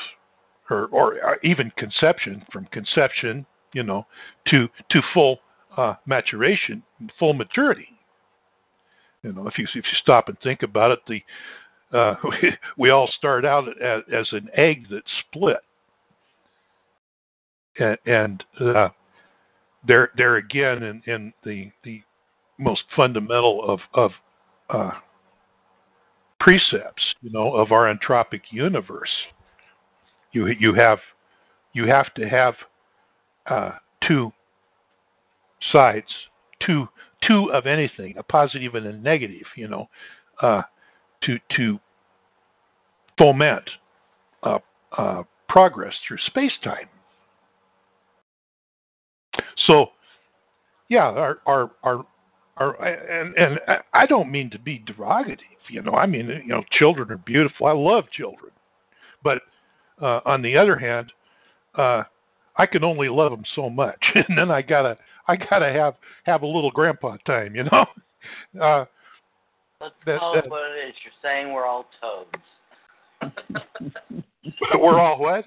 or 0.70 0.88
or 0.88 1.38
even 1.44 1.72
conception 1.78 2.44
from 2.52 2.66
conception 2.72 3.46
you 3.74 3.84
know 3.84 4.06
to 4.48 4.68
to 4.92 5.02
full 5.14 5.40
uh 5.78 5.96
maturation 6.06 6.84
full 7.18 7.34
maturity. 7.34 7.88
You 9.24 9.34
know, 9.34 9.48
if 9.48 9.58
you 9.58 9.66
if 9.66 9.76
you 9.76 9.98
stop 10.02 10.30
and 10.30 10.38
think 10.42 10.64
about 10.64 10.92
it, 10.92 11.00
the 11.08 11.98
uh, 11.98 12.16
we, 12.24 12.52
we 12.78 12.90
all 12.90 13.10
start 13.18 13.46
out 13.46 13.68
as, 13.82 14.04
as 14.14 14.28
an 14.32 14.50
egg 14.56 14.88
that 14.90 15.04
split, 15.22 15.60
and, 17.80 17.98
and 18.06 18.44
uh, 18.62 18.90
there 19.86 20.12
there 20.16 20.38
again 20.38 20.84
in, 20.84 21.02
in 21.06 21.34
the 21.44 21.72
the 21.84 22.02
most 22.58 22.84
fundamental 22.96 23.64
of 23.68 23.80
of 23.94 24.12
uh, 24.70 24.92
precepts, 26.40 27.04
you 27.22 27.32
know, 27.32 27.54
of 27.54 27.72
our 27.72 27.94
entropic 27.94 28.42
universe, 28.52 29.10
you 30.32 30.48
you 30.48 30.74
have 30.78 31.00
you 31.74 31.88
have 31.88 32.14
to 32.16 32.28
have 32.28 32.54
uh, 33.48 33.72
two 34.08 34.32
sides, 35.72 36.08
two 36.66 36.88
two 37.28 37.52
of 37.54 37.66
anything, 37.66 38.16
a 38.18 38.24
positive 38.24 38.76
and 38.76 38.86
a 38.86 38.94
negative, 38.94 39.46
you 39.56 39.68
know, 39.68 39.90
uh, 40.42 40.62
to 41.24 41.38
to 41.56 41.80
foment 43.18 43.70
uh, 44.44 44.60
uh, 44.98 45.24
progress 45.48 45.94
through 46.08 46.18
space 46.28 46.54
time. 46.64 46.88
So, 49.68 49.88
yeah, 50.90 51.04
our 51.04 51.40
our 51.46 51.72
our, 51.84 52.06
our 52.60 52.76
and 52.84 53.36
and 53.38 53.60
I 53.94 54.06
don't 54.06 54.32
mean 54.32 54.50
to 54.52 54.60
be 54.60 54.80
derogative, 54.80 55.40
you 55.70 55.82
know. 55.82 55.94
I 55.94 56.06
mean, 56.06 56.28
you 56.28 56.48
know, 56.48 56.64
children 56.78 57.10
are 57.12 57.18
beautiful. 57.18 57.66
I 57.68 57.72
love 57.72 58.06
children, 58.12 58.52
but 59.24 59.42
uh, 60.02 60.20
on 60.26 60.42
the 60.42 60.58
other 60.58 60.78
hand, 60.78 61.12
uh, 61.76 62.04
I 62.58 62.66
can 62.66 62.84
only 62.84 63.10
love 63.10 63.32
them 63.32 63.44
so 63.56 63.70
much, 63.70 64.04
and 64.16 64.38
then 64.38 64.52
I 64.52 64.62
gotta 64.62 64.98
I 65.28 65.36
gotta 65.36 65.72
have 65.72 65.96
have 66.24 66.42
a 66.44 66.48
little 66.48 66.72
grandpa 66.72 67.18
time, 67.26 67.56
you 67.56 67.64
know. 67.64 67.86
Uh, 68.62 68.84
Let's 69.80 69.96
That- 70.06 70.20
call 70.20 70.38
it 70.38 70.42
that- 70.42 70.52
what 70.52 70.64
it 70.72 70.90
is. 70.90 70.96
You're 71.06 71.14
saying 71.24 71.54
we're 71.54 71.66
all 71.66 71.86
toads. 72.02 72.44
we're 74.78 75.00
all 75.00 75.18
what? 75.20 75.46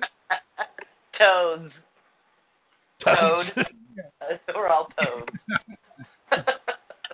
toads. 1.18 1.70
Toad. 3.04 3.52
we're 4.56 4.68
all 4.68 4.88
toads. 4.98 5.28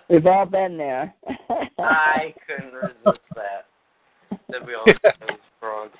We've 0.09 0.25
all 0.25 0.45
been 0.45 0.77
there. 0.77 1.13
I 1.77 2.33
couldn't 2.47 2.73
resist 2.73 3.23
that. 3.35 3.65
That 4.49 4.65
we 4.65 4.73
all 4.73 4.85
toads 4.85 5.41
frogs. 5.59 5.93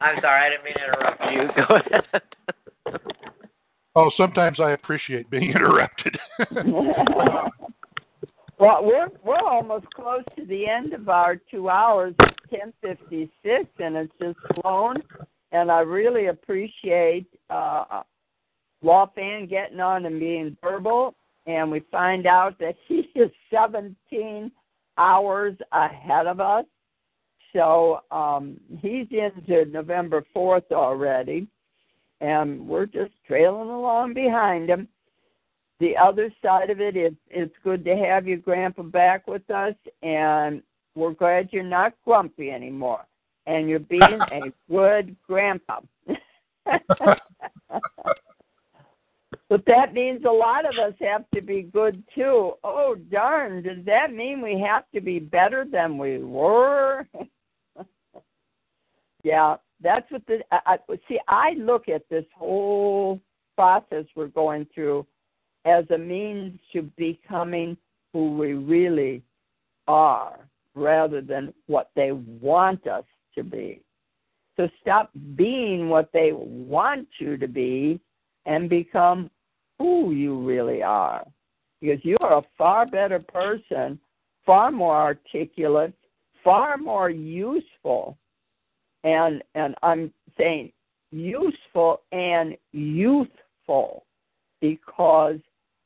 I'm 0.00 0.20
sorry, 0.20 0.46
I 0.46 0.50
didn't 0.50 0.64
mean 0.64 0.74
to 0.74 0.84
interrupt 0.84 1.22
you. 1.32 1.48
Go 1.66 1.76
ahead. 1.76 2.22
Oh, 3.94 4.10
sometimes 4.16 4.58
I 4.60 4.70
appreciate 4.72 5.28
being 5.30 5.50
interrupted. 5.54 6.16
well, 8.58 8.84
we're 8.84 9.08
we're 9.24 9.46
almost 9.46 9.86
close 9.94 10.24
to 10.36 10.46
the 10.46 10.66
end 10.68 10.92
of 10.92 11.08
our 11.08 11.36
two 11.50 11.68
hours. 11.68 12.14
It's 12.20 12.36
ten 12.50 12.72
fifty 12.80 13.30
six, 13.44 13.66
and 13.78 13.96
it's 13.96 14.12
just 14.20 14.38
flown. 14.60 14.96
And 15.50 15.70
I 15.70 15.80
really 15.80 16.26
appreciate 16.28 17.26
uh, 17.50 18.02
Lawfan 18.84 19.48
getting 19.48 19.80
on 19.80 20.06
and 20.06 20.18
being 20.18 20.56
verbal. 20.62 21.14
And 21.46 21.70
we 21.70 21.80
find 21.90 22.26
out 22.26 22.58
that 22.60 22.76
he 22.88 23.10
is 23.14 23.30
seventeen 23.50 24.52
hours 24.98 25.56
ahead 25.72 26.26
of 26.26 26.40
us. 26.40 26.64
So 27.52 28.00
um, 28.10 28.58
he's 28.80 29.06
into 29.10 29.66
November 29.66 30.24
fourth 30.32 30.70
already 30.72 31.46
and 32.22 32.66
we're 32.66 32.86
just 32.86 33.12
trailing 33.26 33.68
along 33.68 34.14
behind 34.14 34.70
him. 34.70 34.88
The 35.80 35.96
other 35.96 36.32
side 36.40 36.70
of 36.70 36.80
it 36.80 36.96
is 36.96 37.12
it's 37.28 37.54
good 37.64 37.84
to 37.84 37.96
have 37.96 38.28
your 38.28 38.38
grandpa 38.38 38.84
back 38.84 39.26
with 39.26 39.50
us, 39.50 39.74
and 40.02 40.62
we're 40.94 41.14
glad 41.14 41.48
you're 41.50 41.64
not 41.64 41.94
grumpy 42.04 42.50
anymore, 42.50 43.04
and 43.46 43.68
you're 43.68 43.80
being 43.80 44.02
a 44.32 44.52
good 44.70 45.16
grandpa. 45.26 45.80
but 49.52 49.66
that 49.66 49.92
means 49.92 50.24
a 50.24 50.32
lot 50.32 50.64
of 50.64 50.72
us 50.82 50.94
have 51.02 51.26
to 51.34 51.42
be 51.42 51.60
good 51.60 52.02
too. 52.14 52.52
Oh 52.64 52.96
darn! 53.10 53.62
Does 53.62 53.84
that 53.84 54.10
mean 54.10 54.40
we 54.40 54.58
have 54.58 54.84
to 54.94 55.00
be 55.02 55.18
better 55.18 55.66
than 55.70 55.98
we 55.98 56.24
were? 56.24 57.06
yeah, 59.22 59.56
that's 59.82 60.10
what 60.10 60.22
the 60.26 60.38
I, 60.50 60.78
I, 60.88 60.96
see. 61.06 61.18
I 61.28 61.50
look 61.58 61.90
at 61.90 62.08
this 62.08 62.24
whole 62.34 63.20
process 63.54 64.06
we're 64.16 64.28
going 64.28 64.66
through 64.74 65.06
as 65.66 65.84
a 65.90 65.98
means 65.98 66.58
to 66.72 66.90
becoming 66.96 67.76
who 68.14 68.38
we 68.38 68.54
really 68.54 69.20
are, 69.86 70.48
rather 70.74 71.20
than 71.20 71.52
what 71.66 71.90
they 71.94 72.12
want 72.12 72.86
us 72.86 73.04
to 73.34 73.44
be. 73.44 73.82
So 74.56 74.70
stop 74.80 75.10
being 75.36 75.90
what 75.90 76.08
they 76.14 76.30
want 76.32 77.06
you 77.18 77.36
to 77.36 77.46
be, 77.46 78.00
and 78.46 78.70
become 78.70 79.30
who 79.82 80.12
you 80.12 80.38
really 80.38 80.82
are, 80.82 81.26
because 81.80 82.04
you 82.04 82.16
are 82.20 82.38
a 82.38 82.42
far 82.56 82.86
better 82.86 83.18
person, 83.18 83.98
far 84.46 84.70
more 84.70 84.96
articulate, 84.96 85.92
far 86.44 86.76
more 86.76 87.10
useful 87.10 88.16
and 89.04 89.42
and 89.56 89.74
I'm 89.82 90.12
saying 90.38 90.70
useful 91.10 92.02
and 92.12 92.56
youthful 92.72 94.04
because 94.60 95.38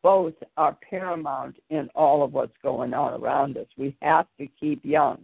both 0.02 0.34
are 0.58 0.76
paramount 0.88 1.56
in 1.70 1.88
all 1.94 2.22
of 2.22 2.34
what's 2.34 2.56
going 2.62 2.92
on 2.92 3.20
around 3.20 3.56
us. 3.56 3.66
We 3.78 3.96
have 4.02 4.26
to 4.38 4.46
keep 4.60 4.84
young. 4.84 5.22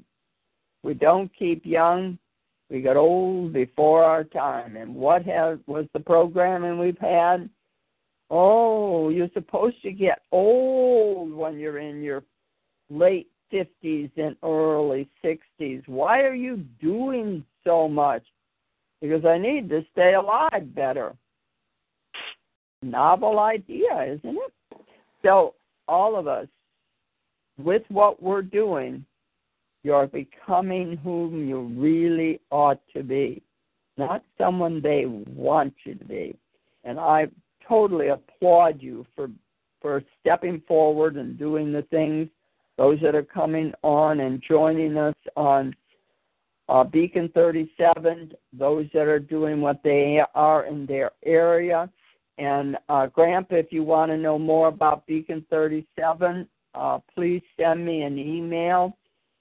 We 0.83 0.95
don't 0.95 1.31
keep 1.39 1.65
young, 1.65 2.19
we 2.71 2.81
get 2.81 2.97
old 2.97 3.53
before 3.53 4.03
our 4.03 4.25
time. 4.25 4.77
And 4.77 4.95
what 4.95 5.25
has 5.27 5.59
was 5.67 5.85
the 5.93 6.01
programming 6.01 6.79
we've 6.79 6.99
had? 6.99 7.49
Oh, 8.35 9.11
you're 9.11 9.29
supposed 9.35 9.83
to 9.83 9.93
get 9.93 10.23
old 10.33 11.35
when 11.35 11.59
you're 11.59 11.79
in 11.79 12.03
your 12.03 12.25
late 12.89 13.29
50s 13.53 14.11
and 14.17 14.37
early 14.43 15.07
60s. 15.23 15.87
Why 15.87 16.23
are 16.23 16.35
you 16.35 16.65
doing 16.81 17.45
so 17.63 17.87
much? 17.89 18.23
Because 19.03 19.27
I 19.27 19.37
need 19.37 19.69
to 19.69 19.85
stay 19.93 20.15
alive 20.15 20.75
better. 20.75 21.15
novel 22.81 23.39
idea, 23.39 24.15
isn't 24.15 24.37
it? 24.37 24.81
So, 25.21 25.55
all 25.87 26.17
of 26.19 26.27
us, 26.27 26.47
with 27.59 27.83
what 27.89 28.23
we're 28.23 28.41
doing, 28.41 29.05
you're 29.83 30.07
becoming 30.07 30.97
whom 30.97 31.47
you 31.47 31.71
really 31.77 32.41
ought 32.51 32.81
to 32.97 33.03
be, 33.03 33.43
not 33.99 34.25
someone 34.39 34.81
they 34.81 35.05
want 35.07 35.75
you 35.85 35.97
to 35.97 36.05
be. 36.07 36.35
And 36.85 36.99
I 36.99 37.27
totally 37.69 38.09
applaud 38.09 38.81
you 38.81 39.07
for 39.15 39.29
for 39.81 40.03
stepping 40.21 40.63
forward 40.67 41.17
and 41.17 41.39
doing 41.39 41.73
the 41.73 41.83
things. 41.83 42.29
Those 42.79 42.99
that 43.03 43.15
are 43.15 43.23
coming 43.23 43.73
on 43.83 44.21
and 44.21 44.43
joining 44.49 44.97
us 44.97 45.15
on 45.37 45.75
uh, 46.69 46.85
Beacon 46.85 47.31
37, 47.35 48.33
those 48.53 48.87
that 48.95 49.09
are 49.09 49.19
doing 49.19 49.61
what 49.61 49.83
they 49.83 50.21
are 50.35 50.65
in 50.67 50.87
their 50.87 51.11
area. 51.25 51.91
And 52.39 52.79
uh, 52.89 53.09
Grandpa, 53.09 53.57
if 53.57 53.73
you 53.73 53.83
want 53.83 54.11
to 54.11 54.17
know 54.17 54.39
more 54.39 54.69
about 54.69 55.07
Beacon 55.07 55.45
37, 55.51 56.49
uh, 56.75 56.99
please 57.15 57.43
send 57.61 57.85
me 57.85 58.03
an 58.03 58.19
email. 58.19 58.97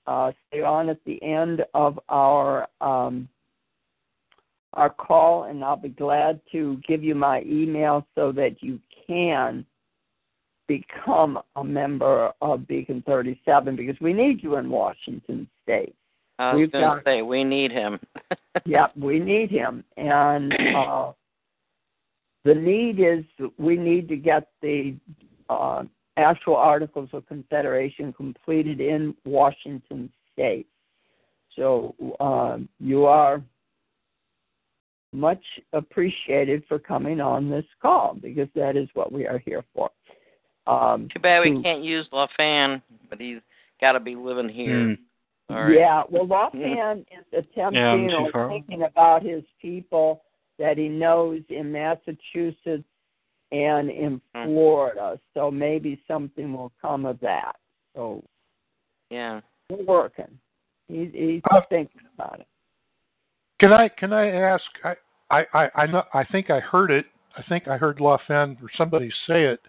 Uh, 0.08 0.32
stay 0.48 0.62
on 0.62 0.90
at 0.90 1.00
the 1.06 1.22
end 1.24 1.64
of 1.74 2.00
our 2.10 2.68
um, 2.82 3.30
our 4.74 4.90
call, 4.90 5.44
and 5.46 5.64
I'll 5.64 5.76
be 5.76 5.90
glad 5.90 6.40
to 6.52 6.80
give 6.88 7.04
you 7.04 7.16
my 7.16 7.42
email 7.42 8.06
so 8.16 8.32
that 8.34 8.62
you 8.62 8.80
can 9.08 9.66
become 10.68 11.40
a 11.58 11.64
member 11.64 12.32
of 12.42 12.68
Beacon 12.68 13.04
37 13.06 13.76
because 13.76 14.00
we 14.00 14.14
need 14.14 14.42
you 14.42 14.56
in 14.56 14.70
Washington 14.70 15.48
State. 15.64 15.96
I 16.40 16.56
was 16.56 16.70
going 16.70 16.98
to 16.98 17.02
say 17.06 17.22
we 17.22 17.44
need 17.44 17.72
him. 17.72 18.00
yep, 18.66 18.96
we 18.98 19.20
need 19.20 19.52
him. 19.52 19.84
And 19.98 20.54
uh, 20.76 21.12
the 22.46 22.56
need 22.56 23.00
is 23.00 23.24
we 23.58 23.76
need 23.76 24.08
to 24.10 24.16
get 24.16 24.48
the 24.62 24.96
uh, 25.50 25.84
actual 26.18 26.56
Articles 26.56 27.10
of 27.14 27.28
Confederation 27.28 28.14
completed 28.14 28.80
in 28.80 29.14
Washington 29.26 30.12
State. 30.34 30.68
So 31.56 31.94
uh, 32.20 32.58
you 32.80 33.06
are 33.06 33.44
much 35.14 35.44
appreciated 35.74 36.64
for 36.68 36.80
coming 36.80 37.20
on 37.20 37.50
this 37.50 37.66
call 37.82 38.18
because 38.22 38.48
that 38.56 38.76
is 38.78 38.88
what 38.94 39.12
we 39.12 39.28
are 39.28 39.40
here 39.40 39.64
for. 39.74 39.90
Um, 40.68 41.10
Too 41.14 41.20
bad 41.20 41.42
we 41.42 41.56
to- 41.56 41.62
can't 41.62 41.84
use 41.84 42.08
LaFan, 42.14 42.82
but 43.10 43.20
he's 43.20 43.40
got 43.82 43.94
to 43.94 44.00
be 44.00 44.16
living 44.16 44.50
here. 44.50 44.74
Mm. 44.76 44.98
All 45.50 45.64
right. 45.64 45.74
Yeah, 45.78 46.04
well, 46.10 46.26
Lawfan 46.54 47.02
is 47.02 47.26
attempting 47.34 48.10
Yeah, 48.10 48.16
or 48.18 48.32
far. 48.32 48.50
thinking 48.50 48.84
about 48.84 49.24
his 49.24 49.44
people 49.62 50.24
that 50.60 50.78
he 50.78 50.88
knows 50.88 51.42
in 51.50 51.72
Massachusetts 51.72 52.84
and 53.52 53.90
in 53.90 54.22
Hmm. 54.34 54.46
Florida. 54.46 55.20
So 55.34 55.52
maybe 55.52 56.02
something 56.08 56.54
will 56.54 56.72
come 56.82 57.06
of 57.06 57.20
that. 57.20 57.58
So 57.96 58.24
Yeah. 59.10 59.42
we're 59.70 59.84
working. 59.84 60.40
He's 60.88 61.12
he's 61.14 61.42
Uh, 61.52 61.62
thinking 61.70 62.02
about 62.14 62.40
it. 62.40 62.48
Can 63.62 63.72
I 63.72 63.88
can 63.90 64.12
I 64.12 64.28
ask? 64.32 64.64
I 64.84 64.94
I 65.30 65.44
I 65.54 65.70
I, 65.76 65.86
know, 65.86 66.04
I 66.16 66.24
think 66.26 66.50
I 66.50 66.60
heard 66.60 66.90
it. 66.90 67.06
I 67.38 67.44
think 67.48 67.68
I 67.68 67.78
heard 67.78 68.00
Lafan 68.00 68.62
or 68.62 68.70
somebody 68.76 69.10
say 69.28 69.46
it. 69.46 69.60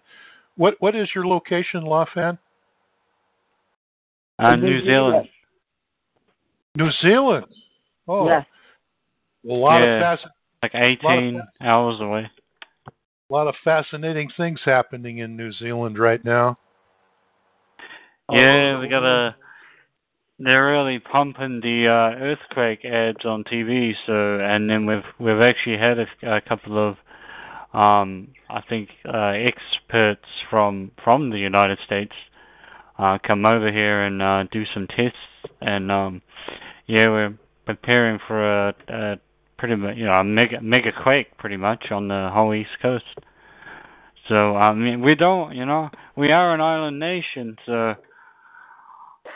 What 0.57 0.73
what 0.79 0.95
is 0.95 1.07
your 1.13 1.27
location, 1.27 1.83
Lafan? 1.83 2.37
Uh, 4.43 4.53
In 4.53 4.61
New 4.61 4.81
Zealand. 4.83 5.29
New 6.75 6.89
Zealand. 7.03 7.45
Oh, 8.07 8.27
Yes. 8.27 8.45
a 9.47 9.53
lot 9.53 9.83
Yeah. 9.83 10.11
of 10.13 10.19
fasc- 10.19 10.31
Like 10.63 10.71
18 10.73 11.41
hours 11.61 12.01
away. 12.01 12.29
a 12.89 13.33
lot 13.33 13.47
of 13.47 13.55
fascinating 13.63 14.29
things 14.37 14.59
happening 14.65 15.19
in 15.19 15.37
New 15.37 15.51
Zealand 15.53 15.99
right 15.99 16.23
now. 16.25 16.57
Yeah, 18.31 18.79
we 18.79 18.87
got 18.87 19.03
a. 19.03 19.35
They're 20.39 20.71
really 20.71 20.99
pumping 20.99 21.61
the 21.61 21.87
uh, 21.87 22.19
earthquake 22.19 22.83
ads 22.85 23.23
on 23.25 23.43
TV. 23.43 23.93
So, 24.05 24.39
and 24.43 24.69
then 24.69 24.85
we've 24.85 25.03
we've 25.19 25.41
actually 25.41 25.77
had 25.77 25.99
a, 25.99 26.37
a 26.37 26.41
couple 26.41 26.77
of, 26.77 26.95
um, 27.73 28.29
I 28.49 28.61
think, 28.67 28.89
uh, 29.07 29.33
experts 29.33 30.25
from 30.49 30.91
from 31.03 31.29
the 31.29 31.37
United 31.37 31.77
States 31.85 32.13
uh, 32.97 33.17
come 33.25 33.45
over 33.45 33.71
here 33.71 34.03
and 34.03 34.21
uh, 34.21 34.43
do 34.51 34.63
some 34.73 34.87
tests. 34.87 35.17
And 35.61 35.91
um, 35.91 36.21
yeah, 36.87 37.07
we're 37.07 37.37
preparing 37.65 38.19
for 38.27 38.69
a, 38.69 38.75
a 38.89 39.15
pretty 39.57 39.75
much 39.75 39.97
you 39.97 40.05
know 40.05 40.13
a 40.13 40.23
mega 40.23 40.61
mega 40.61 40.91
quake 41.03 41.37
pretty 41.37 41.57
much 41.57 41.85
on 41.91 42.07
the 42.07 42.29
whole 42.33 42.53
East 42.53 42.81
Coast. 42.81 43.05
So 44.29 44.55
I 44.55 44.73
mean, 44.73 45.01
we 45.01 45.15
don't, 45.15 45.55
you 45.55 45.65
know, 45.65 45.89
we 46.15 46.31
are 46.31 46.53
an 46.53 46.61
island 46.61 46.99
nation, 46.99 47.57
so 47.65 47.95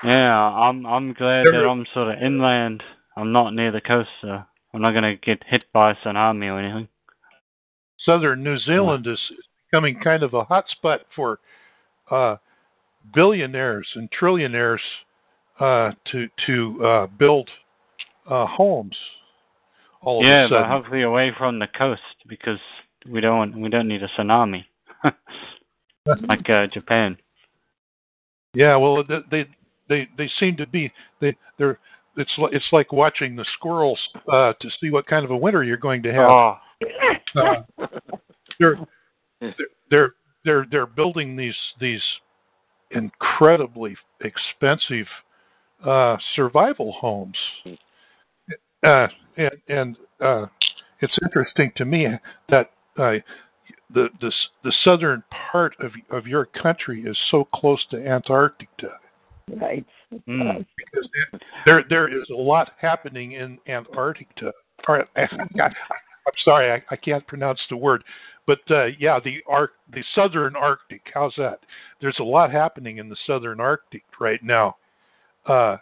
yeah, 0.04 0.34
I'm 0.34 0.86
I'm 0.86 1.14
glad 1.14 1.46
that 1.46 1.68
I'm 1.68 1.86
sort 1.94 2.14
of 2.16 2.22
inland. 2.22 2.84
I'm 3.16 3.32
not 3.32 3.54
near 3.54 3.72
the 3.72 3.82
coast, 3.82 4.10
so 4.22 4.44
I'm 4.74 4.82
not 4.82 4.94
gonna 4.94 5.16
get 5.16 5.44
hit 5.48 5.66
by 5.74 5.92
a 5.92 5.96
tsunami 5.96 6.46
or 6.46 6.60
anything. 6.60 6.88
Southern 8.06 8.44
New 8.44 8.58
Zealand 8.60 9.08
is 9.08 9.20
becoming 9.66 10.00
kind 10.04 10.24
of 10.24 10.34
a 10.34 10.46
hotspot 10.46 11.00
for 11.16 11.40
uh, 12.12 12.38
billionaires 13.14 13.88
and 13.96 14.10
trillionaires 14.12 14.80
uh, 15.60 15.92
to 16.12 16.28
to 16.46 16.86
uh, 16.86 17.08
build 17.18 17.50
uh, 18.30 18.46
homes. 18.46 18.96
All 20.02 20.20
of 20.20 20.26
yeah, 20.28 20.48
but 20.50 20.68
hopefully 20.68 21.02
away 21.02 21.32
from 21.38 21.60
the 21.60 21.68
coast 21.78 22.02
because 22.28 22.60
we 23.10 23.20
don't 23.20 23.60
we 23.60 23.70
don't 23.70 23.88
need 23.88 24.04
a 24.04 24.08
tsunami 24.10 24.66
like 26.06 26.50
uh, 26.50 26.68
Japan. 26.72 27.18
Yeah, 28.54 28.76
well, 28.78 29.04
they 29.30 29.48
they 29.90 30.08
they, 30.18 30.30
seem 30.40 30.58
to 30.58 30.68
be 30.68 30.92
they 31.22 31.36
they're 31.58 31.80
it's 32.18 32.32
it's 32.52 32.66
like 32.72 32.92
watching 32.92 33.36
the 33.36 33.46
squirrels 33.54 34.00
uh, 34.32 34.54
to 34.60 34.70
see 34.82 34.90
what 34.90 35.06
kind 35.06 35.24
of 35.24 35.32
a 35.32 35.38
winter 35.38 35.64
you're 35.64 35.78
going 35.78 36.04
to 36.04 36.12
have. 36.12 36.30
Oh, 36.30 36.58
Uh, 37.36 37.56
they're 38.60 38.80
they're 39.92 40.14
they're 40.44 40.66
they're 40.72 40.86
building 40.88 41.36
these 41.36 41.56
these 41.80 42.02
incredibly 42.92 43.96
expensive 44.22 45.06
uh, 45.86 46.18
survival 46.36 46.94
homes, 46.94 47.38
uh, 48.86 49.08
and 49.38 49.52
and 49.68 49.98
uh, 50.20 50.46
it's 51.02 51.18
interesting 51.24 51.72
to 51.76 51.86
me 51.86 52.08
that 52.50 52.72
uh, 52.98 53.14
the 53.94 54.08
the 54.22 54.32
the 54.64 54.74
southern 54.84 55.24
part 55.52 55.76
of 55.80 55.92
of 56.10 56.26
your 56.26 56.46
country 56.46 57.04
is 57.04 57.18
so 57.30 57.48
close 57.54 57.84
to 57.92 57.98
Antarctica 58.08 59.00
Right. 59.50 59.86
mm. 60.12 60.66
because 60.78 61.10
there 61.66 61.84
there 61.90 62.08
is 62.08 62.26
a 62.30 62.36
lot 62.36 62.72
happening 62.80 63.34
in 63.34 63.58
Antarctica. 63.68 64.52
Or, 64.88 65.06
I'm 65.16 66.34
sorry, 66.44 66.72
I, 66.72 66.84
I 66.94 66.98
can't 66.98 67.26
pronounce 67.28 67.60
the 67.70 67.78
word, 67.78 68.04
but 68.46 68.60
uh, 68.70 68.88
yeah, 69.00 69.20
the 69.24 69.38
arc, 69.48 69.72
the 69.92 70.04
southern 70.14 70.56
Arctic. 70.56 71.02
How's 71.14 71.34
that? 71.38 71.60
There's 72.02 72.18
a 72.20 72.24
lot 72.24 72.52
happening 72.52 72.98
in 72.98 73.10
the 73.10 73.18
southern 73.26 73.60
Arctic 73.60 74.04
right 74.20 74.44
now. 74.44 74.76
Uh, 75.46 75.78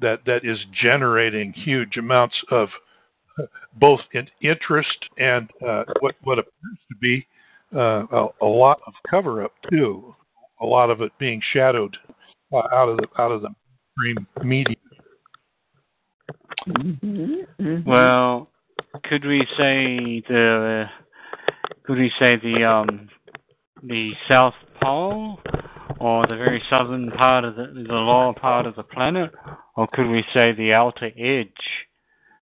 that 0.00 0.20
that 0.26 0.44
is 0.44 0.58
generating 0.82 1.52
huge 1.52 1.96
amounts 1.96 2.34
of 2.50 2.68
uh, 3.38 3.44
both 3.74 4.00
in 4.12 4.26
interest 4.42 5.06
and 5.18 5.50
uh, 5.66 5.84
what 6.00 6.14
what 6.22 6.38
appears 6.38 6.78
to 6.88 6.96
be 7.00 7.26
uh, 7.74 8.04
a, 8.10 8.28
a 8.42 8.46
lot 8.46 8.80
of 8.86 8.94
cover 9.08 9.44
up 9.44 9.52
too. 9.70 10.14
A 10.62 10.66
lot 10.66 10.90
of 10.90 11.00
it 11.00 11.12
being 11.18 11.40
shadowed 11.52 11.96
out 12.52 12.88
of 12.88 12.96
the 12.98 13.06
out 13.18 13.32
of 13.32 13.42
the 13.42 13.50
mainstream 13.96 14.26
media. 14.42 14.76
Mhm, 16.66 17.46
mhm. 17.58 17.86
Well, 17.86 18.48
could 19.04 19.24
we 19.24 19.40
say 19.56 20.22
the 20.28 20.86
could 21.84 21.98
we 21.98 22.12
say 22.20 22.36
the 22.36 22.64
um 22.64 23.08
the 23.82 24.12
South 24.30 24.54
Pole 24.82 25.40
or 25.98 26.26
the 26.26 26.36
very 26.36 26.62
southern 26.70 27.10
part 27.10 27.44
of 27.44 27.56
the 27.56 27.66
the 27.66 27.94
lower 27.94 28.34
part 28.34 28.66
of 28.66 28.74
the 28.76 28.82
planet, 28.82 29.30
or 29.76 29.86
could 29.92 30.08
we 30.08 30.24
say 30.34 30.52
the 30.52 30.72
outer 30.72 31.10
edge? 31.16 31.86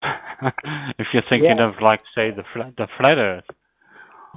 if 0.98 1.06
you're 1.12 1.22
thinking 1.30 1.58
Yeah. 1.58 1.68
of 1.68 1.80
like 1.80 2.00
say 2.14 2.30
the 2.30 2.44
flat 2.52 2.76
the 2.76 2.88
flat 2.98 3.18
Earth, 3.18 3.44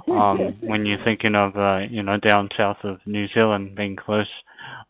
um, 0.06 0.56
when 0.60 0.86
you're 0.86 1.02
thinking 1.04 1.34
of 1.34 1.56
uh, 1.56 1.78
you 1.90 2.02
know 2.02 2.16
down 2.18 2.48
south 2.56 2.78
of 2.84 2.98
New 3.06 3.26
Zealand 3.34 3.76
being 3.76 3.96
close, 3.96 4.26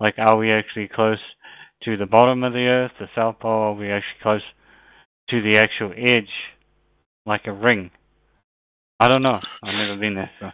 like 0.01 0.15
are 0.19 0.37
we 0.37 0.53
actually 0.53 0.89
close 0.89 1.19
to 1.85 1.97
the 1.97 2.07
bottom 2.07 2.45
of 2.45 2.53
the 2.53 2.67
Earth, 2.67 2.93
the 2.99 3.09
South 3.15 3.39
Pole? 3.41 3.51
Are 3.51 3.75
we 3.75 3.91
actually 3.91 4.23
close 4.23 4.43
to 5.31 5.43
the 5.43 5.59
actual 5.59 5.93
edge, 5.97 6.31
like 7.27 7.47
a 7.47 7.53
ring? 7.53 7.91
I 9.01 9.09
don't 9.09 9.23
know. 9.23 9.41
I've 9.63 9.75
never 9.75 9.97
been 9.97 10.15
there, 10.17 10.31
so 10.41 10.51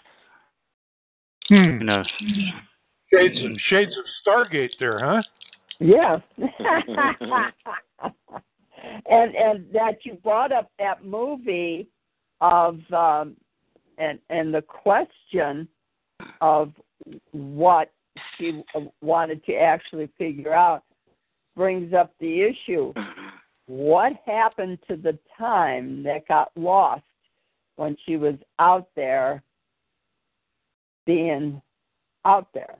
Hmm. 1.48 1.78
who 1.78 1.84
knows? 1.84 2.06
Shades 3.12 3.44
of, 3.44 3.50
shades 3.68 3.94
of 3.96 4.04
Stargate 4.26 4.72
there, 4.80 4.98
huh? 4.98 5.22
Yeah. 5.78 6.18
and 9.10 9.34
and 9.34 9.66
that 9.72 10.04
you 10.04 10.14
brought 10.14 10.52
up 10.52 10.70
that 10.78 11.04
movie 11.04 11.88
of 12.40 12.80
um 12.92 13.36
and 13.98 14.18
and 14.30 14.54
the 14.54 14.62
question 14.62 15.68
of 16.40 16.72
what 17.32 17.90
she 18.36 18.62
wanted 19.00 19.44
to 19.44 19.54
actually 19.54 20.08
figure 20.16 20.54
out 20.54 20.84
brings 21.56 21.92
up 21.92 22.12
the 22.20 22.42
issue. 22.42 22.92
What 23.66 24.12
happened 24.26 24.78
to 24.88 24.96
the 24.96 25.18
time 25.38 26.02
that 26.02 26.28
got 26.28 26.50
lost 26.56 27.02
when 27.76 27.96
she 28.04 28.16
was 28.16 28.34
out 28.58 28.88
there 28.94 29.42
being 31.06 31.60
out 32.24 32.48
there? 32.54 32.76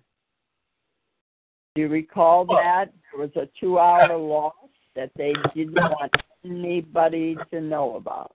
Do 1.75 1.83
you 1.83 1.89
recall 1.89 2.45
that? 2.47 2.93
There 3.11 3.21
was 3.21 3.35
a 3.37 3.49
two 3.59 3.79
hour 3.79 4.17
loss 4.17 4.55
that 4.95 5.11
they 5.17 5.35
didn't 5.55 5.75
want 5.75 6.15
anybody 6.45 7.37
to 7.51 7.61
know 7.61 7.97
about. 7.97 8.33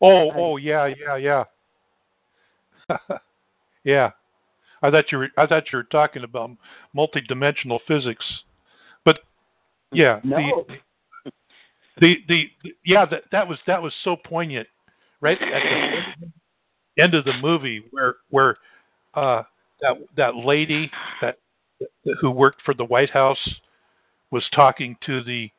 Oh, 0.00 0.28
uh, 0.28 0.32
oh, 0.36 0.56
yeah, 0.58 0.86
yeah, 0.86 1.16
yeah. 1.16 1.44
yeah. 3.84 4.10
I 4.82 4.90
thought 4.90 5.10
you 5.10 5.18
were 5.18 5.28
I 5.38 5.46
thought 5.46 5.72
you 5.72 5.78
were 5.78 5.84
talking 5.84 6.24
about 6.24 6.50
multidimensional 6.96 7.78
physics. 7.86 8.24
But 9.04 9.20
yeah, 9.92 10.20
no 10.22 10.66
the, 12.00 12.16
the 12.28 12.44
the 12.62 12.72
yeah, 12.84 13.06
that 13.06 13.24
that 13.32 13.48
was 13.48 13.58
that 13.66 13.82
was 13.82 13.92
so 14.02 14.16
poignant 14.16 14.68
right 15.20 15.40
at 15.40 15.62
the 16.96 17.02
end 17.02 17.14
of 17.14 17.24
the 17.24 17.32
movie 17.40 17.82
where 17.90 18.16
where 18.30 18.56
uh 19.14 19.42
that 19.80 19.96
that 20.16 20.36
lady 20.36 20.90
that 21.20 21.38
who 22.20 22.30
worked 22.30 22.62
for 22.62 22.74
the 22.74 22.84
White 22.84 23.10
House 23.10 23.38
was 24.30 24.44
talking 24.54 24.96
to 25.06 25.22
the 25.22 25.50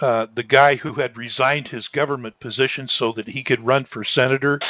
uh, 0.00 0.26
the 0.36 0.44
guy 0.44 0.76
who 0.76 0.94
had 0.94 1.16
resigned 1.16 1.66
his 1.68 1.86
government 1.88 2.38
position 2.40 2.88
so 2.98 3.12
that 3.16 3.28
he 3.28 3.42
could 3.42 3.66
run 3.66 3.84
for 3.92 4.04
senator. 4.04 4.60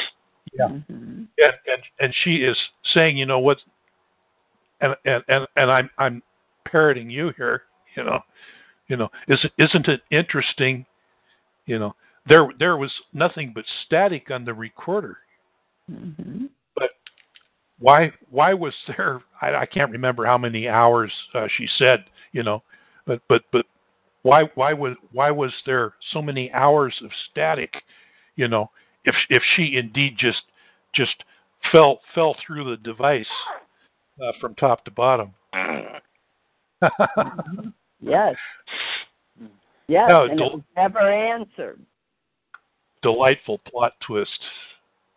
Yeah, 0.53 0.69
Mhm. 0.69 1.29
and 1.39 1.55
and 1.67 1.83
and 2.01 2.15
she 2.23 2.37
is 2.37 2.57
saying, 2.93 3.17
you 3.17 3.27
know 3.27 3.39
what, 3.39 3.59
and 4.81 4.95
and 5.05 5.23
and, 5.29 5.47
and 5.57 5.71
I'm 5.71 5.91
I'm 5.99 6.23
parroting 6.65 7.11
you 7.11 7.33
here, 7.37 7.65
you 7.97 8.05
know, 8.05 8.21
you 8.89 8.97
know, 8.97 9.11
is 9.29 9.45
isn't 9.59 9.89
it 9.89 10.03
interesting, 10.11 10.87
you 11.67 11.79
know, 11.79 11.95
there 12.27 12.49
there 12.59 12.77
was 12.77 12.93
nothing 13.13 13.53
but 13.55 13.65
static 13.85 14.31
on 14.31 14.45
the 14.45 14.55
recorder, 14.55 15.19
Mhm. 15.91 16.49
but 16.75 16.91
why 17.79 18.13
why 18.31 18.55
was 18.55 18.75
there? 18.97 19.21
I, 19.41 19.55
I 19.55 19.67
can't 19.67 19.91
remember 19.91 20.25
how 20.27 20.39
many 20.39 20.69
hours 20.69 21.13
uh, 21.35 21.49
she 21.57 21.67
said, 21.79 22.05
you 22.33 22.43
know, 22.43 22.63
but 23.07 23.21
but 23.29 23.43
but 23.53 23.67
why 24.23 24.45
why 24.55 24.73
was 24.73 24.97
why 25.13 25.31
was 25.31 25.53
there 25.65 25.95
so 26.13 26.21
many 26.21 26.53
hours 26.53 26.95
of 27.03 27.11
static 27.31 27.73
you 28.37 28.49
know 28.49 28.71
if 29.05 29.15
if 29.31 29.43
she 29.57 29.77
indeed 29.77 30.17
just 30.19 30.43
just 30.95 31.15
fell 31.73 32.01
fell 32.15 32.37
through 32.47 32.71
the 32.71 32.77
device 32.83 33.27
uh, 34.23 34.33
from 34.41 34.55
top 34.55 34.85
to 34.85 34.91
bottom. 34.91 35.35
Yes. 38.01 38.37
Yes 39.89 40.07
No, 40.09 40.25
and 40.25 40.39
del- 40.39 40.47
it 40.47 40.55
was 40.55 40.63
never 40.77 41.01
answered. 41.01 41.81
Delightful 43.03 43.59
plot 43.59 43.95
twist. 44.07 44.39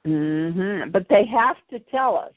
Hmm 0.06 0.90
But 0.92 1.06
they 1.10 1.26
have 1.26 1.58
to 1.70 1.80
tell 1.92 2.18
us. 2.18 2.34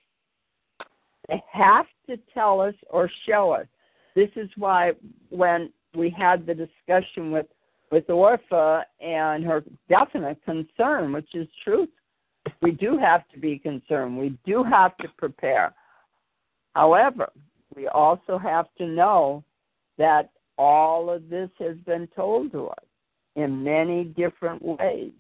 They 1.29 1.43
have 1.51 1.87
to 2.09 2.19
tell 2.35 2.61
us 2.61 2.75
or 2.91 3.11
show 3.27 3.53
us. 3.53 3.67
This 4.15 4.29
is 4.37 4.51
why 4.57 4.93
when 5.31 5.73
we 5.95 6.11
had 6.11 6.45
the 6.45 6.55
discussion 6.55 7.31
with 7.31 7.47
with 7.91 8.07
Orpha 8.09 8.85
and 9.01 9.45
her 9.45 9.65
definite 9.89 10.39
concern, 10.45 11.13
which 11.13 11.35
is 11.35 11.49
truth, 11.63 11.89
we 12.61 12.73
do 12.73 12.99
have 12.99 13.27
to 13.33 13.39
be 13.39 13.59
concerned. 13.59 14.19
We 14.19 14.37
do 14.45 14.63
have 14.63 14.97
to 14.99 15.09
prepare. 15.17 15.75
However, 16.75 17.31
we 17.75 17.89
also 17.89 18.39
have 18.39 18.67
to 18.79 18.87
know 18.87 19.45
that 19.99 20.31
all 20.59 21.11
of 21.11 21.29
this 21.29 21.51
has 21.59 21.77
been 21.79 22.09
told 22.15 22.53
to 22.53 22.69
us 22.69 22.85
in 23.37 23.65
many 23.65 24.05
different 24.05 24.63
ways. 24.63 25.13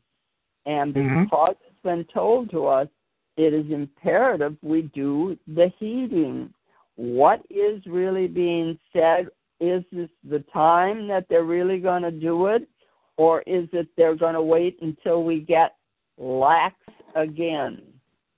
And 0.66 0.94
Mhm. 0.94 1.24
because 1.24 1.56
it's 1.66 1.82
been 1.82 2.04
told 2.04 2.50
to 2.50 2.66
us, 2.66 2.88
it 3.36 3.52
is 3.52 3.70
imperative 3.70 4.56
we 4.62 4.82
do 4.82 5.36
the 5.46 5.68
heeding. 5.78 6.52
What 6.96 7.44
is 7.50 7.84
really 7.86 8.28
being 8.28 8.78
said? 8.92 9.28
Is 9.70 9.84
this 9.92 10.10
the 10.28 10.44
time 10.52 11.08
that 11.08 11.26
they're 11.28 11.44
really 11.44 11.78
going 11.78 12.02
to 12.02 12.10
do 12.10 12.46
it? 12.46 12.68
Or 13.16 13.42
is 13.42 13.68
it 13.72 13.88
they're 13.96 14.16
going 14.16 14.34
to 14.34 14.42
wait 14.42 14.78
until 14.82 15.22
we 15.22 15.40
get 15.40 15.76
lax 16.18 16.74
again? 17.14 17.80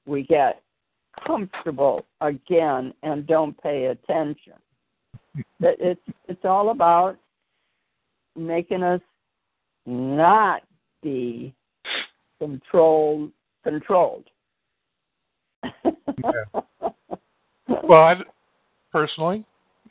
We 0.06 0.22
get 0.22 0.62
comfortable 1.26 2.04
again 2.20 2.92
and 3.02 3.26
don't 3.26 3.60
pay 3.62 3.86
attention. 3.86 4.52
It's, 5.60 6.00
it's 6.28 6.44
all 6.44 6.70
about 6.70 7.16
making 8.36 8.82
us 8.82 9.00
not 9.86 10.62
be 11.02 11.54
controlled 12.38 13.30
controlled. 13.64 14.24
well 17.82 18.02
I, 18.02 18.16
personally 18.92 19.44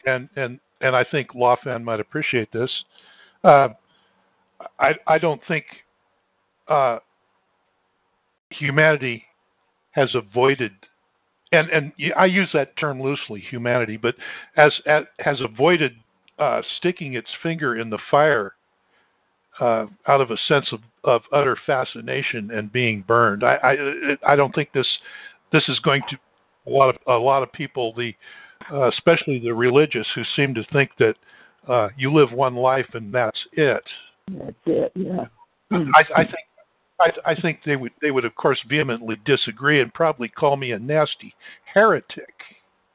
and 0.06 0.30
and 0.36 0.60
and 0.81 0.95
I 0.95 1.03
think 1.03 1.31
Lawfan 1.31 1.84
might 1.84 1.99
appreciate 1.99 2.52
this 2.52 2.72
uh, 3.43 3.69
I 4.80 4.93
I 5.07 5.18
don't 5.18 5.41
think 5.47 5.65
uh, 6.68 6.99
humanity 8.49 9.23
has 9.91 10.14
avoided 10.15 10.72
and 11.52 11.69
and 11.69 11.91
I 12.18 12.26
use 12.26 12.49
that 12.53 12.76
term 12.77 13.02
loosely 13.02 13.39
humanity 13.39 13.97
but 13.97 14.15
as, 14.57 14.73
as 14.85 15.03
has 15.19 15.41
avoided 15.41 15.93
uh, 16.39 16.61
sticking 16.77 17.14
its 17.14 17.30
finger 17.41 17.77
in 17.77 17.89
the 17.89 17.99
fire 18.11 18.53
uh, 19.60 19.85
out 20.07 20.22
of 20.22 20.31
a 20.31 20.38
sense 20.47 20.68
of, 20.72 20.80
of 21.03 21.22
utter 21.31 21.57
fascination 21.65 22.52
and 22.52 22.72
being 22.72 23.03
burned. 23.07 23.43
I, 23.43 23.56
I 24.26 24.34
I 24.34 24.35
don't 24.35 24.53
think 24.53 24.73
this 24.73 24.88
this 25.52 25.64
is 25.69 25.80
going 25.80 26.02
to 26.10 26.18
a 26.68 26.69
lot 26.69 26.89
of 26.89 26.95
a 27.07 27.18
lot 27.18 27.43
of 27.43 27.52
people 27.53 27.93
the 27.95 28.14
uh, 28.72 28.90
especially 28.90 29.40
the 29.40 29.53
religious 29.53 30.07
who 30.15 30.23
seem 30.36 30.53
to 30.53 30.64
think 30.72 30.91
that 30.99 31.15
uh, 31.68 31.90
you 31.98 32.14
live 32.14 32.32
one 32.32 32.56
life 32.56 32.88
and 32.94 33.14
that's 33.14 33.40
it. 33.53 33.84
That's 34.32 34.56
it. 34.65 34.91
Yeah. 34.95 35.26
I, 35.72 36.03
I 36.15 36.23
think 36.23 36.36
I, 36.99 37.32
I 37.32 37.41
think 37.41 37.60
they 37.65 37.76
would 37.76 37.91
they 38.02 38.11
would 38.11 38.26
of 38.26 38.36
course 38.36 38.60
vehemently 38.69 39.18
disagree 39.26 39.82
and 39.82 39.94
probably 39.94 40.30
call 40.30 40.57
me 40.57 40.72
a 40.72 40.80
nasty 40.80 41.34
heretic. 41.73 42.34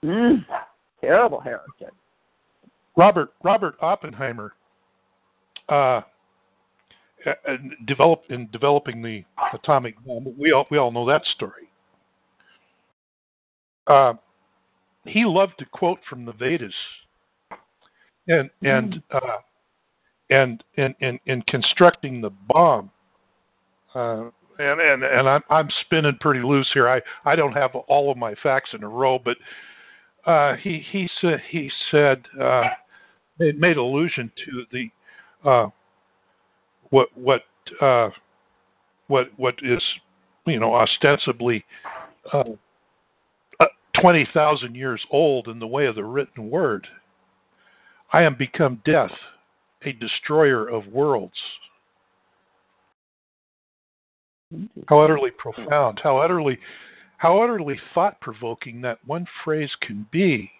Mm, 0.05 0.45
terrible 1.01 1.41
heretic. 1.41 1.95
Robert 2.97 3.33
Robert 3.43 3.75
Oppenheimer 3.81 4.55
uh, 5.69 6.01
uh, 7.27 7.57
developed 7.87 8.31
in 8.31 8.49
developing 8.51 9.03
the 9.03 9.25
atomic 9.53 9.95
bomb. 10.05 10.35
We 10.39 10.53
all 10.53 10.67
we 10.71 10.79
all 10.79 10.91
know 10.91 11.07
that 11.07 11.25
story. 11.35 11.69
Uh, 13.87 14.15
he 15.05 15.25
loved 15.25 15.55
to 15.59 15.65
quote 15.67 15.99
from 16.09 16.25
the 16.25 16.33
Vedas, 16.33 16.75
and 18.29 18.51
and 18.63 19.03
uh, 19.11 19.39
and 20.31 20.63
in, 20.77 20.95
in 21.01 21.19
in 21.27 21.43
constructing 21.43 22.21
the 22.21 22.31
bomb. 22.31 22.91
Uh, 23.95 24.31
and 24.59 24.81
and 24.81 25.03
and 25.03 25.29
I'm 25.29 25.43
I'm 25.49 25.69
spinning 25.83 26.19
pretty 26.21 26.41
loose 26.41 26.69
here. 26.73 26.89
I 26.89 27.01
I 27.25 27.35
don't 27.35 27.55
have 27.55 27.75
all 27.75 28.11
of 28.11 28.17
my 28.17 28.35
facts 28.43 28.71
in 28.75 28.83
a 28.83 28.89
row, 28.89 29.19
but 29.19 29.37
uh, 30.27 30.57
he 30.57 30.85
he 30.91 31.09
said 31.21 31.41
he 31.49 31.71
said 31.91 32.23
uh, 32.41 32.65
made, 33.39 33.59
made 33.59 33.77
allusion 33.79 34.31
to 34.45 34.65
the 34.71 35.49
uh, 35.49 35.67
what 36.91 37.09
what 37.15 37.43
uh, 37.81 38.11
what 39.09 39.29
what 39.37 39.55
is 39.63 39.83
you 40.47 40.61
know 40.61 40.75
ostensibly 40.75 41.65
uh, 44.01 44.09
uh, 44.09 44.13
twenty 44.13 44.29
thousand 44.35 44.75
years 44.75 45.03
old 45.11 45.49
in 45.49 45.59
the 45.59 45.67
way 45.67 45.87
of 45.87 45.95
the 45.95 46.05
written 46.05 46.51
word. 46.51 46.87
I 48.13 48.23
am 48.23 48.37
become 48.37 48.83
death, 48.85 49.13
a 49.85 49.93
destroyer 49.93 50.69
of 50.69 50.87
worlds. 50.87 51.35
How 54.89 55.01
utterly 55.01 55.31
profound, 55.31 56.01
how 56.03 56.19
utterly 56.19 56.59
how 57.19 57.43
utterly 57.43 57.79
thought 57.95 58.21
provoking 58.21 58.81
that 58.81 58.99
one 59.07 59.27
phrase 59.45 59.71
can 59.81 60.07
be. 60.11 60.51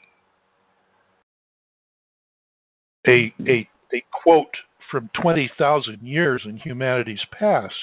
A 3.09 3.35
a 3.49 3.69
a 3.95 4.05
quote 4.23 4.55
from 4.91 5.11
twenty 5.21 5.51
thousand 5.59 6.01
years 6.03 6.43
in 6.45 6.57
humanity's 6.57 7.25
past. 7.33 7.75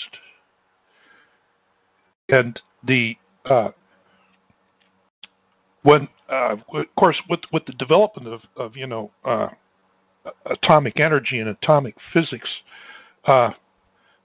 And 2.30 2.60
the 2.86 3.16
uh, 3.50 3.70
when 5.84 6.08
uh, 6.32 6.56
of 6.74 6.86
course 6.98 7.18
with 7.30 7.42
with 7.52 7.66
the 7.66 7.74
development 7.74 8.28
of, 8.28 8.42
of 8.56 8.76
you 8.76 8.88
know 8.88 9.12
uh, 9.26 9.48
atomic 10.46 11.00
energy 11.00 11.40
and 11.40 11.50
atomic 11.50 11.96
physics, 12.14 12.50
uh, 13.28 13.50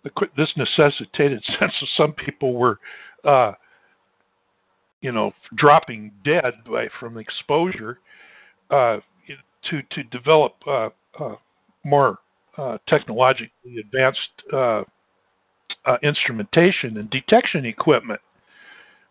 the, 0.05 0.11
this 0.37 0.49
necessitated 0.57 1.43
since 1.61 1.73
some 1.97 2.13
people 2.13 2.55
were 2.55 2.79
uh, 3.25 3.53
you 5.01 5.11
know, 5.11 5.33
dropping 5.57 6.13
dead 6.25 6.55
by 6.71 6.89
from 7.01 7.19
exposure, 7.19 7.99
uh, 8.71 8.99
to 9.71 9.83
to 9.91 10.03
develop 10.05 10.55
uh, 10.67 10.89
more 11.85 12.19
technologically 12.89 13.79
advanced 13.79 14.19
instrumentation 16.03 16.97
and 16.97 17.11
detection 17.11 17.65
equipment, 17.65 18.21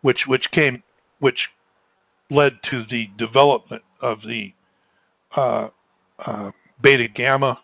which 0.01 0.19
which 0.27 0.45
came 0.51 0.81
which 1.19 1.39
led 2.31 2.53
to 2.71 2.83
the 2.89 3.07
development 3.17 3.83
of 4.01 4.19
the 4.21 4.53
uh, 5.35 5.67
uh, 6.25 6.51
beta 6.81 7.07
gamma 7.13 7.59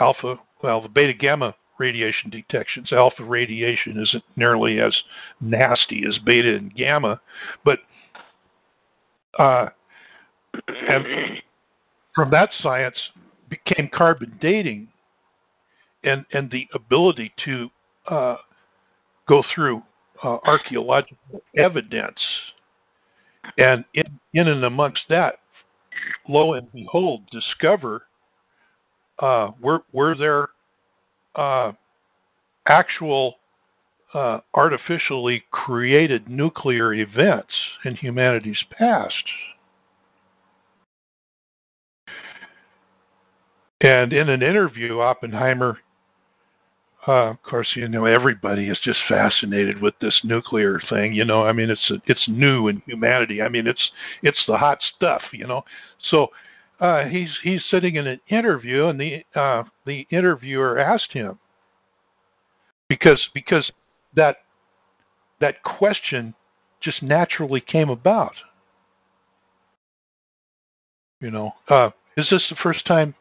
alpha 0.00 0.36
well 0.62 0.80
the 0.80 0.88
beta 0.88 1.12
gamma 1.12 1.54
radiation 1.78 2.28
detections. 2.28 2.92
Alpha 2.92 3.24
radiation 3.24 3.98
isn't 4.02 4.24
nearly 4.36 4.80
as 4.80 4.94
nasty 5.40 6.04
as 6.06 6.18
beta 6.24 6.56
and 6.56 6.74
gamma 6.74 7.20
but 7.64 7.78
uh, 9.38 9.68
from 12.14 12.30
that 12.30 12.50
science 12.62 12.96
became 13.48 13.88
carbon 13.94 14.36
dating 14.40 14.88
and 16.04 16.24
and 16.32 16.50
the 16.50 16.66
ability 16.74 17.32
to 17.44 17.68
uh, 18.08 18.36
go 19.28 19.42
through 19.54 19.82
uh, 20.22 20.38
archaeological 20.44 21.42
evidence 21.56 22.18
and 23.58 23.84
in, 23.94 24.04
in 24.34 24.48
and 24.48 24.64
amongst 24.64 25.02
that 25.08 25.34
lo 26.28 26.54
and 26.54 26.70
behold 26.72 27.22
discover 27.30 28.02
uh, 29.20 29.50
were 29.60 29.82
were 29.92 30.16
there 30.16 30.48
uh, 31.36 31.72
actual 32.66 33.36
uh, 34.14 34.40
artificially 34.54 35.44
created 35.50 36.28
nuclear 36.28 36.94
events 36.94 37.52
in 37.84 37.94
humanity's 37.96 38.62
past. 38.76 39.14
And 43.82 44.12
in 44.12 44.28
an 44.28 44.42
interview, 44.42 45.00
Oppenheimer, 45.00 45.78
uh, 47.08 47.30
of 47.30 47.42
course, 47.42 47.68
you 47.74 47.88
know 47.88 48.04
everybody 48.04 48.68
is 48.68 48.78
just 48.84 48.98
fascinated 49.08 49.80
with 49.80 49.94
this 50.00 50.18
nuclear 50.22 50.80
thing. 50.90 51.14
You 51.14 51.24
know, 51.24 51.44
I 51.44 51.52
mean, 51.52 51.70
it's 51.70 51.92
it's 52.06 52.28
new 52.28 52.68
in 52.68 52.82
humanity. 52.86 53.40
I 53.40 53.48
mean, 53.48 53.66
it's 53.66 53.90
it's 54.22 54.42
the 54.46 54.56
hot 54.56 54.78
stuff. 54.96 55.22
You 55.32 55.46
know, 55.46 55.62
so 56.10 56.28
uh, 56.80 57.04
he's 57.04 57.30
he's 57.42 57.62
sitting 57.70 57.96
in 57.96 58.06
an 58.06 58.20
interview, 58.28 58.86
and 58.86 59.00
the 59.00 59.24
uh, 59.34 59.64
the 59.86 60.06
interviewer 60.10 60.78
asked 60.78 61.12
him 61.12 61.38
because 62.88 63.20
because 63.34 63.70
that 64.14 64.36
that 65.40 65.62
question 65.62 66.34
just 66.82 67.02
naturally 67.02 67.60
came 67.60 67.88
about. 67.88 68.34
You 71.20 71.30
know, 71.30 71.52
uh, 71.68 71.90
is 72.16 72.28
this 72.30 72.42
the 72.50 72.56
first 72.62 72.86
time 72.86 73.14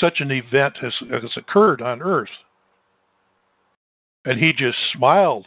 such 0.00 0.20
an 0.20 0.30
event 0.30 0.74
has, 0.80 0.92
has 1.10 1.30
occurred 1.36 1.82
on 1.82 2.02
Earth. 2.02 2.28
And 4.24 4.38
he 4.38 4.52
just 4.52 4.78
smiled. 4.96 5.46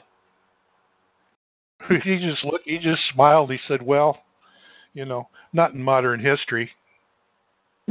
he 2.03 2.19
just 2.19 2.43
looked. 2.43 2.65
He 2.65 2.77
just 2.77 3.01
smiled. 3.13 3.51
He 3.51 3.59
said, 3.67 3.81
"Well, 3.81 4.17
you 4.93 5.05
know, 5.05 5.29
not 5.53 5.73
in 5.73 5.81
modern 5.81 6.19
history." 6.19 6.71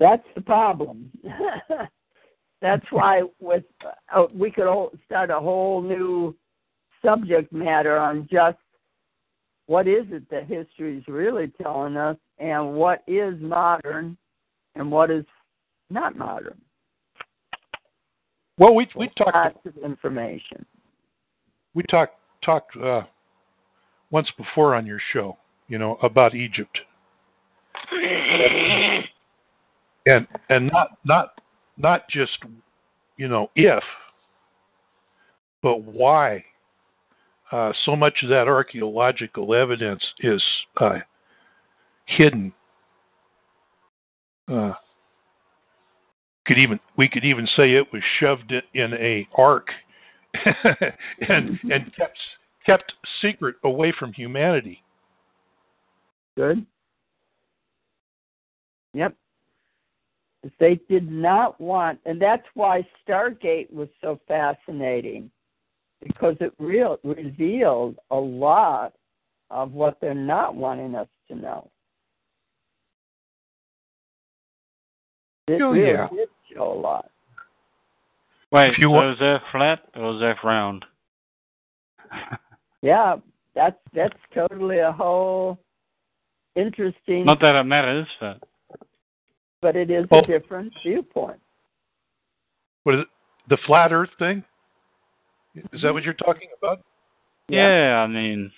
That's 0.00 0.26
the 0.34 0.40
problem. 0.44 1.10
That's 2.62 2.84
why 2.90 3.22
with 3.38 3.64
uh, 4.14 4.24
we 4.34 4.50
could 4.50 4.66
all 4.66 4.90
start 5.06 5.30
a 5.30 5.38
whole 5.38 5.82
new 5.82 6.34
subject 7.04 7.52
matter 7.52 7.96
on 7.98 8.26
just 8.30 8.58
what 9.70 9.86
is 9.86 10.04
it 10.10 10.28
that 10.30 10.46
history 10.46 10.98
is 10.98 11.04
really 11.06 11.46
telling 11.62 11.96
us 11.96 12.16
and 12.40 12.74
what 12.74 13.04
is 13.06 13.40
modern 13.40 14.16
and 14.74 14.90
what 14.90 15.12
is 15.12 15.24
not 15.90 16.16
modern. 16.18 16.60
Well, 18.58 18.74
we 18.74 18.88
we 18.96 19.08
talked 19.16 19.32
lots 19.32 19.58
of 19.64 19.76
information. 19.84 20.66
We 21.74 21.84
talked 21.84 22.16
talked 22.44 22.76
uh, 22.78 23.02
once 24.10 24.26
before 24.36 24.74
on 24.74 24.86
your 24.86 24.98
show, 25.12 25.36
you 25.68 25.78
know, 25.78 25.98
about 26.02 26.34
Egypt, 26.34 26.76
and 30.06 30.26
and 30.48 30.68
not 30.72 30.98
not 31.04 31.28
not 31.78 32.08
just 32.10 32.32
you 33.18 33.28
know 33.28 33.52
if, 33.54 33.84
but 35.62 35.84
why 35.84 36.44
uh, 37.52 37.72
so 37.84 37.96
much 37.96 38.14
of 38.22 38.28
that 38.28 38.46
archaeological 38.46 39.54
evidence 39.54 40.02
is 40.20 40.42
uh, 40.76 40.98
hidden. 42.06 42.52
Uh, 44.48 44.72
could 46.46 46.58
even 46.58 46.78
we 46.96 47.08
could 47.08 47.24
even 47.24 47.46
say 47.56 47.72
it 47.74 47.92
was 47.92 48.02
shoved 48.18 48.52
in 48.74 48.94
a 48.94 49.26
ark 49.36 49.68
and 51.28 51.58
and 51.70 51.92
kept 51.96 52.18
kept 52.64 52.92
secret 53.20 53.56
away 53.64 53.92
from 53.98 54.12
humanity. 54.12 54.82
Good. 56.36 56.64
Yep. 58.94 59.14
They 60.58 60.80
did 60.88 61.10
not 61.10 61.60
want, 61.60 62.00
and 62.06 62.20
that's 62.20 62.46
why 62.54 62.86
Stargate 63.06 63.70
was 63.70 63.88
so 64.00 64.18
fascinating 64.26 65.30
because 66.02 66.36
it 66.40 66.52
real, 66.58 66.98
revealed 67.04 67.96
a 68.10 68.16
lot 68.16 68.94
of 69.50 69.72
what 69.72 69.98
they're 70.00 70.14
not 70.14 70.54
wanting 70.54 70.94
us 70.94 71.08
to 71.28 71.34
know. 71.34 71.70
It 75.48 75.60
oh, 75.60 75.72
really 75.72 75.90
yeah. 75.90 76.08
did 76.08 76.28
show 76.54 76.72
a 76.72 76.80
lot. 76.80 77.10
Wait, 78.52 78.70
If 78.70 78.78
you 78.78 78.84
so 78.84 78.90
wa- 78.90 79.12
is 79.12 79.18
flat 79.52 79.80
or 79.94 80.14
is 80.14 80.22
Earth 80.22 80.38
round? 80.44 80.84
Yeah, 82.82 83.16
that's 83.54 83.76
that's 83.92 84.16
totally 84.34 84.78
a 84.78 84.90
whole 84.90 85.58
interesting, 86.56 87.26
Not 87.26 87.38
that 87.40 87.54
it 87.54 87.64
matters, 87.64 88.06
but 88.18 88.40
but 89.60 89.76
it 89.76 89.90
is 89.90 90.06
Oh. 90.10 90.20
a 90.20 90.26
different 90.26 90.72
viewpoint. 90.82 91.40
What 92.84 92.94
is 92.94 93.00
it? 93.02 93.08
The 93.50 93.58
flat 93.66 93.92
Earth 93.92 94.08
thing? 94.18 94.42
Is 95.54 95.82
that 95.82 95.92
what 95.92 96.02
you're 96.02 96.14
talking 96.14 96.48
about? 96.58 96.80
yeah, 97.48 98.04
I 98.04 98.06
mean, 98.06 98.52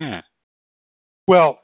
yeah. 0.00 0.20
Well, 1.26 1.60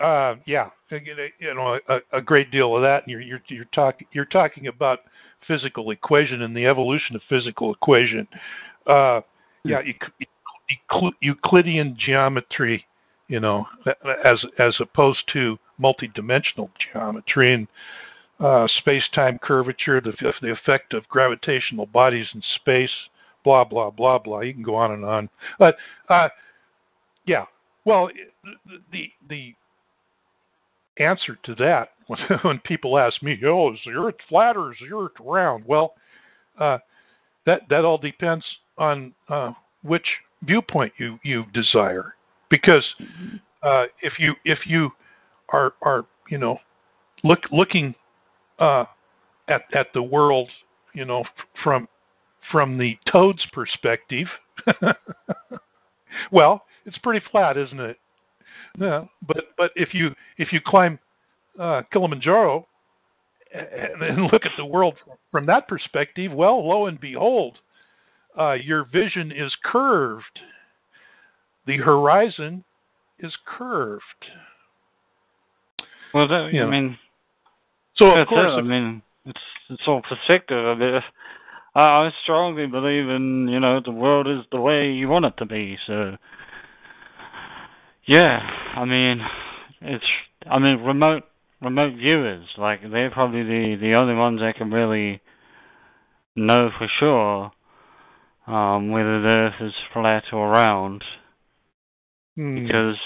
uh, 0.00 0.36
yeah, 0.46 0.70
you 0.90 1.54
know, 1.54 1.78
a, 1.88 1.98
a 2.12 2.22
great 2.22 2.50
deal 2.50 2.74
of 2.74 2.82
that. 2.82 3.06
You're 3.06 3.20
you're 3.20 3.42
you're 3.48 3.66
talking 3.66 4.06
you're 4.12 4.24
talking 4.24 4.66
about 4.66 5.00
physical 5.46 5.90
equation 5.90 6.42
and 6.42 6.56
the 6.56 6.66
evolution 6.66 7.14
of 7.16 7.22
physical 7.28 7.72
equation. 7.72 8.26
Uh, 8.86 9.20
yeah, 9.64 9.82
Euc- 9.82 10.26
Euc- 10.90 11.12
Euclidean 11.20 11.96
geometry, 11.98 12.84
you 13.28 13.40
know, 13.40 13.66
as 14.24 14.44
as 14.58 14.74
opposed 14.80 15.20
to 15.32 15.58
multidimensional 15.80 16.70
geometry 16.92 17.52
and 17.54 17.68
uh, 18.40 18.66
space-time 18.78 19.38
curvature, 19.42 20.00
the 20.00 20.12
the 20.40 20.50
effect 20.50 20.94
of 20.94 21.06
gravitational 21.08 21.86
bodies 21.86 22.26
in 22.34 22.42
space, 22.56 22.90
blah 23.44 23.64
blah 23.64 23.90
blah 23.90 24.18
blah. 24.18 24.40
You 24.40 24.54
can 24.54 24.62
go 24.62 24.74
on 24.76 24.92
and 24.92 25.04
on, 25.04 25.28
but 25.58 25.76
uh, 26.08 26.28
yeah. 27.26 27.44
Well, 27.84 28.10
the 28.92 29.10
the, 29.28 29.54
answer 30.98 31.38
to 31.44 31.54
that 31.54 31.90
when, 32.08 32.18
when 32.42 32.58
people 32.60 32.98
ask 32.98 33.22
me, 33.22 33.38
"Oh, 33.44 33.72
is 33.72 33.80
the 33.84 33.92
Earth 33.92 34.16
flat 34.28 34.56
or 34.56 34.72
is 34.72 34.78
the 34.80 34.94
Earth 34.96 35.12
round?" 35.20 35.64
Well, 35.66 35.94
uh, 36.58 36.78
that 37.46 37.62
that 37.70 37.84
all 37.84 37.98
depends 37.98 38.44
on 38.78 39.12
uh, 39.28 39.52
which 39.82 40.06
viewpoint 40.42 40.92
you 40.98 41.18
you 41.22 41.44
desire. 41.54 42.14
Because 42.50 42.84
uh, 43.62 43.84
if 44.02 44.14
you 44.18 44.34
if 44.44 44.58
you 44.66 44.90
are 45.50 45.74
are 45.82 46.06
you 46.28 46.38
know 46.38 46.58
look 47.24 47.40
looking 47.50 47.94
uh, 48.58 48.84
at 49.48 49.62
at 49.74 49.88
the 49.94 50.02
world, 50.02 50.48
you 50.94 51.04
know, 51.04 51.24
from 51.62 51.88
from 52.50 52.78
the 52.78 52.96
toad's 53.10 53.44
perspective, 53.52 54.26
well, 56.32 56.64
it's 56.86 56.98
pretty 56.98 57.24
flat, 57.30 57.56
isn't 57.56 57.80
it? 57.80 57.96
Yeah, 58.78 59.04
but 59.26 59.44
but 59.56 59.70
if 59.74 59.90
you 59.92 60.10
if 60.38 60.52
you 60.52 60.60
climb 60.64 60.98
uh, 61.58 61.82
Kilimanjaro 61.92 62.66
and, 63.52 64.02
and 64.02 64.22
look 64.32 64.44
at 64.46 64.52
the 64.56 64.64
world 64.64 64.94
from 65.30 65.46
that 65.46 65.66
perspective, 65.68 66.32
well, 66.32 66.66
lo 66.66 66.86
and 66.86 67.00
behold, 67.00 67.58
uh, 68.38 68.52
your 68.52 68.84
vision 68.84 69.32
is 69.32 69.52
curved. 69.64 70.40
The 71.66 71.78
horizon 71.78 72.64
is 73.18 73.32
curved. 73.46 74.02
Well, 76.14 76.26
that, 76.28 76.50
Yeah. 76.52 76.64
I 76.64 76.70
mean, 76.70 76.98
So 77.96 78.12
of 78.12 78.26
course, 78.28 78.52
it. 78.52 78.58
I 78.58 78.62
mean, 78.62 79.02
it's 79.26 79.40
it's 79.68 79.82
all 79.86 80.02
perspective. 80.02 80.56
I 80.56 80.74
mean, 80.74 81.00
I, 81.74 81.80
I 81.80 82.10
strongly 82.22 82.66
believe 82.66 83.08
in 83.08 83.48
you 83.48 83.60
know 83.60 83.80
the 83.84 83.90
world 83.90 84.26
is 84.26 84.44
the 84.50 84.60
way 84.60 84.90
you 84.92 85.08
want 85.08 85.24
it 85.24 85.34
to 85.38 85.46
be. 85.46 85.78
So 85.86 86.16
yeah, 88.06 88.38
I 88.76 88.84
mean 88.84 89.20
it's 89.80 90.04
I 90.50 90.58
mean 90.58 90.80
remote 90.80 91.24
remote 91.60 91.94
viewers 91.96 92.46
like 92.56 92.80
they're 92.90 93.10
probably 93.10 93.42
the 93.42 93.76
the 93.80 93.94
only 94.00 94.14
ones 94.14 94.40
that 94.40 94.56
can 94.56 94.70
really 94.70 95.20
know 96.34 96.70
for 96.78 96.88
sure 96.98 97.52
um, 98.46 98.90
whether 98.90 99.20
the 99.20 99.28
Earth 99.28 99.60
is 99.60 99.74
flat 99.92 100.24
or 100.32 100.50
round 100.50 101.04
Hmm. 102.36 102.64
because 102.64 102.96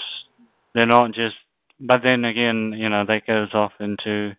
they're 0.73 0.85
not 0.85 1.11
just. 1.13 1.35
But 1.79 2.01
then 2.03 2.23
again, 2.23 2.73
you 2.77 2.87
know, 2.87 3.03
that 3.05 3.27
goes 3.27 3.49
off 3.53 3.73
into 3.81 4.35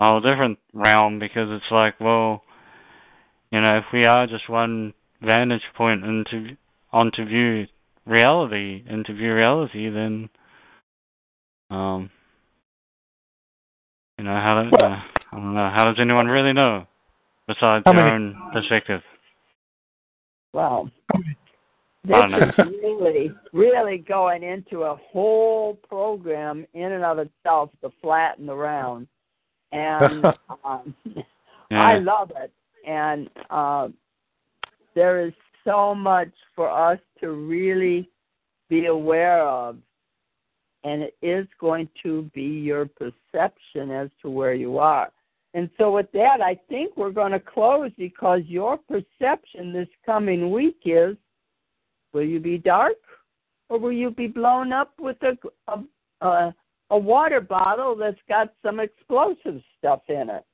a 0.00 0.04
whole 0.04 0.20
different 0.20 0.58
realm 0.72 1.20
because 1.20 1.48
it's 1.50 1.70
like, 1.70 2.00
well, 2.00 2.42
you 3.50 3.60
know, 3.60 3.78
if 3.78 3.84
we 3.92 4.04
are 4.04 4.26
just 4.26 4.48
one 4.48 4.92
vantage 5.22 5.62
point 5.76 6.04
into 6.04 6.56
onto 6.92 7.24
view 7.24 7.66
reality, 8.06 8.82
into 8.88 9.12
view 9.14 9.34
reality, 9.34 9.90
then, 9.90 10.28
um, 11.70 12.10
you 14.18 14.24
know, 14.24 14.34
how 14.34 14.62
do, 14.62 14.76
uh, 14.76 15.00
I 15.32 15.36
don't 15.36 15.54
know, 15.54 15.70
how 15.74 15.84
does 15.84 15.96
anyone 16.00 16.26
really 16.26 16.52
know 16.52 16.86
besides 17.46 17.82
How 17.86 17.92
their 17.92 18.04
many- 18.04 18.14
own 18.14 18.50
perspective? 18.52 19.00
Well, 20.52 20.90
I 21.14 21.18
this 22.04 22.20
don't 22.20 22.34
is 22.34 22.52
really, 22.82 23.30
really 23.52 23.98
going 23.98 24.42
into 24.42 24.82
a 24.82 24.96
whole 24.96 25.74
program 25.88 26.66
in 26.72 26.92
and 26.92 27.04
of 27.04 27.18
itself, 27.18 27.70
the 27.82 27.90
flat 28.00 28.38
and 28.38 28.48
the 28.48 28.54
round. 28.54 29.08
And 29.72 30.24
um, 30.64 30.94
I 31.70 31.98
love 31.98 32.32
it. 32.34 32.50
And 32.88 33.28
uh, 33.50 33.88
there 34.94 35.24
is 35.26 35.34
so 35.64 35.94
much 35.94 36.30
for 36.56 36.70
us 36.70 36.98
to 37.20 37.32
really 37.32 38.08
be 38.70 38.86
aware 38.86 39.46
of. 39.46 39.76
And 40.84 41.02
it 41.02 41.14
is 41.20 41.46
going 41.60 41.88
to 42.02 42.30
be 42.34 42.42
your 42.42 42.86
perception 42.86 43.90
as 43.90 44.08
to 44.22 44.30
where 44.30 44.54
you 44.54 44.78
are. 44.78 45.12
And 45.54 45.68
so, 45.76 45.92
with 45.92 46.10
that, 46.12 46.40
I 46.40 46.58
think 46.68 46.96
we're 46.96 47.10
going 47.10 47.32
to 47.32 47.40
close 47.40 47.90
because 47.98 48.40
your 48.46 48.78
perception 48.78 49.72
this 49.72 49.88
coming 50.06 50.50
week 50.50 50.78
is 50.84 51.16
will 52.12 52.24
you 52.24 52.38
be 52.38 52.58
dark 52.58 52.96
or 53.68 53.78
will 53.78 53.92
you 53.92 54.10
be 54.10 54.28
blown 54.28 54.72
up 54.72 54.92
with 54.98 55.16
a, 55.22 55.36
a, 55.72 56.26
a, 56.26 56.54
a 56.90 56.98
water 56.98 57.40
bottle 57.40 57.96
that's 57.96 58.20
got 58.28 58.52
some 58.62 58.80
explosive 58.80 59.60
stuff 59.78 60.00
in 60.08 60.30
it? 60.30 60.44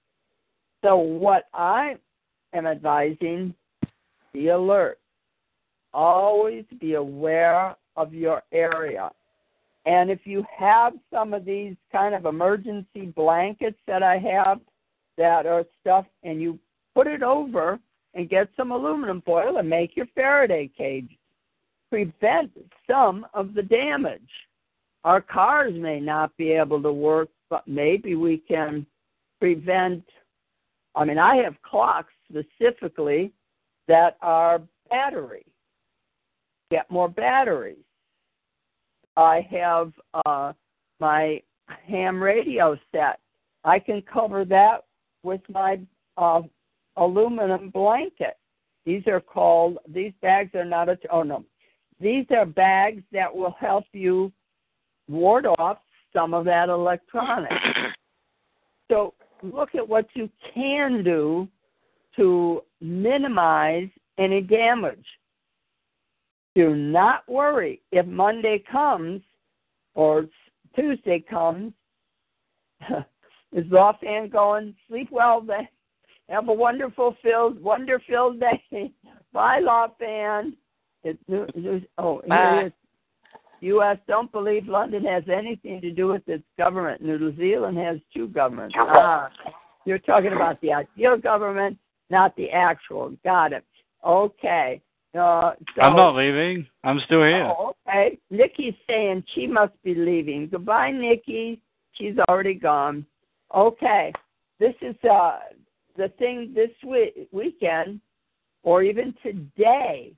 So, 0.82 0.96
what 0.96 1.44
I 1.52 1.96
am 2.54 2.66
advising 2.66 3.54
be 4.32 4.48
alert. 4.48 4.98
Always 5.92 6.64
be 6.80 6.94
aware 6.94 7.76
of 7.96 8.12
your 8.12 8.42
area. 8.52 9.10
And 9.86 10.10
if 10.10 10.20
you 10.24 10.44
have 10.56 10.94
some 11.12 11.34
of 11.34 11.44
these 11.44 11.76
kind 11.92 12.14
of 12.14 12.26
emergency 12.26 13.06
blankets 13.14 13.78
that 13.86 14.02
I 14.02 14.18
have 14.18 14.60
that 15.18 15.46
are 15.46 15.64
stuff, 15.80 16.06
and 16.22 16.40
you 16.40 16.58
put 16.94 17.06
it 17.06 17.22
over 17.22 17.78
and 18.14 18.28
get 18.28 18.48
some 18.56 18.72
aluminum 18.72 19.22
foil 19.22 19.58
and 19.58 19.68
make 19.68 19.96
your 19.96 20.06
Faraday 20.14 20.70
cage, 20.76 21.16
prevent 21.90 22.50
some 22.90 23.26
of 23.34 23.54
the 23.54 23.62
damage. 23.62 24.20
Our 25.04 25.20
cars 25.20 25.74
may 25.76 26.00
not 26.00 26.36
be 26.36 26.52
able 26.52 26.82
to 26.82 26.92
work, 26.92 27.28
but 27.50 27.68
maybe 27.68 28.14
we 28.16 28.38
can 28.38 28.86
prevent. 29.38 30.02
I 30.94 31.04
mean, 31.04 31.18
I 31.18 31.36
have 31.36 31.60
clocks 31.62 32.12
specifically 32.30 33.32
that 33.88 34.16
are 34.22 34.62
battery. 34.90 35.46
Get 36.70 36.90
more 36.90 37.08
batteries. 37.08 37.84
I 39.16 39.46
have 39.50 39.92
uh, 40.26 40.52
my 41.00 41.42
ham 41.86 42.22
radio 42.22 42.76
set. 42.92 43.20
I 43.64 43.78
can 43.78 44.02
cover 44.02 44.44
that 44.46 44.84
with 45.22 45.40
my 45.48 45.80
uh, 46.16 46.42
aluminum 46.96 47.70
blanket. 47.70 48.36
These 48.84 49.06
are 49.06 49.20
called. 49.20 49.78
These 49.88 50.12
bags 50.20 50.54
are 50.54 50.64
not 50.64 50.88
a. 50.88 50.98
Oh 51.10 51.22
no, 51.22 51.44
these 52.00 52.26
are 52.30 52.44
bags 52.44 53.02
that 53.12 53.34
will 53.34 53.54
help 53.58 53.84
you 53.92 54.32
ward 55.08 55.46
off 55.58 55.78
some 56.12 56.34
of 56.34 56.44
that 56.46 56.68
electronics. 56.68 57.54
So 58.90 59.14
look 59.52 59.74
at 59.74 59.88
what 59.88 60.06
you 60.14 60.30
can 60.54 61.02
do 61.04 61.48
to 62.16 62.62
minimize 62.80 63.88
any 64.18 64.40
damage. 64.40 65.04
Do 66.54 66.74
not 66.74 67.28
worry 67.28 67.82
if 67.90 68.06
Monday 68.06 68.62
comes 68.70 69.22
or 69.94 70.26
Tuesday 70.76 71.24
comes. 71.28 71.72
is 73.52 73.72
offhand 73.72 74.32
going? 74.32 74.74
Sleep 74.88 75.08
well 75.10 75.40
then. 75.40 75.68
Have 76.28 76.48
a 76.48 76.52
wonderful 76.52 77.16
filled, 77.22 77.62
wonder 77.62 78.00
filled 78.08 78.40
day. 78.40 78.62
Bye, 79.32 79.60
Lawfan. 79.60 80.54
It's 81.02 81.18
new, 81.28 81.46
new, 81.54 81.82
oh, 81.98 82.22
here 82.24 82.28
Bye. 82.28 82.72
It 83.64 83.68
is. 83.68 83.74
U.S. 83.74 83.98
don't 84.06 84.30
believe 84.32 84.66
London 84.68 85.04
has 85.04 85.24
anything 85.32 85.80
to 85.80 85.90
do 85.90 86.08
with 86.08 86.22
its 86.26 86.44
government. 86.58 87.02
New 87.02 87.36
Zealand 87.36 87.78
has 87.78 87.98
two 88.14 88.28
governments. 88.28 88.74
Ah, 88.78 89.30
you're 89.84 89.98
talking 89.98 90.32
about 90.32 90.60
the 90.60 90.72
ideal 90.72 91.16
government, 91.16 91.78
not 92.10 92.34
the 92.36 92.50
actual. 92.50 93.16
Got 93.24 93.52
it. 93.52 93.64
Okay. 94.04 94.80
Uh, 95.14 95.52
so, 95.76 95.82
I'm 95.82 95.96
not 95.96 96.16
leaving. 96.16 96.66
I'm 96.82 97.00
still 97.06 97.22
here. 97.22 97.44
Oh, 97.44 97.74
okay. 97.88 98.18
Nikki's 98.30 98.74
saying 98.88 99.22
she 99.34 99.46
must 99.46 99.72
be 99.84 99.94
leaving. 99.94 100.48
Goodbye, 100.50 100.90
Nikki. 100.90 101.60
She's 101.92 102.16
already 102.28 102.54
gone. 102.54 103.06
Okay. 103.54 104.12
This 104.58 104.74
is 104.82 104.96
uh 105.08 105.38
the 105.96 106.08
thing 106.18 106.52
this 106.54 106.70
week, 106.86 107.28
weekend, 107.32 108.00
or 108.64 108.82
even 108.82 109.14
today. 109.22 110.12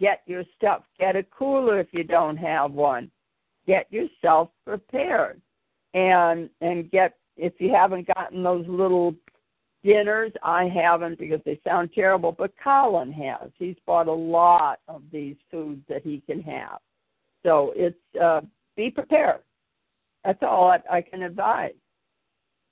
Get 0.00 0.22
your 0.26 0.44
stuff. 0.56 0.82
Get 0.98 1.14
a 1.14 1.22
cooler 1.22 1.78
if 1.78 1.88
you 1.92 2.04
don't 2.04 2.38
have 2.38 2.72
one. 2.72 3.10
Get 3.66 3.92
yourself 3.92 4.48
prepared, 4.64 5.40
and 5.92 6.48
and 6.62 6.90
get 6.90 7.16
if 7.36 7.52
you 7.58 7.70
haven't 7.70 8.08
gotten 8.14 8.42
those 8.42 8.66
little 8.66 9.14
dinners. 9.84 10.32
I 10.42 10.64
haven't 10.64 11.18
because 11.18 11.40
they 11.44 11.60
sound 11.64 11.90
terrible, 11.94 12.32
but 12.32 12.52
Colin 12.62 13.12
has. 13.12 13.50
He's 13.58 13.76
bought 13.86 14.08
a 14.08 14.12
lot 14.12 14.80
of 14.88 15.02
these 15.12 15.36
foods 15.50 15.82
that 15.88 16.02
he 16.02 16.22
can 16.26 16.40
have. 16.42 16.78
So 17.42 17.72
it's 17.76 17.96
uh, 18.20 18.40
be 18.76 18.90
prepared. 18.90 19.40
That's 20.24 20.42
all 20.42 20.70
I, 20.70 20.80
I 20.90 21.02
can 21.02 21.22
advise 21.22 21.72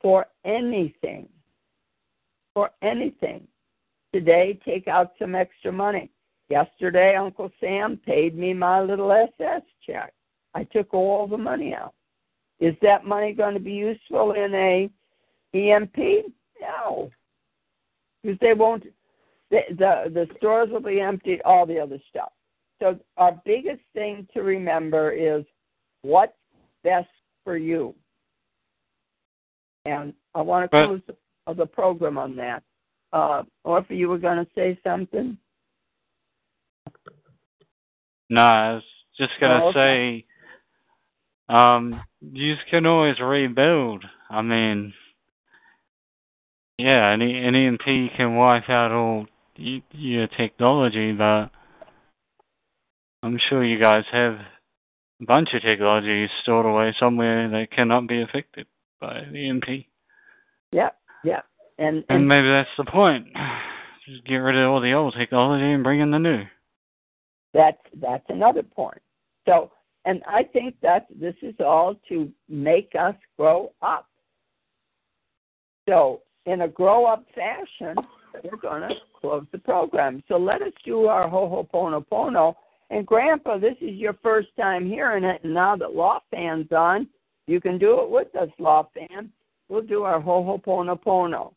for 0.01 0.27
anything. 0.45 1.29
For 2.55 2.71
anything. 2.83 3.47
Today, 4.15 4.59
take 4.65 4.89
out 4.89 5.13
some 5.19 5.35
extra 5.35 5.71
money. 5.71 6.11
Yesterday, 6.49 7.15
Uncle 7.17 7.51
Sam 7.61 7.99
paid 8.07 8.37
me 8.37 8.55
my 8.55 8.81
little 8.81 9.13
SS 9.13 9.63
check. 9.85 10.13
I 10.55 10.65
took 10.65 10.95
all 10.95 11.27
the 11.27 11.37
money 11.37 11.75
out. 11.75 11.95
Is 12.59 12.75
that 12.83 13.05
money 13.05 13.33
going 13.33 13.55
to 13.55 13.61
be 13.61 13.73
useful 13.73 14.33
in 14.33 14.55
a 14.55 14.91
EMP? 15.55 15.97
No, 16.61 17.11
because 18.23 18.39
they 18.41 18.55
won't. 18.55 18.85
The, 19.51 19.61
the 19.71 20.11
the 20.13 20.27
stores 20.37 20.71
will 20.71 20.81
be 20.81 21.01
empty. 21.01 21.41
All 21.43 21.67
the 21.67 21.79
other 21.79 21.99
stuff. 22.11 22.33
So 22.81 22.99
our 23.17 23.41
biggest 23.45 23.83
thing 23.93 24.27
to 24.35 24.43
remember 24.43 25.13
is 25.13 25.45
what's 26.03 26.33
best 26.83 27.09
for 27.45 27.57
you. 27.57 27.95
And 29.85 30.13
I 30.35 30.43
want 30.43 30.65
to 30.65 30.69
But- 30.71 30.87
close 30.87 31.01
the, 31.07 31.55
the 31.55 31.67
program 31.67 32.19
on 32.19 32.37
that. 32.37 32.63
Uh, 33.13 33.43
Orpha, 33.67 33.97
you 33.97 34.09
were 34.09 34.19
going 34.19 34.45
to 34.45 34.51
say 34.55 34.79
something? 34.85 35.39
No, 38.31 38.43
I 38.43 38.75
was 38.75 38.85
just 39.19 39.33
gonna 39.41 39.61
Oh, 39.63 39.69
okay. 39.69 40.25
say, 41.49 41.55
um, 41.55 42.03
you 42.21 42.55
can 42.71 42.87
always 42.87 43.19
rebuild. 43.21 44.05
I 44.29 44.43
mean, 44.43 44.93
yeah, 46.79 47.11
an, 47.13 47.23
an 47.23 47.55
EMP 47.55 48.13
can 48.17 48.37
wipe 48.37 48.69
out 48.69 48.93
all 48.93 49.27
y- 49.59 49.83
your 49.93 50.27
technology, 50.29 51.13
but 51.13 51.51
I'm 53.23 53.39
sure 53.49 53.65
you 53.65 53.79
guys 53.81 54.05
have 54.13 54.35
a 55.21 55.25
bunch 55.25 55.49
of 55.55 55.63
technology 55.63 56.29
stored 56.43 56.67
away 56.67 56.95
somewhere 57.01 57.49
that 57.49 57.73
cannot 57.73 58.07
be 58.07 58.23
affected 58.23 58.67
by 59.01 59.23
the 59.31 59.49
EMP. 59.49 59.87
Yep, 60.73 60.97
yep. 61.25 61.45
And, 61.79 61.97
And 61.97 62.05
and 62.09 62.29
maybe 62.29 62.49
that's 62.49 62.69
the 62.77 62.85
point. 62.85 63.29
Just 64.07 64.25
get 64.25 64.37
rid 64.37 64.57
of 64.57 64.71
all 64.71 64.81
the 64.81 64.93
old 64.93 65.15
technology 65.19 65.65
and 65.65 65.83
bring 65.85 66.01
in 66.01 66.11
the 66.11 66.19
new. 66.19 66.45
That's 67.55 67.79
that's 68.01 68.25
another 68.29 68.63
point. 68.63 69.01
So, 69.47 69.73
and 70.05 70.23
I 70.27 70.43
think 70.43 70.77
that 70.83 71.07
this 71.15 71.35
is 71.43 71.55
all 71.61 71.95
to 72.09 72.31
make 72.49 72.93
us 72.99 73.15
grow 73.39 73.73
up. 73.83 74.07
So, 75.89 76.23
in 76.47 76.63
a 76.63 76.69
grow 76.69 77.07
up 77.07 77.25
fashion, 77.35 77.97
we're 78.45 78.59
going 78.59 78.83
to 78.83 78.95
close 79.21 79.45
the 79.53 79.59
program. 79.59 80.23
So 80.29 80.37
let 80.37 80.63
us 80.63 80.73
do 80.85 81.07
our 81.07 81.29
Ho'oponopono. 81.29 82.55
And 82.91 83.07
Grandpa, 83.07 83.59
this 83.59 83.77
is 83.81 83.97
your 83.97 84.15
first 84.23 84.49
time 84.59 84.87
hearing 84.87 85.25
it, 85.25 85.43
and 85.45 85.53
now 85.53 85.77
that 85.77 85.95
Law 85.95 86.21
Fan's 86.31 86.73
on, 86.73 87.07
you 87.47 87.61
can 87.61 87.79
do 87.79 88.01
it 88.01 88.11
with 88.11 88.35
us, 88.35 88.49
Law 88.59 88.89
Fan. 88.95 89.31
We'll 89.69 89.83
do 89.83 90.05
our 90.05 90.21
Ho'oponopono. 90.21 91.53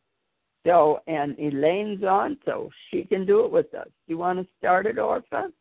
So, 0.66 1.00
and 1.08 1.38
Elaine's 1.40 2.04
on, 2.04 2.38
so 2.46 2.70
she 2.90 3.04
can 3.04 3.26
do 3.26 3.46
it 3.46 3.52
with 3.52 3.74
us. 3.74 3.88
You 4.08 4.18
want 4.18 4.40
to 4.40 4.48
start 4.60 4.86
it, 4.86 4.98
Orpha? 4.98 5.52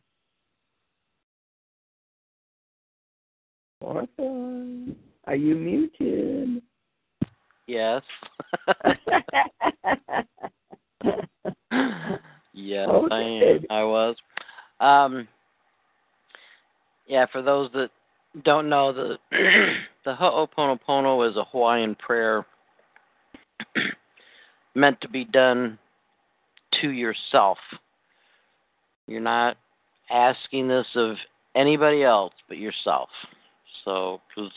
Orpha, 3.83 4.95
are 5.27 5.37
you 5.37 5.55
muted? 5.55 6.63
Yes. 7.67 8.03
yes, 12.53 12.89
I 13.11 13.21
am. 13.21 13.65
I 13.71 13.83
was. 13.85 14.17
Um, 14.81 15.29
yeah, 17.07 17.27
for 17.31 17.43
those 17.43 17.71
that 17.73 17.91
don't 18.45 18.69
know, 18.69 18.93
the 18.93 19.17
the 20.05 20.15
Ho'oponopono 20.15 21.29
is 21.29 21.37
a 21.37 21.45
Hawaiian 21.45 21.95
prayer 21.95 22.45
meant 24.75 25.01
to 25.01 25.09
be 25.09 25.25
done 25.25 25.79
to 26.81 26.91
yourself. 26.91 27.59
You're 29.07 29.21
not 29.21 29.57
asking 30.11 30.69
this 30.69 30.87
of 30.95 31.17
anybody 31.55 32.03
else 32.03 32.33
but 32.49 32.59
yourself. 32.59 33.09
So, 33.85 34.21
because 34.29 34.53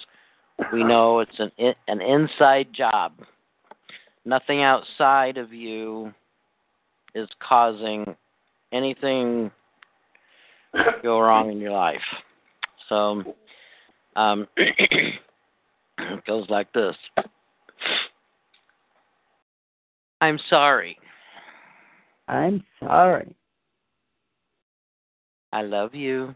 we 0.72 0.84
know 0.84 1.20
it's 1.20 1.40
an 1.40 1.52
in, 1.58 1.74
an 1.88 2.02
inside 2.02 2.68
job. 2.74 3.14
Nothing 4.26 4.64
outside 4.64 5.38
of 5.38 5.52
you 5.54 6.14
is 7.14 7.28
causing 7.46 8.16
anything 8.72 9.52
to 10.74 10.92
go 11.04 11.20
wrong 11.20 11.52
in 11.52 11.60
your 11.60 11.72
life. 11.72 12.02
So, 12.90 13.36
um, 14.16 14.48
it 14.58 15.20
goes 16.26 16.50
like 16.50 16.72
this. 16.74 16.96
I'm 20.22 20.40
sorry. 20.50 20.98
I'm 22.28 22.64
sorry. 22.80 23.36
I 25.52 25.62
love 25.62 25.94
you. 25.94 26.34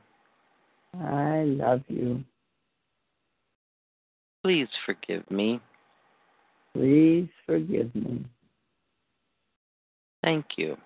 I 0.93 1.43
love 1.45 1.81
you. 1.87 2.23
Please 4.43 4.67
forgive 4.85 5.29
me. 5.29 5.59
Please 6.73 7.27
forgive 7.45 7.93
me. 7.95 8.25
Thank 10.23 10.45
you. 10.57 10.77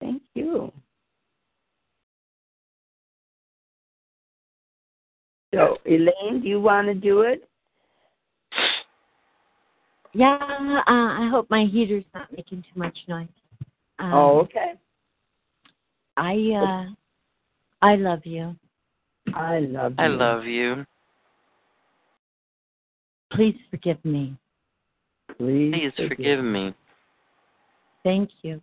Thank 0.00 0.22
you. 0.34 0.72
So, 5.54 5.78
Elaine, 5.86 6.40
do 6.42 6.48
you 6.48 6.60
want 6.60 6.86
to 6.88 6.94
do 6.94 7.22
it? 7.22 7.48
Yeah, 10.14 10.36
uh, 10.36 10.82
I 10.86 11.28
hope 11.30 11.48
my 11.50 11.64
heater's 11.64 12.04
not 12.14 12.30
making 12.36 12.62
too 12.62 12.78
much 12.78 12.96
noise. 13.08 13.28
Um, 13.98 14.12
oh, 14.14 14.38
okay. 14.40 14.74
I 16.16 16.32
uh, 16.56 16.92
I 17.82 17.96
love 17.96 18.20
you. 18.24 18.56
I 19.34 19.60
love 19.60 19.92
you. 19.92 20.04
I 20.04 20.06
love 20.08 20.44
you. 20.44 20.86
Please 23.32 23.56
forgive 23.70 24.02
me. 24.04 24.36
Please, 25.36 25.72
Please 25.72 26.08
forgive 26.08 26.42
me. 26.42 26.74
Thank 28.02 28.30
you. 28.42 28.60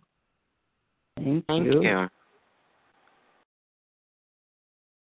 Thank, 1.16 1.46
Thank 1.46 1.66
you. 1.66 1.82
you. 1.82 2.08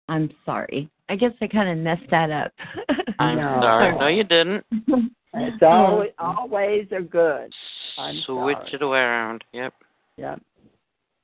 I'm 0.09 0.29
sorry. 0.45 0.89
I 1.09 1.15
guess 1.15 1.31
I 1.41 1.47
kind 1.47 1.69
of 1.69 1.77
messed 1.77 2.09
that 2.09 2.31
up. 2.31 2.51
I'm 3.19 3.37
No. 3.37 3.59
sorry. 3.61 3.97
No, 3.97 4.07
you 4.07 4.23
didn't. 4.23 4.65
It's 5.33 5.63
always, 5.63 6.11
always 6.19 6.91
are 6.91 7.01
good. 7.01 7.53
I'm 7.97 8.15
Switch 8.25 8.57
sorry. 8.57 8.69
it 8.73 8.81
around. 8.81 9.43
Yep. 9.53 9.73
Yeah. 10.17 10.35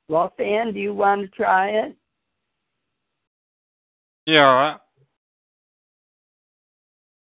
Well, 0.08 0.32
Fan, 0.38 0.74
do 0.74 0.80
you 0.80 0.94
want 0.94 1.22
to 1.22 1.28
try 1.36 1.70
it? 1.72 1.96
Yeah, 4.26 4.46
all 4.46 4.56
right. 4.56 4.78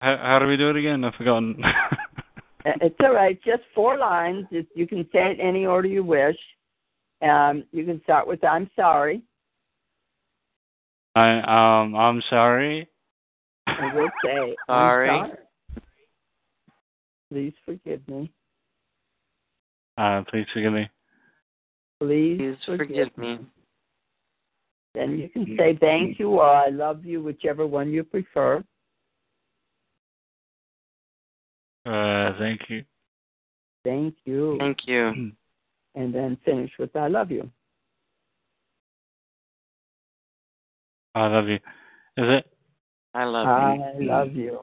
How, 0.03 0.17
how 0.17 0.39
do 0.39 0.47
we 0.47 0.57
do 0.57 0.69
it 0.69 0.75
again? 0.75 1.03
I've 1.05 1.15
forgotten. 1.15 1.61
Uh, 2.65 2.71
It's 2.79 2.95
all 3.03 3.13
right. 3.13 3.37
Just 3.43 3.63
four 3.75 3.97
lines. 3.97 4.45
If 4.49 4.65
you 4.73 4.87
can 4.87 5.03
say 5.11 5.31
it 5.31 5.37
any 5.41 5.65
order 5.65 5.89
you 5.89 6.01
wish. 6.01 6.37
Um, 7.21 7.65
you 7.73 7.83
can 7.83 8.01
start 8.03 8.25
with 8.25 8.41
"I'm 8.41 8.69
sorry," 8.73 9.21
I 11.13 11.39
um 11.83 11.93
I'm 11.93 12.23
sorry. 12.29 12.87
I 13.67 13.91
we'll 13.93 14.07
say 14.23 14.55
"I'm 14.69 14.91
Sorry. 14.91 15.07
sorry." 15.09 15.31
Please 17.29 17.53
forgive 17.65 18.07
me. 18.07 18.31
Uh, 19.97 20.23
please 20.29 20.47
forgive 20.53 20.71
me. 20.71 20.89
Please, 21.99 22.37
Please 22.37 22.77
forgive 22.77 23.17
me. 23.17 23.39
Then 24.95 25.19
you 25.19 25.27
can 25.27 25.45
say 25.57 25.77
"Thank 25.81 26.17
you" 26.17 26.29
or 26.29 26.45
"I 26.45 26.69
love 26.69 27.03
you," 27.03 27.21
whichever 27.21 27.67
one 27.67 27.91
you 27.91 28.05
prefer. 28.05 28.63
Uh, 31.85 32.33
thank 32.39 32.61
you. 32.69 32.83
Thank 33.83 34.15
you, 34.25 34.57
Thank 34.59 34.87
you. 34.87 35.07
and 35.95 36.13
then 36.13 36.37
finish 36.45 36.71
with 36.79 36.95
"I 36.95 37.07
love 37.07 37.31
you." 37.31 37.49
I 41.15 41.27
love 41.27 41.47
you. 41.47 41.55
Is 41.55 41.59
it? 42.17 42.45
I 43.13 43.25
love 43.25 43.47
I 43.47 43.75
you. 43.75 43.83
I 43.83 44.17
love 44.17 44.35
you. 44.35 44.59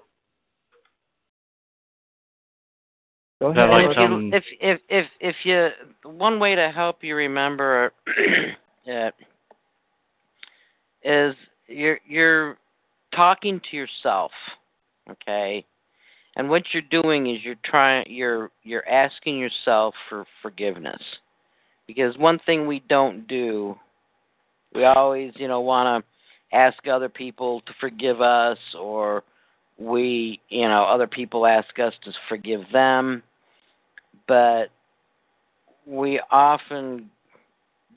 Go 3.41 3.49
ahead. 3.49 3.71
like 3.71 3.91
if 3.91 3.97
you 3.97 4.31
if 4.33 4.45
if 4.61 4.81
if 4.89 5.07
if 5.21 5.37
you 5.45 5.69
one 6.11 6.39
way 6.39 6.55
to 6.55 6.71
help 6.71 7.03
you 7.03 7.15
remember 7.17 7.93
it 8.85 9.15
is 11.03 11.35
you're 11.67 12.01
you're 12.07 12.59
talking 13.15 13.61
to 13.71 13.77
yourself, 13.77 14.33
okay? 15.11 15.65
And 16.37 16.49
what 16.49 16.63
you're 16.73 17.03
doing 17.03 17.35
is 17.35 17.43
you're 17.43 17.57
trying 17.65 18.07
you're 18.09 18.51
you're 18.63 18.89
asking 18.89 19.39
yourself 19.39 19.95
for 20.09 20.25
forgiveness. 20.43 21.03
Because 21.87 22.17
one 22.19 22.39
thing 22.47 22.67
we 22.67 22.83
don't 22.89 23.27
do, 23.27 23.75
we 24.75 24.85
always, 24.85 25.33
you 25.35 25.49
know, 25.49 25.61
want 25.61 26.05
to 26.05 26.57
ask 26.57 26.87
other 26.87 27.09
people 27.09 27.63
to 27.63 27.73
forgive 27.81 28.21
us 28.21 28.59
or 28.79 29.25
we, 29.77 30.41
you 30.51 30.69
know, 30.69 30.85
other 30.85 31.09
people 31.09 31.47
ask 31.47 31.79
us 31.81 31.93
to 32.05 32.13
forgive 32.29 32.61
them 32.73 33.25
but 34.31 34.67
we 35.89 36.21
often 36.31 37.11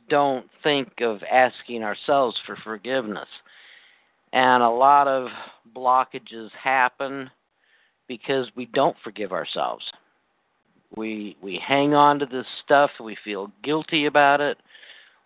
don't 0.09 0.47
think 0.63 0.89
of 0.99 1.21
asking 1.31 1.83
ourselves 1.83 2.35
for 2.43 2.57
forgiveness. 2.63 3.27
And 4.33 4.63
a 4.63 4.69
lot 4.69 5.07
of 5.07 5.27
blockages 5.75 6.49
happen 6.61 7.29
because 8.07 8.47
we 8.55 8.65
don't 8.67 8.95
forgive 9.03 9.31
ourselves. 9.31 9.83
We 10.95 11.35
we 11.41 11.59
hang 11.65 11.93
on 11.93 12.19
to 12.19 12.25
this 12.25 12.45
stuff, 12.63 12.91
we 13.03 13.17
feel 13.23 13.51
guilty 13.63 14.05
about 14.05 14.41
it. 14.41 14.57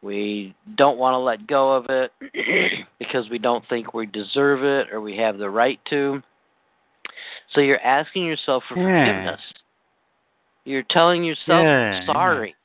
We 0.02 0.56
don't 0.78 0.98
want 0.98 1.16
to 1.16 1.18
let 1.18 1.48
go 1.48 1.74
of 1.74 1.88
it 1.90 2.12
because 3.00 3.30
we 3.30 3.40
don't 3.40 3.64
think 3.68 3.94
we 3.94 4.06
deserve 4.06 4.64
it 4.64 4.94
or 4.94 5.02
we 5.02 5.18
have 5.18 5.38
the 5.40 5.50
right 5.50 5.80
to. 5.90 6.22
So 7.54 7.62
you're 7.62 7.82
asking 7.82 8.26
yourself 8.26 8.64
for 8.70 8.78
Yeah. 8.78 9.06
forgiveness. 9.06 9.42
You're 10.66 10.84
telling 10.90 11.24
yourself 11.24 11.64
Yeah, 11.64 12.06
sorry. 12.06 12.56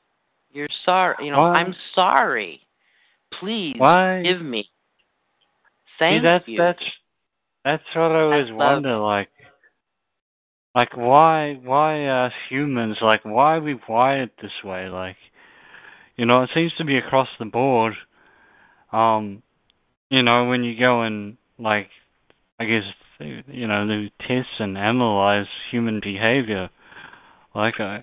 You're 0.53 0.67
sorry. 0.85 1.25
You 1.25 1.31
know, 1.31 1.39
Why- 1.39 1.53
I'm 1.55 1.73
sorry. 1.95 2.61
Please 3.39 3.75
Why? 3.77 4.21
give 4.21 4.41
me. 4.41 4.63
See, 4.63 4.69
Thank 5.99 6.23
that's 6.23 6.47
you. 6.47 6.57
that's 6.57 6.83
that's 7.65 7.83
what 7.95 8.11
I 8.11 8.21
always 8.21 8.49
love- 8.49 8.57
wonder. 8.83 8.97
Like, 8.97 9.29
like 10.75 10.97
why 10.97 11.59
why 11.63 12.07
us 12.07 12.33
humans 12.49 12.97
like 13.01 13.23
why 13.23 13.55
are 13.55 13.61
we 13.61 13.79
wired 13.87 14.31
this 14.41 14.63
way? 14.63 14.87
Like, 14.89 15.17
you 16.15 16.25
know, 16.25 16.43
it 16.43 16.49
seems 16.53 16.73
to 16.77 16.85
be 16.85 16.97
across 16.97 17.29
the 17.39 17.45
board. 17.45 17.93
Um, 18.91 19.43
you 20.09 20.23
know, 20.23 20.45
when 20.45 20.63
you 20.63 20.77
go 20.79 21.01
and 21.01 21.37
like, 21.59 21.89
I 22.59 22.65
guess 22.65 22.83
you 23.19 23.67
know, 23.67 23.87
do 23.87 24.09
tests 24.27 24.59
and 24.59 24.77
analyze 24.77 25.45
human 25.71 25.99
behavior. 25.99 26.69
Like, 27.55 27.79
uh, 27.79 27.99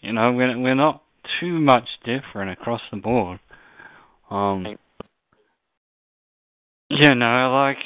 you 0.00 0.12
know, 0.12 0.32
we're 0.32 0.58
we're 0.58 0.74
not 0.74 1.02
too 1.40 1.58
much 1.58 1.88
different 2.04 2.50
across 2.50 2.82
the 2.90 2.98
board. 2.98 3.40
Um, 4.30 4.76
you 6.88 7.14
know, 7.14 7.52
like, 7.52 7.78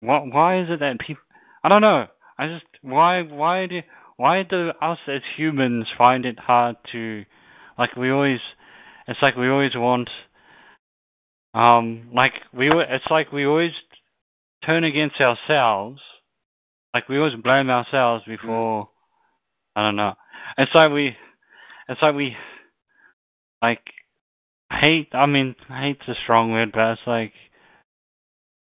what? 0.00 0.26
Why 0.32 0.60
is 0.60 0.68
it 0.70 0.80
that 0.80 0.98
people? 1.00 1.22
I 1.62 1.68
don't 1.68 1.82
know. 1.82 2.06
I 2.38 2.46
just 2.46 2.66
why 2.82 3.22
why 3.22 3.66
do 3.66 3.80
why 4.16 4.42
do 4.42 4.70
us 4.80 4.98
as 5.08 5.22
humans 5.36 5.86
find 5.96 6.24
it 6.24 6.38
hard 6.38 6.76
to 6.92 7.24
like 7.78 7.96
we 7.96 8.10
always 8.10 8.40
it's 9.06 9.20
like 9.22 9.36
we 9.36 9.48
always 9.48 9.74
want 9.74 10.10
um 11.54 12.10
like 12.14 12.32
we 12.52 12.68
it's 12.68 13.10
like 13.10 13.32
we 13.32 13.46
always 13.46 13.72
turn 14.64 14.84
against 14.84 15.20
ourselves 15.20 16.00
like 16.94 17.08
we 17.08 17.18
always 17.18 17.34
blame 17.42 17.70
ourselves 17.70 18.24
before 18.26 18.88
I 19.76 19.82
don't 19.82 19.96
know. 19.96 20.14
It's 20.56 20.74
like 20.74 20.90
we 20.90 21.16
it's 21.88 22.02
like 22.02 22.14
we 22.14 22.36
like 23.62 23.82
hate 24.72 25.08
I 25.12 25.26
mean 25.26 25.54
hate's 25.68 26.08
a 26.08 26.14
strong 26.24 26.52
word 26.52 26.72
but 26.72 26.92
it's 26.92 27.00
like 27.06 27.32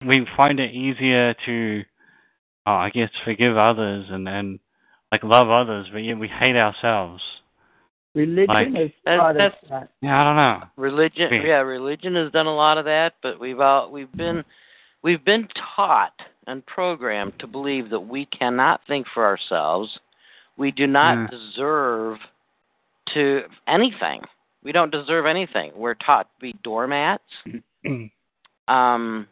we 0.06 0.26
find 0.36 0.60
it 0.60 0.72
easier 0.72 1.34
to 1.46 1.82
oh, 2.66 2.72
I 2.72 2.90
guess 2.90 3.10
forgive 3.24 3.56
others 3.56 4.06
and 4.10 4.28
and 4.28 4.58
like 5.10 5.22
love 5.22 5.50
others 5.50 5.88
but 5.92 5.98
yet 5.98 6.18
we 6.18 6.28
hate 6.28 6.56
ourselves 6.56 7.22
Religion 8.14 8.46
Like- 8.54 8.74
has 8.74 8.90
That- 9.04 9.16
taught 9.16 9.36
us 9.40 9.52
that's- 9.62 9.70
that. 9.70 9.88
yeah 10.02 10.20
I 10.20 10.24
don't 10.24 10.36
know 10.36 10.68
Religion, 10.76 11.28
Yeah. 11.32 11.42
yeah, 11.44 11.60
religion 11.60 12.14
has 12.16 12.30
done 12.32 12.46
a 12.46 12.54
lot 12.54 12.76
of 12.78 12.84
that, 12.84 13.14
but 13.22 13.40
we've 13.40 13.60
all 13.60 13.90
we've 13.90 14.12
been 14.12 14.44
we've 15.02 15.24
been 15.24 15.48
taught 15.76 16.12
and 16.46 16.64
programmed 16.66 17.38
to 17.38 17.46
believe 17.46 17.88
that 17.90 18.00
we 18.00 18.26
cannot 18.26 18.80
think 18.86 19.06
for 19.14 19.24
ourselves. 19.24 19.98
We 20.56 20.70
do 20.72 20.86
not 20.86 21.14
Yeah. 21.16 21.26
deserve 21.38 22.18
to 23.14 23.44
anything. 23.66 24.22
We 24.64 24.72
don't 24.72 24.90
deserve 24.90 25.24
anything. 25.26 25.72
We're 25.74 25.94
taught 25.94 26.28
to 26.34 26.40
be 26.40 26.52
doormats. 26.62 27.22
Um, 28.68 29.26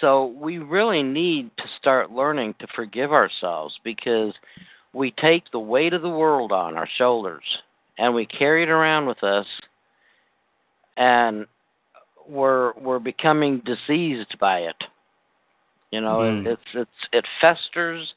so 0.00 0.26
we 0.26 0.58
really 0.58 1.02
need 1.02 1.50
to 1.58 1.64
start 1.78 2.10
learning 2.10 2.54
to 2.60 2.66
forgive 2.74 3.12
ourselves 3.12 3.78
because 3.84 4.32
we 4.92 5.10
take 5.12 5.44
the 5.50 5.58
weight 5.58 5.92
of 5.92 6.02
the 6.02 6.08
world 6.08 6.52
on 6.52 6.76
our 6.76 6.88
shoulders 6.98 7.42
and 7.98 8.14
we 8.14 8.26
carry 8.26 8.62
it 8.62 8.68
around 8.68 9.06
with 9.06 9.22
us 9.24 9.46
and 10.96 11.46
we're 12.28 12.72
we're 12.78 12.98
becoming 12.98 13.60
diseased 13.64 14.38
by 14.38 14.60
it. 14.60 14.84
You 15.90 16.00
know, 16.00 16.18
Mm. 16.18 16.46
it's 16.46 16.62
it's 16.74 17.08
it 17.12 17.24
festers 17.40 18.14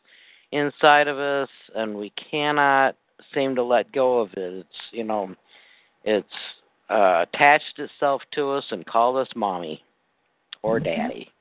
inside 0.52 1.08
of 1.08 1.18
us 1.18 1.50
and 1.76 1.96
we 1.96 2.12
cannot 2.12 2.96
seem 3.34 3.56
to 3.56 3.64
let 3.64 3.92
go 3.92 4.20
of 4.20 4.32
it. 4.34 4.54
It's 4.54 4.92
you 4.92 5.04
know, 5.04 5.36
it's 6.04 6.28
uh, 6.90 7.26
attached 7.28 7.80
itself 7.80 8.22
to 8.34 8.52
us 8.52 8.66
and 8.72 8.86
called 8.86 9.18
us 9.18 9.30
mommy 9.36 9.84
or 10.62 10.80
daddy. 10.80 11.32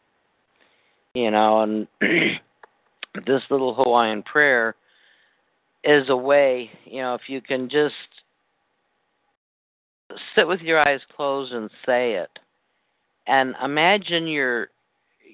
You 1.14 1.30
know, 1.30 1.62
and 1.62 1.86
this 3.26 3.42
little 3.50 3.74
Hawaiian 3.74 4.22
prayer 4.22 4.74
is 5.84 6.08
a 6.08 6.16
way, 6.16 6.70
you 6.84 7.02
know, 7.02 7.14
if 7.14 7.22
you 7.28 7.40
can 7.40 7.68
just 7.68 7.94
sit 10.34 10.46
with 10.46 10.60
your 10.60 10.86
eyes 10.86 11.00
closed 11.14 11.52
and 11.52 11.70
say 11.86 12.14
it. 12.14 12.30
And 13.26 13.54
imagine 13.62 14.26
you're 14.26 14.68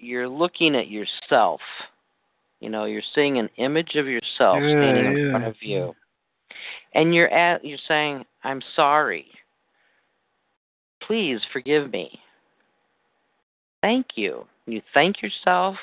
you're 0.01 0.28
looking 0.28 0.74
at 0.74 0.89
yourself. 0.89 1.61
You 2.61 2.70
know, 2.70 2.85
you're 2.85 3.02
seeing 3.15 3.39
an 3.39 3.48
image 3.57 3.94
of 3.97 4.07
yourself 4.07 4.59
Yeah, 4.61 4.73
standing 4.73 5.07
in 5.07 5.31
front 5.31 5.47
of 5.47 5.57
you. 5.61 5.94
And 6.94 7.15
you're 7.15 7.32
at 7.32 7.65
you're 7.65 7.78
saying, 7.89 8.24
I'm 8.44 8.61
sorry. 8.77 9.27
Please 11.07 11.40
forgive 11.52 11.90
me. 11.90 12.20
Thank 13.82 14.07
you. 14.15 14.44
You 14.72 14.82
thank 14.94 15.22
yourself 15.22 15.76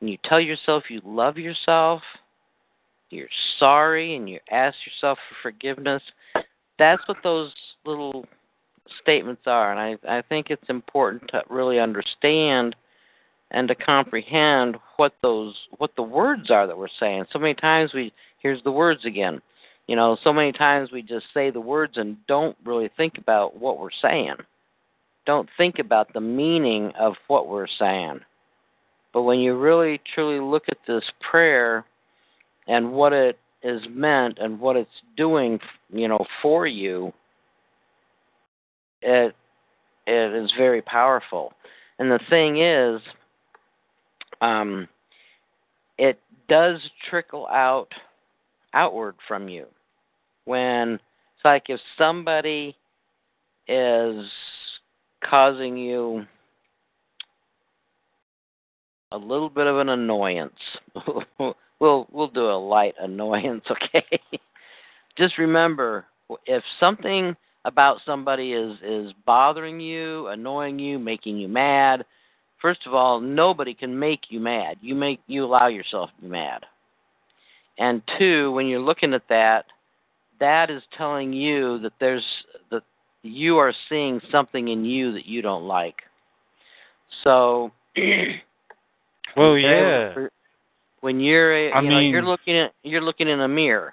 and 0.00 0.10
you 0.10 0.18
tell 0.24 0.40
yourself 0.40 0.84
you 0.90 1.00
love 1.04 1.38
yourself. 1.38 2.02
You're 3.10 3.28
sorry 3.58 4.16
and 4.16 4.28
you 4.28 4.40
ask 4.50 4.76
yourself 4.86 5.18
for 5.28 5.50
forgiveness. 5.50 6.02
That's 6.78 7.02
what 7.06 7.18
those 7.22 7.52
little 7.84 8.26
statements 9.02 9.42
are, 9.46 9.72
and 9.72 9.80
I, 9.80 10.18
I 10.18 10.22
think 10.22 10.48
it's 10.50 10.68
important 10.68 11.22
to 11.30 11.42
really 11.48 11.78
understand 11.78 12.76
and 13.50 13.68
to 13.68 13.74
comprehend 13.74 14.76
what 14.96 15.14
those 15.22 15.54
what 15.78 15.94
the 15.96 16.02
words 16.02 16.50
are 16.50 16.66
that 16.66 16.76
we're 16.76 16.88
saying. 17.00 17.24
So 17.32 17.38
many 17.38 17.54
times 17.54 17.92
we 17.94 18.12
here's 18.40 18.62
the 18.64 18.72
words 18.72 19.04
again. 19.04 19.40
You 19.86 19.96
know, 19.96 20.16
so 20.24 20.32
many 20.32 20.50
times 20.50 20.90
we 20.90 21.02
just 21.02 21.26
say 21.32 21.50
the 21.50 21.60
words 21.60 21.96
and 21.96 22.16
don't 22.26 22.56
really 22.64 22.90
think 22.96 23.18
about 23.18 23.56
what 23.56 23.78
we're 23.78 23.90
saying. 24.02 24.36
Don't 25.26 25.48
think 25.56 25.78
about 25.78 26.12
the 26.12 26.20
meaning 26.20 26.92
of 26.98 27.14
what 27.28 27.48
we're 27.48 27.66
saying. 27.78 28.20
But 29.12 29.22
when 29.22 29.38
you 29.38 29.56
really 29.56 30.00
truly 30.14 30.40
look 30.40 30.64
at 30.68 30.78
this 30.86 31.04
prayer 31.30 31.84
and 32.66 32.92
what 32.92 33.12
it 33.12 33.38
is 33.62 33.80
meant 33.88 34.38
and 34.38 34.60
what 34.60 34.76
it's 34.76 34.90
doing, 35.16 35.58
you 35.92 36.08
know, 36.08 36.24
for 36.42 36.66
you, 36.66 37.12
it 39.00 39.34
it 40.06 40.34
is 40.34 40.52
very 40.58 40.82
powerful. 40.82 41.54
And 41.98 42.10
the 42.10 42.20
thing 42.28 42.60
is, 42.60 43.00
um, 44.40 44.88
it 45.96 46.18
does 46.48 46.80
trickle 47.08 47.46
out 47.46 47.88
outward 48.74 49.14
from 49.26 49.48
you. 49.48 49.66
When 50.44 50.94
it's 50.94 51.44
like 51.44 51.64
if 51.68 51.80
somebody 51.96 52.76
is 53.68 54.26
causing 55.28 55.76
you 55.76 56.26
a 59.12 59.16
little 59.16 59.48
bit 59.48 59.66
of 59.66 59.78
an 59.78 59.88
annoyance. 59.88 60.52
we'll 61.38 62.06
we'll 62.10 62.28
do 62.28 62.50
a 62.50 62.58
light 62.58 62.94
annoyance, 63.00 63.64
okay? 63.70 64.20
Just 65.16 65.38
remember 65.38 66.06
if 66.46 66.62
something 66.80 67.36
about 67.64 67.98
somebody 68.04 68.52
is 68.52 68.76
is 68.82 69.12
bothering 69.26 69.80
you, 69.80 70.28
annoying 70.28 70.78
you, 70.78 70.98
making 70.98 71.38
you 71.38 71.48
mad, 71.48 72.04
first 72.60 72.86
of 72.86 72.94
all, 72.94 73.20
nobody 73.20 73.74
can 73.74 73.98
make 73.98 74.22
you 74.30 74.40
mad. 74.40 74.78
You 74.80 74.94
make 74.94 75.20
you 75.26 75.44
allow 75.44 75.68
yourself 75.68 76.10
to 76.16 76.22
be 76.22 76.28
mad. 76.28 76.64
And 77.78 78.02
two, 78.18 78.52
when 78.52 78.66
you're 78.66 78.80
looking 78.80 79.14
at 79.14 79.28
that, 79.28 79.66
that 80.40 80.70
is 80.70 80.82
telling 80.96 81.32
you 81.32 81.78
that 81.80 81.92
there's 82.00 82.24
that 82.70 82.82
you 83.24 83.58
are 83.58 83.72
seeing 83.88 84.20
something 84.30 84.68
in 84.68 84.84
you 84.84 85.12
that 85.12 85.26
you 85.26 85.42
don't 85.42 85.64
like. 85.64 85.96
So 87.22 87.72
Well, 89.36 89.56
yeah. 89.58 90.14
When 91.00 91.20
you're, 91.20 91.70
uh, 91.70 91.74
I 91.76 91.80
you 91.80 91.90
know, 91.90 91.98
mean- 91.98 92.10
you're 92.10 92.22
looking 92.24 92.56
at 92.56 92.72
you're 92.82 93.02
looking 93.02 93.28
in 93.28 93.40
a 93.40 93.48
mirror, 93.48 93.92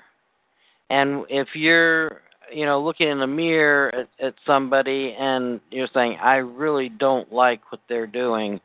and 0.89 1.25
if 1.29 1.47
you're, 1.55 2.21
you 2.53 2.65
know, 2.65 2.81
looking 2.81 3.09
in 3.09 3.21
a 3.21 3.27
mirror 3.27 3.93
at, 3.93 4.25
at 4.25 4.33
somebody 4.45 5.15
and 5.19 5.59
you're 5.71 5.89
saying, 5.93 6.17
"I 6.21 6.35
really 6.35 6.89
don't 6.89 7.31
like 7.33 7.69
what 7.71 7.81
they're 7.89 8.07
doing," 8.07 8.61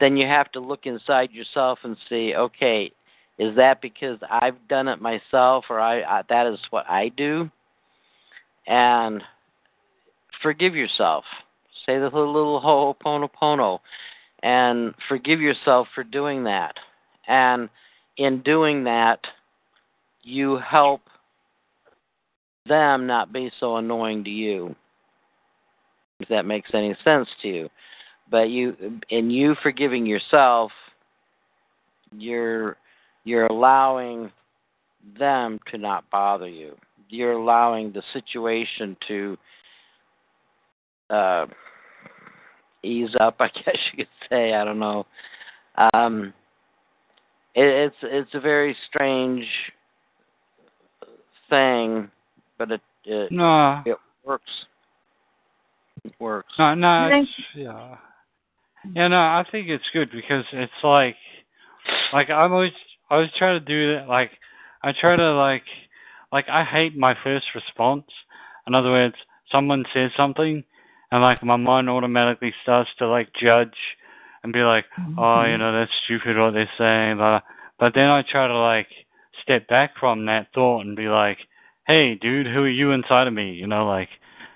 then 0.00 0.16
you 0.16 0.26
have 0.26 0.50
to 0.52 0.60
look 0.60 0.86
inside 0.86 1.30
yourself 1.30 1.78
and 1.84 1.96
see, 2.08 2.34
okay, 2.34 2.90
is 3.38 3.56
that 3.56 3.80
because 3.80 4.18
I've 4.30 4.56
done 4.68 4.88
it 4.88 5.00
myself, 5.00 5.64
or 5.70 5.80
I, 5.80 6.02
I 6.02 6.22
that 6.28 6.46
is 6.46 6.58
what 6.70 6.88
I 6.90 7.08
do? 7.10 7.50
And 8.66 9.22
forgive 10.42 10.74
yourself. 10.74 11.24
Say 11.86 11.98
the 11.98 12.06
little 12.06 12.60
ho'oponopono 12.60 13.80
and 14.42 14.94
forgive 15.08 15.40
yourself 15.40 15.88
for 15.94 16.04
doing 16.04 16.44
that. 16.44 16.74
And 17.26 17.68
in 18.16 18.42
doing 18.42 18.84
that, 18.84 19.20
you 20.22 20.58
help 20.58 21.00
them 22.66 23.06
not 23.06 23.32
be 23.32 23.50
so 23.58 23.76
annoying 23.76 24.24
to 24.24 24.30
you. 24.30 24.74
If 26.20 26.28
that 26.28 26.46
makes 26.46 26.70
any 26.74 26.96
sense 27.04 27.28
to 27.42 27.48
you. 27.48 27.68
But 28.30 28.50
you 28.50 29.00
in 29.08 29.30
you 29.30 29.54
forgiving 29.62 30.04
yourself, 30.04 30.72
you're 32.12 32.76
you're 33.24 33.46
allowing 33.46 34.30
them 35.18 35.60
to 35.70 35.78
not 35.78 36.10
bother 36.10 36.48
you. 36.48 36.76
You're 37.08 37.32
allowing 37.32 37.92
the 37.92 38.02
situation 38.12 38.96
to 39.06 39.38
uh 41.10 41.46
ease 42.82 43.14
up, 43.20 43.36
I 43.40 43.48
guess 43.48 43.78
you 43.92 43.98
could 43.98 44.28
say. 44.28 44.54
I 44.54 44.64
don't 44.64 44.78
know. 44.78 45.06
Um, 45.92 46.32
it, 47.54 47.64
it's 47.64 47.96
it's 48.02 48.34
a 48.34 48.40
very 48.40 48.76
strange 48.88 49.46
thing, 51.48 52.10
but 52.58 52.70
it 52.72 52.80
it, 53.04 53.32
No, 53.32 53.82
it 53.86 53.96
works. 54.24 54.50
It 56.04 56.12
works. 56.20 56.52
no, 56.58 56.74
no. 56.74 57.10
It's, 57.12 57.30
yeah, 57.54 57.96
yeah. 58.92 59.08
No, 59.08 59.16
I 59.16 59.44
think 59.50 59.68
it's 59.68 59.84
good 59.92 60.10
because 60.12 60.44
it's 60.52 60.72
like, 60.82 61.16
like 62.12 62.30
I'm 62.30 62.52
always, 62.52 62.72
I 63.10 63.14
always 63.16 63.30
try 63.38 63.52
to 63.54 63.60
do 63.60 63.94
that. 63.94 64.08
Like, 64.08 64.30
I 64.82 64.92
try 64.98 65.16
to 65.16 65.32
like, 65.34 65.64
like 66.30 66.48
I 66.48 66.64
hate 66.64 66.96
my 66.96 67.14
first 67.24 67.46
response. 67.54 68.04
In 68.66 68.74
other 68.74 68.90
words, 68.90 69.16
someone 69.50 69.84
says 69.94 70.10
something, 70.16 70.62
and 71.10 71.22
like 71.22 71.42
my 71.42 71.56
mind 71.56 71.88
automatically 71.88 72.52
starts 72.62 72.90
to 72.98 73.08
like 73.08 73.28
judge 73.40 73.76
and 74.42 74.52
be 74.52 74.60
like, 74.60 74.84
mm-hmm. 74.98 75.18
oh, 75.18 75.44
you 75.44 75.58
know, 75.58 75.72
that's 75.72 75.90
stupid 76.04 76.36
what 76.36 76.52
they're 76.54 76.70
saying. 76.78 77.16
Blah. 77.16 77.40
But 77.78 77.94
then 77.94 78.08
I 78.08 78.22
try 78.22 78.48
to 78.48 78.58
like 78.58 78.88
step 79.42 79.68
back 79.68 79.92
from 79.98 80.26
that 80.26 80.48
thought 80.54 80.84
and 80.84 80.96
be 80.96 81.08
like, 81.08 81.38
"Hey, 81.86 82.14
dude, 82.14 82.46
who 82.46 82.60
are 82.60 82.68
you 82.68 82.92
inside 82.92 83.26
of 83.26 83.32
me?" 83.32 83.52
You 83.52 83.66
know, 83.66 83.86
like, 83.86 84.08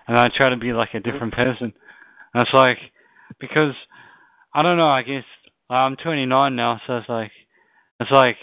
and 0.07 0.17
I 0.17 0.29
try 0.35 0.51
to 0.51 0.57
be 0.57 0.73
like 0.73 0.95
a 0.95 1.01
different 1.01 1.35
person. 1.35 1.73
And 2.35 2.43
it's 2.43 2.55
like 2.55 2.79
because 3.41 3.75
I 4.55 4.63
don't 4.63 4.77
know. 4.77 4.89
I 4.89 5.03
guess 5.03 5.25
I'm 5.71 5.97
29 5.97 6.57
now, 6.57 6.81
so 6.87 6.99
it's 6.99 7.09
like 7.09 7.33
it's 8.01 8.11
like 8.11 8.37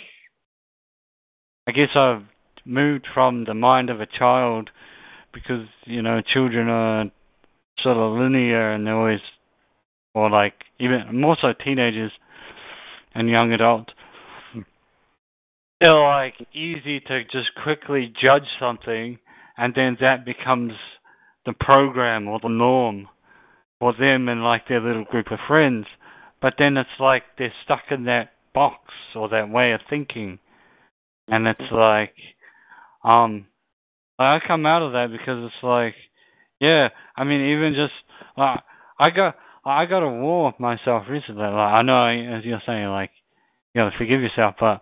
I 1.67 1.71
guess 1.71 1.89
I've 1.95 2.23
moved 2.65 3.07
from 3.13 3.45
the 3.45 3.53
mind 3.53 3.89
of 3.89 4.01
a 4.01 4.05
child 4.05 4.69
because 5.33 5.67
you 5.85 6.01
know 6.01 6.21
children 6.21 6.67
are 6.69 7.11
sort 7.83 7.97
of 7.97 8.17
linear 8.17 8.71
and 8.71 8.85
they're 8.85 8.95
always 8.95 9.19
or 10.13 10.29
like 10.29 10.53
even 10.79 11.19
more 11.19 11.37
so 11.39 11.53
teenagers 11.53 12.11
and 13.13 13.29
young 13.29 13.51
adults. 13.53 13.93
They're 15.81 15.93
like 15.93 16.35
easy 16.53 16.99
to 17.01 17.23
just 17.25 17.49
quickly 17.63 18.13
judge 18.21 18.47
something 18.59 19.19
and 19.57 19.73
then 19.75 19.97
that 20.01 20.25
becomes 20.25 20.73
the 21.45 21.53
program 21.53 22.27
or 22.27 22.39
the 22.41 22.49
norm 22.49 23.07
for 23.79 23.93
them 23.93 24.27
and 24.27 24.43
like 24.43 24.67
their 24.67 24.81
little 24.81 25.05
group 25.05 25.31
of 25.31 25.39
friends. 25.47 25.85
But 26.41 26.55
then 26.57 26.77
it's 26.77 26.89
like 26.99 27.23
they're 27.37 27.53
stuck 27.63 27.83
in 27.91 28.05
that 28.05 28.31
box 28.53 28.79
or 29.15 29.29
that 29.29 29.49
way 29.49 29.71
of 29.71 29.81
thinking. 29.89 30.39
And 31.27 31.47
it's 31.47 31.71
like 31.71 32.15
um 33.03 33.45
I 34.17 34.39
come 34.45 34.65
out 34.65 34.81
of 34.81 34.91
that 34.91 35.07
because 35.11 35.45
it's 35.45 35.63
like 35.63 35.95
yeah 36.59 36.89
I 37.15 37.23
mean 37.23 37.41
even 37.55 37.73
just 37.73 37.93
like 38.37 38.59
I 38.97 39.09
got 39.09 39.35
I 39.65 39.85
got 39.85 40.03
a 40.03 40.09
war 40.09 40.47
with 40.47 40.59
myself 40.59 41.05
recently 41.09 41.43
like 41.43 41.53
I 41.53 41.81
know 41.81 42.07
as 42.07 42.45
you're 42.45 42.61
saying 42.65 42.87
like 42.87 43.11
you 43.73 43.81
gotta 43.81 43.97
forgive 43.97 44.21
yourself 44.21 44.55
but 44.59 44.81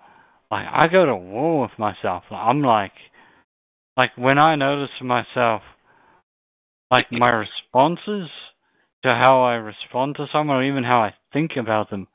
like 0.50 0.66
I 0.72 0.88
go 0.88 1.06
to 1.06 1.16
war 1.16 1.62
with 1.62 1.78
myself. 1.78 2.24
I'm 2.32 2.62
like 2.62 2.94
like 3.96 4.12
when 4.18 4.38
I 4.38 4.56
notice 4.56 4.92
myself 5.02 5.62
like 6.90 7.12
my 7.12 7.30
responses 7.30 8.30
to 9.04 9.10
how 9.10 9.44
I 9.44 9.56
respond 9.56 10.16
to 10.16 10.28
someone 10.32 10.58
or 10.58 10.64
even 10.64 10.84
how 10.84 11.02
I 11.02 11.14
think 11.34 11.52
about 11.58 11.90
them 11.90 12.08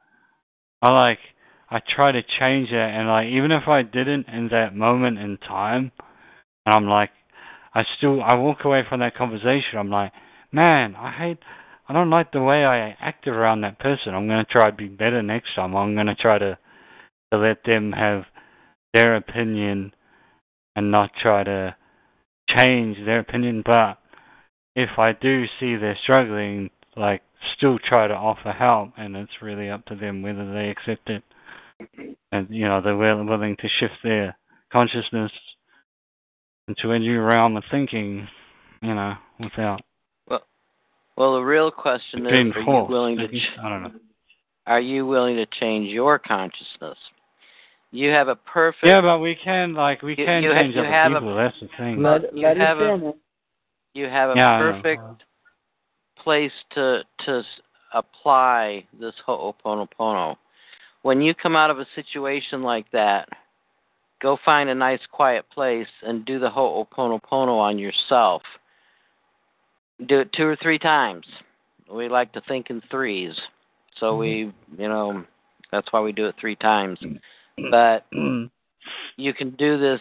I 0.81 0.91
like 0.91 1.19
I 1.71 1.81
try 1.81 2.13
to 2.13 2.23
change 2.23 2.71
that 2.71 2.91
and 2.95 3.09
like 3.09 3.29
even 3.29 3.53
if 3.53 3.69
I 3.69 3.83
didn't 3.83 4.29
in 4.29 4.49
that 4.51 4.75
moment 4.75 5.19
in 5.19 5.39
time 5.39 5.93
and 6.67 6.75
I'm 6.75 6.87
like 6.87 7.11
I 7.75 7.85
still 7.97 8.23
I 8.23 8.35
walk 8.35 8.65
away 8.65 8.83
from 8.89 9.01
that 9.01 9.17
conversation 9.17 9.79
I'm 9.79 9.91
like 9.91 10.13
man 10.53 10.95
I 10.97 11.11
hate 11.13 11.39
I 11.89 11.95
don't 11.95 12.11
like 12.11 12.33
the 12.33 12.43
way 12.43 12.65
I 12.65 12.97
acted 13.01 13.35
around 13.35 13.63
that 13.63 13.79
person. 13.79 14.15
I'm 14.15 14.29
gonna 14.29 14.45
try 14.45 14.71
to 14.71 14.77
be 14.77 14.89
better 14.89 15.23
next 15.23 15.55
time. 15.55 15.77
I'm 15.77 15.95
gonna 15.95 16.15
try 16.15 16.39
to 16.39 16.59
to 17.33 17.39
let 17.39 17.65
them 17.65 17.93
have 17.93 18.25
their 18.95 19.17
opinion 19.17 19.93
and 20.77 20.91
not 20.91 21.11
try 21.21 21.45
to 21.45 21.77
change 22.49 22.99
their 23.05 23.19
opinion. 23.19 23.63
But 23.65 23.99
if 24.77 24.99
I 24.99 25.13
do 25.13 25.47
see 25.59 25.77
they're 25.77 25.99
struggling 26.03 26.71
like 26.97 27.23
still 27.57 27.79
try 27.79 28.07
to 28.07 28.15
offer 28.15 28.53
help 28.53 28.93
and 28.97 29.17
it's 29.17 29.43
really 29.43 29.69
up 29.69 29.85
to 29.87 29.97
them 29.97 30.23
whether 30.23 30.53
they 30.53 30.71
accept 30.71 31.11
it. 31.11 31.23
And 32.31 32.47
you 32.49 32.67
know 32.69 32.81
they're 32.81 32.97
willing 32.97 33.57
to 33.57 33.69
shift 33.69 33.95
their 34.05 34.37
consciousness 34.73 35.33
into 36.69 36.91
a 36.93 36.99
new 36.99 37.21
realm 37.21 37.57
of 37.57 37.65
thinking, 37.71 38.27
you 38.83 38.95
know, 38.95 39.15
without. 39.41 39.81
Well, 40.29 40.43
well, 41.17 41.35
the 41.35 41.43
real 41.43 41.71
question 41.71 42.27
is: 42.27 42.33
Are 42.33 42.61
you 42.61 42.87
willing 42.89 43.19
to? 43.19 43.29
Ch- 43.29 43.59
I 43.63 43.69
don't 43.69 43.83
know. 43.83 43.91
Are 44.67 44.81
you 44.81 45.07
willing 45.07 45.37
to 45.37 45.47
change 45.47 45.89
your 45.89 46.19
consciousness? 46.19 46.99
You 47.91 48.11
have 48.11 48.29
a 48.29 48.37
perfect. 48.37 48.87
Yeah, 48.87 49.01
but 49.01 49.19
we 49.19 49.37
can 49.43 49.75
like 49.75 50.03
we 50.03 50.13
you, 50.17 50.25
can 50.25 50.43
you 50.43 50.53
change 50.53 50.75
have, 50.75 51.13
other 51.13 51.15
you 51.15 51.21
people. 51.21 51.39
A, 51.39 51.43
That's 51.43 51.57
the 51.61 51.69
thing. 51.79 52.03
Let, 52.03 52.37
you 52.37 52.47
let 52.47 52.57
have 52.57 52.79
a. 52.79 53.13
You 53.95 54.07
have 54.07 54.31
a 54.31 54.35
yeah, 54.37 54.59
perfect 54.59 55.25
place 56.23 56.53
to 56.75 57.03
to 57.27 57.43
apply 57.93 58.87
this 58.99 59.13
ho'oponopono 59.27 60.37
when 61.03 61.21
you 61.21 61.35
come 61.35 61.55
out 61.55 61.71
of 61.71 61.79
a 61.79 61.87
situation 61.95 62.63
like 62.63 62.91
that, 62.93 63.29
go 64.23 64.39
find 64.45 64.71
a 64.71 64.75
nice 64.75 65.01
quiet 65.11 65.45
place 65.53 65.89
and 66.03 66.25
do 66.25 66.39
the 66.39 66.49
ho'oponopono 66.49 67.59
on 67.59 67.79
yourself. 67.79 68.43
Do 70.07 70.21
it 70.21 70.33
two 70.33 70.47
or 70.47 70.57
three 70.63 70.79
times. 70.79 71.27
We 71.93 72.09
like 72.09 72.33
to 72.33 72.41
think 72.49 72.71
in 72.71 72.81
threes. 72.91 73.35
So 73.99 74.17
we, 74.17 74.53
you 74.79 74.89
know, 74.89 75.25
that's 75.71 75.89
why 75.91 76.01
we 76.01 76.13
do 76.13 76.27
it 76.27 76.37
three 76.41 76.57
times. 76.57 76.99
But 77.71 78.07
you 79.17 79.35
can 79.35 79.51
do 79.51 79.79
this 79.79 80.01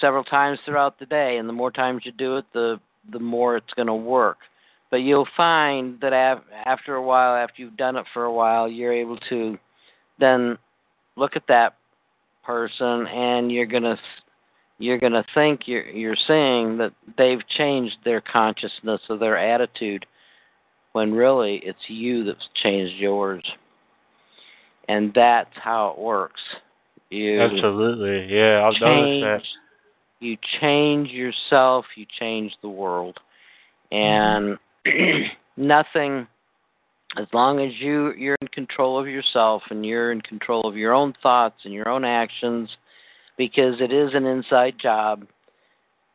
several 0.00 0.24
times 0.24 0.58
throughout 0.64 0.98
the 0.98 1.06
day 1.06 1.38
and 1.38 1.48
the 1.48 1.52
more 1.52 1.70
times 1.70 2.02
you 2.04 2.12
do 2.12 2.36
it, 2.36 2.44
the 2.52 2.80
the 3.12 3.18
more 3.18 3.56
it's 3.56 3.72
going 3.74 3.88
to 3.88 3.94
work. 3.94 4.36
But 4.90 4.98
you'll 4.98 5.28
find 5.36 5.98
that 6.00 6.12
after 6.66 6.96
a 6.96 7.02
while, 7.02 7.34
after 7.34 7.62
you've 7.62 7.76
done 7.76 7.96
it 7.96 8.04
for 8.12 8.24
a 8.24 8.32
while, 8.32 8.68
you're 8.68 8.92
able 8.92 9.16
to 9.30 9.56
then 10.18 10.58
look 11.16 11.34
at 11.34 11.44
that 11.48 11.74
person 12.50 13.06
and 13.06 13.52
you're 13.52 13.66
going 13.66 13.84
to 13.84 13.96
you're 14.78 14.98
going 14.98 15.12
to 15.12 15.24
think 15.34 15.62
you're 15.66 15.86
you're 15.88 16.16
saying 16.26 16.78
that 16.78 16.92
they've 17.16 17.46
changed 17.56 17.96
their 18.04 18.20
consciousness 18.20 19.00
or 19.08 19.18
their 19.18 19.38
attitude 19.38 20.04
when 20.92 21.12
really 21.12 21.60
it's 21.64 21.78
you 21.88 22.24
that's 22.24 22.48
changed 22.62 22.96
yours. 22.96 23.44
And 24.88 25.12
that's 25.14 25.54
how 25.54 25.90
it 25.90 25.98
works. 25.98 26.40
You 27.10 27.40
absolutely. 27.40 28.34
Yeah 28.34 28.66
i've 28.66 28.74
change, 28.74 29.22
noticed 29.22 29.46
that. 30.20 30.26
you 30.26 30.36
change 30.60 31.10
yourself 31.10 31.84
you 31.96 32.06
change 32.18 32.52
the 32.62 32.68
world. 32.68 33.18
And 33.92 34.58
mm-hmm. 34.86 35.22
nothing 35.56 36.26
as 37.18 37.26
long 37.32 37.60
as 37.60 37.72
you 37.78 38.12
you're 38.14 38.36
in 38.40 38.48
control 38.48 38.98
of 38.98 39.06
yourself 39.06 39.62
and 39.70 39.84
you're 39.84 40.12
in 40.12 40.20
control 40.20 40.66
of 40.66 40.76
your 40.76 40.94
own 40.94 41.12
thoughts 41.22 41.56
and 41.64 41.74
your 41.74 41.88
own 41.88 42.04
actions 42.04 42.68
because 43.36 43.80
it 43.80 43.92
is 43.92 44.10
an 44.14 44.26
inside 44.26 44.74
job 44.80 45.26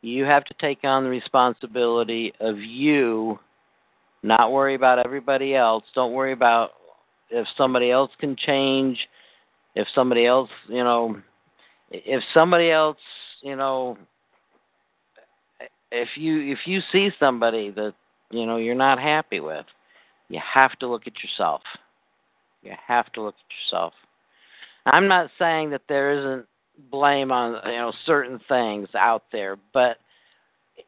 you 0.01 0.23
have 0.23 0.43
to 0.45 0.53
take 0.61 0.80
on 0.84 1.03
the 1.03 1.09
responsibility 1.09 2.31
of 2.39 2.59
you 2.59 3.39
not 4.22 4.51
worry 4.51 4.73
about 4.73 4.97
everybody 4.97 5.53
else. 5.53 5.84
Don't 5.93 6.13
worry 6.13 6.31
about 6.31 6.72
if 7.30 7.47
somebody 7.57 7.91
else 7.91 8.11
can 8.19 8.35
change 8.35 8.97
if 9.76 9.88
somebody 9.93 10.26
else 10.26 10.49
you 10.67 10.84
know 10.84 11.22
if 11.91 12.23
somebody 12.34 12.72
else 12.72 12.97
you 13.41 13.55
know 13.55 13.97
if 15.91 16.09
you 16.15 16.51
if 16.51 16.59
you 16.65 16.81
see 16.91 17.09
somebody 17.19 17.72
that 17.72 17.93
you 18.31 18.45
know 18.45 18.57
you're 18.57 18.76
not 18.76 18.99
happy 18.99 19.39
with 19.39 19.65
you 20.30 20.39
have 20.53 20.77
to 20.80 20.88
look 20.88 21.07
at 21.07 21.23
yourself. 21.23 21.61
You 22.64 22.73
have 22.88 23.11
to 23.14 23.22
look 23.22 23.35
at 23.35 23.56
yourself. 23.64 23.93
I'm 24.85 25.07
not 25.07 25.30
saying 25.39 25.72
that 25.72 25.81
there 25.88 26.18
isn't 26.18 26.45
blame 26.91 27.31
on 27.31 27.60
you 27.65 27.77
know 27.77 27.93
certain 28.06 28.39
things 28.47 28.88
out 28.95 29.23
there, 29.31 29.57
but 29.73 29.97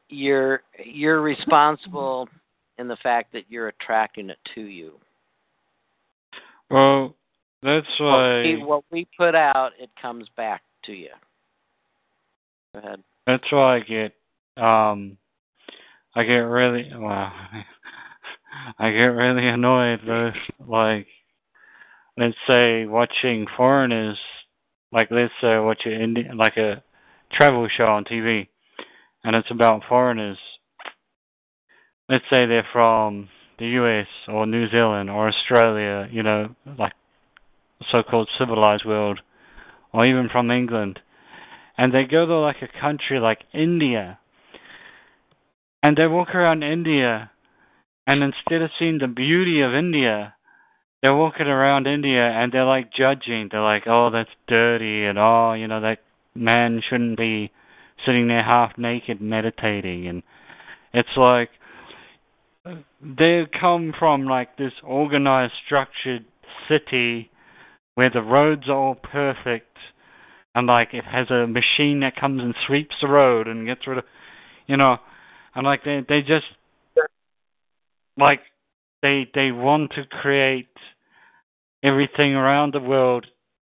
you're 0.10 0.62
you're 0.84 1.22
responsible 1.22 2.28
in 2.78 2.88
the 2.88 2.98
fact 2.98 3.34
that 3.34 3.44
you're 3.50 3.70
attracting 3.70 4.30
it 4.30 4.38
to 4.56 4.62
you. 4.62 4.94
Well, 6.70 7.16
that's 7.64 7.88
why 8.00 8.38
what 8.38 8.44
we, 8.44 8.64
what 8.64 8.84
we 8.92 9.08
put 9.18 9.36
out, 9.36 9.72
it 9.80 9.90
comes 10.02 10.28
back 10.36 10.62
to 10.86 10.94
you. 10.94 11.10
Go 12.74 12.80
ahead. 12.80 13.04
That's 13.26 13.52
why 13.52 13.78
I 13.78 13.80
get 13.80 14.14
um 14.62 15.18
I 16.16 16.24
get 16.24 16.38
really 16.38 16.92
well 16.96 17.32
I 18.80 18.92
get 18.92 19.06
really 19.06 19.48
annoyed 19.48 20.00
with 20.06 20.36
like 20.68 21.08
let's 22.18 22.36
say 22.50 22.86
watching 22.86 23.46
foreigners 23.56 24.18
like 24.92 25.10
let's 25.12 25.34
say 25.42 25.58
watch 25.60 25.84
a 25.86 25.92
Indi- 25.92 26.30
like 26.34 26.58
a 26.58 26.84
travel 27.32 27.68
show 27.76 27.86
on 27.86 28.06
TV 28.06 28.48
and 29.24 29.36
it's 29.36 29.52
about 29.52 29.84
foreigners. 29.88 30.38
Let's 32.10 32.24
say 32.30 32.46
they're 32.46 32.68
from 32.72 33.30
the 33.60 33.66
US 33.66 34.08
or 34.28 34.46
New 34.46 34.70
Zealand 34.70 35.10
or 35.10 35.28
Australia, 35.28 36.08
you 36.12 36.24
know, 36.24 36.56
like 36.78 36.94
so 37.92 38.04
called 38.04 38.30
civilized 38.38 38.86
world, 38.86 39.20
or 39.92 40.06
even 40.06 40.30
from 40.30 40.50
England. 40.52 41.00
And 41.78 41.94
they 41.94 42.06
go 42.06 42.26
to 42.26 42.40
like 42.40 42.62
a 42.62 42.80
country 42.80 43.20
like 43.20 43.40
India 43.54 44.20
and 45.84 45.96
they 45.96 46.08
walk 46.08 46.34
around 46.34 46.64
India 46.64 47.32
and 48.08 48.24
instead 48.24 48.62
of 48.62 48.72
seeing 48.80 49.00
the 49.00 49.08
beauty 49.08 49.62
of 49.62 49.74
India, 49.74 50.34
they're 51.04 51.16
walking 51.16 51.48
around 51.48 51.86
India 51.86 52.24
and 52.24 52.52
they're 52.52 52.66
like 52.66 52.92
judging. 52.92 53.50
They're 53.52 53.62
like, 53.62 53.84
oh, 53.86 54.10
that's 54.12 54.30
dirty, 54.48 55.06
and 55.06 55.20
oh, 55.20 55.54
you 55.54 55.68
know, 55.68 55.82
that 55.82 56.00
man 56.34 56.82
shouldn't 56.90 57.18
be 57.18 57.52
sitting 58.06 58.28
there 58.28 58.44
half 58.44 58.78
naked 58.78 59.22
meditating. 59.22 60.08
And 60.08 60.24
it's 60.94 61.18
like, 61.18 61.50
they 63.02 63.46
come 63.60 63.94
from 63.98 64.26
like 64.26 64.58
this 64.58 64.74
organized, 64.84 65.54
structured 65.66 66.26
city 66.68 67.30
where 67.96 68.10
the 68.10 68.22
roads 68.22 68.68
are 68.68 68.76
all 68.76 68.96
perfect 68.96 69.78
and 70.54 70.68
like 70.68 70.94
it 70.94 71.04
has 71.04 71.30
a 71.30 71.48
machine 71.48 72.00
that 72.02 72.16
comes 72.16 72.42
and 72.42 72.56
sweeps 72.66 72.96
the 73.02 73.08
road 73.08 73.48
and 73.48 73.68
gets 73.68 73.86
rid 73.88 74.00
of, 74.00 74.04
you 74.66 74.76
know, 74.78 74.98
and 75.56 75.66
like 75.66 75.84
they 75.84 76.04
they 76.08 76.22
just 76.22 76.46
like 78.18 78.42
they 79.02 79.28
they 79.34 79.52
want 79.52 79.92
to 79.92 80.06
create 80.06 80.68
everything 81.84 82.34
around 82.34 82.74
the 82.74 82.80
world 82.80 83.26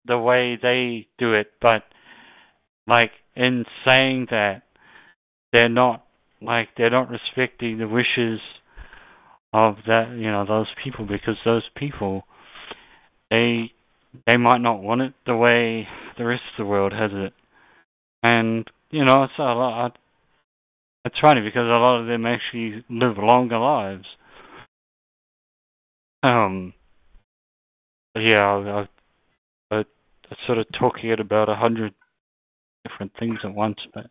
the 0.06 0.18
way 0.18 0.58
they 0.62 1.08
do 1.18 1.34
it, 1.34 1.52
but 1.62 1.84
like 2.88 3.12
in 3.36 3.66
saying 3.86 4.28
that 4.32 4.64
they're 5.54 5.70
not 5.70 6.04
like 6.42 6.70
they're 6.76 6.90
not 6.90 7.10
respecting 7.10 7.78
the 7.78 7.88
wishes 7.88 8.40
of 9.54 9.76
that 9.86 10.10
you 10.18 10.32
know 10.32 10.46
those 10.46 10.68
people 10.84 11.06
because 11.06 11.36
those 11.46 11.70
people 11.76 12.24
they 13.30 13.72
they 14.26 14.38
might 14.38 14.60
not 14.60 14.82
want 14.82 15.02
it 15.02 15.14
the 15.26 15.36
way 15.36 15.88
the 16.18 16.26
rest 16.26 16.42
of 16.52 16.66
the 16.66 16.70
world 16.70 16.94
has 16.94 17.12
it. 17.14 17.34
And 18.24 18.70
you 18.90 19.06
know 19.06 19.24
it's 19.24 19.34
a 19.38 19.44
lot 19.44 19.98
it's 21.06 21.20
funny 21.20 21.42
because 21.42 21.66
a 21.66 21.80
lot 21.80 22.00
of 22.00 22.08
them 22.08 22.26
actually 22.26 22.84
live 22.90 23.18
longer 23.18 23.58
lives 23.58 24.06
um 26.24 26.74
yeah 28.16 28.86
I, 29.72 29.76
I, 29.76 29.80
I 29.80 30.36
sort 30.46 30.58
of 30.58 30.66
talking 30.78 31.12
at 31.12 31.20
about 31.20 31.50
a 31.50 31.56
hundred 31.56 31.94
different 32.84 33.12
things 33.20 33.40
at 33.44 33.54
once 33.54 33.78
but 33.94 34.08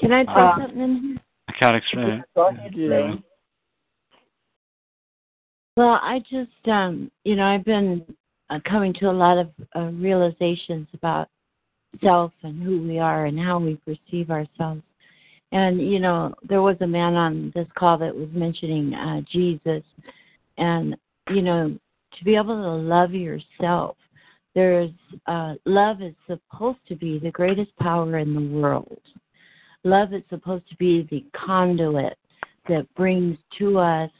Can 0.00 0.12
I 0.12 0.24
throw 0.24 0.48
Uh, 0.48 0.58
something 0.58 0.80
in 0.80 1.00
here? 1.02 1.16
I 1.48 1.52
can't 1.52 1.76
explain 1.76 2.08
it 2.08 2.24
Go 2.34 2.48
ahead, 2.48 2.74
Yeah. 2.74 2.88
Lynn. 2.88 3.24
Well, 5.76 6.00
I 6.02 6.20
just, 6.20 6.68
um, 6.68 7.10
you 7.24 7.36
know, 7.36 7.44
I've 7.44 7.64
been 7.64 8.02
uh, 8.48 8.60
coming 8.64 8.94
to 8.94 9.10
a 9.10 9.12
lot 9.12 9.36
of 9.36 9.50
uh, 9.74 9.90
realizations 9.92 10.88
about 10.94 11.28
self 12.02 12.32
and 12.42 12.62
who 12.62 12.82
we 12.82 12.98
are 12.98 13.26
and 13.26 13.38
how 13.38 13.58
we 13.58 13.76
perceive 13.84 14.30
ourselves. 14.30 14.82
And, 15.52 15.80
you 15.80 15.98
know, 15.98 16.34
there 16.48 16.62
was 16.62 16.76
a 16.80 16.86
man 16.86 17.14
on 17.14 17.52
this 17.54 17.68
call 17.76 17.98
that 17.98 18.14
was 18.14 18.28
mentioning 18.32 18.94
uh, 18.94 19.20
Jesus. 19.30 19.82
And, 20.58 20.96
you 21.30 21.42
know, 21.42 21.78
to 22.18 22.24
be 22.24 22.36
able 22.36 22.56
to 22.56 22.82
love 22.82 23.12
yourself, 23.12 23.96
there's 24.54 24.90
uh, 25.26 25.54
love 25.66 26.00
is 26.00 26.14
supposed 26.26 26.78
to 26.88 26.96
be 26.96 27.18
the 27.18 27.30
greatest 27.30 27.76
power 27.76 28.18
in 28.18 28.34
the 28.34 28.58
world. 28.58 29.00
Love 29.84 30.14
is 30.14 30.22
supposed 30.30 30.68
to 30.70 30.76
be 30.76 31.06
the 31.10 31.24
conduit 31.38 32.16
that 32.68 32.92
brings 32.94 33.36
to 33.58 33.78
us 33.78 34.10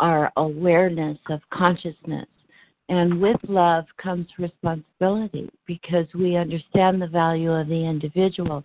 our 0.00 0.32
awareness 0.36 1.18
of 1.30 1.40
consciousness. 1.52 2.26
And 2.88 3.20
with 3.20 3.36
love 3.48 3.84
comes 4.02 4.26
responsibility 4.38 5.50
because 5.66 6.06
we 6.14 6.36
understand 6.36 7.00
the 7.00 7.06
value 7.06 7.52
of 7.52 7.68
the 7.68 7.84
individual, 7.84 8.64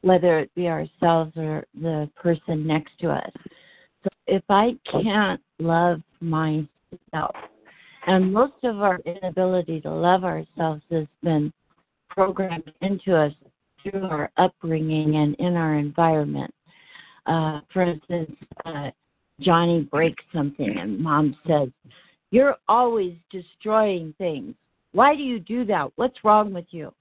whether 0.00 0.38
it 0.38 0.54
be 0.54 0.68
ourselves 0.68 1.32
or 1.36 1.64
the 1.80 2.10
person 2.16 2.66
next 2.66 2.92
to 3.00 3.10
us. 3.10 3.30
So 4.08 4.34
if 4.34 4.42
I 4.48 4.72
can't 4.90 5.40
love 5.58 6.00
myself, 6.20 7.34
and 8.06 8.32
most 8.32 8.54
of 8.62 8.80
our 8.80 8.98
inability 9.04 9.80
to 9.82 9.90
love 9.90 10.24
ourselves 10.24 10.82
has 10.90 11.06
been 11.22 11.52
programmed 12.08 12.72
into 12.80 13.14
us 13.14 13.32
through 13.82 14.06
our 14.06 14.30
upbringing 14.36 15.16
and 15.16 15.34
in 15.36 15.54
our 15.56 15.74
environment. 15.74 16.52
Uh, 17.26 17.60
for 17.72 17.82
instance, 17.82 18.34
uh, 18.64 18.90
Johnny 19.40 19.82
breaks 19.82 20.24
something, 20.32 20.78
and 20.78 20.98
mom 20.98 21.36
says, 21.46 21.68
You're 22.30 22.56
always 22.68 23.14
destroying 23.30 24.14
things. 24.18 24.54
Why 24.92 25.14
do 25.14 25.22
you 25.22 25.38
do 25.38 25.64
that? 25.66 25.90
What's 25.96 26.24
wrong 26.24 26.54
with 26.54 26.66
you? 26.70 26.92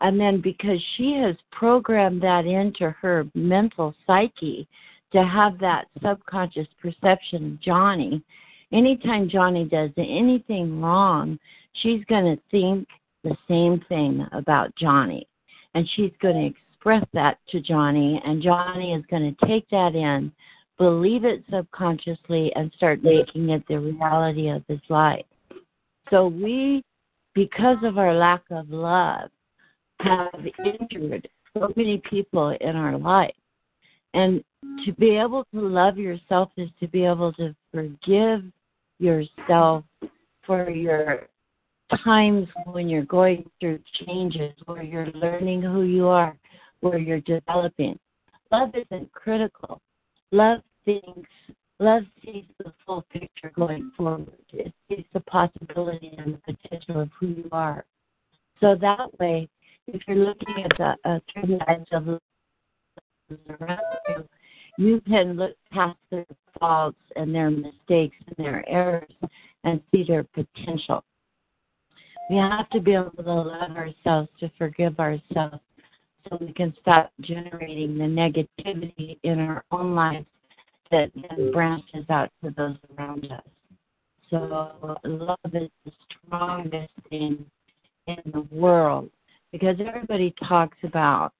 And 0.00 0.18
then 0.18 0.40
because 0.40 0.80
she 0.96 1.14
has 1.22 1.36
programmed 1.50 2.22
that 2.22 2.44
into 2.46 2.90
her 2.90 3.26
mental 3.34 3.94
psyche 4.06 4.68
to 5.12 5.24
have 5.24 5.58
that 5.58 5.86
subconscious 6.02 6.68
perception 6.80 7.52
of 7.52 7.60
Johnny, 7.60 8.22
anytime 8.72 9.28
Johnny 9.28 9.64
does 9.64 9.90
anything 9.96 10.80
wrong, 10.80 11.38
she's 11.74 12.04
going 12.04 12.36
to 12.36 12.42
think 12.50 12.88
the 13.24 13.36
same 13.48 13.82
thing 13.88 14.26
about 14.32 14.74
Johnny. 14.76 15.26
And 15.74 15.88
she's 15.94 16.12
going 16.20 16.36
to 16.36 16.46
express 16.46 17.04
that 17.12 17.38
to 17.50 17.60
Johnny, 17.60 18.20
and 18.24 18.42
Johnny 18.42 18.92
is 18.92 19.04
going 19.10 19.34
to 19.34 19.46
take 19.46 19.68
that 19.70 19.94
in 19.94 20.32
believe 20.82 21.24
it 21.24 21.44
subconsciously 21.48 22.52
and 22.56 22.72
start 22.76 23.04
making 23.04 23.50
it 23.50 23.62
the 23.68 23.78
reality 23.78 24.48
of 24.48 24.64
his 24.66 24.80
life. 24.88 25.24
So 26.10 26.26
we, 26.26 26.82
because 27.34 27.76
of 27.84 27.98
our 27.98 28.12
lack 28.12 28.42
of 28.50 28.68
love, 28.68 29.30
have 30.00 30.32
injured 30.64 31.28
so 31.54 31.72
many 31.76 32.02
people 32.10 32.56
in 32.60 32.74
our 32.74 32.98
life. 32.98 33.34
And 34.14 34.42
to 34.84 34.92
be 34.92 35.16
able 35.16 35.44
to 35.54 35.60
love 35.60 35.98
yourself 35.98 36.50
is 36.56 36.68
to 36.80 36.88
be 36.88 37.04
able 37.04 37.32
to 37.34 37.54
forgive 37.72 38.44
yourself 38.98 39.84
for 40.46 40.70
your 40.70 41.28
times 42.04 42.48
when 42.66 42.88
you're 42.88 43.04
going 43.04 43.48
through 43.60 43.80
changes, 44.06 44.52
where 44.66 44.82
you're 44.82 45.10
learning 45.12 45.62
who 45.62 45.82
you 45.82 46.08
are, 46.08 46.36
where 46.80 46.98
you're 46.98 47.20
developing. 47.20 47.98
Love 48.50 48.70
isn't 48.74 49.10
critical 49.12 49.80
love 50.32 50.60
thinks 50.84 51.30
love 51.78 52.02
sees 52.24 52.44
the 52.58 52.72
full 52.84 53.04
picture 53.12 53.52
going 53.54 53.92
forward. 53.96 54.32
It 54.52 54.72
sees 54.88 55.04
the 55.12 55.20
possibility 55.20 56.14
and 56.18 56.34
the 56.34 56.54
potential 56.54 57.00
of 57.00 57.10
who 57.18 57.28
you 57.28 57.48
are. 57.52 57.84
So 58.60 58.76
that 58.80 59.18
way, 59.20 59.48
if 59.86 60.00
you're 60.06 60.16
looking 60.16 60.64
at 60.64 60.76
the 60.78 61.08
uh, 61.08 61.18
through 61.32 61.58
the 61.58 61.70
eyes 61.70 61.84
of 61.92 62.20
around 63.48 63.80
you, 64.08 64.28
you 64.78 65.00
can 65.02 65.34
look 65.34 65.56
past 65.70 65.98
their 66.10 66.26
faults 66.58 66.98
and 67.16 67.34
their 67.34 67.50
mistakes 67.50 68.16
and 68.26 68.36
their 68.38 68.68
errors 68.68 69.12
and 69.64 69.80
see 69.90 70.04
their 70.06 70.24
potential. 70.24 71.04
We 72.30 72.36
have 72.36 72.70
to 72.70 72.80
be 72.80 72.94
able 72.94 73.10
to 73.10 73.22
love 73.22 73.76
ourselves 73.76 74.28
to 74.40 74.50
forgive 74.56 74.98
ourselves 74.98 75.60
so 76.28 76.38
we 76.40 76.52
can 76.52 76.74
stop 76.80 77.12
generating 77.20 77.98
the 77.98 78.04
negativity 78.04 79.18
in 79.22 79.40
our 79.40 79.64
own 79.70 79.94
lives 79.94 80.26
that 80.90 81.10
then 81.14 81.50
branches 81.52 82.04
out 82.10 82.30
to 82.44 82.50
those 82.56 82.76
around 82.96 83.30
us. 83.30 83.42
So 84.30 84.98
love 85.04 85.38
is 85.52 85.68
the 85.84 85.92
strongest 86.26 86.92
thing 87.10 87.44
in 88.06 88.16
the 88.32 88.46
world 88.50 89.10
because 89.50 89.76
everybody 89.84 90.34
talks 90.48 90.78
about 90.82 91.32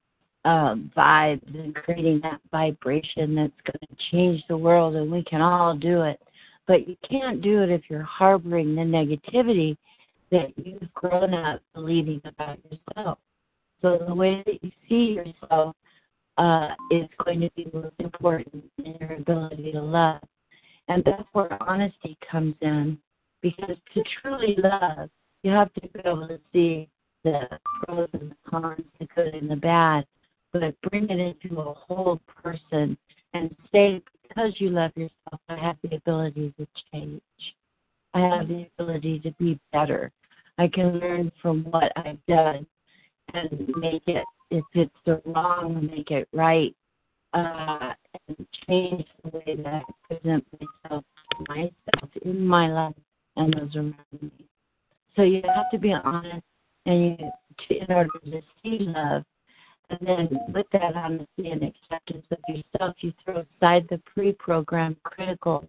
um, 0.45 0.91
vibes 0.95 1.55
and 1.55 1.73
creating 1.75 2.19
that 2.21 2.41
vibration 2.51 3.35
that's 3.35 3.53
going 3.65 3.87
to 3.87 4.11
change 4.11 4.43
the 4.47 4.57
world, 4.57 4.95
and 4.95 5.11
we 5.11 5.23
can 5.23 5.41
all 5.41 5.75
do 5.75 6.01
it. 6.01 6.19
But 6.67 6.87
you 6.87 6.95
can't 7.09 7.41
do 7.41 7.61
it 7.61 7.69
if 7.69 7.81
you're 7.89 8.03
harboring 8.03 8.75
the 8.75 8.81
negativity 8.81 9.77
that 10.31 10.53
you've 10.57 10.93
grown 10.93 11.33
up 11.33 11.61
believing 11.73 12.21
about 12.25 12.57
yourself. 12.69 13.19
So 13.81 13.99
the 14.07 14.15
way 14.15 14.43
that 14.45 14.63
you 14.63 14.71
see 14.87 15.13
yourself 15.13 15.75
uh, 16.37 16.69
is 16.89 17.07
going 17.23 17.41
to 17.41 17.49
be 17.55 17.69
most 17.73 17.95
important 17.99 18.63
in 18.83 18.95
your 18.99 19.13
ability 19.13 19.73
to 19.73 19.81
love. 19.81 20.21
And 20.87 21.03
that's 21.05 21.23
where 21.33 21.61
honesty 21.61 22.17
comes 22.29 22.55
in. 22.61 22.97
Because 23.41 23.75
to 23.93 24.03
truly 24.21 24.55
love, 24.57 25.09
you 25.43 25.51
have 25.51 25.73
to 25.73 25.81
be 25.81 25.99
able 26.05 26.27
to 26.29 26.39
see 26.53 26.87
the 27.23 27.41
pros 27.83 28.07
and 28.13 28.31
the 28.31 28.49
cons, 28.49 28.81
the 28.99 29.07
good 29.15 29.35
and 29.35 29.51
the 29.51 29.55
bad, 29.57 30.05
but 30.53 30.79
bring 30.89 31.09
it 31.09 31.19
into 31.19 31.59
a 31.59 31.73
whole 31.73 32.21
person 32.43 32.97
and 33.33 33.55
say, 33.71 34.01
because 34.21 34.53
you 34.59 34.69
love 34.69 34.91
yourself, 34.95 35.41
I 35.49 35.57
have 35.57 35.77
the 35.83 35.95
ability 35.95 36.53
to 36.59 36.67
change. 36.91 37.21
I 38.13 38.19
have 38.19 38.47
the 38.47 38.67
ability 38.77 39.19
to 39.21 39.31
be 39.39 39.59
better. 39.71 40.11
I 40.59 40.67
can 40.67 40.99
learn 40.99 41.31
from 41.41 41.63
what 41.65 41.91
I've 41.95 42.23
done 42.27 42.67
and 43.33 43.71
make 43.77 44.03
it 44.07 44.23
if 44.51 44.63
it's 44.73 44.91
the 45.05 45.21
wrong, 45.25 45.89
make 45.91 46.11
it 46.11 46.27
right, 46.31 46.75
uh, 47.33 47.93
and 48.27 48.47
change 48.67 49.05
the 49.23 49.29
way 49.31 49.55
that 49.63 49.65
I 49.65 49.83
present 50.07 50.45
myself 50.53 51.03
to 51.31 51.45
myself 51.49 52.11
in 52.23 52.45
my 52.45 52.71
life 52.71 52.95
and 53.35 53.51
those 53.53 53.75
around 53.75 53.95
me. 54.21 54.29
So 55.15 55.23
you 55.23 55.41
have 55.55 55.71
to 55.71 55.79
be 55.79 55.93
honest, 55.93 56.43
and 56.85 57.17
you, 57.19 57.31
in 57.69 57.91
order 57.91 58.09
to 58.25 58.41
see 58.61 58.77
love, 58.79 59.23
and 59.99 60.07
then 60.07 60.39
with 60.53 60.65
that 60.73 60.95
honesty 60.95 61.49
and 61.51 61.63
acceptance 61.63 62.25
of 62.31 62.37
yourself, 62.47 62.95
you 62.99 63.13
throw 63.23 63.45
aside 63.59 63.85
the 63.89 64.01
pre-programmed 64.13 65.01
critical, 65.03 65.67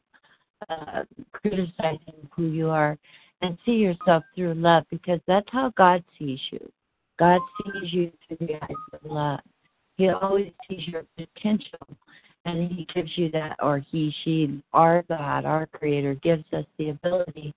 uh, 0.68 1.02
criticizing 1.32 2.28
who 2.34 2.46
you 2.46 2.70
are, 2.70 2.96
and 3.42 3.58
see 3.66 3.72
yourself 3.72 4.24
through 4.34 4.54
love, 4.54 4.84
because 4.90 5.20
that's 5.26 5.48
how 5.50 5.72
God 5.76 6.02
sees 6.18 6.40
you. 6.50 6.72
God 7.18 7.40
sees 7.62 7.92
you 7.92 8.12
through 8.26 8.46
the 8.46 8.54
eyes 8.54 8.70
of 8.92 9.10
love. 9.10 9.40
He 9.96 10.08
always 10.08 10.52
sees 10.68 10.88
your 10.88 11.04
potential, 11.16 11.86
and 12.44 12.70
He 12.70 12.86
gives 12.94 13.10
you 13.16 13.30
that, 13.32 13.56
or 13.62 13.78
He, 13.78 14.14
she, 14.24 14.62
our 14.72 15.02
God, 15.02 15.44
our 15.44 15.66
Creator, 15.66 16.14
gives 16.16 16.44
us 16.52 16.64
the 16.78 16.90
ability 16.90 17.54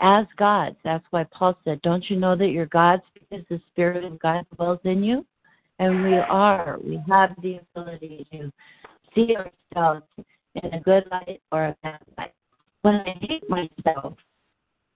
as 0.00 0.26
gods. 0.36 0.76
That's 0.84 1.04
why 1.10 1.24
Paul 1.24 1.56
said, 1.64 1.80
Don't 1.82 2.08
you 2.10 2.16
know 2.16 2.36
that 2.36 2.48
you're 2.48 2.66
gods? 2.66 3.02
is 3.30 3.44
the 3.48 3.60
Spirit 3.70 4.04
of 4.04 4.18
God 4.18 4.44
dwells 4.56 4.80
in 4.84 5.04
you. 5.04 5.24
And 5.80 6.04
we 6.04 6.14
are, 6.18 6.78
we 6.84 7.02
have 7.08 7.34
the 7.42 7.58
ability 7.74 8.26
to 8.32 8.52
see 9.14 9.34
ourselves 9.34 10.04
in 10.62 10.74
a 10.74 10.80
good 10.80 11.04
light 11.10 11.40
or 11.52 11.68
a 11.68 11.76
bad 11.82 12.00
light. 12.18 12.34
When 12.82 12.96
I 12.96 13.16
hate 13.22 13.48
myself, 13.48 14.14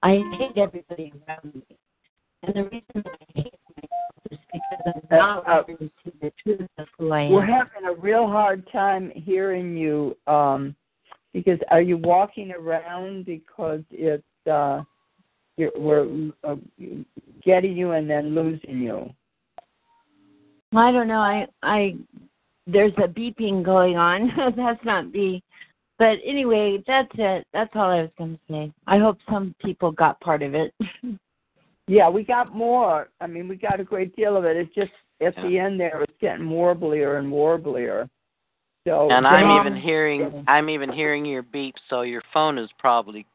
I 0.02 0.20
hate 0.38 0.58
everybody 0.58 1.10
around 1.26 1.54
me. 1.54 1.76
And 2.42 2.54
the 2.54 2.64
reason 2.64 3.02
I 3.06 3.24
hate 3.34 3.54
myself 3.76 4.14
is 4.30 4.38
because 4.52 4.92
I'm 4.94 5.02
not 5.10 5.48
Uh, 5.48 5.64
living 5.66 5.90
to 6.04 6.12
the 6.20 6.30
truth 6.42 6.68
of 6.76 6.86
who 6.98 7.10
I 7.12 7.22
am. 7.22 7.32
We're 7.32 7.46
having 7.46 7.86
a 7.86 7.94
real 7.94 8.26
hard 8.26 8.70
time 8.70 9.10
hearing 9.14 9.74
you 9.78 10.14
um, 10.26 10.76
because 11.32 11.58
are 11.70 11.80
you 11.80 11.96
walking 11.96 12.52
around 12.52 13.24
because 13.24 13.80
it's 13.90 14.22
uh, 14.46 14.82
you're, 15.56 15.72
we're 15.78 16.30
uh, 16.42 16.56
getting 17.42 17.74
you 17.74 17.92
and 17.92 18.10
then 18.10 18.34
losing 18.34 18.80
you. 18.80 19.10
I 20.76 20.90
don't 20.92 21.08
know. 21.08 21.20
I 21.20 21.46
I 21.62 21.96
there's 22.66 22.92
a 22.98 23.08
beeping 23.08 23.62
going 23.64 23.96
on. 23.96 24.30
That's 24.56 24.84
not 24.84 25.12
me. 25.12 25.42
But 25.98 26.18
anyway, 26.24 26.82
that's 26.88 27.10
it. 27.14 27.46
That's 27.52 27.70
all 27.76 27.88
I 27.90 28.00
was 28.02 28.10
going 28.18 28.34
to 28.34 28.40
say. 28.50 28.72
I 28.88 28.98
hope 28.98 29.16
some 29.30 29.54
people 29.62 29.92
got 29.92 30.18
part 30.20 30.42
of 30.42 30.54
it. 30.54 30.74
Yeah, 31.86 32.08
we 32.08 32.24
got 32.24 32.54
more. 32.54 33.08
I 33.20 33.26
mean, 33.26 33.46
we 33.46 33.56
got 33.56 33.78
a 33.78 33.84
great 33.84 34.16
deal 34.16 34.38
of 34.38 34.44
it. 34.46 34.56
It's 34.56 34.74
just 34.74 34.90
at 35.20 35.36
the 35.36 35.58
end 35.58 35.78
there, 35.78 36.00
it's 36.02 36.14
getting 36.20 36.46
warblier 36.46 37.18
and 37.18 37.30
warblier. 37.30 38.08
So 38.86 39.10
And 39.10 39.26
I'm 39.26 39.48
yeah. 39.50 39.60
even 39.60 39.76
hearing 39.76 40.44
I'm 40.48 40.70
even 40.70 40.90
hearing 40.90 41.26
your 41.26 41.42
beep, 41.42 41.74
so 41.90 42.00
your 42.00 42.22
phone 42.32 42.56
is 42.56 42.70
probably 42.78 43.26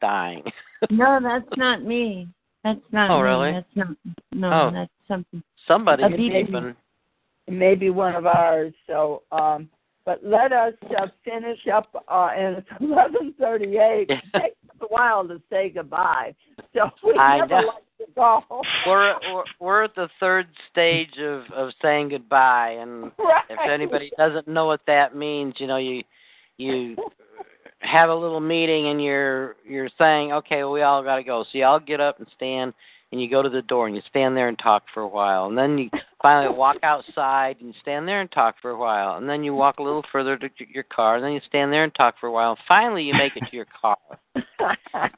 dying. 0.00 0.44
no, 0.90 1.18
that's 1.20 1.48
not 1.56 1.82
me. 1.82 2.28
That's 2.62 2.78
not 2.92 3.10
Oh, 3.10 3.16
me. 3.18 3.22
really? 3.22 3.52
That's 3.52 3.74
not. 3.74 3.88
No, 4.32 4.52
Oh. 4.52 4.70
that's 4.72 4.92
something. 5.08 5.42
Somebody 5.66 6.04
A 6.04 6.06
is 6.06 6.12
beeping. 6.12 6.76
Maybe 7.48 7.90
one 7.90 8.14
of 8.14 8.26
ours. 8.26 8.72
So, 8.86 9.22
um, 9.32 9.68
but 10.04 10.20
let 10.22 10.52
us 10.52 10.74
uh, 10.98 11.06
finish 11.24 11.58
up. 11.72 11.90
Uh, 12.08 12.28
and 12.36 12.58
it's 12.58 12.68
eleven 12.80 13.34
thirty-eight. 13.38 14.10
It 14.34 14.40
takes 14.40 14.56
a 14.80 14.86
while 14.86 15.26
to 15.26 15.40
say 15.50 15.70
goodbye, 15.70 16.34
so 16.74 16.90
we 17.04 17.14
I 17.18 17.38
never 17.38 17.62
know. 17.62 17.66
like 17.66 17.84
to 17.98 18.06
go. 18.14 18.42
We're, 18.86 19.14
we're 19.32 19.44
we're 19.58 19.84
at 19.84 19.94
the 19.94 20.08
third 20.20 20.46
stage 20.70 21.18
of 21.18 21.44
of 21.54 21.70
saying 21.80 22.10
goodbye, 22.10 22.76
and 22.78 23.10
right. 23.18 23.44
if 23.48 23.58
anybody 23.70 24.10
doesn't 24.18 24.46
know 24.46 24.66
what 24.66 24.80
that 24.86 25.16
means, 25.16 25.54
you 25.58 25.66
know, 25.66 25.78
you 25.78 26.02
you 26.58 26.96
have 27.80 28.10
a 28.10 28.14
little 28.14 28.40
meeting 28.40 28.88
and 28.88 29.02
you're 29.02 29.56
you're 29.66 29.90
saying, 29.98 30.32
okay, 30.32 30.58
well, 30.58 30.72
we 30.72 30.82
all 30.82 31.02
got 31.02 31.16
to 31.16 31.24
go. 31.24 31.44
So 31.44 31.58
you 31.58 31.64
all 31.64 31.80
get 31.80 32.00
up 32.00 32.18
and 32.18 32.28
stand, 32.36 32.74
and 33.12 33.20
you 33.20 33.30
go 33.30 33.42
to 33.42 33.48
the 33.48 33.62
door 33.62 33.86
and 33.86 33.94
you 33.94 34.02
stand 34.08 34.36
there 34.36 34.48
and 34.48 34.58
talk 34.58 34.84
for 34.92 35.00
a 35.02 35.08
while, 35.08 35.46
and 35.46 35.56
then 35.56 35.78
you 35.78 35.90
finally 36.22 36.54
walk 36.54 36.76
outside 36.82 37.56
and 37.60 37.68
you 37.68 37.74
stand 37.80 38.06
there 38.06 38.20
and 38.20 38.30
talk 38.32 38.56
for 38.60 38.70
a 38.70 38.78
while, 38.78 39.16
and 39.16 39.28
then 39.28 39.44
you 39.44 39.54
walk 39.54 39.78
a 39.78 39.82
little 39.82 40.04
further 40.10 40.36
to 40.36 40.48
your 40.72 40.84
car, 40.84 41.16
and 41.16 41.24
then 41.24 41.32
you 41.32 41.40
stand 41.46 41.72
there 41.72 41.84
and 41.84 41.94
talk 41.94 42.14
for 42.20 42.26
a 42.26 42.32
while, 42.32 42.50
and 42.50 42.58
finally 42.66 43.04
you 43.04 43.14
make 43.14 43.36
it 43.36 43.44
to 43.50 43.56
your 43.56 43.66
car. 43.80 43.98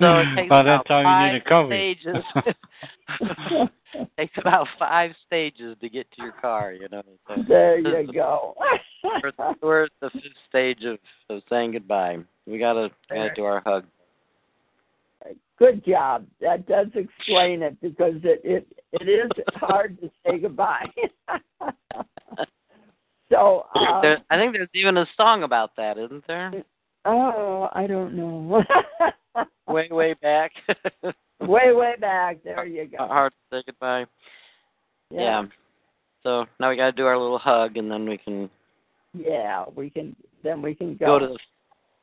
So 0.00 0.18
it 0.18 0.24
takes 0.36 0.48
By 0.48 0.62
about 0.62 0.84
that 0.84 0.88
time, 0.88 1.04
five 1.04 1.26
you 1.26 1.32
need 1.32 1.42
a 1.42 1.48
coffee. 1.48 1.98
stages. 2.02 3.68
takes 4.18 4.38
about 4.38 4.66
five 4.78 5.12
stages 5.26 5.76
to 5.80 5.88
get 5.88 6.10
to 6.12 6.22
your 6.22 6.32
car, 6.32 6.72
you 6.72 6.88
know. 6.90 7.02
So 7.28 7.42
there 7.48 7.78
you 7.78 8.12
go. 8.12 8.54
we're, 9.22 9.32
we're 9.62 9.84
at 9.84 9.90
the 10.00 10.10
fifth 10.10 10.22
stage 10.48 10.84
of, 10.84 10.98
of 11.30 11.42
saying 11.50 11.72
goodbye. 11.72 12.18
We 12.46 12.58
gotta 12.58 12.90
gotta 13.10 13.34
do 13.34 13.44
our 13.44 13.62
hug. 13.66 13.84
Good 15.58 15.84
job. 15.84 16.26
That 16.40 16.66
does 16.66 16.88
explain 16.94 17.62
it 17.62 17.80
because 17.80 18.14
it 18.24 18.40
it, 18.44 18.66
it 18.92 19.08
is 19.08 19.30
hard 19.54 19.98
to 20.00 20.10
say 20.24 20.38
goodbye. 20.38 20.86
so, 23.30 23.66
um, 23.74 24.00
There, 24.02 24.18
I 24.30 24.36
think 24.36 24.52
there's 24.52 24.68
even 24.74 24.98
a 24.98 25.06
song 25.16 25.42
about 25.44 25.70
that, 25.76 25.96
isn't 25.98 26.26
there? 26.26 26.52
oh, 27.06 27.68
I 27.72 27.86
don't 27.86 28.14
know. 28.14 28.62
Way 29.68 29.88
way 29.90 30.14
back. 30.22 30.52
way 31.40 31.72
way 31.72 31.94
back. 32.00 32.42
There 32.44 32.64
you 32.64 32.86
go. 32.86 32.98
Hard 32.98 33.32
to 33.32 33.56
say 33.58 33.62
goodbye. 33.66 34.06
Yeah. 35.10 35.42
So 36.22 36.46
now 36.60 36.70
we 36.70 36.76
gotta 36.76 36.92
do 36.92 37.06
our 37.06 37.18
little 37.18 37.38
hug, 37.38 37.76
and 37.76 37.90
then 37.90 38.08
we 38.08 38.16
can 38.16 38.48
Yeah, 39.12 39.64
we 39.74 39.90
can. 39.90 40.14
Then 40.44 40.62
we 40.62 40.74
can 40.74 40.96
go 40.96 41.06
go. 41.06 41.18
to 41.18 41.26
the 41.32 41.38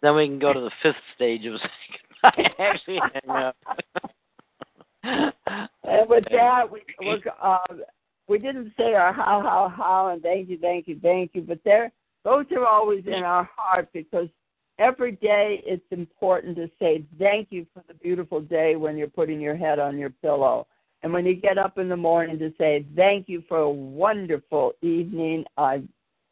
then 0.01 0.15
we 0.15 0.27
can 0.27 0.39
go 0.39 0.51
to 0.53 0.59
the 0.59 0.71
fifth 0.83 0.95
stage 1.15 1.45
of 1.45 1.53
saying 1.59 1.99
goodbye. 2.23 2.53
Actually, 2.59 2.99
hang 3.13 3.29
up. 3.29 3.55
And 5.03 6.09
with 6.09 6.23
that, 6.31 6.71
we 6.71 6.81
we're, 7.01 7.19
uh, 7.41 7.57
we 8.27 8.39
didn't 8.39 8.73
say 8.77 8.93
our 8.93 9.11
how 9.13 9.41
how 9.41 9.73
how 9.75 10.07
and 10.09 10.21
thank 10.21 10.49
you 10.49 10.57
thank 10.57 10.87
you 10.87 10.97
thank 11.01 11.31
you, 11.33 11.41
but 11.41 11.59
there 11.65 11.91
those 12.23 12.45
are 12.55 12.65
always 12.65 13.03
in 13.05 13.23
our 13.23 13.49
heart 13.55 13.89
because 13.93 14.29
every 14.79 15.11
day 15.13 15.61
it's 15.65 15.85
important 15.91 16.55
to 16.55 16.69
say 16.79 17.03
thank 17.19 17.49
you 17.51 17.65
for 17.73 17.83
the 17.87 17.93
beautiful 17.95 18.39
day 18.41 18.75
when 18.75 18.97
you're 18.97 19.07
putting 19.07 19.41
your 19.41 19.55
head 19.55 19.79
on 19.79 19.97
your 19.97 20.09
pillow. 20.09 20.67
And 21.01 21.11
when 21.11 21.25
you 21.25 21.35
get 21.35 21.57
up 21.57 21.77
in 21.77 21.89
the 21.89 21.97
morning 21.97 22.39
to 22.39 22.53
say 22.57 22.85
thank 22.95 23.27
you 23.27 23.43
for 23.47 23.57
a 23.57 23.69
wonderful 23.69 24.73
evening. 24.81 25.43
I've 25.57 25.87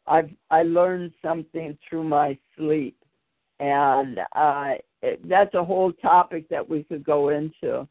I've 0.06 0.30
I 0.50 0.62
learned 0.62 1.12
something 1.22 1.76
through 1.88 2.04
my 2.04 2.38
sleep. 2.56 2.96
And 3.60 4.20
uh 4.34 4.74
that's 5.24 5.54
a 5.54 5.64
whole 5.64 5.92
topic 5.92 6.48
that 6.48 6.68
we 6.68 6.84
could 6.84 7.04
go 7.04 7.30
into. 7.30 7.86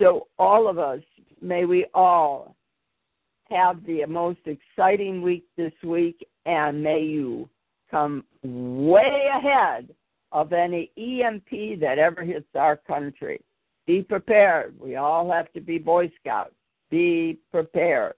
So, 0.00 0.28
all 0.38 0.68
of 0.68 0.78
us, 0.78 1.00
may 1.40 1.64
we 1.64 1.86
all 1.94 2.56
have 3.50 3.84
the 3.84 4.04
most 4.06 4.40
exciting 4.46 5.22
week 5.22 5.44
this 5.56 5.72
week, 5.84 6.26
and 6.46 6.82
may 6.82 7.02
you 7.02 7.48
come 7.90 8.24
way 8.42 9.28
ahead 9.36 9.94
of 10.32 10.52
any 10.52 10.90
EMP 10.96 11.80
that 11.80 11.98
ever 11.98 12.22
hits 12.22 12.46
our 12.54 12.76
country. 12.76 13.40
Be 13.86 14.02
prepared. 14.02 14.74
We 14.80 14.96
all 14.96 15.30
have 15.30 15.52
to 15.52 15.60
be 15.60 15.78
Boy 15.78 16.10
Scouts. 16.20 16.54
Be 16.90 17.38
prepared. 17.50 18.14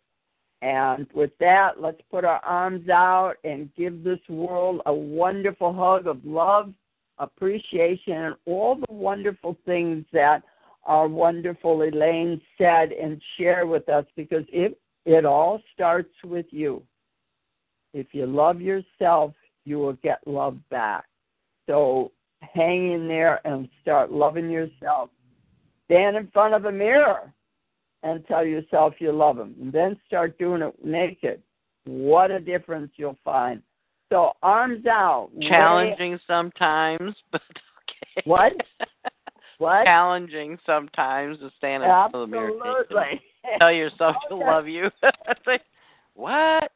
And 0.63 1.07
with 1.13 1.33
that, 1.41 1.81
let's 1.81 2.01
put 2.11 2.25
our 2.25 2.43
arms 2.45 2.89
out 2.89 3.35
and 3.45 3.75
give 3.77 4.03
this 4.03 4.21
world 4.29 4.81
a 4.87 4.95
wonderful 4.95 5.73
hug 5.73 6.07
of 6.07 6.25
love, 6.25 6.73
appreciation, 7.19 8.13
and 8.13 8.35
all 8.47 8.77
the 8.77 8.93
wonderful 8.93 9.57
things 9.65 10.05
that 10.13 10.43
our 10.85 11.09
wonderful 11.09 11.83
Elaine 11.83 12.41
said 12.59 12.93
and 12.93 13.21
share 13.39 13.67
with 13.67 13.89
us 13.89 14.05
because 14.17 14.45
it 14.53 14.79
it 15.07 15.25
all 15.25 15.61
starts 15.75 16.15
with 16.25 16.47
you. 16.51 16.83
If 17.93 18.09
you 18.13 18.27
love 18.27 18.61
yourself, 18.61 19.35
you 19.65 19.79
will 19.79 19.93
get 19.95 20.27
love 20.27 20.59
back. 20.71 21.05
So 21.67 22.13
hang 22.41 22.93
in 22.93 23.07
there 23.07 23.41
and 23.47 23.69
start 23.83 24.11
loving 24.11 24.51
yourself. 24.51 25.11
Stand 25.87 26.17
in 26.17 26.29
front 26.29 26.55
of 26.55 26.65
a 26.65 26.73
mirror 26.73 27.33
and 28.03 28.27
tell 28.27 28.45
yourself 28.45 28.95
you 28.99 29.13
love 29.13 29.37
them. 29.37 29.55
And 29.61 29.73
then 29.73 29.99
start 30.07 30.39
doing 30.39 30.63
it 30.63 30.75
naked. 30.85 31.43
What 31.85 32.31
a 32.31 32.41
difference 32.41 32.93
you'll 32.97 33.19
find. 33.25 33.63
So 34.15 34.37
arms 34.45 34.87
out. 34.87 35.31
way- 35.35 35.49
Challenging 35.49 36.21
sometimes, 36.25 37.17
but 37.33 37.43
okay. 37.51 38.23
What? 38.25 38.53
What? 39.59 39.85
Challenging 39.85 40.59
sometimes 40.67 41.39
to 41.39 41.49
stand 41.57 41.85
in 41.85 41.89
front 41.89 42.13
of 42.13 42.21
the 42.23 42.27
mirror. 42.27 42.51
Absolutely. 42.57 43.23
Tell 43.61 43.71
yourself 43.73 44.17
to 44.29 44.35
love 44.37 44.67
you. 44.67 44.91
Like, 45.47 45.63
what? 46.15 46.73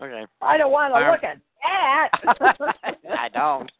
Okay. 0.00 0.24
I 0.40 0.56
don't 0.56 0.72
want 0.72 0.94
to 0.94 0.96
Arm- 0.96 1.12
look 1.12 1.22
at 1.22 1.38
that. 1.62 2.94
I 3.18 3.28
don't. 3.28 3.70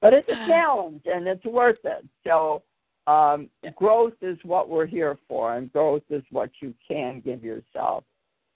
but 0.00 0.14
it's 0.14 0.28
a 0.30 0.46
challenge 0.48 1.02
and 1.04 1.28
it's 1.28 1.44
worth 1.44 1.78
it. 1.84 2.04
So 2.26 2.62
um, 3.06 3.50
growth 3.76 4.14
is 4.22 4.38
what 4.42 4.70
we're 4.70 4.86
here 4.86 5.18
for, 5.28 5.54
and 5.56 5.70
growth 5.70 6.02
is 6.08 6.22
what 6.30 6.48
you 6.62 6.72
can 6.88 7.20
give 7.20 7.44
yourself. 7.44 8.04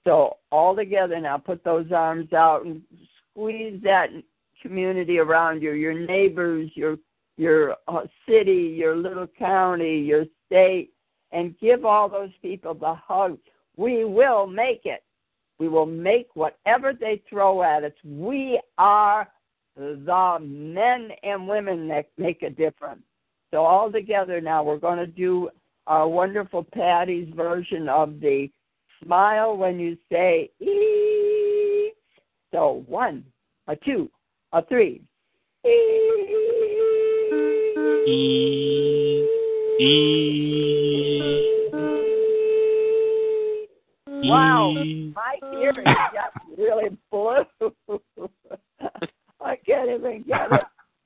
So 0.05 0.37
all 0.53 0.77
together 0.77 1.19
now, 1.21 1.39
put 1.39 1.65
those 1.65 1.91
arms 1.93 2.33
out 2.33 2.65
and 2.65 2.83
squeeze 3.33 3.81
that 3.83 4.11
community 4.61 5.19
around 5.19 5.63
you, 5.63 5.73
your 5.73 5.95
neighbors, 5.95 6.71
your 6.75 6.99
your 7.37 7.77
uh, 7.89 8.03
city, 8.29 8.75
your 8.79 8.95
little 8.95 9.27
county, 9.27 9.99
your 9.99 10.25
state, 10.47 10.93
and 11.33 11.59
give 11.59 11.85
all 11.85 12.09
those 12.09 12.31
people 12.41 12.75
the 12.75 12.95
hug. 12.95 13.39
We 13.77 14.05
will 14.05 14.47
make 14.47 14.83
it. 14.85 15.03
We 15.59 15.69
will 15.69 15.87
make 15.87 16.29
whatever 16.35 16.93
they 16.93 17.23
throw 17.29 17.63
at 17.63 17.83
us. 17.83 17.93
We 18.05 18.61
are 18.79 19.29
the 19.77 20.39
men 20.41 21.11
and 21.23 21.49
women 21.49 21.89
that 21.89 22.09
make 22.19 22.43
a 22.43 22.51
difference. 22.51 23.03
So 23.51 23.65
all 23.65 23.91
together 23.91 24.41
now, 24.41 24.63
we're 24.63 24.79
going 24.79 24.99
to 24.99 25.07
do 25.07 25.51
our 25.87 26.09
wonderful 26.09 26.65
Patty's 26.65 27.33
version 27.35 27.89
of 27.89 28.21
the 28.21 28.49
smile 29.05 29.57
when 29.57 29.79
you 29.79 29.97
say 30.11 30.51
eat. 30.61 31.95
So 32.53 32.85
one, 32.87 33.25
a 33.67 33.77
two, 33.77 34.11
a 34.53 34.65
three. 34.65 35.03
E, 35.67 35.71
e, 39.81 40.11
wow, 44.29 44.75
my 45.15 45.39
hearing 45.53 45.85
got 45.85 46.33
really 46.59 46.97
blue. 47.11 47.45
I 49.41 49.57
can't 49.67 49.91
even 49.91 50.23
get 50.27 50.53
it. 50.53 50.65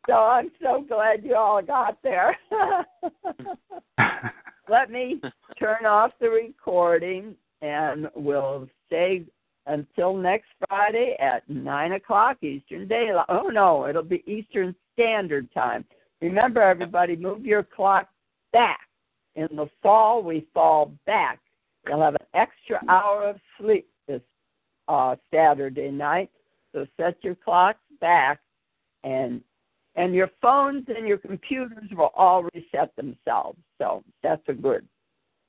So 0.08 0.14
I'm 0.14 0.50
so 0.62 0.84
glad 0.88 1.24
you 1.24 1.36
all 1.36 1.62
got 1.62 1.98
there. 2.02 2.36
Let 4.68 4.90
me 4.90 5.20
turn 5.58 5.86
off 5.86 6.12
the 6.20 6.28
recording 6.28 7.34
and 7.62 8.08
we'll 8.14 8.68
say 8.90 9.24
until 9.66 10.16
next 10.16 10.48
Friday 10.68 11.16
at 11.20 11.48
9 11.48 11.92
o'clock 11.92 12.42
Eastern 12.42 12.88
Daylight. 12.88 13.26
Oh, 13.28 13.48
no, 13.48 13.86
it'll 13.86 14.02
be 14.02 14.22
Eastern 14.26 14.74
Standard 14.94 15.52
Time. 15.52 15.84
Remember, 16.20 16.62
everybody, 16.62 17.16
move 17.16 17.44
your 17.44 17.62
clock 17.62 18.08
back. 18.52 18.80
In 19.36 19.48
the 19.54 19.68
fall, 19.82 20.22
we 20.22 20.46
fall 20.52 20.92
back. 21.06 21.38
You'll 21.86 22.02
have 22.02 22.16
an 22.16 22.26
extra 22.34 22.80
hour 22.88 23.28
of 23.28 23.36
sleep 23.60 23.88
this 24.08 24.20
uh, 24.88 25.16
Saturday 25.32 25.90
night. 25.90 26.30
So 26.72 26.86
set 26.96 27.16
your 27.22 27.36
clocks 27.36 27.78
back, 28.00 28.40
and 29.04 29.40
and 29.94 30.14
your 30.14 30.30
phones 30.42 30.84
and 30.88 31.06
your 31.06 31.18
computers 31.18 31.88
will 31.92 32.10
all 32.14 32.44
reset 32.54 32.94
themselves. 32.96 33.58
So 33.78 34.02
that's 34.22 34.42
a 34.48 34.52
good. 34.52 34.86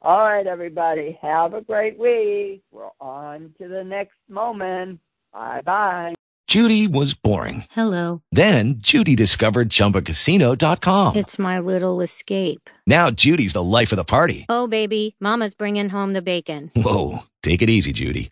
All 0.02 0.22
right, 0.22 0.48
everybody, 0.48 1.18
have 1.22 1.54
a 1.54 1.62
great 1.62 2.00
week. 2.00 2.62
We're 2.72 2.90
on 3.02 3.54
to 3.58 3.68
the 3.68 3.84
next 3.84 4.16
moment. 4.30 5.00
Bye 5.34 5.62
bye. 5.66 6.16
Judy 6.48 6.88
was 6.88 7.14
boring. 7.14 7.66
Hello. 7.72 8.22
Then 8.32 8.76
Judy 8.80 9.16
discovered 9.16 9.70
ChumbaCasino.com. 9.70 11.16
It's 11.16 11.38
my 11.38 11.60
little 11.60 12.02
escape. 12.02 12.70
Now 12.88 13.12
Judy's 13.12 13.54
the 13.54 13.62
life 13.62 13.92
of 13.92 13.98
the 13.98 14.04
party. 14.04 14.46
Oh, 14.50 14.68
baby, 14.68 15.16
Mama's 15.20 15.54
bringing 15.54 15.90
home 15.90 16.14
the 16.14 16.24
bacon. 16.24 16.72
Whoa, 16.76 17.20
take 17.44 17.62
it 17.62 17.70
easy, 17.70 17.92
Judy. 17.92 18.32